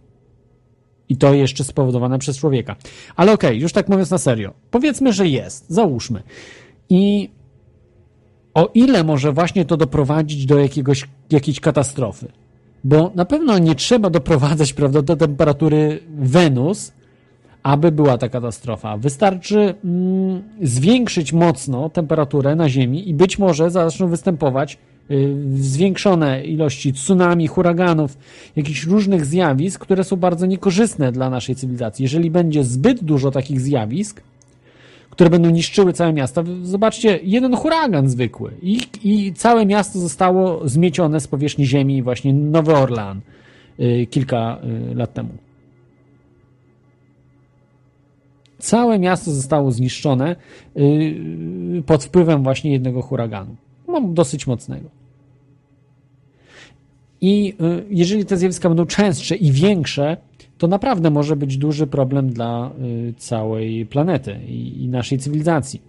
I 1.09 1.17
to 1.17 1.33
jeszcze 1.33 1.63
spowodowane 1.63 2.19
przez 2.19 2.37
człowieka. 2.37 2.75
Ale 3.15 3.33
okej, 3.33 3.49
okay, 3.49 3.59
już 3.59 3.73
tak 3.73 3.89
mówiąc 3.89 4.11
na 4.11 4.17
serio. 4.17 4.53
Powiedzmy, 4.71 5.13
że 5.13 5.27
jest. 5.27 5.65
Załóżmy. 5.69 6.23
I 6.89 7.29
o 8.59 8.69
ile 8.73 9.03
może 9.03 9.31
właśnie 9.31 9.65
to 9.65 9.77
doprowadzić 9.77 10.45
do 10.45 10.59
jakiegoś, 10.59 11.07
jakiejś 11.31 11.59
katastrofy. 11.59 12.27
Bo 12.83 13.11
na 13.15 13.25
pewno 13.25 13.59
nie 13.59 13.75
trzeba 13.75 14.09
doprowadzać 14.09 14.73
prawda, 14.73 15.01
do 15.01 15.15
temperatury 15.15 15.99
Wenus, 16.19 16.91
aby 17.63 17.91
była 17.91 18.17
ta 18.17 18.29
katastrofa. 18.29 18.97
Wystarczy 18.97 19.73
mm, 19.85 20.41
zwiększyć 20.61 21.33
mocno 21.33 21.89
temperaturę 21.89 22.55
na 22.55 22.69
Ziemi 22.69 23.09
i 23.09 23.13
być 23.13 23.39
może 23.39 23.71
zaczną 23.71 24.07
występować 24.07 24.77
y, 25.11 25.35
zwiększone 25.55 26.43
ilości 26.43 26.93
tsunami, 26.93 27.47
huraganów, 27.47 28.17
jakichś 28.55 28.83
różnych 28.85 29.25
zjawisk, 29.25 29.81
które 29.81 30.03
są 30.03 30.15
bardzo 30.15 30.45
niekorzystne 30.45 31.11
dla 31.11 31.29
naszej 31.29 31.55
cywilizacji. 31.55 32.03
Jeżeli 32.03 32.31
będzie 32.31 32.63
zbyt 32.63 33.03
dużo 33.03 33.31
takich 33.31 33.61
zjawisk, 33.61 34.21
które 35.09 35.29
będą 35.29 35.49
niszczyły 35.49 35.93
całe 35.93 36.13
miasto. 36.13 36.43
Zobaczcie, 36.63 37.19
jeden 37.23 37.55
huragan 37.55 38.09
zwykły 38.09 38.51
i, 38.61 38.79
i 39.03 39.33
całe 39.33 39.65
miasto 39.65 39.99
zostało 39.99 40.67
zmiecione 40.67 41.19
z 41.19 41.27
powierzchni 41.27 41.65
ziemi, 41.65 42.01
właśnie 42.01 42.33
Nowy 42.33 42.75
Orlan 42.75 43.21
y, 43.79 44.07
kilka 44.09 44.59
y, 44.91 44.95
lat 44.95 45.13
temu. 45.13 45.29
Całe 48.57 48.99
miasto 48.99 49.31
zostało 49.31 49.71
zniszczone 49.71 50.35
y, 50.77 51.83
pod 51.85 52.03
wpływem 52.03 52.43
właśnie 52.43 52.71
jednego 52.71 53.01
huraganu. 53.01 53.55
No, 53.87 54.01
dosyć 54.01 54.47
mocnego. 54.47 54.89
I 57.21 57.53
jeżeli 57.89 58.25
te 58.25 58.37
zjawiska 58.37 58.69
będą 58.69 58.85
częstsze 58.85 59.35
i 59.35 59.51
większe, 59.51 60.17
to 60.59 60.67
naprawdę 60.67 61.09
może 61.09 61.35
być 61.35 61.57
duży 61.57 61.87
problem 61.87 62.29
dla 62.29 62.71
y, 63.09 63.13
całej 63.17 63.85
planety 63.85 64.39
i 64.47 64.87
naszej 64.87 65.17
cywilizacji. 65.17 65.81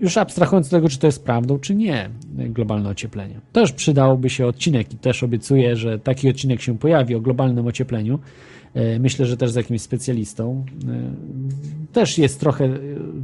Już 0.00 0.16
abstrahując 0.16 0.66
od 0.66 0.70
tego, 0.70 0.88
czy 0.88 0.98
to 0.98 1.06
jest 1.06 1.24
prawdą, 1.24 1.58
czy 1.58 1.74
nie, 1.74 2.10
globalne 2.34 2.88
ocieplenie. 2.88 3.40
Też 3.52 3.72
przydałoby 3.72 4.30
się 4.30 4.46
odcinek 4.46 4.92
i 4.92 4.96
też 4.96 5.22
obiecuję, 5.22 5.76
że 5.76 5.98
taki 5.98 6.30
odcinek 6.30 6.60
się 6.60 6.78
pojawi 6.78 7.14
o 7.14 7.20
globalnym 7.20 7.66
ociepleniu. 7.66 8.18
Y, 8.76 8.98
myślę, 9.00 9.26
że 9.26 9.36
też 9.36 9.50
z 9.50 9.54
jakimś 9.54 9.82
specjalistą. 9.82 10.64
Y, 11.88 11.92
też 11.92 12.18
jest 12.18 12.40
trochę 12.40 12.68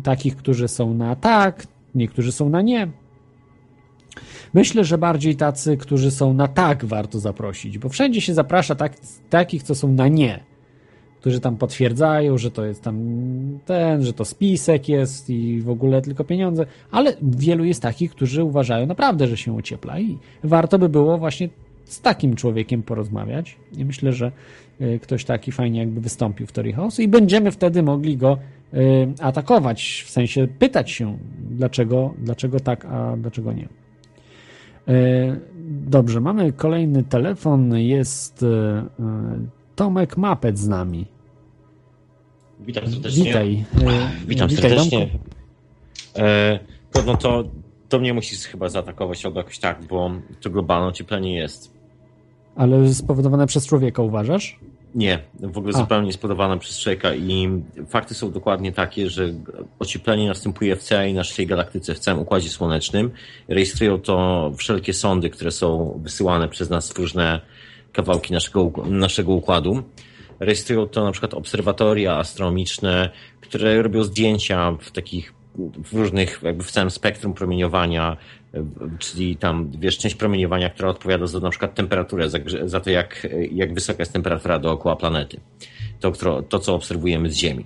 takich, 0.02 0.36
którzy 0.36 0.68
są 0.68 0.94
na 0.94 1.16
tak, 1.16 1.66
niektórzy 1.94 2.32
są 2.32 2.48
na 2.48 2.62
nie. 2.62 2.88
Myślę, 4.54 4.84
że 4.84 4.98
bardziej 4.98 5.36
tacy, 5.36 5.76
którzy 5.76 6.10
są 6.10 6.34
na 6.34 6.48
tak, 6.48 6.84
warto 6.84 7.18
zaprosić, 7.18 7.78
bo 7.78 7.88
wszędzie 7.88 8.20
się 8.20 8.34
zaprasza 8.34 8.74
tak, 8.74 8.92
takich, 9.30 9.62
co 9.62 9.74
są 9.74 9.92
na 9.92 10.08
nie 10.08 10.47
którzy 11.20 11.40
tam 11.40 11.56
potwierdzają, 11.56 12.38
że 12.38 12.50
to 12.50 12.64
jest 12.64 12.82
tam 12.82 12.98
ten, 13.66 14.04
że 14.04 14.12
to 14.12 14.24
spisek 14.24 14.88
jest 14.88 15.30
i 15.30 15.60
w 15.60 15.70
ogóle 15.70 16.02
tylko 16.02 16.24
pieniądze, 16.24 16.66
ale 16.90 17.16
wielu 17.22 17.64
jest 17.64 17.82
takich, 17.82 18.10
którzy 18.10 18.44
uważają 18.44 18.86
naprawdę, 18.86 19.26
że 19.26 19.36
się 19.36 19.56
ociepla 19.56 20.00
i 20.00 20.18
warto 20.44 20.78
by 20.78 20.88
było 20.88 21.18
właśnie 21.18 21.48
z 21.84 22.00
takim 22.00 22.36
człowiekiem 22.36 22.82
porozmawiać 22.82 23.56
i 23.76 23.84
myślę, 23.84 24.12
że 24.12 24.32
y, 24.80 24.98
ktoś 25.02 25.24
taki 25.24 25.52
fajnie 25.52 25.80
jakby 25.80 26.00
wystąpił 26.00 26.46
w 26.46 26.52
Tori 26.52 26.72
House 26.72 27.00
i 27.00 27.08
będziemy 27.08 27.50
wtedy 27.50 27.82
mogli 27.82 28.16
go 28.16 28.38
y, 28.74 28.78
atakować, 29.20 30.04
w 30.06 30.10
sensie 30.10 30.48
pytać 30.58 30.90
się, 30.90 31.18
dlaczego, 31.50 32.14
dlaczego 32.18 32.60
tak, 32.60 32.84
a 32.84 33.16
dlaczego 33.16 33.52
nie. 33.52 33.68
Y, 34.88 35.40
dobrze, 35.68 36.20
mamy 36.20 36.52
kolejny 36.52 37.02
telefon, 37.02 37.78
jest 37.78 38.44
Tomek 39.78 40.16
Mapet 40.16 40.58
z 40.58 40.68
nami. 40.68 41.06
Witam 42.60 42.90
serdecznie. 42.90 43.24
Witaj. 43.24 43.64
Witam 44.26 44.48
Witaj, 44.48 44.70
serdecznie. 44.70 45.08
E, 46.16 46.58
no 47.06 47.16
to, 47.16 47.44
to 47.88 47.98
mnie 47.98 48.14
musisz 48.14 48.38
chyba 48.38 48.68
zaatakować 48.68 49.26
albo 49.26 49.40
jakoś 49.40 49.58
tak, 49.58 49.84
bo 49.84 50.10
to 50.40 50.50
globalne 50.50 50.86
ocieplenie 50.86 51.36
jest. 51.36 51.74
Ale 52.56 52.94
spowodowane 52.94 53.46
przez 53.46 53.66
człowieka 53.66 54.02
uważasz? 54.02 54.58
Nie, 54.94 55.18
w 55.40 55.58
ogóle 55.58 55.74
A. 55.74 55.78
zupełnie 55.78 56.12
spowodowane 56.12 56.58
przez 56.58 56.80
człowieka 56.80 57.14
i 57.14 57.62
fakty 57.88 58.14
są 58.14 58.30
dokładnie 58.30 58.72
takie, 58.72 59.10
że 59.10 59.28
ocieplenie 59.78 60.28
następuje 60.28 60.76
w 60.76 60.82
całej 60.82 61.14
naszej 61.14 61.46
galaktyce, 61.46 61.94
w 61.94 61.98
całym 61.98 62.20
Układzie 62.20 62.48
Słonecznym. 62.48 63.10
Rejestrują 63.48 64.00
to 64.00 64.52
wszelkie 64.56 64.92
sondy, 64.92 65.30
które 65.30 65.50
są 65.50 66.00
wysyłane 66.02 66.48
przez 66.48 66.70
nas 66.70 66.92
w 66.92 66.98
różne 66.98 67.40
kawałki 67.98 68.32
naszego, 68.32 68.72
naszego 68.86 69.32
układu. 69.32 69.82
Rejestrują 70.40 70.86
to 70.86 71.04
na 71.04 71.12
przykład 71.12 71.34
obserwatoria 71.34 72.16
astronomiczne, 72.16 73.10
które 73.40 73.82
robią 73.82 74.02
zdjęcia 74.02 74.72
w 74.80 74.90
takich 74.90 75.34
w 75.84 75.92
różnych, 75.92 76.40
jakby 76.42 76.64
w 76.64 76.70
całym 76.70 76.90
spektrum 76.90 77.34
promieniowania, 77.34 78.16
czyli 78.98 79.36
tam, 79.36 79.70
wiesz, 79.78 79.98
część 79.98 80.14
promieniowania, 80.14 80.70
która 80.70 80.88
odpowiada 80.88 81.26
za 81.26 81.40
na 81.40 81.50
przykład 81.50 81.74
temperaturę, 81.74 82.30
za, 82.30 82.38
za 82.64 82.80
to, 82.80 82.90
jak, 82.90 83.26
jak 83.52 83.74
wysoka 83.74 84.02
jest 84.02 84.12
temperatura 84.12 84.58
dookoła 84.58 84.96
planety. 84.96 85.40
To, 86.00 86.12
to, 86.48 86.58
co 86.58 86.74
obserwujemy 86.74 87.30
z 87.30 87.36
Ziemi. 87.36 87.64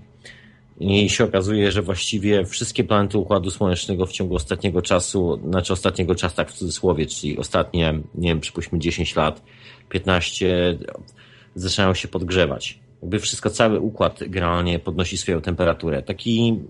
I 0.81 1.11
się 1.11 1.25
okazuje, 1.25 1.73
że 1.73 1.83
właściwie 1.83 2.45
wszystkie 2.45 2.85
planety 2.85 3.19
Układu 3.19 3.51
Słonecznego 3.51 4.07
w 4.07 4.13
ciągu 4.13 4.35
ostatniego 4.35 4.83
czasu, 4.83 5.41
znaczy 5.49 5.73
ostatniego 5.73 6.15
czasu, 6.15 6.37
tak 6.37 6.51
w 6.51 6.55
cudzysłowie, 6.55 7.07
czyli 7.07 7.39
ostatnie, 7.39 7.95
nie 8.15 8.29
wiem, 8.29 8.41
przypuśćmy 8.41 8.79
10 8.79 9.17
lat, 9.17 9.43
15, 9.93 10.79
zaczynają 11.55 11.95
się 11.95 12.09
podgrzewać. 12.09 12.79
Jakby 13.03 13.19
wszystko, 13.19 13.51
cały 13.51 13.81
układ 13.81 14.21
generalnie 14.27 14.79
podnosi 14.79 15.19
swoją 15.19 15.41
temperaturę. 15.41 16.03
Taki, 16.03 16.61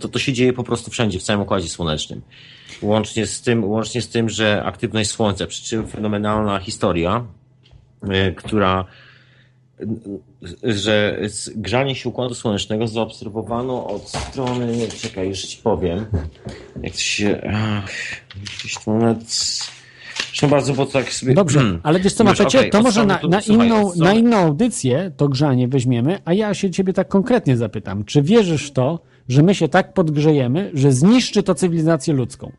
to, 0.00 0.08
to 0.08 0.18
się 0.18 0.32
dzieje 0.32 0.52
po 0.52 0.64
prostu 0.64 0.90
wszędzie, 0.90 1.18
w 1.18 1.22
całym 1.22 1.42
Układzie 1.42 1.68
Słonecznym. 1.68 2.22
Łącznie 2.82 3.26
z 3.26 3.42
tym, 3.42 3.64
łącznie 3.64 4.02
z 4.02 4.08
tym 4.08 4.28
że 4.28 4.62
aktywność 4.64 5.10
Słońca, 5.10 5.46
przy 5.46 5.62
czym 5.64 5.86
fenomenalna 5.86 6.58
historia, 6.58 7.26
y, 8.04 8.34
która 8.34 8.84
że 10.62 11.18
grzanie 11.56 11.94
się 11.94 12.08
Układu 12.08 12.34
Słonecznego 12.34 12.88
zaobserwowano 12.88 13.86
od 13.86 14.08
strony, 14.08 14.88
czekaj, 14.88 15.28
już 15.28 15.42
ci 15.42 15.62
powiem, 15.62 16.06
jak 16.82 16.92
to 16.92 16.98
się, 16.98 17.40
ach, 17.54 17.90
to 18.84 18.94
nawet, 18.94 19.18
zresztą 20.16 20.48
bardzo, 20.48 20.74
bo 20.74 20.86
tak 20.86 21.12
sobie... 21.12 21.34
Dobrze, 21.34 21.58
hmm, 21.58 21.80
ale 21.82 22.00
wiesz 22.00 22.12
co, 22.12 22.24
Mapecie, 22.24 22.58
okay, 22.58 22.70
to 22.70 22.82
może 22.82 23.06
na, 23.06 23.20
na, 23.28 23.40
inną, 23.40 23.92
na 23.96 24.12
inną 24.12 24.36
audycję 24.36 25.12
to 25.16 25.28
grzanie 25.28 25.68
weźmiemy, 25.68 26.18
a 26.24 26.32
ja 26.32 26.54
się 26.54 26.70
ciebie 26.70 26.92
tak 26.92 27.08
konkretnie 27.08 27.56
zapytam, 27.56 28.04
czy 28.04 28.22
wierzysz 28.22 28.66
w 28.66 28.72
to, 28.72 29.00
że 29.28 29.42
my 29.42 29.54
się 29.54 29.68
tak 29.68 29.94
podgrzejemy, 29.94 30.70
że 30.74 30.92
zniszczy 30.92 31.42
to 31.42 31.54
cywilizację 31.54 32.14
ludzką? 32.14 32.52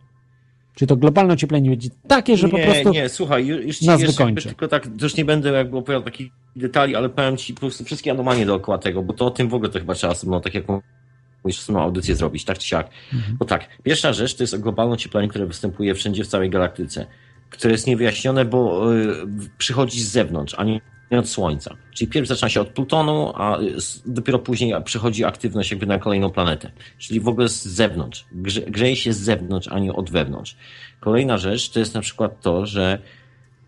Czy 0.75 0.87
to 0.87 0.95
globalne 0.95 1.33
ocieplenie 1.33 1.69
będzie 1.69 1.89
takie, 2.07 2.37
że 2.37 2.47
nie, 2.47 2.51
po 2.51 2.71
prostu 2.71 2.89
Nie, 2.89 3.09
słuchaj, 3.09 3.45
już 3.45 3.77
ci 3.77 3.87
nas 3.87 4.01
wykończy. 4.01 4.47
Tylko 4.47 4.67
tak, 4.67 4.87
już 5.01 5.15
nie 5.15 5.25
będę 5.25 5.51
jakby 5.51 5.77
opowiadał 5.77 6.03
takich 6.03 6.31
detali, 6.55 6.95
ale 6.95 7.09
powiem 7.09 7.37
ci 7.37 7.53
po 7.53 7.59
prostu 7.59 7.83
wszystkie 7.83 8.11
anomalie 8.11 8.45
dookoła 8.45 8.77
tego, 8.77 9.03
bo 9.03 9.13
to 9.13 9.25
o 9.25 9.31
tym 9.31 9.49
w 9.49 9.53
ogóle 9.53 9.69
to 9.69 9.79
chyba 9.79 9.93
trzeba 9.93 10.15
sobie, 10.15 10.31
no, 10.31 10.39
tak 10.39 10.53
jak 10.53 10.63
mówisz, 11.43 11.59
sobie 11.59 11.79
audycję 11.79 12.15
zrobić, 12.15 12.45
tak 12.45 12.57
czy 12.57 12.67
siak. 12.67 12.89
Mhm. 13.13 13.37
Bo 13.37 13.45
tak, 13.45 13.67
pierwsza 13.83 14.13
rzecz 14.13 14.35
to 14.35 14.43
jest 14.43 14.61
globalne 14.61 14.93
ocieplenie, 14.93 15.27
które 15.27 15.45
występuje 15.45 15.95
wszędzie 15.95 16.23
w 16.23 16.27
całej 16.27 16.49
galaktyce, 16.49 17.05
które 17.57 17.71
jest 17.71 17.87
niewyjaśnione, 17.87 18.45
bo 18.45 18.93
y, 18.93 19.15
przychodzi 19.57 20.01
z 20.01 20.11
zewnątrz, 20.11 20.55
a 20.57 20.63
nie 20.63 20.81
od 21.11 21.29
Słońca. 21.29 21.75
Czyli 21.93 22.11
pierw 22.11 22.27
zaczyna 22.27 22.49
się 22.49 22.61
od 22.61 22.69
Plutonu, 22.69 23.33
a 23.35 23.57
dopiero 24.05 24.39
później 24.39 24.73
przychodzi 24.83 25.25
aktywność 25.25 25.71
jakby 25.71 25.85
na 25.85 25.99
kolejną 25.99 26.29
planetę. 26.29 26.71
Czyli 26.97 27.19
w 27.19 27.27
ogóle 27.27 27.49
z 27.49 27.65
zewnątrz. 27.65 28.25
Grze, 28.31 28.61
grzeje 28.61 28.95
się 28.95 29.13
z 29.13 29.19
zewnątrz, 29.19 29.67
a 29.67 29.79
nie 29.79 29.93
od 29.93 30.11
wewnątrz. 30.11 30.55
Kolejna 30.99 31.37
rzecz 31.37 31.69
to 31.69 31.79
jest 31.79 31.93
na 31.93 32.01
przykład 32.01 32.41
to, 32.41 32.65
że 32.65 32.99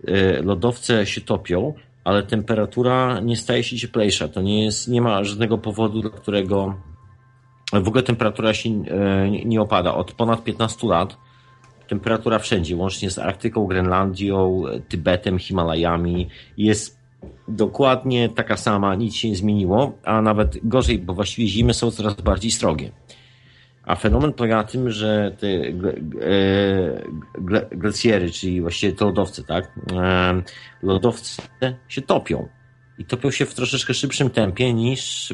y, 0.10 0.42
lodowce 0.44 1.06
się 1.06 1.22
topią, 1.22 1.74
ale 2.04 2.24
temperatura 2.24 3.20
nie 3.20 3.38
staje 3.38 3.64
się 3.64 3.78
cieplejsza. 3.78 4.28
To 4.28 4.42
nie 4.42 4.66
jest, 4.66 4.88
nie 4.88 5.02
ma 5.02 5.24
żadnego 5.24 5.58
powodu, 5.58 6.02
dla 6.02 6.10
którego 6.10 6.76
w 7.74 7.88
ogóle 7.88 8.04
temperatura 8.04 8.54
się 8.54 8.70
y, 8.70 9.46
nie 9.46 9.62
opada. 9.62 9.96
Od 9.96 10.12
ponad 10.12 10.44
15 10.44 10.88
lat 10.88 11.18
temperatura 11.88 12.40
wszędzie, 12.40 12.76
łącznie 12.76 13.12
z 13.12 13.20
Arktyką, 13.20 13.66
Grenlandią, 13.66 14.64
Tybetem, 14.90 15.40
Himalajami, 15.40 16.30
jest 16.58 16.98
dokładnie 17.48 18.30
taka 18.30 18.58
sama, 18.58 18.96
nic 18.96 19.16
się 19.16 19.30
nie 19.30 19.36
zmieniło, 19.36 19.98
a 20.04 20.22
nawet 20.22 20.58
gorzej, 20.64 21.00
bo 21.00 21.14
właściwie 21.14 21.48
zimy 21.48 21.74
są 21.74 21.92
coraz 21.92 22.22
bardziej 22.22 22.52
srogie. 22.52 22.92
A 23.84 23.96
fenomen 23.96 24.34
polega 24.34 24.56
na 24.56 24.64
tym, 24.64 24.92
że 24.92 25.36
te 25.40 25.48
glecjery, 27.72 28.32
czyli 28.32 28.62
właściwie 28.62 28.94
te 28.94 29.06
lodowce, 29.06 29.44
tak? 29.44 29.80
E, 29.94 30.42
lodowce 30.84 31.42
się 31.88 32.02
topią. 32.02 32.48
I 32.98 33.06
topią 33.06 33.32
się 33.32 33.46
w 33.46 33.54
troszeczkę 33.54 33.94
szybszym 33.94 34.30
tempie 34.30 34.74
niż, 34.74 35.34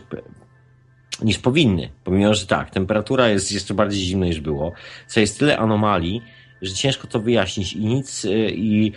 niż 1.21 1.39
powinny. 1.39 1.89
Pomimo, 2.03 2.34
że 2.34 2.47
tak, 2.47 2.69
temperatura 2.69 3.30
jest 3.30 3.51
jeszcze 3.51 3.73
bardziej 3.73 4.01
zimna 4.05 4.25
niż 4.25 4.39
było. 4.39 4.71
Co 5.07 5.19
jest 5.19 5.39
tyle 5.39 5.57
anomalii, 5.57 6.21
że 6.64 6.73
ciężko 6.73 7.07
to 7.07 7.19
wyjaśnić 7.19 7.73
i 7.73 7.85
nic, 7.85 8.26
e, 8.26 8.30
i 8.49 8.91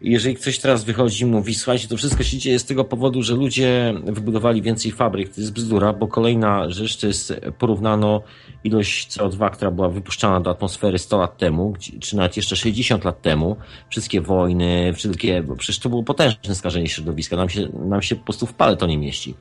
jeżeli 0.00 0.34
ktoś 0.34 0.58
teraz 0.58 0.84
wychodzi 0.84 1.22
i 1.24 1.26
mówi, 1.26 1.54
słuchajcie, 1.54 1.88
to 1.88 1.96
wszystko 1.96 2.22
się 2.22 2.38
dzieje 2.38 2.58
z 2.58 2.64
tego 2.64 2.84
powodu, 2.84 3.22
że 3.22 3.34
ludzie 3.34 3.94
wybudowali 4.04 4.62
więcej 4.62 4.92
fabryk, 4.92 5.34
to 5.34 5.40
jest 5.40 5.52
bzdura, 5.52 5.92
bo 5.92 6.08
kolejna 6.08 6.70
rzecz 6.70 6.96
to 6.96 7.06
jest 7.06 7.40
porównano 7.58 8.22
ilość 8.64 9.08
CO2, 9.08 9.50
która 9.50 9.70
była 9.70 9.88
wypuszczana 9.88 10.40
do 10.40 10.50
atmosfery 10.50 10.98
100 10.98 11.18
lat 11.18 11.38
temu, 11.38 11.74
czy 12.00 12.16
nawet 12.16 12.36
jeszcze 12.36 12.56
60 12.56 13.04
lat 13.04 13.22
temu, 13.22 13.56
wszystkie 13.88 14.20
wojny, 14.20 14.92
wszystkie, 14.94 15.44
przecież 15.58 15.78
to 15.78 15.88
było 15.88 16.02
potężne 16.02 16.54
skażenie 16.54 16.88
środowiska, 16.88 17.36
nam 17.36 17.48
się, 17.48 17.68
nam 17.88 18.02
się 18.02 18.16
po 18.16 18.24
prostu 18.24 18.46
w 18.46 18.54
pale 18.54 18.76
to 18.76 18.86
nie 18.86 18.98
mieści. 18.98 19.34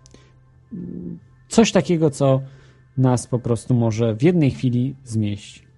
coś 1.48 1.72
takiego, 1.72 2.10
co 2.10 2.42
nas 2.96 3.26
po 3.26 3.38
prostu 3.38 3.74
może 3.74 4.14
w 4.14 4.22
jednej 4.22 4.50
chwili 4.50 4.94
zmieść? 5.04 5.70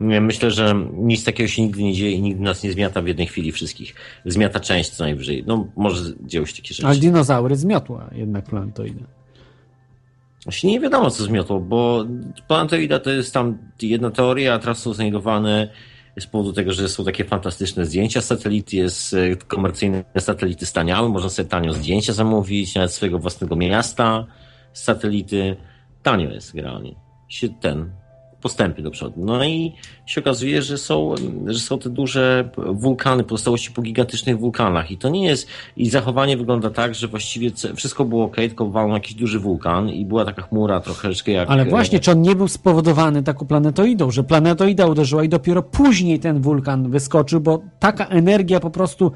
Myślę, 0.00 0.50
że 0.50 0.74
nic 0.92 1.24
takiego 1.24 1.48
się 1.48 1.62
nigdy 1.62 1.82
nie 1.82 1.92
dzieje 1.92 2.12
i 2.12 2.22
nigdy 2.22 2.42
nas 2.42 2.62
nie 2.62 2.72
zmiata 2.72 3.02
w 3.02 3.06
jednej 3.06 3.26
chwili 3.26 3.52
wszystkich. 3.52 3.94
Zmiata 4.24 4.60
część 4.60 4.90
co 4.90 5.04
najwyżej. 5.04 5.44
No, 5.46 5.68
może 5.76 6.12
dzieją 6.20 6.46
się 6.46 6.56
takie 6.56 6.74
rzeczy. 6.74 6.86
Ale 6.86 6.96
dinozaury 6.96 7.56
zmiotła 7.56 8.10
jednak 8.12 8.44
planetoidę. 8.44 9.04
Właśnie 10.44 10.72
nie 10.72 10.80
wiadomo, 10.80 11.10
co 11.10 11.24
zmiotło, 11.24 11.60
bo 11.60 12.04
planetoida 12.48 12.98
to 12.98 13.10
jest 13.10 13.34
tam 13.34 13.58
jedna 13.82 14.10
teoria, 14.10 14.54
a 14.54 14.58
teraz 14.58 14.78
są 14.78 14.92
znajdowane 14.92 15.68
z 16.20 16.26
powodu 16.26 16.52
tego, 16.52 16.72
że 16.72 16.88
są 16.88 17.04
takie 17.04 17.24
fantastyczne 17.24 17.86
zdjęcia 17.86 18.20
satelity, 18.20 18.76
jest 18.76 19.14
e, 19.14 19.36
komercyjne 19.36 20.04
satelity 20.18 20.66
staniały, 20.66 21.08
można 21.08 21.30
sobie 21.30 21.48
tanio 21.48 21.72
zdjęcia 21.72 22.12
zamówić, 22.12 22.74
nawet 22.74 22.92
swojego 22.92 23.18
własnego 23.18 23.56
miasta 23.56 24.26
satelity. 24.72 25.56
Tanio 26.02 26.30
jest 26.30 26.54
generalnie. 26.54 26.94
Się 27.28 27.48
ten, 27.48 27.90
postępy 28.42 28.82
do 28.82 28.90
przodu. 28.90 29.24
No 29.24 29.44
i 29.44 29.72
się 30.06 30.20
okazuje, 30.20 30.62
że 30.62 30.78
są, 30.78 31.14
że 31.46 31.58
są 31.58 31.78
te 31.78 31.90
duże 31.90 32.50
wulkany, 32.56 33.24
pozostałości 33.24 33.70
po 33.70 33.82
gigantycznych 33.82 34.38
wulkanach 34.38 34.90
i 34.90 34.98
to 34.98 35.08
nie 35.08 35.24
jest, 35.24 35.48
i 35.76 35.90
zachowanie 35.90 36.36
wygląda 36.36 36.70
tak, 36.70 36.94
że 36.94 37.08
właściwie 37.08 37.50
wszystko 37.76 38.04
było 38.04 38.24
ok, 38.24 38.36
tylko 38.36 38.68
walnął 38.68 38.96
jakiś 38.96 39.14
duży 39.14 39.38
wulkan 39.38 39.88
i 39.88 40.04
była 40.04 40.24
taka 40.24 40.42
chmura 40.42 40.80
troszeczkę 40.80 41.32
jak... 41.32 41.50
Ale 41.50 41.64
właśnie, 41.64 42.00
czy 42.00 42.10
on 42.10 42.22
nie 42.22 42.34
był 42.34 42.48
spowodowany 42.48 43.22
taką 43.22 43.46
planetoidą, 43.46 44.10
że 44.10 44.24
planetoida 44.24 44.86
uderzyła 44.86 45.24
i 45.24 45.28
dopiero 45.28 45.62
później 45.62 46.20
ten 46.20 46.40
wulkan 46.40 46.90
wyskoczył, 46.90 47.40
bo 47.40 47.62
taka 47.78 48.06
energia 48.06 48.60
po 48.60 48.70
prostu 48.70 49.12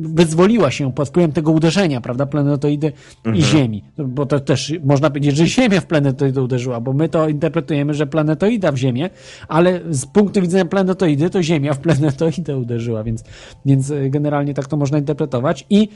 wyzwoliła 0.00 0.70
się 0.70 0.92
pod 0.92 1.08
wpływem 1.08 1.32
tego 1.32 1.52
uderzenia, 1.52 2.00
prawda, 2.00 2.26
planetoidy 2.26 2.92
mhm. 3.16 3.36
i 3.36 3.42
Ziemi. 3.42 3.84
Bo 3.98 4.26
to 4.26 4.40
też 4.40 4.72
można 4.84 5.10
powiedzieć, 5.10 5.36
że 5.36 5.46
Ziemia 5.46 5.80
w 5.80 5.86
planetoidę 5.86 6.42
uderzyła, 6.42 6.80
bo 6.80 6.92
my 6.92 7.08
to 7.08 7.28
interpretujemy, 7.28 7.94
że 7.94 8.06
planetoida 8.06 8.72
w 8.72 8.76
Ziemię, 8.76 9.10
ale 9.48 9.80
z 9.90 10.06
punktu 10.06 10.40
widzenia 10.40 10.64
planetoidy 10.64 11.30
to 11.30 11.42
Ziemia 11.42 11.74
w 11.74 11.78
planetoidę 11.78 12.56
uderzyła, 12.56 13.04
więc, 13.04 13.24
więc 13.66 13.92
generalnie 14.08 14.54
tak 14.54 14.66
to 14.66 14.76
można 14.76 14.98
interpretować 14.98 15.66
i 15.70 15.88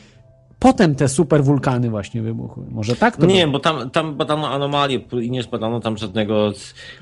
potem 0.59 0.95
te 0.95 1.09
superwulkany 1.09 1.91
właśnie 1.91 2.23
wybuchły. 2.23 2.65
Może 2.71 2.97
tak 2.97 3.17
to 3.17 3.27
Nie, 3.27 3.41
było? 3.41 3.53
bo 3.53 3.59
tam, 3.59 3.91
tam 3.91 4.17
badano 4.17 4.51
anomalie 4.51 5.01
i 5.23 5.31
nie 5.31 5.43
zbadano 5.43 5.81
tam 5.81 5.97
żadnego, 5.97 6.53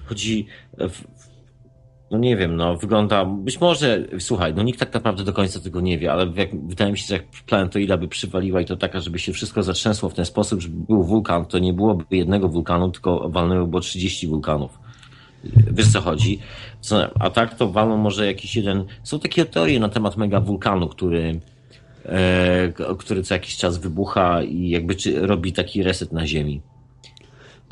chodzi 0.04 0.46
w, 0.78 1.02
no 2.12 2.18
nie 2.18 2.36
wiem, 2.36 2.56
no 2.56 2.76
wygląda, 2.76 3.24
być 3.24 3.60
może, 3.60 4.04
słuchaj, 4.18 4.54
no 4.54 4.62
nikt 4.62 4.80
tak 4.80 4.94
naprawdę 4.94 5.24
do 5.24 5.32
końca 5.32 5.60
tego 5.60 5.80
nie 5.80 5.98
wie, 5.98 6.12
ale 6.12 6.32
jak, 6.36 6.66
wydaje 6.66 6.92
mi 6.92 6.98
się, 6.98 7.06
że 7.06 7.14
jak 7.14 7.24
planetoida 7.46 7.96
by 7.96 8.08
przywaliła 8.08 8.60
i 8.60 8.64
to 8.64 8.76
taka, 8.76 9.00
żeby 9.00 9.18
się 9.18 9.32
wszystko 9.32 9.62
zatrzęsło 9.62 10.08
w 10.08 10.14
ten 10.14 10.24
sposób, 10.24 10.60
żeby 10.60 10.76
był 10.88 11.04
wulkan, 11.04 11.46
to 11.46 11.58
nie 11.58 11.72
byłoby 11.72 12.04
jednego 12.10 12.48
wulkanu, 12.48 12.90
tylko 12.90 13.28
walnęło 13.28 13.66
było 13.66 13.80
30 13.80 14.26
wulkanów. 14.26 14.78
Wiesz 15.72 15.92
co 15.92 16.00
chodzi? 16.00 16.38
A 17.20 17.30
tak 17.30 17.54
to 17.54 17.68
walną 17.68 17.96
może 17.96 18.26
jakiś 18.26 18.56
jeden... 18.56 18.84
Są 19.02 19.18
takie 19.18 19.44
teorie 19.44 19.80
na 19.80 19.88
temat 19.88 20.16
mega 20.16 20.40
wulkanu, 20.40 20.88
który 20.88 21.40
e, 22.04 22.72
który 22.98 23.22
co 23.22 23.34
jakiś 23.34 23.56
czas 23.56 23.78
wybucha 23.78 24.42
i 24.42 24.68
jakby 24.68 24.94
czy, 24.94 25.26
robi 25.26 25.52
taki 25.52 25.82
reset 25.82 26.12
na 26.12 26.26
Ziemi. 26.26 26.60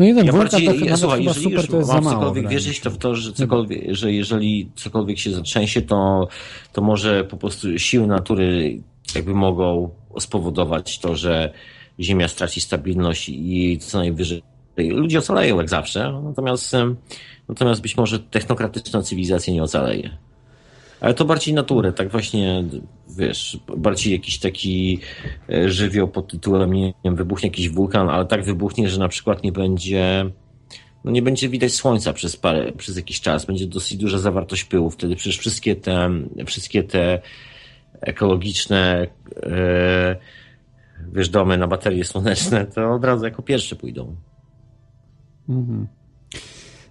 No 0.00 0.06
jeden 0.06 0.26
Ja 0.26 0.32
wulkan 0.32 0.64
bardziej, 0.64 0.88
to 0.88 0.96
słuchaj, 0.96 1.18
chyba 1.18 1.30
jeżeli 1.30 1.44
super 1.44 1.68
to 1.68 1.76
jest 1.76 1.88
za 1.88 1.94
mam 1.94 2.04
mało. 2.04 2.16
cokolwiek 2.16 2.44
mi 2.44 2.50
wierzyć, 2.50 2.80
to 2.80 2.90
w 2.90 2.98
to, 2.98 3.14
że, 3.14 3.32
cokolwiek, 3.32 3.94
że 3.94 4.12
jeżeli 4.12 4.70
cokolwiek 4.74 5.18
się 5.18 5.30
zatrzęsie, 5.30 5.82
to, 5.82 6.28
to 6.72 6.82
może 6.82 7.24
po 7.24 7.36
prostu 7.36 7.78
siły 7.78 8.06
natury 8.06 8.78
jakby 9.14 9.34
mogą 9.34 9.90
spowodować 10.18 10.98
to, 10.98 11.16
że 11.16 11.52
Ziemia 12.00 12.28
straci 12.28 12.60
stabilność 12.60 13.28
i 13.28 13.78
co 13.78 13.98
najwyżej 13.98 14.42
ludzie 14.76 15.18
ocaleją 15.18 15.58
jak 15.58 15.68
zawsze, 15.68 16.20
natomiast, 16.24 16.76
natomiast 17.48 17.80
być 17.82 17.96
może 17.96 18.18
technokratyczna 18.18 19.02
cywilizacja 19.02 19.52
nie 19.52 19.62
ocaleje. 19.62 20.16
Ale 21.00 21.14
to 21.14 21.24
bardziej 21.24 21.54
naturę, 21.54 21.92
tak 21.92 22.10
właśnie, 22.10 22.64
wiesz, 23.16 23.58
bardziej 23.76 24.12
jakiś 24.12 24.38
taki 24.38 24.98
e, 25.50 25.70
żywioł 25.70 26.08
pod 26.08 26.28
tytułem, 26.28 26.72
nie 26.72 26.92
wiem, 27.04 27.16
wybuchnie 27.16 27.48
jakiś 27.48 27.68
wulkan, 27.68 28.08
ale 28.08 28.26
tak 28.26 28.44
wybuchnie, 28.44 28.88
że 28.88 28.98
na 28.98 29.08
przykład 29.08 29.42
nie 29.42 29.52
będzie, 29.52 30.30
no 31.04 31.10
nie 31.10 31.22
będzie 31.22 31.48
widać 31.48 31.72
słońca 31.72 32.12
przez 32.12 32.36
parę, 32.36 32.72
przez 32.72 32.96
jakiś 32.96 33.20
czas, 33.20 33.44
będzie 33.44 33.66
dosyć 33.66 33.96
duża 33.96 34.18
zawartość 34.18 34.64
pyłu, 34.64 34.90
wtedy 34.90 35.16
przecież 35.16 35.38
wszystkie 35.38 35.76
te, 35.76 36.10
wszystkie 36.46 36.82
te 36.82 37.22
ekologiczne, 38.00 39.06
e, 39.42 40.16
wiesz, 41.12 41.28
domy 41.28 41.58
na 41.58 41.66
baterie 41.66 42.04
słoneczne, 42.04 42.66
to 42.66 42.92
od 42.92 43.04
razu 43.04 43.24
jako 43.24 43.42
pierwsze 43.42 43.76
pójdą. 43.76 44.16
Mhm. 45.48 45.99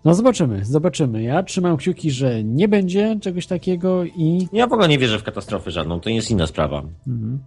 No 0.05 0.13
zobaczymy, 0.13 0.65
zobaczymy. 0.65 1.23
Ja 1.23 1.43
trzymam 1.43 1.77
kciuki, 1.77 2.11
że 2.11 2.43
nie 2.43 2.67
będzie 2.67 3.17
czegoś 3.21 3.47
takiego 3.47 4.05
i... 4.05 4.47
Ja 4.53 4.67
w 4.67 4.73
ogóle 4.73 4.87
nie 4.87 4.97
wierzę 4.97 5.19
w 5.19 5.23
katastrofę 5.23 5.71
żadną, 5.71 5.99
to 5.99 6.09
jest 6.09 6.31
inna 6.31 6.47
sprawa. 6.47 6.83
Mhm. 7.07 7.39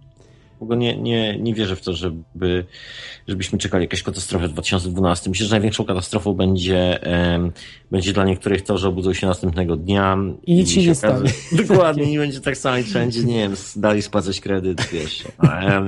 W 0.59 0.63
ogóle 0.63 0.77
nie, 0.77 0.97
nie, 0.97 1.39
nie 1.39 1.53
wierzę 1.53 1.75
w 1.75 1.81
to, 1.81 1.93
żeby, 1.93 2.65
żebyśmy 3.27 3.59
czekali 3.59 3.83
jakąś 3.83 4.03
katastrofę 4.03 4.47
w 4.47 4.51
2012. 4.53 5.29
Myślę, 5.29 5.45
że 5.45 5.51
największą 5.51 5.85
katastrofą 5.85 6.33
będzie, 6.33 6.99
będzie 7.91 8.13
dla 8.13 8.25
niektórych 8.25 8.61
to, 8.61 8.77
że 8.77 8.87
obudzą 8.87 9.13
się 9.13 9.27
następnego 9.27 9.75
dnia. 9.75 10.17
I 10.45 10.55
nic 10.55 10.69
się 10.69 10.81
nie 10.81 10.91
okaże- 10.91 11.27
stanie. 11.27 11.29
Dokładnie, 11.67 12.13
i 12.13 12.17
będzie 12.17 12.41
tak 12.41 12.57
samo 12.57 12.77
i 12.77 12.83
wszędzie, 12.83 13.23
nie 13.23 13.37
wiem, 13.37 13.53
dalej 13.75 14.01
spłacać 14.01 14.41
kredyt, 14.41 14.89
wiesz. 14.93 15.23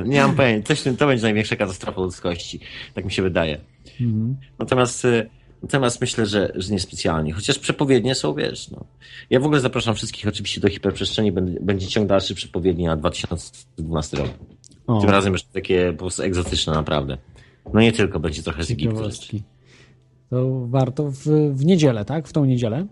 Nie 0.06 0.22
mam 0.22 0.36
pojęcia, 0.36 0.76
to, 0.76 0.94
to 0.98 1.08
będzie 1.08 1.24
największa 1.24 1.56
katastrofa 1.56 2.02
ludzkości. 2.02 2.60
Tak 2.94 3.06
mi 3.06 3.12
się 3.12 3.22
wydaje. 3.22 3.58
Mhm. 4.02 4.36
Natomiast, 4.60 5.06
y, 5.06 5.30
natomiast 5.66 6.02
myślę, 6.02 6.26
że, 6.26 6.52
że 6.56 6.74
niespecjalnie. 6.74 7.34
Chociaż 7.34 7.60
przepowiednie 7.60 8.16
są, 8.16 8.34
wiesz, 8.34 8.72
no. 8.72 8.86
Ja 9.30 9.40
w 9.40 9.46
ogóle 9.46 9.60
zapraszam 9.60 9.96
wszystkich 9.96 10.28
oczywiście 10.28 10.62
do 10.62 10.70
hiperprzestrzeni. 10.70 11.32
Będzie, 11.62 11.88
ciąg 11.88 12.08
dalszy 12.08 12.36
przepowiedni 12.36 12.86
na 12.86 12.98
2012 12.98 14.18
rok. 14.18 14.30
O, 14.88 15.02
Tym 15.02 15.10
razem 15.10 15.34
jeszcze 15.34 15.50
takie 15.54 15.92
po 15.92 15.98
prostu 15.98 16.24
egzotyczne 16.24 16.74
naprawdę. 16.74 17.18
No 17.74 17.82
nie 17.82 17.92
tylko, 17.92 18.20
będzie 18.20 18.44
trochę 18.44 18.64
z 18.64 18.72
Egiptu. 18.72 19.10
To 20.30 20.68
warto 20.68 21.12
w, 21.12 21.24
w 21.54 21.66
niedzielę, 21.66 22.06
tak? 22.06 22.28
W 22.28 22.34
tą 22.34 22.46
niedzielę? 22.46 22.86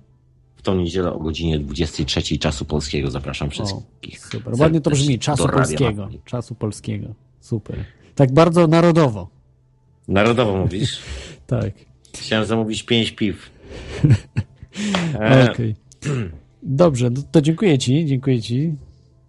W 0.56 0.62
tą 0.62 0.76
niedzielę 0.76 1.14
o 1.14 1.20
godzinie 1.20 1.60
23 1.60 2.38
czasu 2.38 2.66
polskiego 2.66 3.12
zapraszam 3.12 3.50
wszystkich. 3.50 4.20
Super. 4.20 4.54
Ładnie 4.60 4.82
to 4.82 4.90
brzmi. 4.90 5.20
Czasu 5.20 5.48
polskiego. 5.48 6.10
Czasu 6.26 6.56
polskiego. 6.56 7.08
Super. 7.40 7.86
Tak 8.16 8.32
bardzo 8.32 8.68
narodowo. 8.68 9.28
Narodowo 10.08 10.58
mówisz? 10.58 11.00
Tak. 11.48 11.93
Chciałem 12.18 12.46
zamówić 12.46 12.84
5 12.84 13.12
piw. 13.12 13.50
E, 15.20 15.52
Okej. 15.52 15.76
Dobrze, 16.64 17.10
no 17.10 17.22
to 17.32 17.42
dziękuję 17.42 17.78
ci, 17.78 18.06
dziękuję 18.06 18.42
ci, 18.42 18.74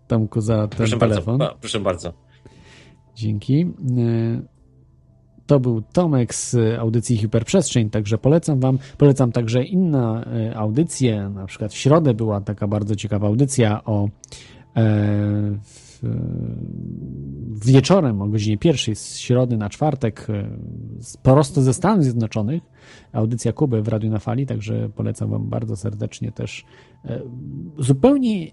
Tomku, 0.08 0.40
za 0.40 0.68
ten 0.68 0.76
proszę 0.76 0.96
bardzo, 0.96 1.14
telefon. 1.14 1.38
ba- 1.38 1.54
proszę 1.60 1.80
bardzo. 1.80 2.12
Dzięki. 3.16 3.60
E, 3.62 4.42
To 5.46 5.60
był 5.60 5.82
Tomek 5.82 6.34
z 6.34 6.56
audycji 6.78 7.16
Hiperprzestrzeń, 7.16 7.90
także 7.90 8.18
polecam 8.18 8.60
wam. 8.60 8.78
Polecam 8.98 9.32
także 9.32 9.64
inne 9.64 10.24
e, 10.50 10.56
audycje, 10.56 11.28
na 11.34 11.46
przykład 11.46 11.72
w 11.72 11.76
środę 11.76 12.14
była 12.14 12.40
taka 12.40 12.66
bardzo 12.68 12.96
ciekawa 12.96 13.26
audycja 13.26 13.84
o 13.84 14.08
e, 14.76 15.58
wieczorem 17.64 18.22
o 18.22 18.28
godzinie 18.28 18.58
pierwszej 18.58 18.96
z 18.96 19.16
środy 19.16 19.56
na 19.56 19.68
czwartek 19.68 20.26
e, 20.30 20.58
prosto 21.22 21.62
ze 21.62 21.74
Stanów 21.74 22.04
Zjednoczonych 22.04 22.62
audycja 23.12 23.52
Kuby 23.52 23.82
w 23.82 23.88
Radiu 23.88 24.10
na 24.10 24.18
Fali, 24.18 24.46
także 24.46 24.88
polecam 24.88 25.30
wam 25.30 25.48
bardzo 25.48 25.76
serdecznie 25.76 26.32
też 26.32 26.64
e, 27.04 27.20
zupełnie 27.78 28.50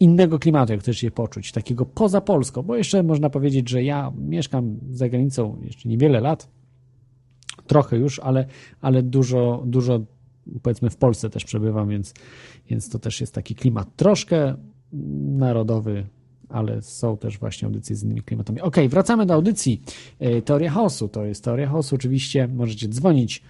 innego 0.00 0.38
klimatu, 0.38 0.72
jak 0.72 0.80
chcesz 0.80 1.02
je 1.02 1.10
poczuć, 1.10 1.52
takiego 1.52 1.86
poza 1.86 2.20
Polską, 2.20 2.62
bo 2.62 2.76
jeszcze 2.76 3.02
można 3.02 3.30
powiedzieć, 3.30 3.68
że 3.68 3.82
ja 3.82 4.12
mieszkam 4.18 4.78
za 4.90 5.08
granicą 5.08 5.56
jeszcze 5.62 5.88
niewiele 5.88 6.20
lat, 6.20 6.48
trochę 7.66 7.96
już, 7.96 8.18
ale, 8.18 8.46
ale 8.80 9.02
dużo, 9.02 9.62
dużo 9.66 10.00
powiedzmy 10.62 10.90
w 10.90 10.96
Polsce 10.96 11.30
też 11.30 11.44
przebywam, 11.44 11.88
więc, 11.88 12.14
więc 12.68 12.88
to 12.90 12.98
też 12.98 13.20
jest 13.20 13.34
taki 13.34 13.54
klimat 13.54 13.96
troszkę 13.96 14.54
narodowy, 15.22 16.06
ale 16.50 16.82
są 16.82 17.16
też 17.16 17.38
właśnie 17.38 17.66
audycje 17.66 17.96
z 17.96 18.02
innymi 18.02 18.22
klimatami. 18.22 18.60
Ok, 18.60 18.76
wracamy 18.88 19.26
do 19.26 19.34
audycji. 19.34 19.82
E, 20.18 20.42
Teoria 20.42 20.70
chaosu, 20.70 21.08
to 21.08 21.24
jest 21.24 21.44
Teoria 21.44 21.68
chaosu 21.68 21.94
oczywiście, 21.94 22.48
możecie 22.48 22.88
dzwonić 22.88 23.42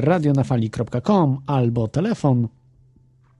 radionafali.com 0.00 1.38
albo 1.46 1.88
telefon 1.88 2.48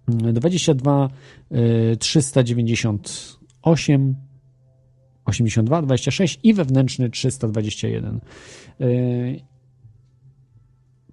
22 0.09 1.11
y, 1.53 1.97
398 1.97 4.15
82 5.25 5.83
26 5.83 6.41
i 6.43 6.55
wewnętrzny 6.55 7.11
321. 7.11 8.21
Y, 8.81 9.41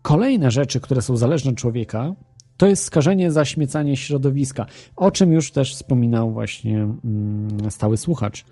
Kolejne 0.01 0.51
rzeczy, 0.51 0.79
które 0.79 1.01
są 1.01 1.17
zależne 1.17 1.51
od 1.51 1.57
człowieka, 1.57 2.15
to 2.57 2.67
jest 2.67 2.84
skażenie, 2.84 3.31
zaśmiecanie 3.31 3.97
środowiska, 3.97 4.65
o 4.95 5.11
czym 5.11 5.31
już 5.31 5.51
też 5.51 5.75
wspominał 5.75 6.31
właśnie 6.31 6.77
mm, 6.77 7.71
stały 7.71 7.97
słuchacz 7.97 8.45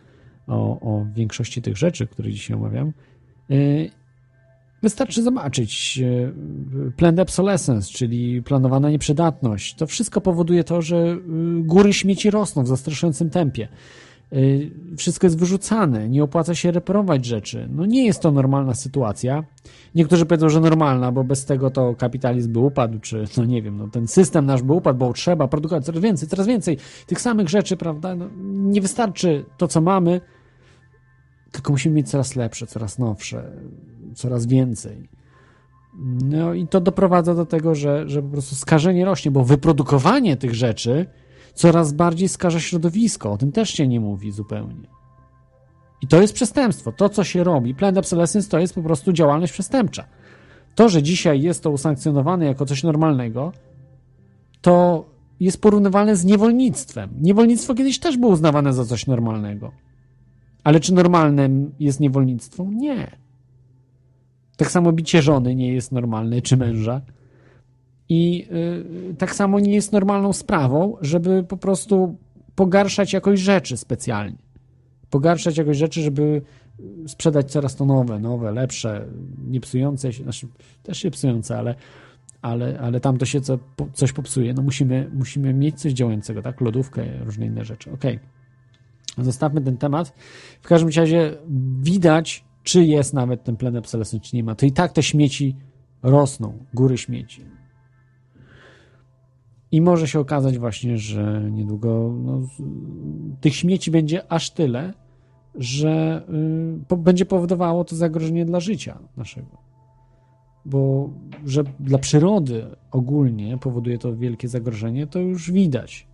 o, 0.48 0.80
o 0.80 1.06
większości 1.14 1.62
tych 1.62 1.78
rzeczy, 1.78 2.08
które 2.08 2.32
dzisiaj 2.32 2.58
omawiam. 2.58 2.94
Y, 3.52 3.92
Wystarczy 4.86 5.24
zobaczyć 5.24 6.00
e, 6.04 6.32
planned 6.98 7.20
obsolescence, 7.20 7.92
czyli 7.92 8.44
planowana 8.44 8.90
nieprzydatność. 8.90 9.76
To 9.76 9.88
wszystko 9.88 10.22
powoduje 10.22 10.64
to, 10.64 10.82
że 10.82 10.98
y, 10.98 11.18
góry 11.64 11.94
śmieci 11.94 12.30
rosną 12.30 12.64
w 12.64 12.68
zastraszającym 12.68 13.30
tempie. 13.30 13.68
Y, 14.34 14.72
Wszystko 14.98 15.28
jest 15.28 15.40
wyrzucane, 15.40 16.10
nie 16.10 16.24
opłaca 16.24 16.56
się 16.56 16.72
reparować 16.72 17.26
rzeczy. 17.26 17.70
No 17.72 17.86
nie 17.86 18.06
jest 18.06 18.22
to 18.22 18.32
normalna 18.32 18.74
sytuacja. 18.74 19.44
Niektórzy 19.96 20.26
powiedzą, 20.26 20.50
że 20.50 20.60
normalna, 20.60 21.12
bo 21.12 21.24
bez 21.24 21.46
tego 21.46 21.70
to 21.70 21.96
kapitalizm 21.96 22.54
by 22.54 22.60
upadł, 22.60 23.00
czy 23.00 23.26
no 23.38 23.46
nie 23.46 23.62
wiem, 23.62 23.78
no 23.78 23.88
ten 23.88 24.08
system 24.08 24.46
nasz 24.46 24.62
by 24.62 24.74
upadł, 24.74 25.00
bo 25.00 25.14
trzeba 25.14 25.48
produkować 25.48 25.86
coraz 25.86 26.02
więcej, 26.02 26.30
coraz 26.30 26.48
więcej 26.48 26.78
tych 27.08 27.22
samych 27.22 27.50
rzeczy, 27.50 27.78
prawda? 27.78 28.16
No, 28.16 28.30
nie 28.48 28.82
wystarczy 28.82 29.46
to, 29.58 29.68
co 29.68 29.82
mamy, 29.82 30.22
tylko 31.52 31.74
musimy 31.74 31.96
mieć 31.96 32.10
coraz 32.10 32.36
lepsze, 32.36 32.68
coraz 32.68 33.00
nowsze, 33.00 33.52
coraz 34.14 34.46
więcej. 34.46 35.10
No 36.24 36.54
i 36.54 36.68
to 36.68 36.82
doprowadza 36.82 37.36
do 37.36 37.46
tego, 37.46 37.76
że, 37.76 38.10
że 38.10 38.22
po 38.22 38.30
prostu 38.30 38.56
skażenie 38.56 39.06
rośnie, 39.06 39.32
bo 39.32 39.44
wyprodukowanie 39.44 40.38
tych 40.38 40.56
rzeczy 40.56 41.06
coraz 41.56 41.94
bardziej 41.94 42.30
skaża 42.30 42.60
środowisko. 42.60 43.32
O 43.32 43.38
tym 43.38 43.52
też 43.52 43.70
się 43.70 43.88
nie 43.88 44.00
mówi 44.00 44.32
zupełnie. 44.32 44.88
I 46.02 46.08
to 46.08 46.22
jest 46.22 46.34
przestępstwo. 46.34 46.92
To, 46.92 47.10
co 47.10 47.24
się 47.24 47.44
robi, 47.44 47.76
planned 47.76 47.98
obsolescence 47.98 48.50
to 48.50 48.60
jest 48.60 48.76
po 48.76 48.82
prostu 48.82 49.14
działalność 49.14 49.54
przestępcza. 49.54 50.06
To, 50.76 50.90
że 50.90 51.04
dzisiaj 51.04 51.42
jest 51.42 51.64
to 51.64 51.72
usankcjonowane 51.72 52.46
jako 52.46 52.66
coś 52.66 52.84
normalnego, 52.84 53.52
to 54.62 55.06
jest 55.40 55.62
porównywalne 55.62 56.16
z 56.16 56.26
niewolnictwem. 56.26 57.10
Niewolnictwo 57.22 57.76
kiedyś 57.76 58.00
też 58.00 58.18
było 58.18 58.32
uznawane 58.32 58.74
za 58.74 58.86
coś 58.86 59.08
normalnego. 59.08 59.72
Ale 60.64 60.80
czy 60.80 60.94
normalnym 60.94 61.72
jest 61.80 62.00
niewolnictwo? 62.00 62.66
Nie. 62.72 63.18
Tak 64.58 64.72
samo 64.72 64.92
bicie 64.92 65.22
żony 65.22 65.56
nie 65.56 65.74
jest 65.74 65.92
normalne, 65.92 66.42
czy 66.42 66.58
męża. 66.58 67.02
I 68.10 68.48
y, 69.12 69.16
tak 69.16 69.36
samo 69.36 69.60
nie 69.60 69.74
jest 69.74 69.92
normalną 69.92 70.34
sprawą, 70.34 70.98
żeby 71.02 71.44
po 71.44 71.58
prostu 71.58 72.18
pogarszać 72.56 73.14
jakoś 73.14 73.40
rzeczy 73.40 73.78
specjalnie. 73.78 74.38
Pogarszać 75.10 75.58
jakoś 75.58 75.78
rzeczy, 75.78 76.02
żeby 76.02 76.42
sprzedać 77.08 77.52
coraz 77.52 77.76
to 77.76 77.86
nowe, 77.86 78.20
nowe, 78.20 78.52
lepsze, 78.52 79.06
nie 79.48 79.62
psujące 79.62 80.14
się, 80.14 80.24
znaczy 80.24 80.48
też 80.84 80.98
się 80.98 81.12
psujące, 81.12 81.58
ale, 81.58 81.76
ale, 82.42 82.80
ale 82.80 83.00
tam 83.00 83.18
to 83.18 83.26
się 83.26 83.42
co, 83.42 83.60
coś 83.94 84.12
popsuje. 84.12 84.54
No 84.54 84.62
musimy, 84.62 85.10
musimy 85.14 85.54
mieć 85.54 85.80
coś 85.82 85.94
działającego, 85.94 86.42
tak? 86.42 86.62
Lodówkę, 86.62 87.04
różne 87.24 87.46
inne 87.46 87.66
rzeczy. 87.66 87.92
Okej. 87.92 88.20
Zostawmy 89.18 89.62
ten 89.62 89.78
temat. 89.78 90.14
W 90.62 90.68
każdym 90.68 90.90
razie 90.96 91.38
widać, 91.82 92.46
czy 92.64 92.84
jest 92.84 93.14
nawet 93.14 93.44
ten 93.44 93.58
plen 93.58 93.78
obsolescence, 93.78 94.26
czy 94.26 94.36
nie 94.36 94.44
ma. 94.44 94.56
To 94.56 94.66
i 94.66 94.72
tak 94.72 94.92
te 94.92 95.04
śmieci 95.04 95.56
rosną, 96.04 96.54
góry 96.74 96.98
śmieci. 96.98 97.55
I 99.76 99.82
może 99.82 100.08
się 100.08 100.20
okazać 100.20 100.58
właśnie, 100.58 100.98
że 100.98 101.50
niedługo 101.52 102.14
no, 102.24 102.42
tych 103.42 103.56
śmieci 103.56 103.92
będzie 103.92 104.32
aż 104.32 104.52
tyle, 104.52 104.94
że 105.56 106.24
y, 106.82 106.86
po, 106.88 106.98
będzie 106.98 107.26
powodowało 107.26 107.84
to 107.84 107.96
zagrożenie 107.96 108.46
dla 108.46 108.60
życia 108.60 109.00
naszego. 109.18 109.58
Bo 110.66 111.10
że 111.46 111.64
dla 111.80 111.98
przyrody 111.98 112.66
ogólnie 112.92 113.58
powoduje 113.58 113.98
to 113.98 114.16
wielkie 114.16 114.48
zagrożenie, 114.48 115.08
to 115.08 115.20
już 115.20 115.52
widać. 115.52 116.08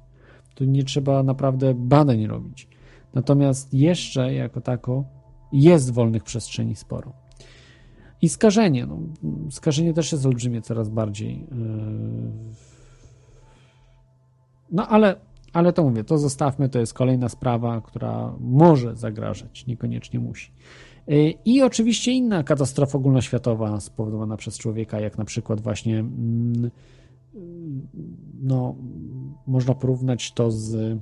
Tu 0.56 0.66
nie 0.66 0.84
trzeba 0.84 1.24
naprawdę 1.24 1.74
badań 1.74 2.28
robić. 2.28 2.68
Natomiast 3.14 3.74
jeszcze 3.74 4.34
jako 4.34 4.62
tako 4.62 5.04
jest 5.54 5.94
wolnych 5.94 6.24
przestrzeni 6.24 6.76
sporo. 6.76 7.14
I 8.22 8.30
skażenie. 8.30 8.86
No, 8.86 9.00
skażenie 9.50 9.94
też 9.94 10.12
jest 10.12 10.26
olbrzymie 10.26 10.62
coraz 10.62 10.90
bardziej. 10.90 11.40
Yy. 11.40 12.71
No 14.72 14.88
ale, 14.88 15.16
ale 15.54 15.74
to 15.74 15.84
mówię, 15.84 16.04
to 16.04 16.18
zostawmy, 16.18 16.70
to 16.70 16.80
jest 16.80 16.94
kolejna 16.94 17.30
sprawa, 17.30 17.82
która 17.82 18.34
może 18.40 18.96
zagrażać, 18.96 19.68
niekoniecznie 19.68 20.20
musi. 20.20 20.52
Yy, 21.08 21.34
I 21.46 21.62
oczywiście 21.62 22.12
inna 22.12 22.44
katastrofa 22.44 22.98
ogólnoświatowa 22.98 23.80
spowodowana 23.80 24.38
przez 24.38 24.58
człowieka, 24.58 25.00
jak 25.00 25.18
na 25.18 25.26
przykład 25.26 25.62
właśnie 25.62 26.00
mm, 26.00 26.72
no, 28.42 28.76
można 29.48 29.74
porównać 29.74 30.32
to 30.32 30.52
z 30.52 31.00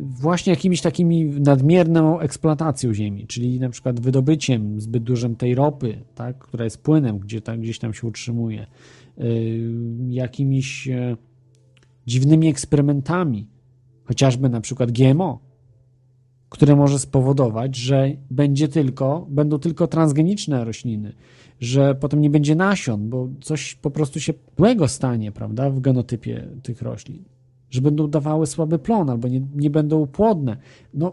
właśnie 0.00 0.52
jakimiś 0.52 0.80
takimi 0.80 1.24
nadmierną 1.24 2.20
eksploatacją 2.20 2.94
ziemi, 2.94 3.26
czyli 3.26 3.60
na 3.60 3.70
przykład 3.70 4.00
wydobyciem 4.00 4.80
zbyt 4.80 5.02
dużym 5.02 5.36
tej 5.36 5.54
ropy, 5.54 6.04
tak, 6.14 6.38
która 6.38 6.64
jest 6.64 6.82
płynem, 6.82 7.18
gdzie 7.18 7.40
tam, 7.40 7.60
gdzieś 7.60 7.78
tam 7.78 7.94
się 7.94 8.06
utrzymuje, 8.06 8.66
jakimiś 10.08 10.86
yy, 10.86 11.16
dziwnymi 12.06 12.48
eksperymentami, 12.48 13.46
chociażby 14.04 14.48
na 14.48 14.60
przykład 14.60 14.92
GMO, 14.92 15.40
które 16.48 16.76
może 16.76 16.98
spowodować, 16.98 17.76
że 17.76 18.10
będzie 18.30 18.68
tylko, 18.68 19.26
będą 19.30 19.58
tylko 19.58 19.86
transgeniczne 19.86 20.64
rośliny, 20.64 21.12
że 21.60 21.94
potem 21.94 22.20
nie 22.20 22.30
będzie 22.30 22.54
nasion, 22.54 23.08
bo 23.08 23.28
coś 23.40 23.74
po 23.74 23.90
prostu 23.90 24.20
się 24.20 24.32
złego 24.58 24.88
stanie, 24.88 25.32
prawda, 25.32 25.70
w 25.70 25.80
genotypie 25.80 26.48
tych 26.62 26.82
roślin 26.82 27.24
że 27.72 27.80
będą 27.80 28.08
dawały 28.08 28.46
słaby 28.46 28.78
plon 28.78 29.10
albo 29.10 29.28
nie, 29.28 29.42
nie 29.54 29.70
będą 29.70 30.06
płodne. 30.06 30.56
No, 30.94 31.12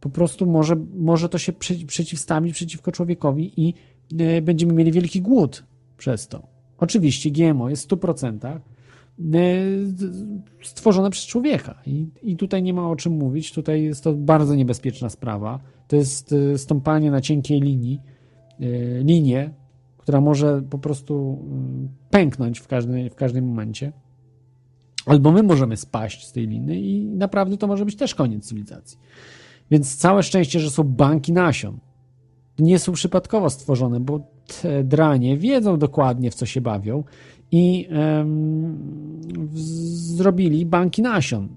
po 0.00 0.10
prostu 0.10 0.46
może, 0.46 0.76
może 0.94 1.28
to 1.28 1.38
się 1.38 1.52
przeciwstawić 1.86 2.54
przeciwko 2.54 2.92
człowiekowi 2.92 3.52
i 3.56 3.74
y, 4.20 4.42
będziemy 4.42 4.72
mieli 4.72 4.92
wielki 4.92 5.22
głód 5.22 5.64
przez 5.96 6.28
to. 6.28 6.55
Oczywiście 6.78 7.30
GMO 7.30 7.70
jest 7.70 7.84
w 7.84 7.88
100% 7.88 8.60
y, 9.34 9.86
stworzone 10.62 11.10
przez 11.10 11.26
człowieka 11.26 11.82
I, 11.86 12.06
i 12.22 12.36
tutaj 12.36 12.62
nie 12.62 12.74
ma 12.74 12.90
o 12.90 12.96
czym 12.96 13.12
mówić. 13.12 13.52
Tutaj 13.52 13.82
jest 13.82 14.04
to 14.04 14.12
bardzo 14.12 14.54
niebezpieczna 14.54 15.08
sprawa. 15.08 15.60
To 15.88 15.96
jest 15.96 16.32
y, 16.32 16.58
stąpanie 16.58 17.10
na 17.10 17.20
cienkiej 17.20 17.60
linii, 17.60 18.00
linię, 19.04 19.50
która 19.98 20.20
może 20.20 20.62
po 20.70 20.78
prostu 20.78 21.44
pęknąć 22.10 22.60
w, 22.60 22.66
każdy, 22.66 23.10
w 23.10 23.14
każdym 23.14 23.46
momencie. 23.46 23.92
Albo 25.06 25.32
my 25.32 25.42
możemy 25.42 25.76
spaść 25.76 26.26
z 26.26 26.32
tej 26.32 26.46
liny 26.46 26.80
i 26.80 27.04
naprawdę 27.04 27.56
to 27.56 27.66
może 27.66 27.84
być 27.84 27.96
też 27.96 28.14
koniec 28.14 28.48
cywilizacji. 28.48 28.98
Więc 29.70 29.96
całe 29.96 30.22
szczęście, 30.22 30.60
że 30.60 30.70
są 30.70 30.84
banki 30.84 31.32
nasion. 31.32 31.78
Nie 32.58 32.78
są 32.78 32.92
przypadkowo 32.92 33.50
stworzone, 33.50 34.00
bo 34.00 34.35
dranie 34.84 35.36
wiedzą 35.38 35.78
dokładnie, 35.78 36.30
w 36.30 36.34
co 36.34 36.46
się 36.46 36.60
bawią 36.60 37.04
i 37.52 37.88
zrobili 40.14 40.66
banki 40.66 41.02
nasion. 41.02 41.48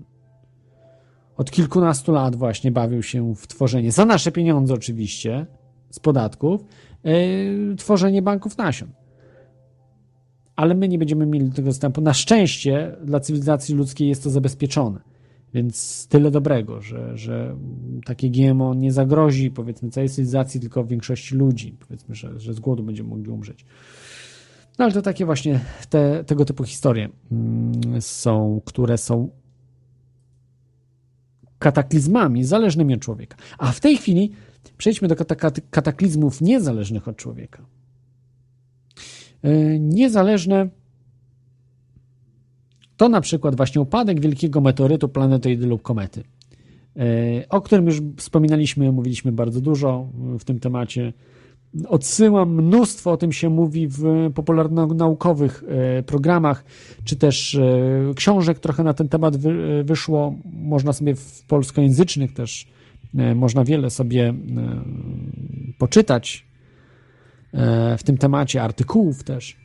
Od 1.37 1.51
kilkunastu 1.51 2.11
lat 2.11 2.35
właśnie 2.35 2.71
bawią 2.71 3.01
się 3.01 3.35
w 3.35 3.47
tworzenie, 3.47 3.91
za 3.91 4.05
nasze 4.05 4.31
pieniądze 4.31 4.73
oczywiście, 4.73 5.45
z 5.89 5.99
podatków, 5.99 6.65
yy, 7.03 7.75
tworzenie 7.77 8.21
banków 8.21 8.57
nasion 8.57 8.89
ale 10.59 10.75
my 10.75 10.87
nie 10.87 10.99
będziemy 10.99 11.25
mieli 11.25 11.45
do 11.45 11.55
tego 11.55 11.65
dostępu. 11.65 12.01
Na 12.01 12.13
szczęście 12.13 12.95
dla 13.03 13.19
cywilizacji 13.19 13.75
ludzkiej 13.75 14.07
jest 14.07 14.23
to 14.23 14.29
zabezpieczone. 14.29 14.99
Więc 15.53 16.07
tyle 16.07 16.31
dobrego, 16.31 16.81
że, 16.81 17.17
że 17.17 17.55
takie 18.05 18.29
GMO 18.29 18.73
nie 18.73 18.91
zagrozi 18.91 19.51
powiedzmy 19.51 19.89
całej 19.89 20.09
cywilizacji, 20.09 20.59
tylko 20.59 20.85
większości 20.85 21.35
ludzi. 21.35 21.77
Powiedzmy, 21.79 22.15
że, 22.15 22.39
że 22.39 22.53
z 22.53 22.59
głodu 22.59 22.83
będziemy 22.83 23.09
mogli 23.09 23.29
umrzeć. 23.29 23.65
No 24.79 24.85
ale 24.85 24.93
to 24.93 25.01
takie 25.01 25.25
właśnie 25.25 25.59
te, 25.89 26.23
tego 26.23 26.45
typu 26.45 26.63
historie 26.63 27.09
mm, 27.31 28.01
są, 28.01 28.61
które 28.65 28.97
są 28.97 29.29
kataklizmami 31.59 32.43
zależnymi 32.43 32.93
od 32.93 32.99
człowieka. 32.99 33.37
A 33.57 33.71
w 33.71 33.79
tej 33.79 33.97
chwili 33.97 34.31
przejdźmy 34.77 35.07
do 35.07 35.15
kataklizmów 35.69 36.41
niezależnych 36.41 37.07
od 37.07 37.17
człowieka. 37.17 37.65
E, 39.41 39.79
niezależne 39.79 40.69
to 42.99 43.09
na 43.09 43.21
przykład 43.21 43.55
właśnie 43.55 43.81
upadek 43.81 44.19
wielkiego 44.19 44.61
meteorytu, 44.61 45.09
planetoidy 45.09 45.67
lub 45.67 45.81
komety, 45.81 46.23
e, 46.95 47.03
o 47.49 47.61
którym 47.61 47.85
już 47.85 48.01
wspominaliśmy, 48.17 48.91
mówiliśmy 48.91 49.31
bardzo 49.31 49.61
dużo 49.61 50.09
w 50.39 50.43
tym 50.43 50.59
temacie. 50.59 51.13
Odsyłam, 51.87 52.53
mnóstwo 52.55 53.11
o 53.11 53.17
tym 53.17 53.31
się 53.31 53.49
mówi 53.49 53.87
w 53.87 54.29
popularno-naukowych 54.33 55.63
e, 55.67 56.03
programach, 56.03 56.63
czy 57.03 57.15
też 57.15 57.59
książek 58.15 58.59
trochę 58.59 58.83
na 58.83 58.93
ten 58.93 59.09
temat 59.09 59.37
wyszło. 59.83 60.35
Można 60.53 60.93
sobie 60.93 61.15
w 61.15 61.45
polskojęzycznych 61.47 62.33
też, 62.33 62.67
można 63.35 63.63
wiele 63.63 63.89
sobie 63.89 64.33
poczytać 65.77 66.49
E, 67.53 67.97
w 67.97 68.03
tym 68.03 68.17
temacie, 68.17 68.63
artykułów 68.63 69.23
też. 69.23 69.57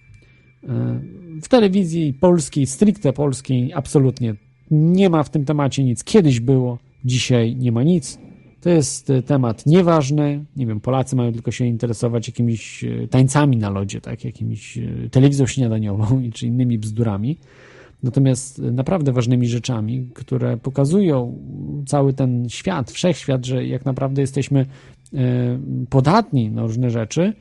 E, 1.39 1.40
w 1.40 1.48
telewizji 1.48 2.12
polskiej, 2.12 2.66
stricte 2.66 3.12
polskiej, 3.12 3.73
absolutnie 3.73 4.35
nie 4.70 5.11
ma 5.11 5.23
w 5.23 5.31
tym 5.31 5.44
temacie 5.44 5.85
nic. 5.85 6.05
Kiedyś 6.05 6.40
było, 6.40 6.78
dzisiaj 7.05 7.56
nie 7.56 7.73
ma 7.73 7.82
nic. 7.82 8.19
To 8.61 8.70
jest 8.70 9.11
e, 9.11 9.23
temat 9.23 9.66
nieważny. 9.66 10.44
Nie 10.56 10.66
wiem, 10.66 10.81
Polacy 10.81 11.16
mają 11.16 11.32
tylko 11.32 11.51
się 11.51 11.66
interesować 11.66 12.28
jakimiś 12.28 12.85
tańcami 13.11 13.56
na 13.56 13.70
lodzie, 13.70 14.01
tak, 14.01 14.24
jakimiś 14.24 14.78
telewizją 15.11 15.47
śniadaniową 15.47 16.23
czy 16.35 16.47
innymi 16.47 16.78
bzdurami. 16.78 17.39
Natomiast 18.02 18.59
naprawdę 18.59 19.12
ważnymi 19.12 19.48
rzeczami, 19.48 20.09
które 20.15 20.56
pokazują 20.56 21.39
cały 21.86 22.12
ten 22.12 22.48
świat, 22.48 22.90
wszechświat, 22.90 23.47
że 23.47 23.66
jak 23.66 23.85
naprawdę 23.85 24.20
jesteśmy 24.20 24.66
podatni 25.90 26.51
na 26.51 26.62
różne 26.62 26.90
rzeczy, 26.90 27.32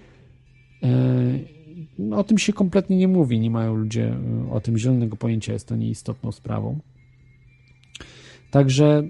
no, 2.00 2.18
o 2.18 2.24
tym 2.24 2.38
się 2.38 2.54
kompletnie 2.54 2.98
nie 2.98 3.08
mówi, 3.08 3.40
nie 3.40 3.52
mają 3.52 3.76
ludzie 3.76 4.16
e, 4.48 4.52
o 4.52 4.62
tym 4.62 4.78
zielonego 4.78 5.16
pojęcia, 5.16 5.54
jest 5.54 5.68
to 5.68 5.76
nieistotną 5.76 6.32
sprawą. 6.32 6.80
Także 8.54 9.04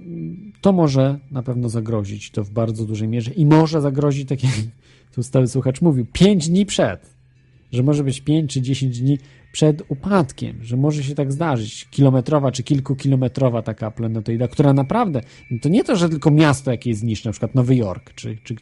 to 0.61 0.72
może 0.72 1.19
na 1.31 1.43
pewno 1.43 1.69
zagrozić. 1.69 2.31
To 2.31 2.43
w 2.43 2.49
bardzo 2.49 2.85
dużej 2.85 3.07
mierze. 3.07 3.31
I 3.31 3.45
może 3.45 3.81
zagrozić, 3.81 4.30
tak 4.30 4.43
jak 4.43 4.53
tu 5.15 5.23
stały 5.23 5.47
słuchacz 5.47 5.81
mówił, 5.81 6.05
5 6.14 6.49
dni 6.49 6.65
przed, 6.65 7.15
że 7.72 7.84
może 7.84 8.03
być 8.03 8.22
5 8.22 8.53
czy 8.53 8.61
10 8.61 8.99
dni 8.99 9.18
przed 9.51 9.84
upadkiem, 9.88 10.64
że 10.64 10.77
może 10.77 11.03
się 11.03 11.15
tak 11.15 11.31
zdarzyć, 11.31 11.88
kilometrowa 11.91 12.51
czy 12.51 12.64
kilkukilometrowa 12.64 13.61
taka 13.61 13.91
planetoida, 13.91 14.47
która 14.47 14.73
naprawdę, 14.73 15.22
to 15.61 15.69
nie 15.69 15.84
to, 15.84 15.95
że 15.95 16.10
tylko 16.10 16.31
miasto 16.31 16.72
jakieś 16.72 16.95
zniszczy, 16.95 17.27
na 17.27 17.31
przykład 17.31 17.55
Nowy 17.55 17.76
Jork, 17.76 18.14
czy, 18.14 18.38
czy 18.43 18.55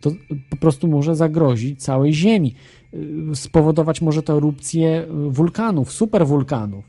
to 0.00 0.10
po 0.50 0.56
prostu 0.56 0.88
może 0.88 1.16
zagrozić 1.16 1.82
całej 1.82 2.14
Ziemi. 2.14 2.54
Spowodować 3.34 4.02
może 4.02 4.22
to 4.22 4.36
erupcję 4.36 5.06
wulkanów, 5.28 5.92
superwulkanów. 5.92 6.84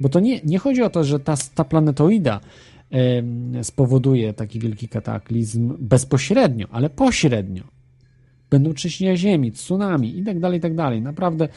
Bo 0.00 0.08
to 0.08 0.20
nie, 0.20 0.40
nie 0.44 0.58
chodzi 0.58 0.82
o 0.82 0.90
to, 0.90 1.04
że 1.04 1.20
ta, 1.20 1.34
ta 1.54 1.64
planetoida 1.64 2.40
spowoduje 3.62 4.32
taki 4.32 4.60
wielki 4.60 4.88
kataklizm 4.88 5.76
bezpośrednio, 5.78 6.66
ale 6.70 6.90
pośrednio. 6.90 7.64
Będą 8.50 8.74
trzęsienia 8.74 9.16
ziemi, 9.16 9.52
tsunami 9.52 10.18
i 10.18 10.24
tak 10.24 10.40
dalej, 10.40 10.58
i 10.58 10.60
tak 10.60 10.74
dalej. 10.74 11.02
Naprawdę 11.02 11.48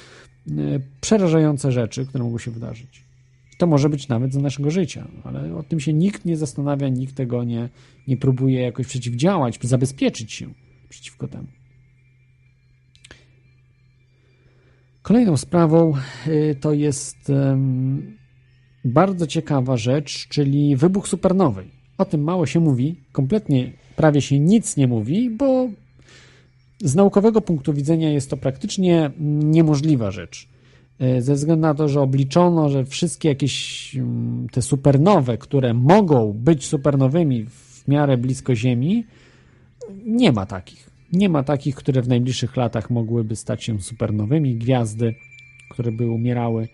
przerażające 1.02 1.72
rzeczy, 1.72 2.06
które 2.06 2.24
mogą 2.24 2.38
się 2.38 2.52
wydarzyć. 2.52 3.04
To 3.58 3.68
może 3.68 3.90
być 3.90 4.08
nawet 4.08 4.34
za 4.34 4.42
naszego 4.42 4.72
życia, 4.72 5.08
ale 5.24 5.56
o 5.56 5.64
tym 5.64 5.80
się 5.80 5.94
nikt 5.94 6.26
nie 6.26 6.38
zastanawia, 6.38 6.90
nikt 6.90 7.16
tego 7.16 7.44
nie, 7.44 7.70
nie 8.08 8.18
próbuje 8.18 8.62
jakoś 8.62 8.88
przeciwdziałać, 8.88 9.60
zabezpieczyć 9.62 10.32
się 10.32 10.54
przeciwko 10.94 11.28
temu. 11.28 11.48
Kolejną 15.02 15.38
sprawą 15.38 15.94
y, 16.28 16.56
to 16.62 16.74
jest 16.74 17.32
bardzo 18.86 19.28
ciekawa 19.28 19.78
rzecz, 19.78 20.28
czyli 20.28 20.76
wybuch 20.76 21.08
supernowej. 21.08 21.72
O 21.98 22.06
tym 22.06 22.24
mało 22.24 22.46
się 22.46 22.60
mówi, 22.60 22.96
kompletnie 23.12 23.72
prawie 23.96 24.22
się 24.22 24.40
nic 24.40 24.78
nie 24.78 24.88
mówi, 24.88 25.30
bo 25.30 25.70
z 26.84 26.96
naukowego 26.96 27.42
punktu 27.42 27.74
widzenia 27.74 28.10
jest 28.10 28.30
to 28.30 28.38
praktycznie 28.38 29.12
niemożliwa 29.58 30.12
rzecz. 30.12 30.48
e, 31.00 31.22
ze 31.22 31.34
względu 31.34 31.62
na 31.62 31.74
to, 31.74 31.90
że 31.90 32.02
obliczono, 32.02 32.70
że 32.70 32.86
wszystkie 32.86 33.30
jakieś 33.30 33.56
mm, 33.96 34.48
te 34.52 34.62
supernowe, 34.62 35.38
które 35.38 35.74
mogą 35.74 36.34
być 36.34 36.66
supernowymi 36.66 37.46
w 37.46 37.88
miarę 37.88 38.18
blisko 38.18 38.56
Ziemi, 38.56 39.06
nie 40.06 40.32
ma 40.32 40.46
takich. 40.46 40.90
Nie 41.12 41.30
ma 41.30 41.44
takich, 41.44 41.76
które 41.76 42.02
w 42.02 42.08
najbliższych 42.08 42.58
latach 42.58 42.90
mogłyby 42.90 43.36
stać 43.36 43.64
się 43.64 43.82
supernowymi, 43.82 44.56
gwiazdy, 44.56 45.16
które 45.70 45.92
by 45.92 46.08
umierały, 46.08 46.68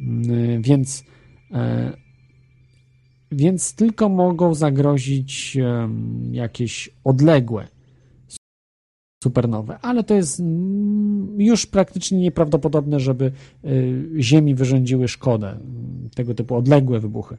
Mm, 0.00 0.62
więc 0.62 1.04
e, 1.52 1.92
więc 3.32 3.74
tylko 3.74 4.08
mogą 4.08 4.54
zagrozić 4.54 5.58
jakieś 6.30 6.90
odległe 7.04 7.68
supernowe, 9.24 9.78
ale 9.78 10.04
to 10.04 10.14
jest 10.14 10.40
mm, 10.40 11.40
już 11.40 11.66
praktycznie 11.66 12.18
nieprawdopodobne, 12.18 13.00
żeby 13.00 13.32
y, 13.64 14.04
Ziemi 14.18 14.54
wyrządziły 14.54 15.08
szkodę. 15.08 15.58
Tego 16.14 16.34
typu 16.34 16.56
odległe 16.56 17.00
wybuchy. 17.00 17.36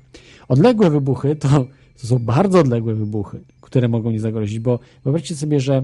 Odległe 0.47 0.89
wybuchy 0.89 1.35
to, 1.35 1.67
to 2.01 2.07
są 2.07 2.19
bardzo 2.19 2.59
odległe 2.59 2.95
wybuchy, 2.95 3.39
które 3.61 3.87
mogą 3.87 4.11
nie 4.11 4.19
zagrozić, 4.19 4.59
bo 4.59 4.79
wyobraźcie 5.03 5.35
sobie, 5.35 5.59
że 5.59 5.79
y, 5.79 5.83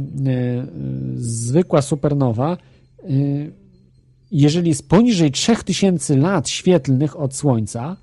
zwykła 1.17 1.81
supernowa, 1.81 2.57
y, 3.09 3.51
jeżeli 4.31 4.69
jest 4.69 4.89
poniżej 4.89 5.31
3000 5.31 6.17
lat 6.17 6.49
świetlnych 6.49 7.19
od 7.19 7.35
Słońca, 7.35 7.97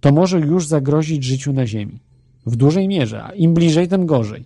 to 0.00 0.12
może 0.12 0.40
już 0.40 0.66
zagrozić 0.66 1.24
życiu 1.24 1.52
na 1.52 1.66
Ziemi. 1.66 1.98
W 2.46 2.56
dużej 2.56 2.88
mierze, 2.88 3.24
a 3.24 3.32
im 3.32 3.54
bliżej, 3.54 3.88
tym 3.88 4.06
gorzej. 4.06 4.44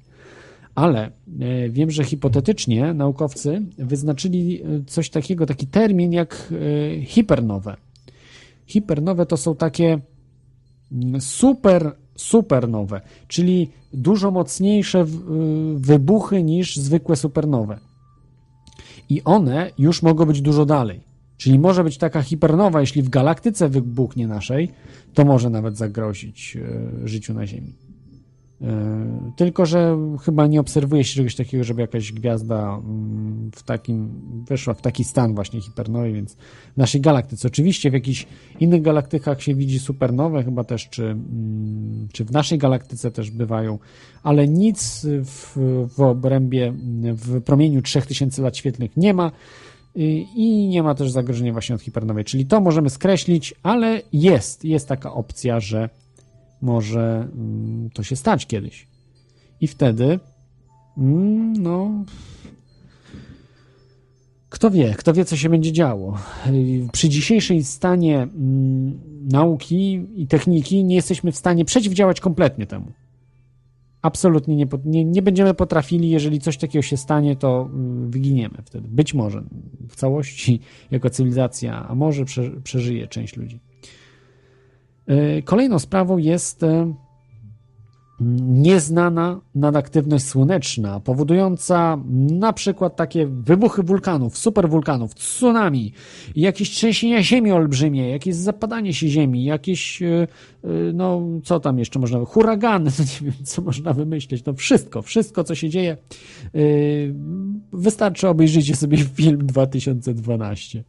Ale 0.75 1.11
e, 1.41 1.69
wiem, 1.71 1.91
że 1.91 2.05
hipotetycznie 2.05 2.95
naukowcy 2.95 3.63
wyznaczyli 3.79 4.63
e, 4.63 4.85
coś 4.87 5.11
takiego, 5.11 5.47
taki 5.47 5.67
termin 5.67 6.13
jak 6.13 6.53
e, 6.53 7.01
hipernowe. 7.03 7.77
Hipernowe 8.67 9.27
to 9.27 9.37
są 9.37 9.57
takie 9.57 9.99
mm, 10.93 11.21
super, 11.21 11.93
supernowe, 12.19 13.01
czyli 13.28 13.70
dużo 13.93 14.31
mocniejsze 14.31 15.01
y, 15.01 15.07
wybuchy 15.74 16.43
niż 16.43 16.77
zwykłe 16.77 17.16
supernowe. 17.16 17.78
I 19.09 19.23
one 19.24 19.70
już 19.78 20.03
mogą 20.03 20.24
być 20.24 20.40
dużo 20.40 20.66
dalej. 20.66 21.01
Czyli 21.36 21.59
może 21.59 21.85
być 21.85 21.99
taka 21.99 22.23
hipernowa, 22.23 22.81
jeśli 22.81 23.03
w 23.03 23.09
galaktyce 23.09 23.69
wybuchnie 23.69 24.27
naszej, 24.27 24.69
to 25.15 25.24
może 25.24 25.51
nawet 25.51 25.77
zagrozić 25.77 26.57
e, 27.05 27.09
życiu 27.09 27.35
na 27.35 27.47
Ziemi. 27.47 27.88
E, 28.63 29.33
Tylko, 29.37 29.67
że 29.67 29.99
chyba 30.23 30.47
nie 30.47 30.61
obserwuje 30.61 31.05
się 31.05 31.17
czegoś 31.17 31.35
takiego, 31.37 31.65
żeby 31.65 31.81
jakaś 31.81 32.13
gwiazda 32.13 32.81
mm, 32.85 33.51
w 33.55 33.63
takim, 33.63 34.11
weszła 34.49 34.75
w 34.75 34.83
taki 34.83 35.05
stan 35.05 35.35
właśnie 35.35 35.61
hipernowy, 35.61 36.13
więc 36.13 36.35
w 36.75 36.77
naszej 36.77 37.01
galaktyce. 37.01 37.49
Oczywiście 37.49 37.91
w 37.91 37.95
jakichś 37.95 38.27
innych 38.61 38.83
galaktykach 38.83 39.43
się 39.43 39.55
widzi 39.55 39.79
supernowe, 39.79 40.45
chyba 40.45 40.65
też, 40.65 40.89
czy, 40.89 41.05
mm, 41.05 42.09
czy 42.13 42.25
w 42.25 42.31
naszej 42.31 42.59
galaktyce 42.59 43.11
też 43.11 43.31
bywają, 43.31 43.79
ale 44.23 44.49
nic 44.49 45.07
w, 45.25 45.57
w 45.97 46.01
obrębie, 46.01 46.73
w 47.03 47.43
promieniu 47.43 47.83
3000 47.83 48.43
lat 48.43 48.57
świetlnych 48.57 48.97
nie 48.97 49.15
ma 49.15 49.29
y, 49.97 50.01
i 50.37 50.69
nie 50.69 50.83
ma 50.83 50.95
też 50.95 51.11
zagrożenia 51.11 51.53
właśnie 51.53 51.75
od 51.75 51.83
hipernowej, 51.83 52.25
czyli 52.25 52.47
to 52.47 52.61
możemy 52.61 52.91
skreślić, 52.91 53.55
ale 53.63 54.03
jest, 54.13 54.65
jest 54.65 54.89
taka 54.89 55.13
opcja, 55.13 55.61
że 55.61 55.89
może 56.61 57.29
mm, 57.35 57.91
to 57.91 58.03
się 58.03 58.17
stać 58.17 58.47
kiedyś. 58.47 58.87
I 59.61 59.67
wtedy, 59.67 60.21
mm, 60.99 61.53
no. 61.53 62.05
Kto 64.49 64.71
wie, 64.71 64.95
kto 64.99 65.13
wie, 65.13 65.25
co 65.25 65.37
się 65.37 65.49
będzie 65.49 65.73
działo. 65.73 66.19
Przy 66.93 67.09
dzisiejszej 67.09 67.65
stanie 67.65 68.23
mm, 68.23 69.01
nauki 69.31 70.07
i 70.17 70.27
techniki 70.27 70.85
nie 70.85 70.95
jesteśmy 70.95 71.33
w 71.33 71.37
stanie 71.37 71.65
przeciwdziałać 71.65 72.21
kompletnie 72.21 72.67
temu. 72.67 72.93
Absolutnie 74.03 74.57
nie, 74.57 74.67
nie, 74.85 75.05
nie 75.05 75.23
będziemy 75.23 75.55
potrafili, 75.55 76.11
jeżeli 76.11 76.41
coś 76.41 76.57
takiego 76.57 76.83
się 76.83 76.97
stanie, 76.97 77.37
to 77.37 77.71
wyginiemy 78.07 78.59
wtedy. 78.65 78.89
Być 78.89 79.15
może 79.15 79.43
w 79.89 79.97
całości 79.97 80.61
jako 80.91 81.11
cywilizacja, 81.11 81.89
a 81.89 81.95
może 81.95 82.25
prze, 82.25 82.51
przeżyje 82.51 83.09
część 83.09 83.37
ludzi. 83.37 83.61
E, 85.09 85.43
Kolejną 85.43 85.79
sprawą 85.79 86.19
jest 86.19 86.63
e, 86.63 86.95
nieznana 88.41 89.41
nadaktywność 89.55 90.25
słoneczna, 90.25 91.01
powodująca 91.01 91.99
na 92.31 92.53
przykład 92.53 92.97
takie 92.97 93.27
wybuchy 93.27 93.83
wulkanów, 93.83 94.39
superwulkanów, 94.39 95.15
tsunami, 95.15 95.93
jakieś 96.37 96.71
trzęsienia 96.71 97.23
ziemi 97.23 97.53
olbrzymie, 97.53 98.11
jakieś 98.11 98.35
zapadanie 98.35 98.95
się 98.95 99.09
ziemi, 99.09 99.45
jakieś, 99.45 100.03
e, 100.03 100.27
no 100.95 101.23
co 101.45 101.61
tam 101.61 101.79
jeszcze 101.79 101.99
można, 101.99 102.25
huragany, 102.25 102.91
no 102.99 103.05
nie 103.05 103.31
wiem, 103.31 103.45
co 103.45 103.63
można 103.63 103.93
wymyśleć, 103.93 104.45
no 104.45 104.55
wszystko, 104.55 105.03
wszystko, 105.03 105.45
co 105.45 105.55
się 105.55 105.69
dzieje. 105.69 105.97
Wystarczy 107.73 108.29
obejrzyjcie 108.29 108.77
sobie 108.77 108.99
film 108.99 109.47
2012 109.47 110.85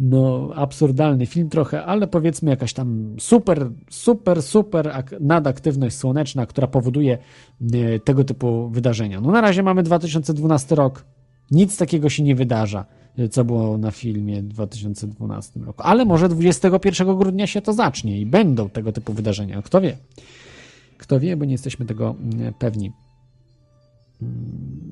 no, 0.00 0.50
absurdalny 0.54 1.26
film 1.26 1.48
trochę, 1.48 1.84
ale 1.84 2.06
powiedzmy 2.06 2.50
jakaś 2.50 2.72
tam 2.72 3.16
super, 3.18 3.70
super, 3.90 4.42
super 4.42 4.88
ak- 4.88 5.20
nadaktywność 5.20 5.96
słoneczna, 5.96 6.46
która 6.46 6.66
powoduje 6.66 7.18
e, 7.72 7.98
tego 8.00 8.24
typu 8.24 8.68
wydarzenia. 8.68 9.20
No 9.20 9.30
na 9.30 9.40
razie 9.40 9.62
mamy 9.62 9.82
2012 9.82 10.74
rok. 10.74 11.04
Nic 11.50 11.76
takiego 11.76 12.10
się 12.10 12.22
nie 12.22 12.34
wydarza, 12.34 12.84
e, 13.18 13.28
co 13.28 13.44
było 13.44 13.78
na 13.78 13.90
filmie 13.90 14.42
w 14.42 14.48
2012 14.48 15.60
roku. 15.60 15.82
Ale 15.82 16.04
może 16.04 16.28
21 16.28 17.16
grudnia 17.16 17.46
się 17.46 17.62
to 17.62 17.72
zacznie 17.72 18.20
i 18.20 18.26
będą 18.26 18.70
tego 18.70 18.92
typu 18.92 19.12
wydarzenia. 19.12 19.62
Kto 19.62 19.80
wie? 19.80 19.96
Kto 20.98 21.20
wie, 21.20 21.36
bo 21.36 21.44
nie 21.44 21.52
jesteśmy 21.52 21.86
tego 21.86 22.14
mm, 22.20 22.54
pewni. 22.54 22.92
Mm. 24.22 24.91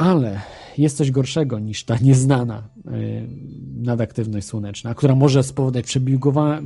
Ale 0.00 0.40
jest 0.78 0.96
coś 0.96 1.10
gorszego 1.10 1.58
niż 1.58 1.84
ta 1.84 1.96
nieznana 1.96 2.68
y, 2.86 3.28
nadaktywność 3.76 4.46
słoneczna, 4.46 4.94
która 4.94 5.14
może 5.14 5.42
spowodować 5.42 5.98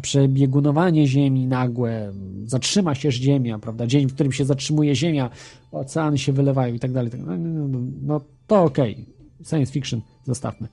przebiegunowanie 0.03 1.07
Ziemi 1.07 1.47
nagłe, 1.47 2.13
zatrzyma 2.45 2.95
się 2.95 3.13
Ziemia, 3.13 3.59
prawda? 3.59 3.87
Dzień, 3.87 4.07
w 4.07 4.15
którym 4.15 4.33
się 4.33 4.45
zatrzymuje 4.45 4.97
Ziemia, 4.97 5.31
oceany 5.73 6.19
się 6.19 6.33
wylewają 6.33 6.75
i 6.75 6.79
tak 6.79 6.93
dalej. 6.93 7.11
No, 7.19 7.37
no, 7.37 7.69
no, 7.69 7.79
no 8.03 8.21
to 8.47 8.63
okej, 8.63 9.07
science 9.47 9.73
fiction 9.73 10.01
zostawmy. 10.25 10.69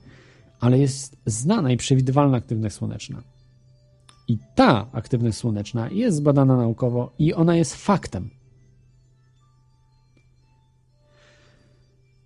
Ale 0.60 0.80
jest 0.80 1.18
znana 1.26 1.72
i 1.72 1.78
przewidywalna 1.78 2.38
aktywność 2.38 2.76
słoneczna. 2.76 3.24
I 4.28 4.38
ta 4.56 4.88
aktywność 4.92 5.38
słoneczna 5.38 5.90
jest 5.90 6.18
zbadana 6.18 6.58
naukowo 6.58 7.14
i 7.20 7.34
ona 7.34 7.56
jest 7.56 7.76
faktem. 7.76 8.30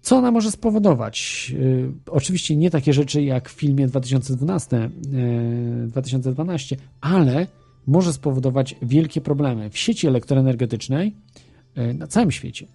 Co 0.05 0.17
ona 0.17 0.31
może 0.31 0.51
spowodować? 0.51 1.49
Yy, 1.59 1.91
oczywiście 2.11 2.55
nie 2.55 2.71
takie 2.71 2.93
rzeczy 2.93 3.23
jak 3.23 3.49
w 3.49 3.53
filmie 3.53 3.87
2012, 3.87 4.89
yy, 5.81 5.87
2012, 5.87 6.77
ale 7.01 7.47
może 7.87 8.13
spowodować 8.13 8.75
wielkie 8.81 9.21
problemy 9.21 9.69
w 9.69 9.77
sieci 9.77 10.07
elektroenergetycznej 10.07 11.15
yy, 11.75 11.93
na 11.93 12.07
całym 12.07 12.31
świecie. 12.31 12.67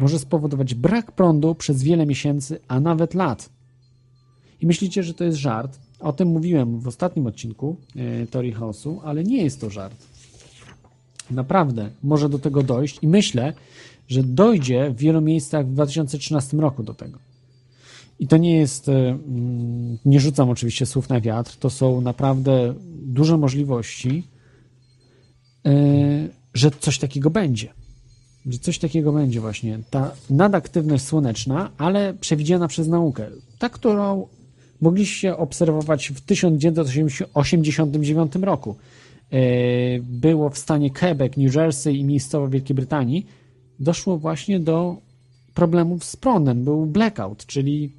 Może 0.00 0.18
spowodować 0.18 0.74
brak 0.74 1.12
prądu 1.12 1.54
przez 1.54 1.82
wiele 1.82 2.06
miesięcy, 2.06 2.60
a 2.68 2.80
nawet 2.80 3.14
lat. 3.14 3.50
I 4.60 4.66
myślicie, 4.66 5.02
że 5.02 5.14
to 5.14 5.24
jest 5.24 5.38
żart? 5.38 5.78
O 6.00 6.12
tym 6.12 6.28
mówiłem 6.28 6.80
w 6.80 6.88
ostatnim 6.88 7.26
odcinku 7.26 7.76
Teorii 8.30 8.52
Chaosu, 8.52 9.00
ale 9.04 9.24
nie 9.24 9.42
jest 9.42 9.60
to 9.60 9.70
żart. 9.70 10.06
Naprawdę 11.30 11.90
może 12.02 12.28
do 12.28 12.38
tego 12.38 12.62
dojść 12.62 12.98
i 13.02 13.08
myślę, 13.08 13.52
że 14.08 14.22
dojdzie 14.22 14.90
w 14.90 14.96
wielu 14.96 15.20
miejscach 15.20 15.66
w 15.66 15.72
2013 15.72 16.56
roku 16.56 16.82
do 16.82 16.94
tego. 16.94 17.18
I 18.18 18.26
to 18.26 18.36
nie 18.36 18.56
jest, 18.56 18.88
e, 18.88 18.92
mm, 18.92 19.98
nie 20.04 20.20
rzucam 20.20 20.50
oczywiście 20.50 20.86
słów 20.86 21.08
na 21.08 21.20
wiatr, 21.20 21.56
to 21.56 21.70
są 21.70 22.00
naprawdę 22.00 22.74
duże 23.02 23.36
możliwości, 23.36 24.28
e, 25.66 25.70
że 26.54 26.70
coś 26.70 26.98
takiego 26.98 27.30
będzie. 27.30 27.68
Że 28.46 28.58
coś 28.58 28.78
takiego 28.78 29.12
będzie 29.12 29.40
właśnie. 29.40 29.78
Ta 29.90 30.14
nadaktywność 30.30 31.04
słoneczna, 31.04 31.70
ale 31.78 32.14
przewidziana 32.14 32.68
przez 32.68 32.88
naukę. 32.88 33.26
Ta, 33.58 33.68
którą 33.68 34.26
mogliście 34.80 35.36
obserwować 35.36 36.08
w 36.08 36.20
1989 36.20 38.32
roku. 38.42 38.76
E, 39.30 39.38
Było 40.00 40.50
w 40.50 40.58
stanie 40.58 40.90
Quebec, 40.90 41.36
New 41.36 41.54
Jersey 41.54 41.98
i 41.98 42.04
miejscowo 42.04 42.48
Wielkiej 42.48 42.76
Brytanii 42.76 43.26
doszło 43.80 44.18
właśnie 44.18 44.60
do 44.60 44.96
problemów 45.54 46.04
z 46.04 46.16
prądem. 46.16 46.64
Był 46.64 46.86
blackout, 46.86 47.46
czyli 47.46 47.92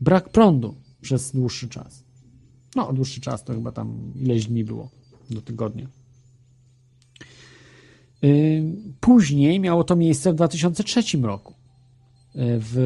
brak 0.00 0.28
prądu 0.28 0.74
przez 1.00 1.32
dłuższy 1.32 1.68
czas. 1.68 2.04
No, 2.76 2.92
dłuższy 2.92 3.20
czas 3.20 3.44
to 3.44 3.54
chyba 3.54 3.72
tam 3.72 4.12
ileś 4.16 4.46
dni 4.46 4.64
było 4.64 4.90
do 5.30 5.42
tygodnia. 5.42 5.86
Yy, 8.22 8.62
Później 9.00 9.60
miało 9.60 9.84
to 9.84 9.96
miejsce 9.96 10.32
w 10.32 10.36
2003 10.36 11.18
roku. 11.22 11.54
w, 12.34 12.76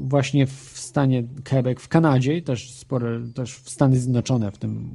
właśnie 0.00 0.46
w 0.46 0.72
stanie 0.74 1.24
Quebec, 1.48 1.78
w 1.80 1.88
Kanadzie 1.88 2.42
też 2.42 2.70
spore, 2.74 3.20
też 3.34 3.54
w 3.54 3.70
Stany 3.70 4.00
Zjednoczone 4.00 4.50
w 4.50 4.58
tym 4.58 4.90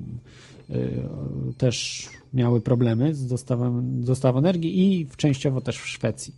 też 1.57 2.09
miały 2.33 2.61
problemy 2.61 3.13
z 3.13 3.27
dostawą, 3.27 3.81
dostawą 3.83 4.39
energii 4.39 5.01
i 5.01 5.07
częściowo 5.17 5.61
też 5.61 5.77
w 5.77 5.87
Szwecji. 5.87 6.35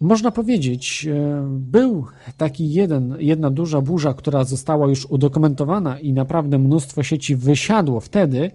Można 0.00 0.30
powiedzieć, 0.30 1.08
był 1.48 2.06
taki 2.36 2.72
jeden, 2.72 3.16
jedna 3.18 3.50
duża 3.50 3.80
burza, 3.80 4.14
która 4.14 4.44
została 4.44 4.88
już 4.88 5.06
udokumentowana 5.06 6.00
i 6.00 6.12
naprawdę 6.12 6.58
mnóstwo 6.58 7.02
sieci 7.02 7.36
wysiadło 7.36 8.00
wtedy. 8.00 8.50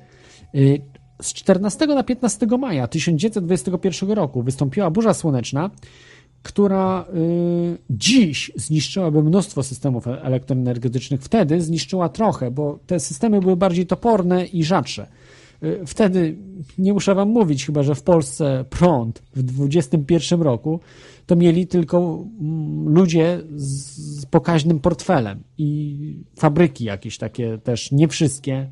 Z 1.22 1.34
14 1.34 1.88
na 1.88 2.03
15 2.03 2.47
maja 2.59 2.88
1921 2.88 4.11
roku 4.11 4.43
wystąpiła 4.43 4.91
burza 4.91 5.13
słoneczna, 5.13 5.72
która 6.45 7.05
y, 7.15 7.77
dziś 7.89 8.51
zniszczyłaby 8.55 9.23
mnóstwo 9.23 9.63
systemów 9.63 10.07
elektroenergetycznych. 10.07 11.22
Wtedy 11.22 11.61
zniszczyła 11.61 12.09
trochę, 12.09 12.51
bo 12.51 12.80
te 12.88 12.99
systemy 12.99 13.39
były 13.39 13.57
bardziej 13.57 13.85
toporne 13.85 14.45
i 14.45 14.63
rzadsze. 14.63 15.07
Y, 15.63 15.80
wtedy, 15.85 16.38
nie 16.77 16.93
muszę 16.93 17.15
wam 17.15 17.30
mówić, 17.30 17.65
chyba 17.65 17.84
że 17.84 17.95
w 17.95 18.03
Polsce 18.03 18.65
prąd 18.69 19.22
w 19.35 19.43
21 19.43 20.41
roku 20.41 20.80
to 21.26 21.35
mieli 21.35 21.67
tylko 21.67 22.26
mm, 22.41 22.89
ludzie 22.93 23.41
z 23.55 24.26
pokaźnym 24.26 24.80
portfelem 24.80 25.43
i 25.57 26.19
fabryki 26.39 26.84
jakieś 26.84 27.17
takie 27.17 27.57
też, 27.57 27.91
nie 27.91 28.07
wszystkie, 28.07 28.72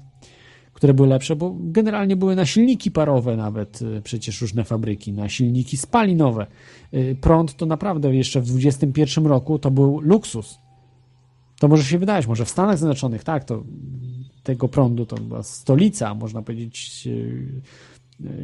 które 0.74 0.94
były 0.94 1.08
lepsze, 1.08 1.36
bo 1.36 1.56
generalnie 1.60 2.16
były 2.16 2.36
na 2.36 2.46
silniki 2.46 2.92
parowe 2.92 3.38
nawet 3.38 3.82
y, 3.82 4.02
przecież 4.04 4.42
różne 4.42 4.64
fabryki, 4.64 5.14
na 5.14 5.30
silniki 5.30 5.78
spalinowe. 5.78 6.48
Y, 6.94 7.18
prąd 7.22 7.56
to 7.56 7.66
naprawdę 7.66 8.16
jeszcze 8.16 8.42
w 8.42 8.46
21 8.46 9.26
roku 9.26 9.60
to 9.60 9.72
był 9.72 10.00
luksus. 10.02 10.58
To 11.60 11.68
może 11.68 11.84
się 11.84 12.00
wydawać, 12.00 12.28
może 12.28 12.46
w 12.46 12.50
Stanach 12.50 12.78
Zjednoczonych, 12.78 13.24
tak, 13.24 13.44
to 13.44 13.64
tego 14.44 14.68
prądu 14.68 15.06
to 15.06 15.16
była 15.16 15.44
stolica, 15.44 16.14
można 16.14 16.42
powiedzieć, 16.42 17.08
y, 17.08 17.62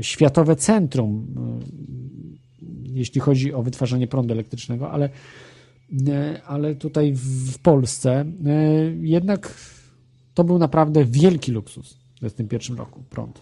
światowe 0.02 0.56
centrum, 0.56 1.28
jeśli 2.84 3.22
chodzi 3.22 3.54
o 3.54 3.64
wytwarzanie 3.64 4.08
prądu 4.08 4.34
elektrycznego, 4.34 4.92
ale, 4.92 5.10
ale 6.48 6.76
tutaj 6.76 7.14
w 7.16 7.60
Polsce 7.60 8.26
jednak 9.02 9.54
to 10.34 10.44
był 10.44 10.58
naprawdę 10.58 11.06
wielki 11.06 11.52
luksus. 11.52 11.98
1921 12.20 12.78
roku 12.78 13.04
prąd. 13.10 13.40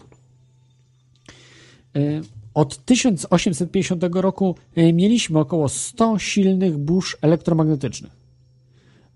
E, 1.96 2.20
od 2.54 2.84
1850 2.84 4.04
roku 4.14 4.54
e, 4.74 4.92
mieliśmy 4.92 5.38
około 5.38 5.68
100 5.68 6.18
silnych 6.18 6.78
burz 6.78 7.16
elektromagnetycznych, 7.22 8.12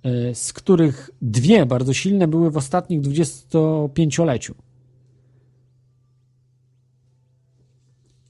e, 0.03 0.35
z 0.35 0.53
których 0.53 1.11
dwie 1.23 1.67
bardzo 1.67 1.93
silne 1.93 2.29
były 2.29 2.51
w 2.51 2.57
ostatnich 2.57 3.01
25-leciu. 3.01 4.55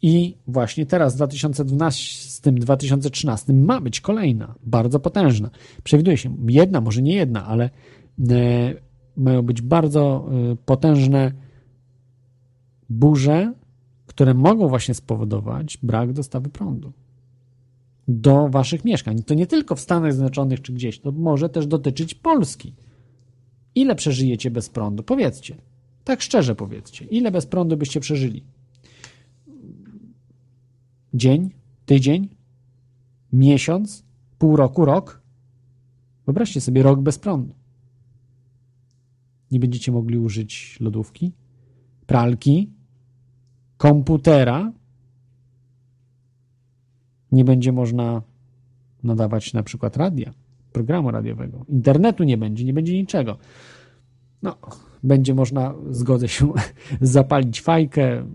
I 0.03 0.37
właśnie 0.47 0.87
teraz, 0.87 1.17
w 1.17 1.19
2012-2013, 1.19 3.55
ma 3.55 3.81
być 3.81 4.01
kolejna, 4.01 4.55
bardzo 4.63 5.01
potężna. 5.01 5.51
Przewiduje 5.85 6.17
się 6.17 6.37
jedna, 6.49 6.81
może 6.81 7.03
nie 7.03 7.15
jedna, 7.15 7.47
ale 7.47 7.71
mają 9.17 9.43
być 9.43 9.63
bardzo 9.63 10.29
y, 10.53 10.57
potężne 10.57 11.33
burze, 12.91 13.53
które 14.07 14.35
mogą 14.35 14.69
właśnie 14.69 14.95
spowodować 14.95 15.79
brak 15.83 16.13
dostawy 16.13 16.49
prądu 16.49 16.93
do 18.09 18.49
waszych 18.49 18.85
mieszkań. 18.85 19.23
To 19.23 19.35
nie 19.35 19.47
tylko 19.47 19.77
w 19.77 19.81
Stanach 19.81 20.13
Zjednoczonych 20.13 20.63
czy 20.63 20.73
gdzieś, 20.73 20.99
to 20.99 21.13
może 21.13 21.49
też 21.49 21.67
dotyczyć 21.67 22.15
Polski. 22.15 22.75
Ile 23.75 23.95
przeżyjecie 23.95 24.51
bez 24.51 24.69
prądu? 24.69 25.03
Powiedzcie. 25.03 25.57
Tak 26.05 26.23
szczerze 26.23 26.55
powiedzcie. 26.55 27.05
Ile 27.05 27.31
bez 27.31 27.47
prądu 27.47 27.77
byście 27.77 28.01
przeżyli? 28.01 28.43
Dzień? 31.15 31.51
Tydzień? 31.87 32.29
Miesiąc? 33.33 34.05
Pół 34.39 34.57
roku? 34.57 34.85
Rok? 34.85 35.23
Wyobraźcie 36.27 36.61
sobie 36.61 36.83
rok 36.83 37.01
bez 37.01 37.19
prądu 37.19 37.55
nie 39.53 39.61
będziecie 39.61 39.93
mogli 39.93 40.19
użyć 40.19 40.77
lodówki, 40.81 41.33
pralki, 42.07 42.71
komputera. 43.77 44.73
Nie 47.33 47.45
będzie 47.45 47.73
można 47.73 48.23
nadawać 49.03 49.53
na 49.53 49.63
przykład 49.63 49.97
radia, 49.97 50.33
programu 50.73 51.11
radiowego. 51.11 51.65
Internetu 51.69 52.25
nie 52.25 52.39
będzie, 52.39 52.65
nie 52.65 52.73
będzie 52.73 52.95
niczego. 52.95 53.39
No, 54.43 54.57
będzie 55.03 55.35
można, 55.35 55.75
zgodzę 55.91 56.29
się, 56.29 56.53
zapalić 57.01 57.61
fajkę, 57.61 58.27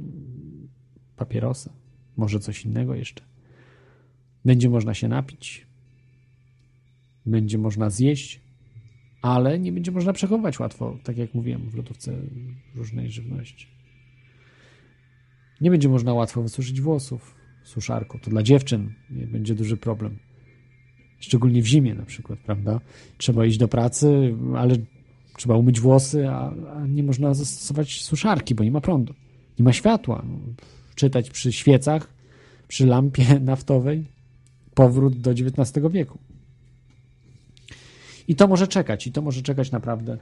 papierosa, 1.16 1.74
może 2.18 2.40
coś 2.40 2.66
innego 2.66 2.96
jeszcze. 2.96 3.24
Będzie 4.46 4.70
można 4.70 4.94
się 4.94 5.08
napić. 5.08 5.68
Będzie 7.26 7.58
można 7.58 7.90
zjeść 7.90 8.47
ale 9.28 9.60
nie 9.60 9.72
będzie 9.72 9.92
można 9.92 10.14
przechowywać 10.14 10.60
łatwo, 10.60 10.98
tak 11.04 11.18
jak 11.18 11.34
mówiłem, 11.34 11.70
w 11.70 11.76
lodówce 11.76 12.14
różnej 12.76 13.12
żywności. 13.12 13.68
Nie 15.62 15.72
będzie 15.72 15.90
można 15.90 16.14
łatwo 16.14 16.42
wysuszyć 16.42 16.82
włosów 16.82 17.36
suszarką. 17.64 18.20
To 18.20 18.30
dla 18.30 18.44
dziewczyn 18.44 18.94
będzie 19.10 19.56
duży 19.56 19.78
problem. 19.78 20.18
Szczególnie 21.20 21.62
w 21.62 21.66
zimie 21.66 21.96
na 21.96 22.06
przykład, 22.06 22.40
prawda? 22.40 22.80
Trzeba 23.18 23.46
iść 23.46 23.58
do 23.58 23.68
pracy, 23.68 24.36
ale 24.58 24.76
trzeba 25.38 25.56
umyć 25.56 25.80
włosy, 25.80 26.30
a, 26.30 26.54
a 26.76 26.88
nie 26.88 27.04
można 27.04 27.34
zastosować 27.34 28.02
suszarki, 28.02 28.56
bo 28.56 28.64
nie 28.64 28.72
ma 28.72 28.82
prądu. 28.82 29.14
Nie 29.60 29.66
ma 29.66 29.74
światła. 29.74 30.26
No, 30.30 30.40
czytać 30.96 31.30
przy 31.30 31.52
świecach, 31.52 32.14
przy 32.68 32.86
lampie 32.86 33.40
naftowej. 33.52 34.06
Powrót 34.74 35.20
do 35.20 35.32
XIX 35.32 35.86
wieku. 35.92 36.20
I 38.28 38.36
to 38.36 38.48
może 38.48 38.68
czekać, 38.68 39.08
i 39.08 39.12
to 39.12 39.22
może 39.22 39.42
czekać 39.42 39.72
naprawdę 39.72 40.18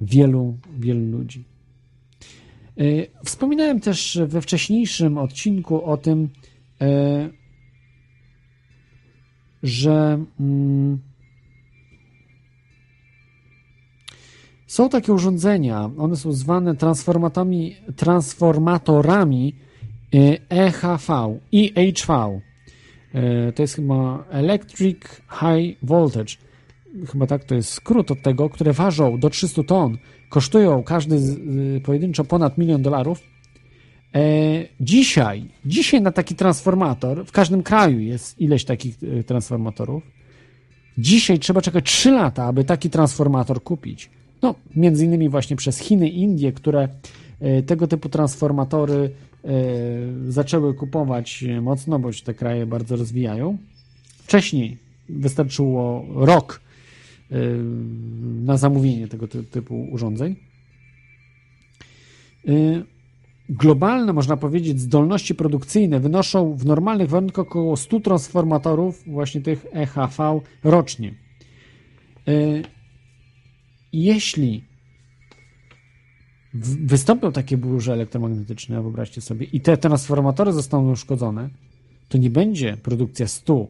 wielu, 0.00 0.58
wielu 0.78 1.18
ludzi. 1.18 1.44
E, 2.78 2.84
wspominałem 3.24 3.80
też 3.80 4.18
we 4.26 4.40
wcześniejszym 4.40 5.18
odcinku 5.18 5.84
o 5.84 5.96
tym, 5.96 6.28
e, 6.80 7.30
że 9.62 10.24
mm, 10.40 10.98
są 14.66 14.88
takie 14.88 15.12
urządzenia, 15.12 15.90
one 15.98 16.16
są 16.16 16.32
zwane 16.32 16.74
transformatorami, 16.74 17.76
transformatorami 17.96 19.54
EHV, 20.50 21.38
EHV. 21.52 22.40
To 23.54 23.62
jest 23.62 23.74
chyba 23.74 24.24
Electric 24.30 24.98
High 25.40 25.78
Voltage 25.82 26.36
chyba 27.12 27.26
tak 27.26 27.44
to 27.44 27.54
jest 27.54 27.70
skrót 27.70 28.10
od 28.10 28.22
tego, 28.22 28.50
które 28.50 28.72
ważą 28.72 29.18
do 29.18 29.30
300 29.30 29.62
ton, 29.62 29.98
kosztują 30.28 30.82
każdy 30.82 31.18
z, 31.18 31.30
y, 31.30 31.80
pojedynczo 31.84 32.24
ponad 32.24 32.58
milion 32.58 32.82
dolarów. 32.82 33.20
E, 34.14 34.20
dzisiaj, 34.80 35.48
dzisiaj 35.64 36.02
na 36.02 36.12
taki 36.12 36.34
transformator, 36.34 37.26
w 37.26 37.32
każdym 37.32 37.62
kraju 37.62 37.98
jest 37.98 38.40
ileś 38.40 38.64
takich 38.64 39.02
y, 39.02 39.24
transformatorów. 39.24 40.02
Dzisiaj 40.98 41.38
trzeba 41.38 41.60
czekać 41.60 41.84
3 41.84 42.10
lata, 42.10 42.44
aby 42.44 42.64
taki 42.64 42.90
transformator 42.90 43.62
kupić. 43.62 44.10
No, 44.42 44.54
między 44.76 45.04
innymi 45.04 45.28
właśnie 45.28 45.56
przez 45.56 45.78
Chiny, 45.78 46.08
Indie, 46.08 46.52
które 46.52 46.88
e, 47.40 47.62
tego 47.62 47.86
typu 47.86 48.08
transformatory 48.08 49.10
e, 49.44 49.50
zaczęły 50.28 50.74
kupować 50.74 51.44
mocno, 51.62 51.98
bo 51.98 52.12
się 52.12 52.24
te 52.24 52.34
kraje 52.34 52.66
bardzo 52.66 52.96
rozwijają. 52.96 53.58
Wcześniej 54.24 54.78
wystarczyło 55.08 56.04
rok 56.14 56.60
na 58.44 58.56
zamówienie 58.56 59.08
tego 59.08 59.28
typu 59.28 59.88
urządzeń. 59.90 60.36
Y, 62.48 62.84
globalne, 63.48 64.12
można 64.12 64.36
powiedzieć, 64.36 64.80
zdolności 64.80 65.34
produkcyjne 65.34 66.00
wynoszą 66.00 66.56
w 66.56 66.66
normalnych 66.66 67.08
warunkach 67.08 67.46
około 67.46 67.76
100 67.76 68.00
transformatorów, 68.00 69.02
właśnie 69.06 69.40
tych 69.40 69.66
EHV 69.72 70.40
rocznie. 70.64 71.14
Y, 72.28 72.62
jeśli 73.92 74.64
wystąpią 76.84 77.32
takie 77.32 77.56
burze 77.56 77.92
elektromagnetyczne, 77.92 78.82
wyobraźcie 78.82 79.20
sobie, 79.20 79.46
i 79.46 79.60
te 79.60 79.76
transformatory 79.76 80.52
zostaną 80.52 80.90
uszkodzone, 80.90 81.50
to 82.08 82.18
nie 82.18 82.30
będzie 82.30 82.76
produkcja 82.76 83.28
100 83.28 83.66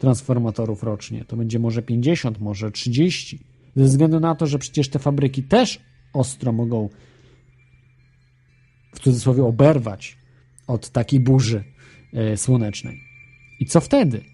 transformatorów 0.00 0.82
rocznie. 0.82 1.24
To 1.24 1.36
będzie 1.36 1.58
może 1.58 1.82
50, 1.82 2.40
może 2.40 2.70
30. 2.70 3.38
Ze 3.76 3.84
względu 3.84 4.20
na 4.20 4.34
to, 4.34 4.46
że 4.46 4.58
przecież 4.58 4.88
te 4.88 4.98
fabryki 4.98 5.42
też 5.42 5.80
ostro 6.12 6.52
mogą 6.52 6.88
w 8.94 9.00
cudzysłowie 9.00 9.44
oberwać 9.44 10.18
od 10.66 10.90
takiej 10.90 11.20
burzy 11.20 11.64
e, 12.12 12.36
słonecznej. 12.36 13.00
I 13.60 13.66
co 13.66 13.80
wtedy? 13.80 14.24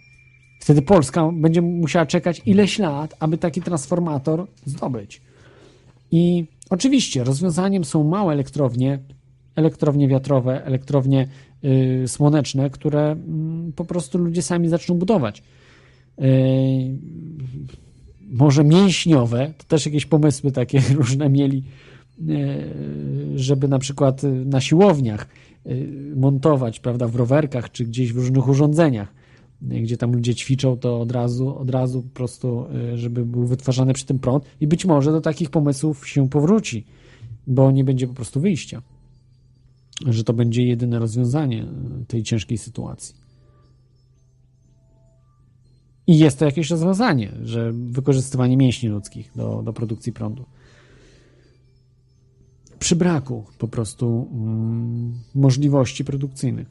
Wtedy 0.60 0.82
Polska 0.82 1.30
będzie 1.32 1.62
musiała 1.62 2.06
czekać 2.06 2.42
ileś 2.46 2.78
lat, 2.78 3.14
aby 3.20 3.38
taki 3.38 3.62
transformator 3.62 4.46
zdobyć. 4.64 5.22
I 6.10 6.46
oczywiście 6.70 7.24
rozwiązaniem 7.24 7.84
są 7.84 8.04
małe 8.04 8.32
elektrownie, 8.32 8.98
elektrownie 9.56 10.08
wiatrowe, 10.08 10.64
elektrownie 10.64 11.28
y, 11.64 12.08
słoneczne, 12.08 12.70
które 12.70 13.16
y, 13.68 13.72
po 13.72 13.84
prostu 13.84 14.18
ludzie 14.18 14.42
sami 14.42 14.68
zaczną 14.68 14.94
budować. 14.94 15.42
Y, 16.18 16.22
może 18.28 18.64
mięśniowe, 18.64 19.52
to 19.58 19.64
też 19.64 19.86
jakieś 19.86 20.06
pomysły 20.06 20.52
takie 20.52 20.80
różne 20.98 21.28
mieli, 21.28 21.62
y, 22.20 22.64
żeby 23.34 23.68
na 23.68 23.78
przykład 23.78 24.22
na 24.44 24.60
siłowniach 24.60 25.28
montować, 26.16 26.80
prawda, 26.80 27.08
w 27.08 27.16
rowerkach 27.16 27.72
czy 27.72 27.84
gdzieś 27.84 28.12
w 28.12 28.16
różnych 28.16 28.48
urządzeniach 28.48 29.14
gdzie 29.62 29.96
tam 29.96 30.12
ludzie 30.12 30.34
ćwiczą, 30.34 30.76
to 30.76 31.00
od 31.00 31.12
razu, 31.12 31.58
od 31.58 31.70
razu 31.70 32.02
po 32.02 32.08
prostu, 32.08 32.64
żeby 32.94 33.24
był 33.24 33.46
wytwarzany 33.46 33.92
przy 33.92 34.06
tym 34.06 34.18
prąd 34.18 34.44
i 34.60 34.66
być 34.66 34.84
może 34.84 35.12
do 35.12 35.20
takich 35.20 35.50
pomysłów 35.50 36.08
się 36.08 36.28
powróci, 36.28 36.84
bo 37.46 37.70
nie 37.70 37.84
będzie 37.84 38.06
po 38.06 38.14
prostu 38.14 38.40
wyjścia. 38.40 38.82
Że 40.04 40.24
to 40.24 40.32
będzie 40.32 40.66
jedyne 40.66 40.98
rozwiązanie 40.98 41.64
y, 42.02 42.06
tej 42.06 42.22
ciężkiej 42.22 42.58
sytuacji. 42.58 43.14
I 46.06 46.18
jest 46.18 46.38
to 46.38 46.44
jakieś 46.44 46.70
rozwiązanie, 46.70 47.32
że 47.42 47.72
wykorzystywanie 47.72 48.56
mięśni 48.56 48.88
ludzkich 48.88 49.32
do, 49.36 49.62
do 49.62 49.72
produkcji 49.72 50.12
prądu. 50.12 50.44
Przy 52.78 52.96
braku 52.96 53.44
po 53.58 53.68
prostu 53.68 54.28
mm, 54.32 55.14
możliwości 55.34 56.04
produkcyjnych. 56.04 56.68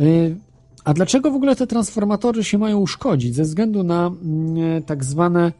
Y, 0.00 0.36
a 0.84 0.94
dlaczego 0.94 1.30
w 1.30 1.34
ogóle 1.34 1.56
te 1.56 1.66
transformatory 1.66 2.44
się 2.44 2.58
mają 2.58 2.78
uszkodzić? 2.78 3.34
Ze 3.34 3.42
względu 3.42 3.82
na 3.82 4.06
mm, 4.06 4.82
tak 4.82 5.04
zwane 5.04 5.52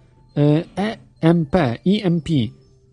EMP, 1.20 1.54
EMP. 1.86 2.28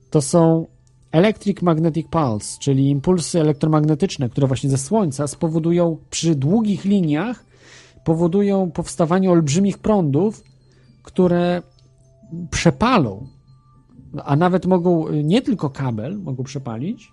To 0.09 0.21
są 0.21 0.67
Electric 1.15 1.61
Magnetic 1.61 2.07
Pulse, 2.07 2.59
czyli 2.59 2.89
impulsy 2.89 3.41
elektromagnetyczne, 3.41 4.29
które 4.29 4.47
właśnie 4.47 4.69
ze 4.69 4.77
Słońca 4.77 5.27
spowodują 5.27 5.97
przy 6.09 6.35
długich 6.35 6.85
liniach 6.85 7.45
powodują 8.03 8.71
powstawanie 8.71 9.31
olbrzymich 9.31 9.77
prądów, 9.77 10.43
które 11.03 11.61
przepalą, 12.51 13.27
a 14.25 14.35
nawet 14.35 14.65
mogą 14.65 15.11
nie 15.11 15.41
tylko 15.41 15.69
kabel 15.69 16.19
mogą 16.19 16.43
przepalić, 16.43 17.11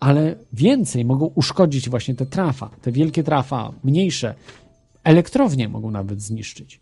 ale 0.00 0.36
więcej 0.52 1.04
mogą 1.04 1.26
uszkodzić 1.26 1.88
właśnie 1.88 2.14
te 2.14 2.26
trafa, 2.26 2.70
te 2.82 2.92
wielkie 2.92 3.22
trafa, 3.22 3.72
mniejsze. 3.84 4.34
Elektrownie 5.04 5.68
mogą 5.68 5.90
nawet 5.90 6.22
zniszczyć. 6.22 6.80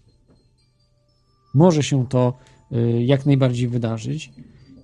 Może 1.54 1.82
się 1.82 2.06
to 2.06 2.38
y, 2.72 3.02
jak 3.02 3.26
najbardziej 3.26 3.68
wydarzyć 3.68 4.32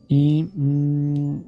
i 0.09 0.47
mm, 0.57 1.43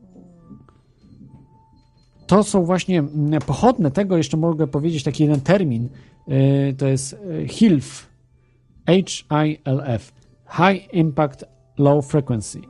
to 2.27 2.43
są 2.43 2.65
właśnie 2.65 2.99
mm, 2.99 3.41
pochodne 3.41 3.91
tego, 3.91 4.17
jeszcze 4.17 4.37
mogę 4.37 4.67
powiedzieć 4.67 5.03
taki 5.03 5.23
jeden 5.23 5.41
termin, 5.41 5.89
y, 6.29 6.75
to 6.79 6.87
jest 6.89 7.13
y, 7.13 7.49
HILF, 7.49 8.09
H-I-L-F, 8.87 10.13
High 10.51 10.95
Impact 10.95 11.45
Low 11.79 12.07
Frequency. 12.07 12.61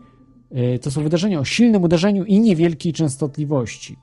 To 0.82 0.90
są 0.90 1.02
wydarzenia 1.02 1.40
o 1.40 1.44
silnym 1.44 1.82
uderzeniu 1.82 2.24
i 2.24 2.40
niewielkiej 2.40 2.92
częstotliwości. 2.92 3.96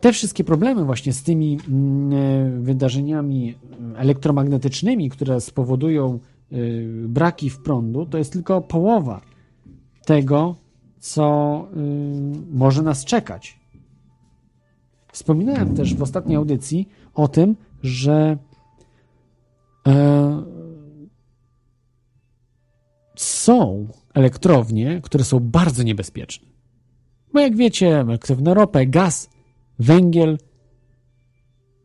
Te 0.00 0.12
wszystkie 0.12 0.44
problemy 0.44 0.84
właśnie 0.84 1.12
z 1.12 1.22
tymi 1.22 1.58
mm, 1.68 2.62
wydarzeniami 2.62 3.54
elektromagnetycznymi, 3.96 5.10
które 5.10 5.40
spowodują 5.40 6.18
braki 7.06 7.50
w 7.50 7.58
prądu, 7.58 8.06
to 8.06 8.18
jest 8.18 8.32
tylko 8.32 8.60
połowa 8.60 9.20
tego, 10.04 10.56
co 10.98 11.66
e, 11.72 11.78
może 12.50 12.82
nas 12.82 13.04
czekać. 13.04 13.58
Wspominałem 15.12 15.74
też 15.74 15.94
w 15.94 16.02
ostatniej 16.02 16.36
audycji 16.36 16.88
o 17.14 17.28
tym, 17.28 17.56
że 17.82 18.38
są 23.16 23.88
elektrownie, 24.14 25.00
które 25.02 25.24
są 25.24 25.40
bardzo 25.40 25.82
niebezpieczne. 25.82 26.48
Bo 27.32 27.40
jak 27.40 27.56
wiecie, 27.56 28.00
elektrowne 28.00 28.54
ropę, 28.54 28.86
gaz 28.86 29.30
węgiel 29.78 30.38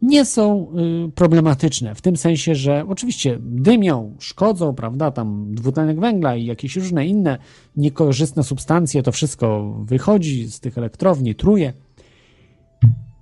nie 0.04 0.26
są 0.26 0.68
y, 1.08 1.12
problematyczne 1.12 1.96
w 1.96 2.02
tym 2.02 2.18
sensie, 2.18 2.56
że 2.56 2.86
oczywiście 2.88 3.38
dymią, 3.42 4.16
szkodzą, 4.20 4.76
prawda, 4.76 5.12
tam 5.12 5.56
dwutlenek 5.56 6.00
węgla 6.00 6.36
i 6.36 6.46
jakieś 6.46 6.76
różne 6.76 7.06
inne 7.06 7.38
niekorzystne 7.78 8.44
substancje, 8.44 9.04
to 9.04 9.12
wszystko 9.12 9.76
wychodzi 9.84 10.52
z 10.52 10.60
tych 10.60 10.78
elektrowni, 10.78 11.36
truje, 11.36 11.74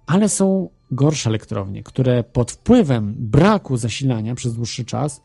ale 0.05 0.29
są 0.29 0.69
gorsze 0.91 1.29
elektrownie, 1.29 1.83
które 1.83 2.23
pod 2.23 2.51
wpływem 2.51 3.15
braku 3.17 3.77
zasilania 3.77 4.35
przez 4.35 4.53
dłuższy 4.55 4.85
czas 4.85 5.21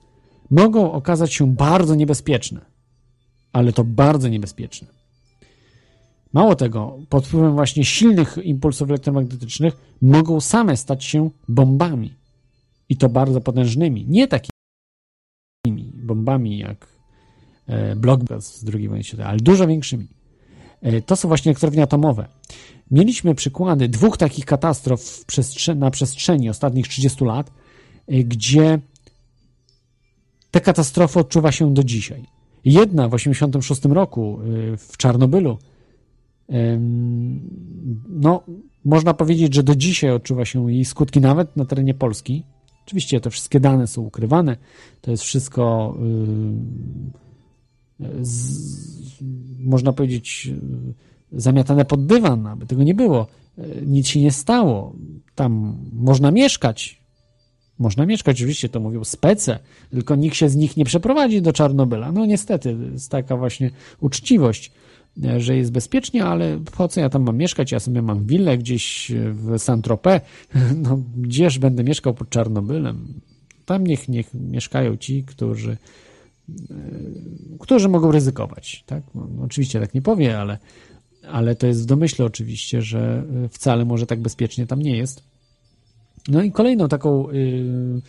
mogą 0.51 0.93
okazać 0.93 1.35
się 1.35 1.55
bardzo 1.55 1.95
niebezpieczne, 1.95 2.61
ale 3.53 3.73
to 3.73 3.85
bardzo 3.85 4.29
niebezpieczne. 4.29 4.96
Mało 6.37 6.57
tego, 6.57 6.99
pod 7.09 7.27
wpływem 7.27 7.55
właśnie 7.55 7.85
silnych 7.85 8.39
impulsów 8.43 8.91
elektromagnetycznych 8.91 9.77
mogą 10.03 10.41
same 10.41 10.77
stać 10.77 11.05
się 11.05 11.31
bombami. 11.49 12.15
I 12.89 12.97
to 12.97 13.09
bardzo 13.09 13.41
potężnymi. 13.41 14.07
Nie 14.09 14.29
takimi 14.29 14.53
bombami 15.95 16.59
jak 16.59 16.87
e, 17.67 17.97
Blockbus 17.97 18.45
z 18.45 18.75
II 18.75 18.89
wojny 18.89 19.05
światowej, 19.05 19.31
ale 19.31 19.41
dużo 19.41 19.67
większymi. 19.67 20.09
E, 20.83 21.03
to 21.03 21.17
są 21.17 21.29
właśnie 21.29 21.51
elektrownie 21.51 21.83
atomowe. 21.83 22.29
Mieliśmy 22.91 23.35
przykłady 23.35 23.89
dwóch 23.89 24.17
takich 24.17 24.45
katastrof 24.45 25.25
na 25.77 25.91
przestrzeni 25.91 26.51
ostatnich 26.51 26.89
30 26.89 27.25
lat, 27.25 27.53
e, 28.07 28.25
gdzie 28.25 28.79
te 30.51 30.61
katastrofy 30.61 31.21
odczuwa 31.21 31.53
się 31.53 31.75
do 31.75 31.85
dzisiaj. 31.85 32.25
Jedna 32.65 33.09
w 33.09 33.11
1986 33.11 33.95
roku 33.95 34.39
w 34.79 34.97
Czarnobylu 34.97 35.59
no, 38.09 38.43
można 38.85 39.15
powiedzieć, 39.15 39.55
że 39.55 39.63
do 39.63 39.77
dzisiaj 39.77 40.11
odczuwa 40.11 40.45
się 40.45 40.73
jej 40.73 40.85
skutki 40.85 41.21
nawet 41.21 41.57
na 41.57 41.65
terenie 41.65 41.95
Polski. 41.95 42.43
Oczywiście 42.87 43.21
te 43.21 43.31
wszystkie 43.31 43.61
dane 43.61 43.87
są 43.87 44.03
ukrywane, 44.03 44.57
to 45.01 45.11
jest 45.11 45.23
wszystko 45.23 45.95
z, 48.21 49.23
można 49.59 49.93
powiedzieć 49.93 50.51
zamiatane 51.33 51.85
pod 51.85 52.07
dywan, 52.07 52.47
aby 52.47 52.67
tego 52.67 52.83
nie 52.83 52.95
było. 52.95 53.27
Nic 53.87 54.07
się 54.09 54.21
nie 54.21 54.33
stało. 54.33 54.97
Tam 55.35 55.79
można 55.93 56.31
mieszkać. 56.31 57.07
Można 57.79 58.07
mieszkać, 58.07 58.37
oczywiście 58.37 58.69
to 58.69 58.81
mówią 58.81 59.05
spece, 59.05 59.59
tylko 59.91 60.17
nikt 60.17 60.37
się 60.37 60.49
z 60.49 60.57
nich 60.57 60.77
nie 60.77 60.85
przeprowadzi 60.85 61.43
do 61.43 61.53
Czarnobyla. 61.53 62.13
No 62.13 62.27
niestety, 62.27 62.77
jest 62.93 63.11
taka 63.11 63.37
właśnie 63.37 63.71
uczciwość 64.01 64.73
że 65.37 65.57
jest 65.57 65.73
bezpiecznie, 65.73 66.25
ale 66.25 66.59
po 66.77 66.89
co 66.89 67.01
ja 67.01 67.09
tam 67.09 67.23
mam 67.23 67.37
mieszkać? 67.37 67.73
Ja 67.73 67.81
sobie 67.81 68.03
mam 68.03 68.27
willę 68.27 68.59
gdzieś 68.59 69.13
w 69.33 69.59
Saint-Tropez. 69.59 70.21
No, 70.83 70.99
gdzież 71.17 71.59
będę 71.59 71.85
mieszkał 71.85 72.15
pod 72.15 72.31
Czarnobylem? 72.31 73.21
Tam 73.67 73.87
niech, 73.87 74.09
niech 74.09 74.35
mieszkają 74.35 74.97
ci, 74.97 75.25
którzy, 75.25 75.77
e, 76.51 76.75
którzy 77.61 77.89
mogą 77.89 78.13
ryzykować. 78.13 78.85
Tak? 78.87 79.03
No, 79.15 79.29
oczywiście 79.45 79.81
tak 79.81 79.95
nie 79.95 80.03
powie, 80.03 80.39
ale, 80.39 80.59
ale 81.29 81.55
to 81.55 81.67
jest 81.67 81.83
w 81.83 81.87
domyśle 81.87 82.25
oczywiście, 82.25 82.83
że 82.83 83.25
wcale 83.51 83.85
może 83.85 84.07
tak 84.07 84.21
bezpiecznie 84.21 84.67
tam 84.67 84.83
nie 84.83 84.97
jest. 84.97 85.23
No 86.29 86.43
i 86.43 86.53
kolejną 86.53 86.89
taką 86.89 87.31
yy, 87.31 88.01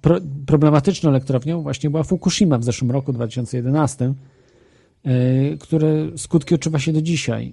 pro, 0.00 0.20
problematyczną 0.46 1.10
elektrownią 1.10 1.62
właśnie 1.62 1.90
była 1.90 2.02
Fukushima 2.02 2.58
w 2.58 2.64
zeszłym 2.64 2.90
roku 2.90 3.12
2011 3.12 4.04
E, 4.04 4.14
które 5.60 6.06
skutki 6.16 6.54
odczuwa 6.54 6.78
się 6.78 6.92
do 6.92 7.02
dzisiaj. 7.02 7.52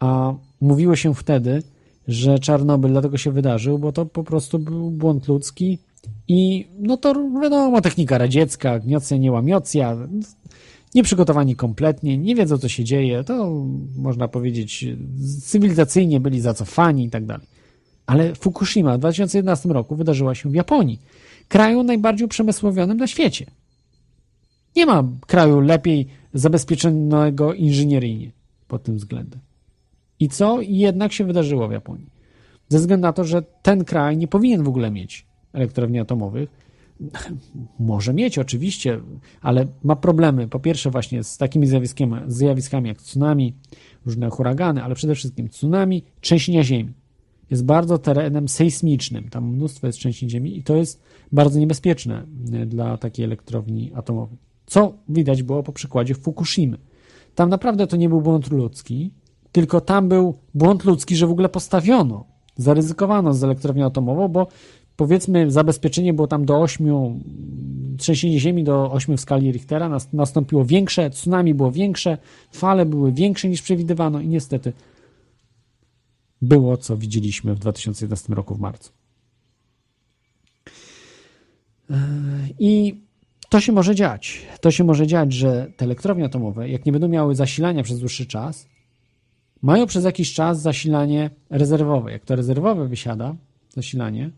A 0.00 0.34
mówiło 0.60 0.96
się 0.96 1.14
wtedy, 1.14 1.62
że 2.08 2.38
Czarnobyl 2.38 2.90
dlatego 2.90 3.18
się 3.18 3.32
wydarzył, 3.32 3.78
bo 3.78 3.92
to 3.92 4.06
po 4.06 4.24
prostu 4.24 4.58
był 4.58 4.90
błąd 4.90 5.28
ludzki 5.28 5.78
i 6.28 6.66
no 6.78 6.96
to 6.96 7.14
wiadomo, 7.42 7.80
technika 7.80 8.18
radziecka, 8.18 8.78
gniocja, 8.78 9.16
nie 9.16 9.32
łamiocja, 9.32 9.96
nieprzygotowani 10.94 11.56
kompletnie, 11.56 12.18
nie 12.18 12.34
wiedzą 12.34 12.58
co 12.58 12.68
się 12.68 12.84
dzieje, 12.84 13.24
to 13.24 13.64
można 13.96 14.28
powiedzieć 14.28 14.86
cywilizacyjnie 15.42 16.20
byli 16.20 16.40
zacofani 16.40 17.04
i 17.04 17.10
tak 17.10 17.26
dalej. 17.26 17.46
Ale 18.06 18.34
Fukushima 18.34 18.96
w 18.96 18.98
2011 18.98 19.68
roku 19.68 19.96
wydarzyła 19.96 20.34
się 20.34 20.50
w 20.50 20.54
Japonii, 20.54 21.00
kraju 21.48 21.82
najbardziej 21.82 22.24
uprzemysłowionym 22.24 22.96
na 22.96 23.06
świecie. 23.06 23.46
Nie 24.76 24.86
ma 24.86 25.04
kraju 25.26 25.60
lepiej 25.60 26.06
zabezpieczonego 26.34 27.54
inżynieryjnie 27.54 28.32
pod 28.68 28.82
tym 28.82 28.96
względem. 28.96 29.40
I 30.20 30.28
co 30.28 30.60
jednak 30.60 31.12
się 31.12 31.24
wydarzyło 31.24 31.68
w 31.68 31.72
Japonii? 31.72 32.10
Ze 32.68 32.78
względu 32.78 33.02
na 33.02 33.12
to, 33.12 33.24
że 33.24 33.42
ten 33.42 33.84
kraj 33.84 34.16
nie 34.16 34.28
powinien 34.28 34.62
w 34.62 34.68
ogóle 34.68 34.90
mieć 34.90 35.26
elektrowni 35.52 35.98
atomowych. 35.98 36.48
Może 37.78 38.14
mieć 38.14 38.38
oczywiście, 38.38 39.00
ale 39.40 39.66
ma 39.84 39.96
problemy. 39.96 40.48
Po 40.48 40.60
pierwsze 40.60 40.90
właśnie 40.90 41.24
z 41.24 41.38
takimi 41.38 41.66
zjawiskami, 41.66 42.12
zjawiskami 42.26 42.88
jak 42.88 42.98
tsunami, 43.02 43.54
różne 44.06 44.30
huragany, 44.30 44.82
ale 44.82 44.94
przede 44.94 45.14
wszystkim 45.14 45.48
tsunami, 45.48 46.04
trzęsienia 46.20 46.64
ziemi. 46.64 46.92
Jest 47.50 47.64
bardzo 47.64 47.98
terenem 47.98 48.48
sejsmicznym. 48.48 49.28
Tam 49.28 49.48
mnóstwo 49.48 49.86
jest 49.86 49.98
trzęsień 49.98 50.30
ziemi 50.30 50.58
i 50.58 50.62
to 50.62 50.76
jest 50.76 51.02
bardzo 51.32 51.60
niebezpieczne 51.60 52.26
dla 52.66 52.96
takiej 52.96 53.24
elektrowni 53.24 53.92
atomowej. 53.94 54.43
Co 54.66 54.94
widać 55.08 55.42
było 55.42 55.62
po 55.62 55.72
przykładzie 55.72 56.14
Fukushimy. 56.14 56.78
Tam 57.34 57.48
naprawdę 57.48 57.86
to 57.86 57.96
nie 57.96 58.08
był 58.08 58.20
błąd 58.20 58.50
ludzki, 58.50 59.10
tylko 59.52 59.80
tam 59.80 60.08
był 60.08 60.34
błąd 60.54 60.84
ludzki, 60.84 61.16
że 61.16 61.26
w 61.26 61.30
ogóle 61.30 61.48
postawiono, 61.48 62.24
zaryzykowano 62.56 63.34
z 63.34 63.44
elektrownią 63.44 63.86
atomową, 63.86 64.28
bo 64.28 64.46
powiedzmy 64.96 65.50
zabezpieczenie 65.50 66.14
było 66.14 66.26
tam 66.26 66.44
do 66.44 66.60
8, 66.60 67.20
trzęsienie 67.98 68.40
ziemi 68.40 68.64
do 68.64 68.92
8 68.92 69.16
w 69.16 69.20
skali 69.20 69.52
Richtera, 69.52 69.98
nastąpiło 70.12 70.64
większe, 70.64 71.10
tsunami 71.10 71.54
było 71.54 71.72
większe, 71.72 72.18
fale 72.52 72.86
były 72.86 73.12
większe 73.12 73.48
niż 73.48 73.62
przewidywano 73.62 74.20
i 74.20 74.28
niestety 74.28 74.72
było, 76.42 76.76
co 76.76 76.96
widzieliśmy 76.96 77.54
w 77.54 77.58
2011 77.58 78.34
roku 78.34 78.54
w 78.54 78.60
marcu. 78.60 78.92
I 82.58 83.00
to 83.54 83.60
się 83.60 83.72
może 83.72 83.94
dziać. 83.94 84.42
To 84.60 84.70
się 84.70 84.84
może 84.84 85.06
dziać, 85.06 85.32
że 85.32 85.72
te 85.76 85.84
elektrownie 85.84 86.24
atomowe, 86.24 86.68
jak 86.68 86.86
nie 86.86 86.92
będą 86.92 87.08
miały 87.08 87.34
zasilania 87.34 87.82
przez 87.82 88.00
dłuższy 88.00 88.26
czas, 88.26 88.68
mają 89.62 89.86
przez 89.86 90.04
jakiś 90.04 90.34
czas 90.34 90.60
zasilanie 90.60 91.30
rezerwowe. 91.50 92.12
Jak 92.12 92.24
to 92.24 92.36
rezerwowe 92.36 92.88
wysiada, 92.88 93.34
zasilanie, 93.70 94.30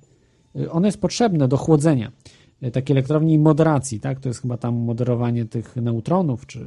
ono 0.71 0.87
jest 0.87 1.01
potrzebne 1.01 1.49
do 1.49 1.57
chłodzenia 1.57 2.13
takiej 2.73 2.95
elektrowni 2.95 3.39
moderacji, 3.39 4.01
tak? 4.01 4.21
To 4.21 4.29
jest 4.29 4.43
chyba 4.43 4.57
tam 4.57 4.75
moderowanie 4.75 5.45
tych 5.45 5.77
neutronów, 5.77 6.47
czy 6.47 6.67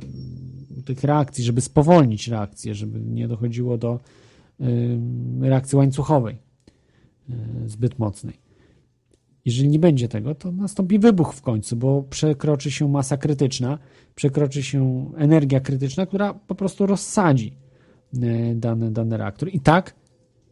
tych 0.86 1.04
reakcji, 1.04 1.44
żeby 1.44 1.62
spowolnić 1.62 2.28
reakcję, 2.28 2.76
żeby 2.76 3.00
nie 3.00 3.28
dochodziło 3.28 3.78
do 3.78 4.00
reakcji 5.42 5.78
łańcuchowej 5.78 6.38
zbyt 7.66 8.00
mocnej. 8.00 8.49
Jeżeli 9.46 9.70
nie 9.70 9.80
będzie 9.80 10.08
tego, 10.08 10.36
to 10.36 10.52
nastąpi 10.52 11.00
wybuch 11.00 11.34
w 11.34 11.42
końcu, 11.42 11.76
bo 11.76 12.04
przekroczy 12.04 12.72
się 12.72 12.90
masa 12.90 13.18
krytyczna, 13.18 13.80
przekroczy 14.16 14.64
się 14.64 15.12
energia 15.18 15.60
krytyczna, 15.60 16.06
która 16.06 16.34
po 16.34 16.56
prostu 16.56 16.86
rozsadzi 16.86 17.54
dany, 18.56 18.92
dany 18.92 19.18
reaktor. 19.18 19.50
I 19.54 19.60
tak, 19.60 19.96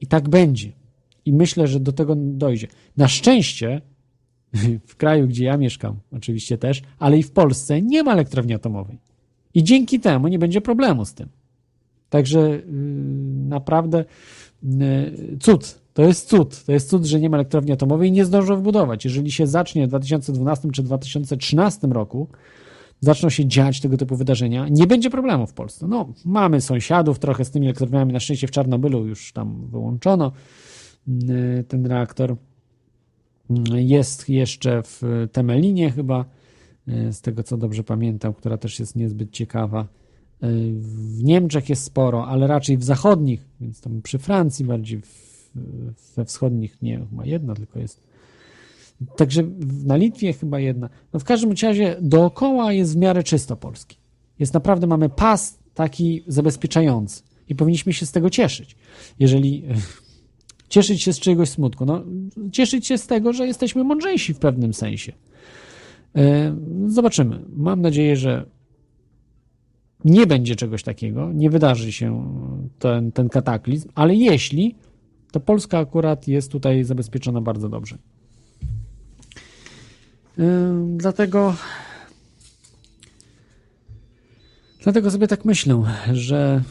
i 0.01 0.07
tak 0.07 0.29
będzie. 0.29 0.71
I 1.25 1.33
myślę, 1.33 1.67
że 1.67 1.79
do 1.79 1.91
tego 1.91 2.15
dojdzie. 2.15 2.67
Na 2.97 3.07
szczęście 3.07 3.81
w 4.87 4.95
kraju, 4.95 5.27
gdzie 5.27 5.45
ja 5.45 5.57
mieszkam, 5.57 5.95
oczywiście 6.11 6.57
też, 6.57 6.81
ale 6.99 7.17
i 7.17 7.23
w 7.23 7.31
Polsce 7.31 7.81
nie 7.81 8.03
ma 8.03 8.13
elektrowni 8.13 8.53
atomowej. 8.53 8.99
I 9.53 9.63
dzięki 9.63 9.99
temu 9.99 10.27
nie 10.27 10.39
będzie 10.39 10.61
problemu 10.61 11.05
z 11.05 11.13
tym. 11.13 11.29
Także 12.09 12.39
yy, 12.39 12.61
naprawdę 13.47 14.05
yy, 14.63 15.37
cud. 15.39 15.81
To 15.97 16.03
jest 16.03 16.29
cud. 16.29 16.63
To 16.65 16.71
jest 16.71 16.89
cud, 16.89 17.05
że 17.05 17.19
nie 17.19 17.29
ma 17.29 17.37
elektrowni 17.37 17.71
atomowej 17.71 18.09
i 18.09 18.11
nie 18.11 18.25
zdążą 18.25 18.55
wybudować. 18.55 19.05
Jeżeli 19.05 19.31
się 19.31 19.47
zacznie 19.47 19.85
w 19.85 19.89
2012 19.89 20.71
czy 20.71 20.83
2013 20.83 21.87
roku, 21.87 22.27
zaczną 23.01 23.29
się 23.29 23.45
dziać 23.45 23.81
tego 23.81 23.97
typu 23.97 24.15
wydarzenia, 24.15 24.67
nie 24.69 24.87
będzie 24.87 25.09
problemu 25.09 25.47
w 25.47 25.53
Polsce. 25.53 25.87
No, 25.87 26.13
mamy 26.25 26.61
sąsiadów 26.61 27.19
trochę 27.19 27.45
z 27.45 27.51
tymi 27.51 27.65
elektrowniami. 27.65 28.13
Na 28.13 28.19
szczęście 28.19 28.47
w 28.47 28.51
Czarnobylu 28.51 29.07
już 29.07 29.33
tam 29.33 29.67
wyłączono 29.71 30.31
yy, 31.07 31.63
ten 31.67 31.85
reaktor. 31.85 32.35
Jest 33.75 34.29
jeszcze 34.29 34.83
w 34.83 35.27
Temelinie 35.31 35.91
chyba, 35.91 36.25
z 36.87 37.21
tego 37.21 37.43
co 37.43 37.57
dobrze 37.57 37.83
pamiętam, 37.83 38.33
która 38.33 38.57
też 38.57 38.79
jest 38.79 38.95
niezbyt 38.95 39.31
ciekawa. 39.31 39.87
W 40.71 41.23
Niemczech 41.23 41.69
jest 41.69 41.83
sporo, 41.83 42.27
ale 42.27 42.47
raczej 42.47 42.77
w 42.77 42.83
zachodnich, 42.83 43.45
więc 43.61 43.81
tam 43.81 44.01
przy 44.01 44.19
Francji 44.19 44.65
bardziej, 44.65 45.01
w, 45.01 45.26
we 46.15 46.25
wschodnich 46.25 46.81
nie, 46.81 47.05
ma 47.11 47.25
jedna 47.25 47.55
tylko 47.55 47.79
jest. 47.79 48.03
Także 49.15 49.43
na 49.85 49.95
Litwie 49.95 50.33
chyba 50.33 50.59
jedna. 50.59 50.89
No 51.13 51.19
w 51.19 51.23
każdym 51.23 51.53
razie 51.63 51.95
dookoła 52.01 52.73
jest 52.73 52.93
w 52.93 52.97
miarę 52.97 53.23
czysto 53.23 53.55
Polski. 53.55 53.97
Jest 54.39 54.53
naprawdę, 54.53 54.87
mamy 54.87 55.09
pas 55.09 55.59
taki 55.73 56.23
zabezpieczający 56.27 57.23
i 57.49 57.55
powinniśmy 57.55 57.93
się 57.93 58.05
z 58.05 58.11
tego 58.11 58.29
cieszyć. 58.29 58.75
Jeżeli 59.19 59.63
cieszyć 60.69 61.01
się 61.01 61.13
z 61.13 61.19
czegoś 61.19 61.49
smutku, 61.49 61.85
no 61.85 62.03
cieszyć 62.51 62.87
się 62.87 62.97
z 62.97 63.07
tego, 63.07 63.33
że 63.33 63.47
jesteśmy 63.47 63.83
mądrzejsi 63.83 64.33
w 64.33 64.39
pewnym 64.39 64.73
sensie. 64.73 65.13
Zobaczymy. 66.87 67.39
Mam 67.55 67.81
nadzieję, 67.81 68.15
że 68.15 68.45
nie 70.05 70.27
będzie 70.27 70.55
czegoś 70.55 70.83
takiego, 70.83 71.33
nie 71.33 71.49
wydarzy 71.49 71.91
się 71.91 72.33
ten, 72.79 73.11
ten 73.11 73.29
kataklizm, 73.29 73.89
ale 73.95 74.15
jeśli, 74.15 74.75
to 75.31 75.39
Polska 75.39 75.79
akurat 75.79 76.27
jest 76.27 76.51
tutaj 76.51 76.83
zabezpieczona 76.83 77.41
bardzo 77.41 77.69
dobrze. 77.69 77.97
Dlatego 80.87 81.55
dlatego 84.83 85.11
sobie 85.11 85.27
tak 85.27 85.45
myślę, 85.45 85.83
że 86.13 86.63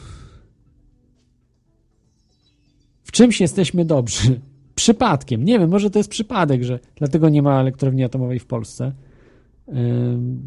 w 3.04 3.12
czymś 3.12 3.40
jesteśmy 3.40 3.84
dobrzy. 3.84 4.40
Przypadkiem. 4.74 5.44
Nie 5.44 5.58
wiem, 5.58 5.70
może 5.70 5.90
to 5.90 5.98
jest 5.98 6.10
przypadek, 6.10 6.62
że 6.62 6.78
dlatego 6.96 7.28
nie 7.28 7.42
ma 7.42 7.60
elektrowni 7.60 8.04
atomowej 8.04 8.38
w 8.38 8.46
Polsce 8.46 8.92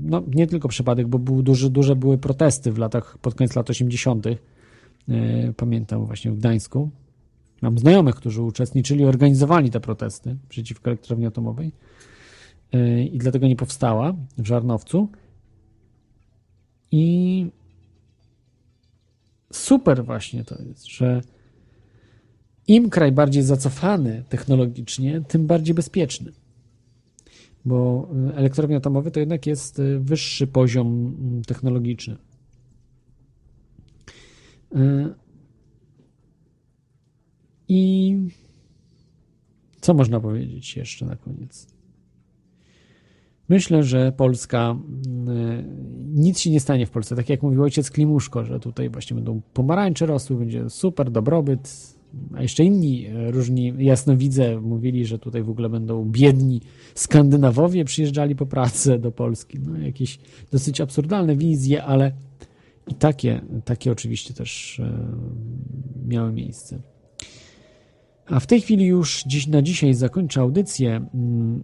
no, 0.03 0.23
nie 0.35 0.47
tylko 0.47 0.67
przypadek, 0.67 1.07
bo 1.07 1.19
był 1.19 1.41
duży, 1.41 1.69
duże 1.69 1.95
były 1.95 2.17
protesty 2.17 2.71
w 2.71 2.77
latach, 2.77 3.17
pod 3.17 3.35
koniec 3.35 3.55
lat 3.55 3.69
80. 3.69 4.25
Pamiętam 5.57 6.05
właśnie 6.05 6.31
w 6.31 6.37
Gdańsku. 6.37 6.89
Mam 7.61 7.79
znajomych, 7.79 8.15
którzy 8.15 8.41
uczestniczyli, 8.41 9.05
organizowali 9.05 9.71
te 9.71 9.79
protesty 9.79 10.37
przeciwko 10.49 10.89
elektrowni 10.89 11.25
atomowej 11.25 11.71
i 13.11 13.17
dlatego 13.17 13.47
nie 13.47 13.55
powstała 13.55 14.13
w 14.37 14.47
Żarnowcu. 14.47 15.09
I 16.91 17.45
super 19.53 20.05
właśnie 20.05 20.43
to 20.43 20.61
jest, 20.61 20.87
że 20.87 21.21
im 22.67 22.89
kraj 22.89 23.11
bardziej 23.11 23.43
zacofany 23.43 24.23
technologicznie, 24.29 25.21
tym 25.21 25.47
bardziej 25.47 25.75
bezpieczny 25.75 26.31
bo 27.65 28.09
y, 28.31 28.35
elektrownie 28.35 28.77
atomowe 28.77 29.11
to 29.11 29.19
jednak 29.19 29.47
jest 29.47 29.79
y, 29.79 29.99
wyższy 29.99 30.47
poziom 30.47 31.15
mm, 31.19 31.43
technologiczny. 31.43 32.17
Y, 37.69 37.73
I 37.73 38.17
co 39.81 39.93
można 39.93 40.19
powiedzieć 40.19 40.77
jeszcze 40.77 41.05
na 41.05 41.15
koniec? 41.15 41.67
Myślę, 43.49 43.83
że 43.83 44.11
Polska, 44.11 44.75
nic 46.05 46.39
się 46.39 46.51
nie 46.51 46.59
stanie 46.59 46.85
w 46.85 46.89
Polsce. 46.89 47.15
Tak 47.15 47.29
jak 47.29 47.43
mówił 47.43 47.63
ojciec 47.63 47.91
Klimuszko, 47.91 48.45
że 48.45 48.59
tutaj 48.59 48.89
właśnie 48.89 49.15
będą 49.15 49.41
pomarańcze 49.53 50.05
rosły, 50.05 50.35
będzie 50.35 50.69
super 50.69 51.11
dobrobyt, 51.11 51.95
a 52.35 52.41
jeszcze 52.41 52.63
inni 52.63 53.05
e, 53.05 53.31
różni 53.31 53.73
jasnowidze 53.77 54.61
mówili, 54.61 55.05
że 55.05 55.19
tutaj 55.19 55.43
w 55.43 55.49
ogóle 55.49 55.69
będą 55.69 56.05
biedni 56.05 56.61
Skandynawowie 56.95 57.85
przyjeżdżali 57.85 58.35
po 58.35 58.45
pracę 58.45 58.99
do 58.99 59.11
Polski. 59.11 59.59
No, 59.59 59.77
jakieś 59.77 60.19
dosyć 60.51 60.81
absurdalne 60.81 61.35
wizje, 61.35 61.83
ale 61.83 62.11
i 62.87 62.95
takie, 62.95 63.41
takie 63.65 63.91
oczywiście 63.91 64.33
też 64.33 64.79
e, 64.79 64.91
miały 66.07 66.33
miejsce. 66.33 66.79
A 68.29 68.39
w 68.39 68.47
tej 68.47 68.61
chwili 68.61 68.85
już 68.85 69.23
dziś, 69.27 69.47
na 69.47 69.61
dzisiaj 69.61 69.93
zakończę 69.93 70.41
audycję 70.41 71.09
mm, 71.13 71.63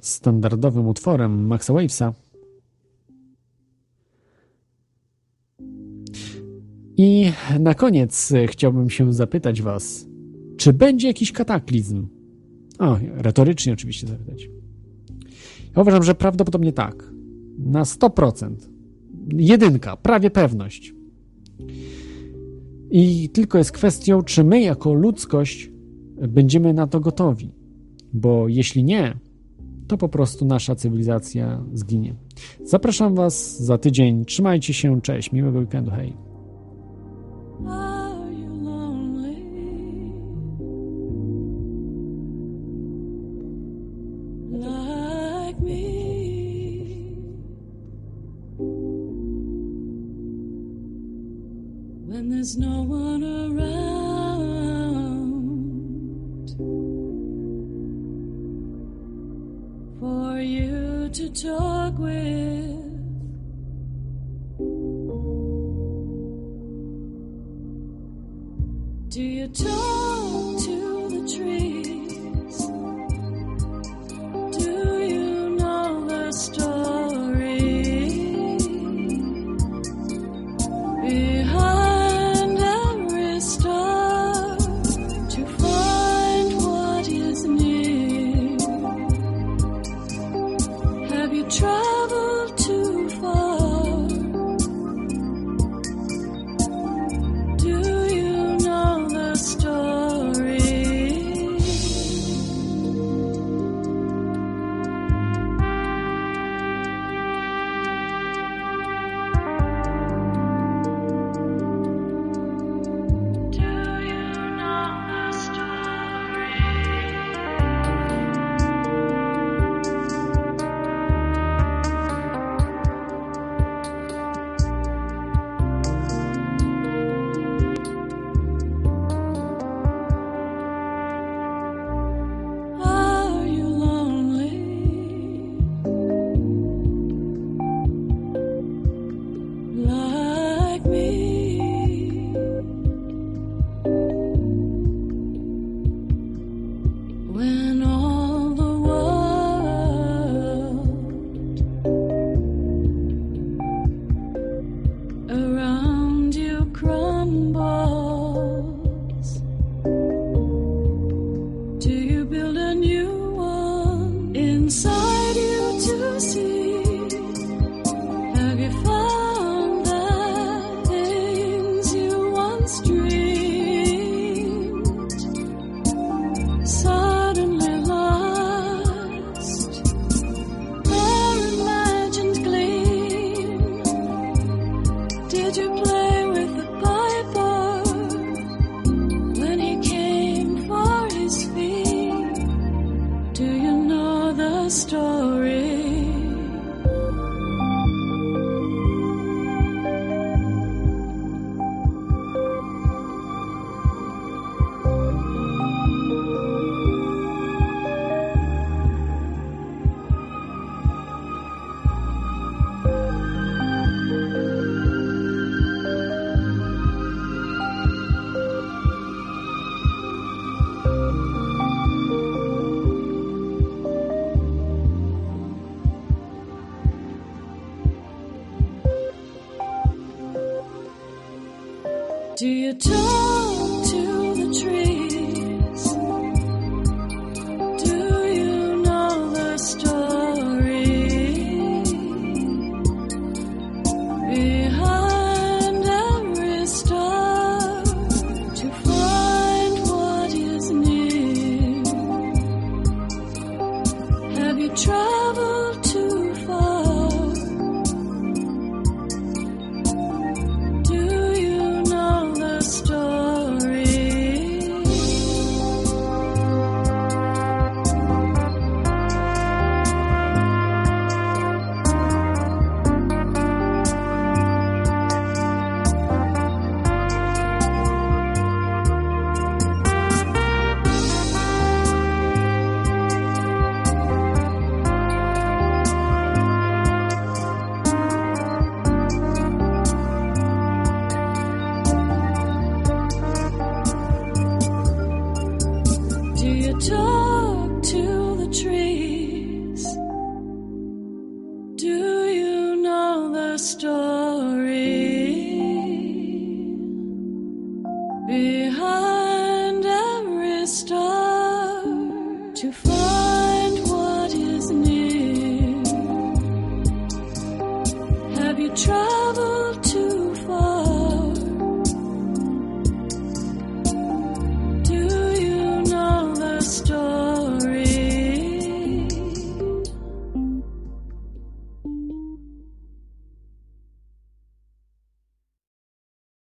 standardowym 0.00 0.88
utworem 0.88 1.46
Maxa 1.46 1.72
Wavesa 1.72 2.12
I 6.96 7.32
na 7.60 7.74
koniec 7.74 8.32
e, 8.32 8.46
chciałbym 8.46 8.90
się 8.90 9.12
zapytać 9.12 9.62
Was, 9.62 10.06
czy 10.56 10.72
będzie 10.72 11.08
jakiś 11.08 11.32
kataklizm? 11.32 12.06
O, 12.78 12.98
retorycznie 13.14 13.72
oczywiście 13.72 14.06
zapytać. 14.06 14.48
Ja 15.76 15.82
uważam, 15.82 16.02
że 16.02 16.14
prawdopodobnie 16.14 16.72
tak. 16.72 17.10
Na 17.58 17.82
100%. 17.82 18.54
Jedynka, 19.36 19.96
prawie 19.96 20.30
pewność. 20.30 20.94
I 22.96 23.28
tylko 23.28 23.58
jest 23.58 23.72
kwestią, 23.72 24.22
czy 24.22 24.44
my 24.44 24.60
jako 24.60 24.94
ludzkość 24.94 25.70
będziemy 26.28 26.74
na 26.74 26.86
to 26.86 27.00
gotowi. 27.00 27.50
Bo 28.12 28.48
jeśli 28.48 28.84
nie, 28.84 29.14
to 29.88 29.96
po 29.96 30.08
prostu 30.08 30.44
nasza 30.44 30.74
cywilizacja 30.74 31.64
zginie. 31.72 32.14
Zapraszam 32.64 33.14
Was 33.14 33.62
za 33.62 33.78
tydzień. 33.78 34.24
Trzymajcie 34.24 34.74
się, 34.74 35.00
cześć, 35.00 35.32
miłego 35.32 35.58
weekendu, 35.58 35.90
hej. 35.90 36.33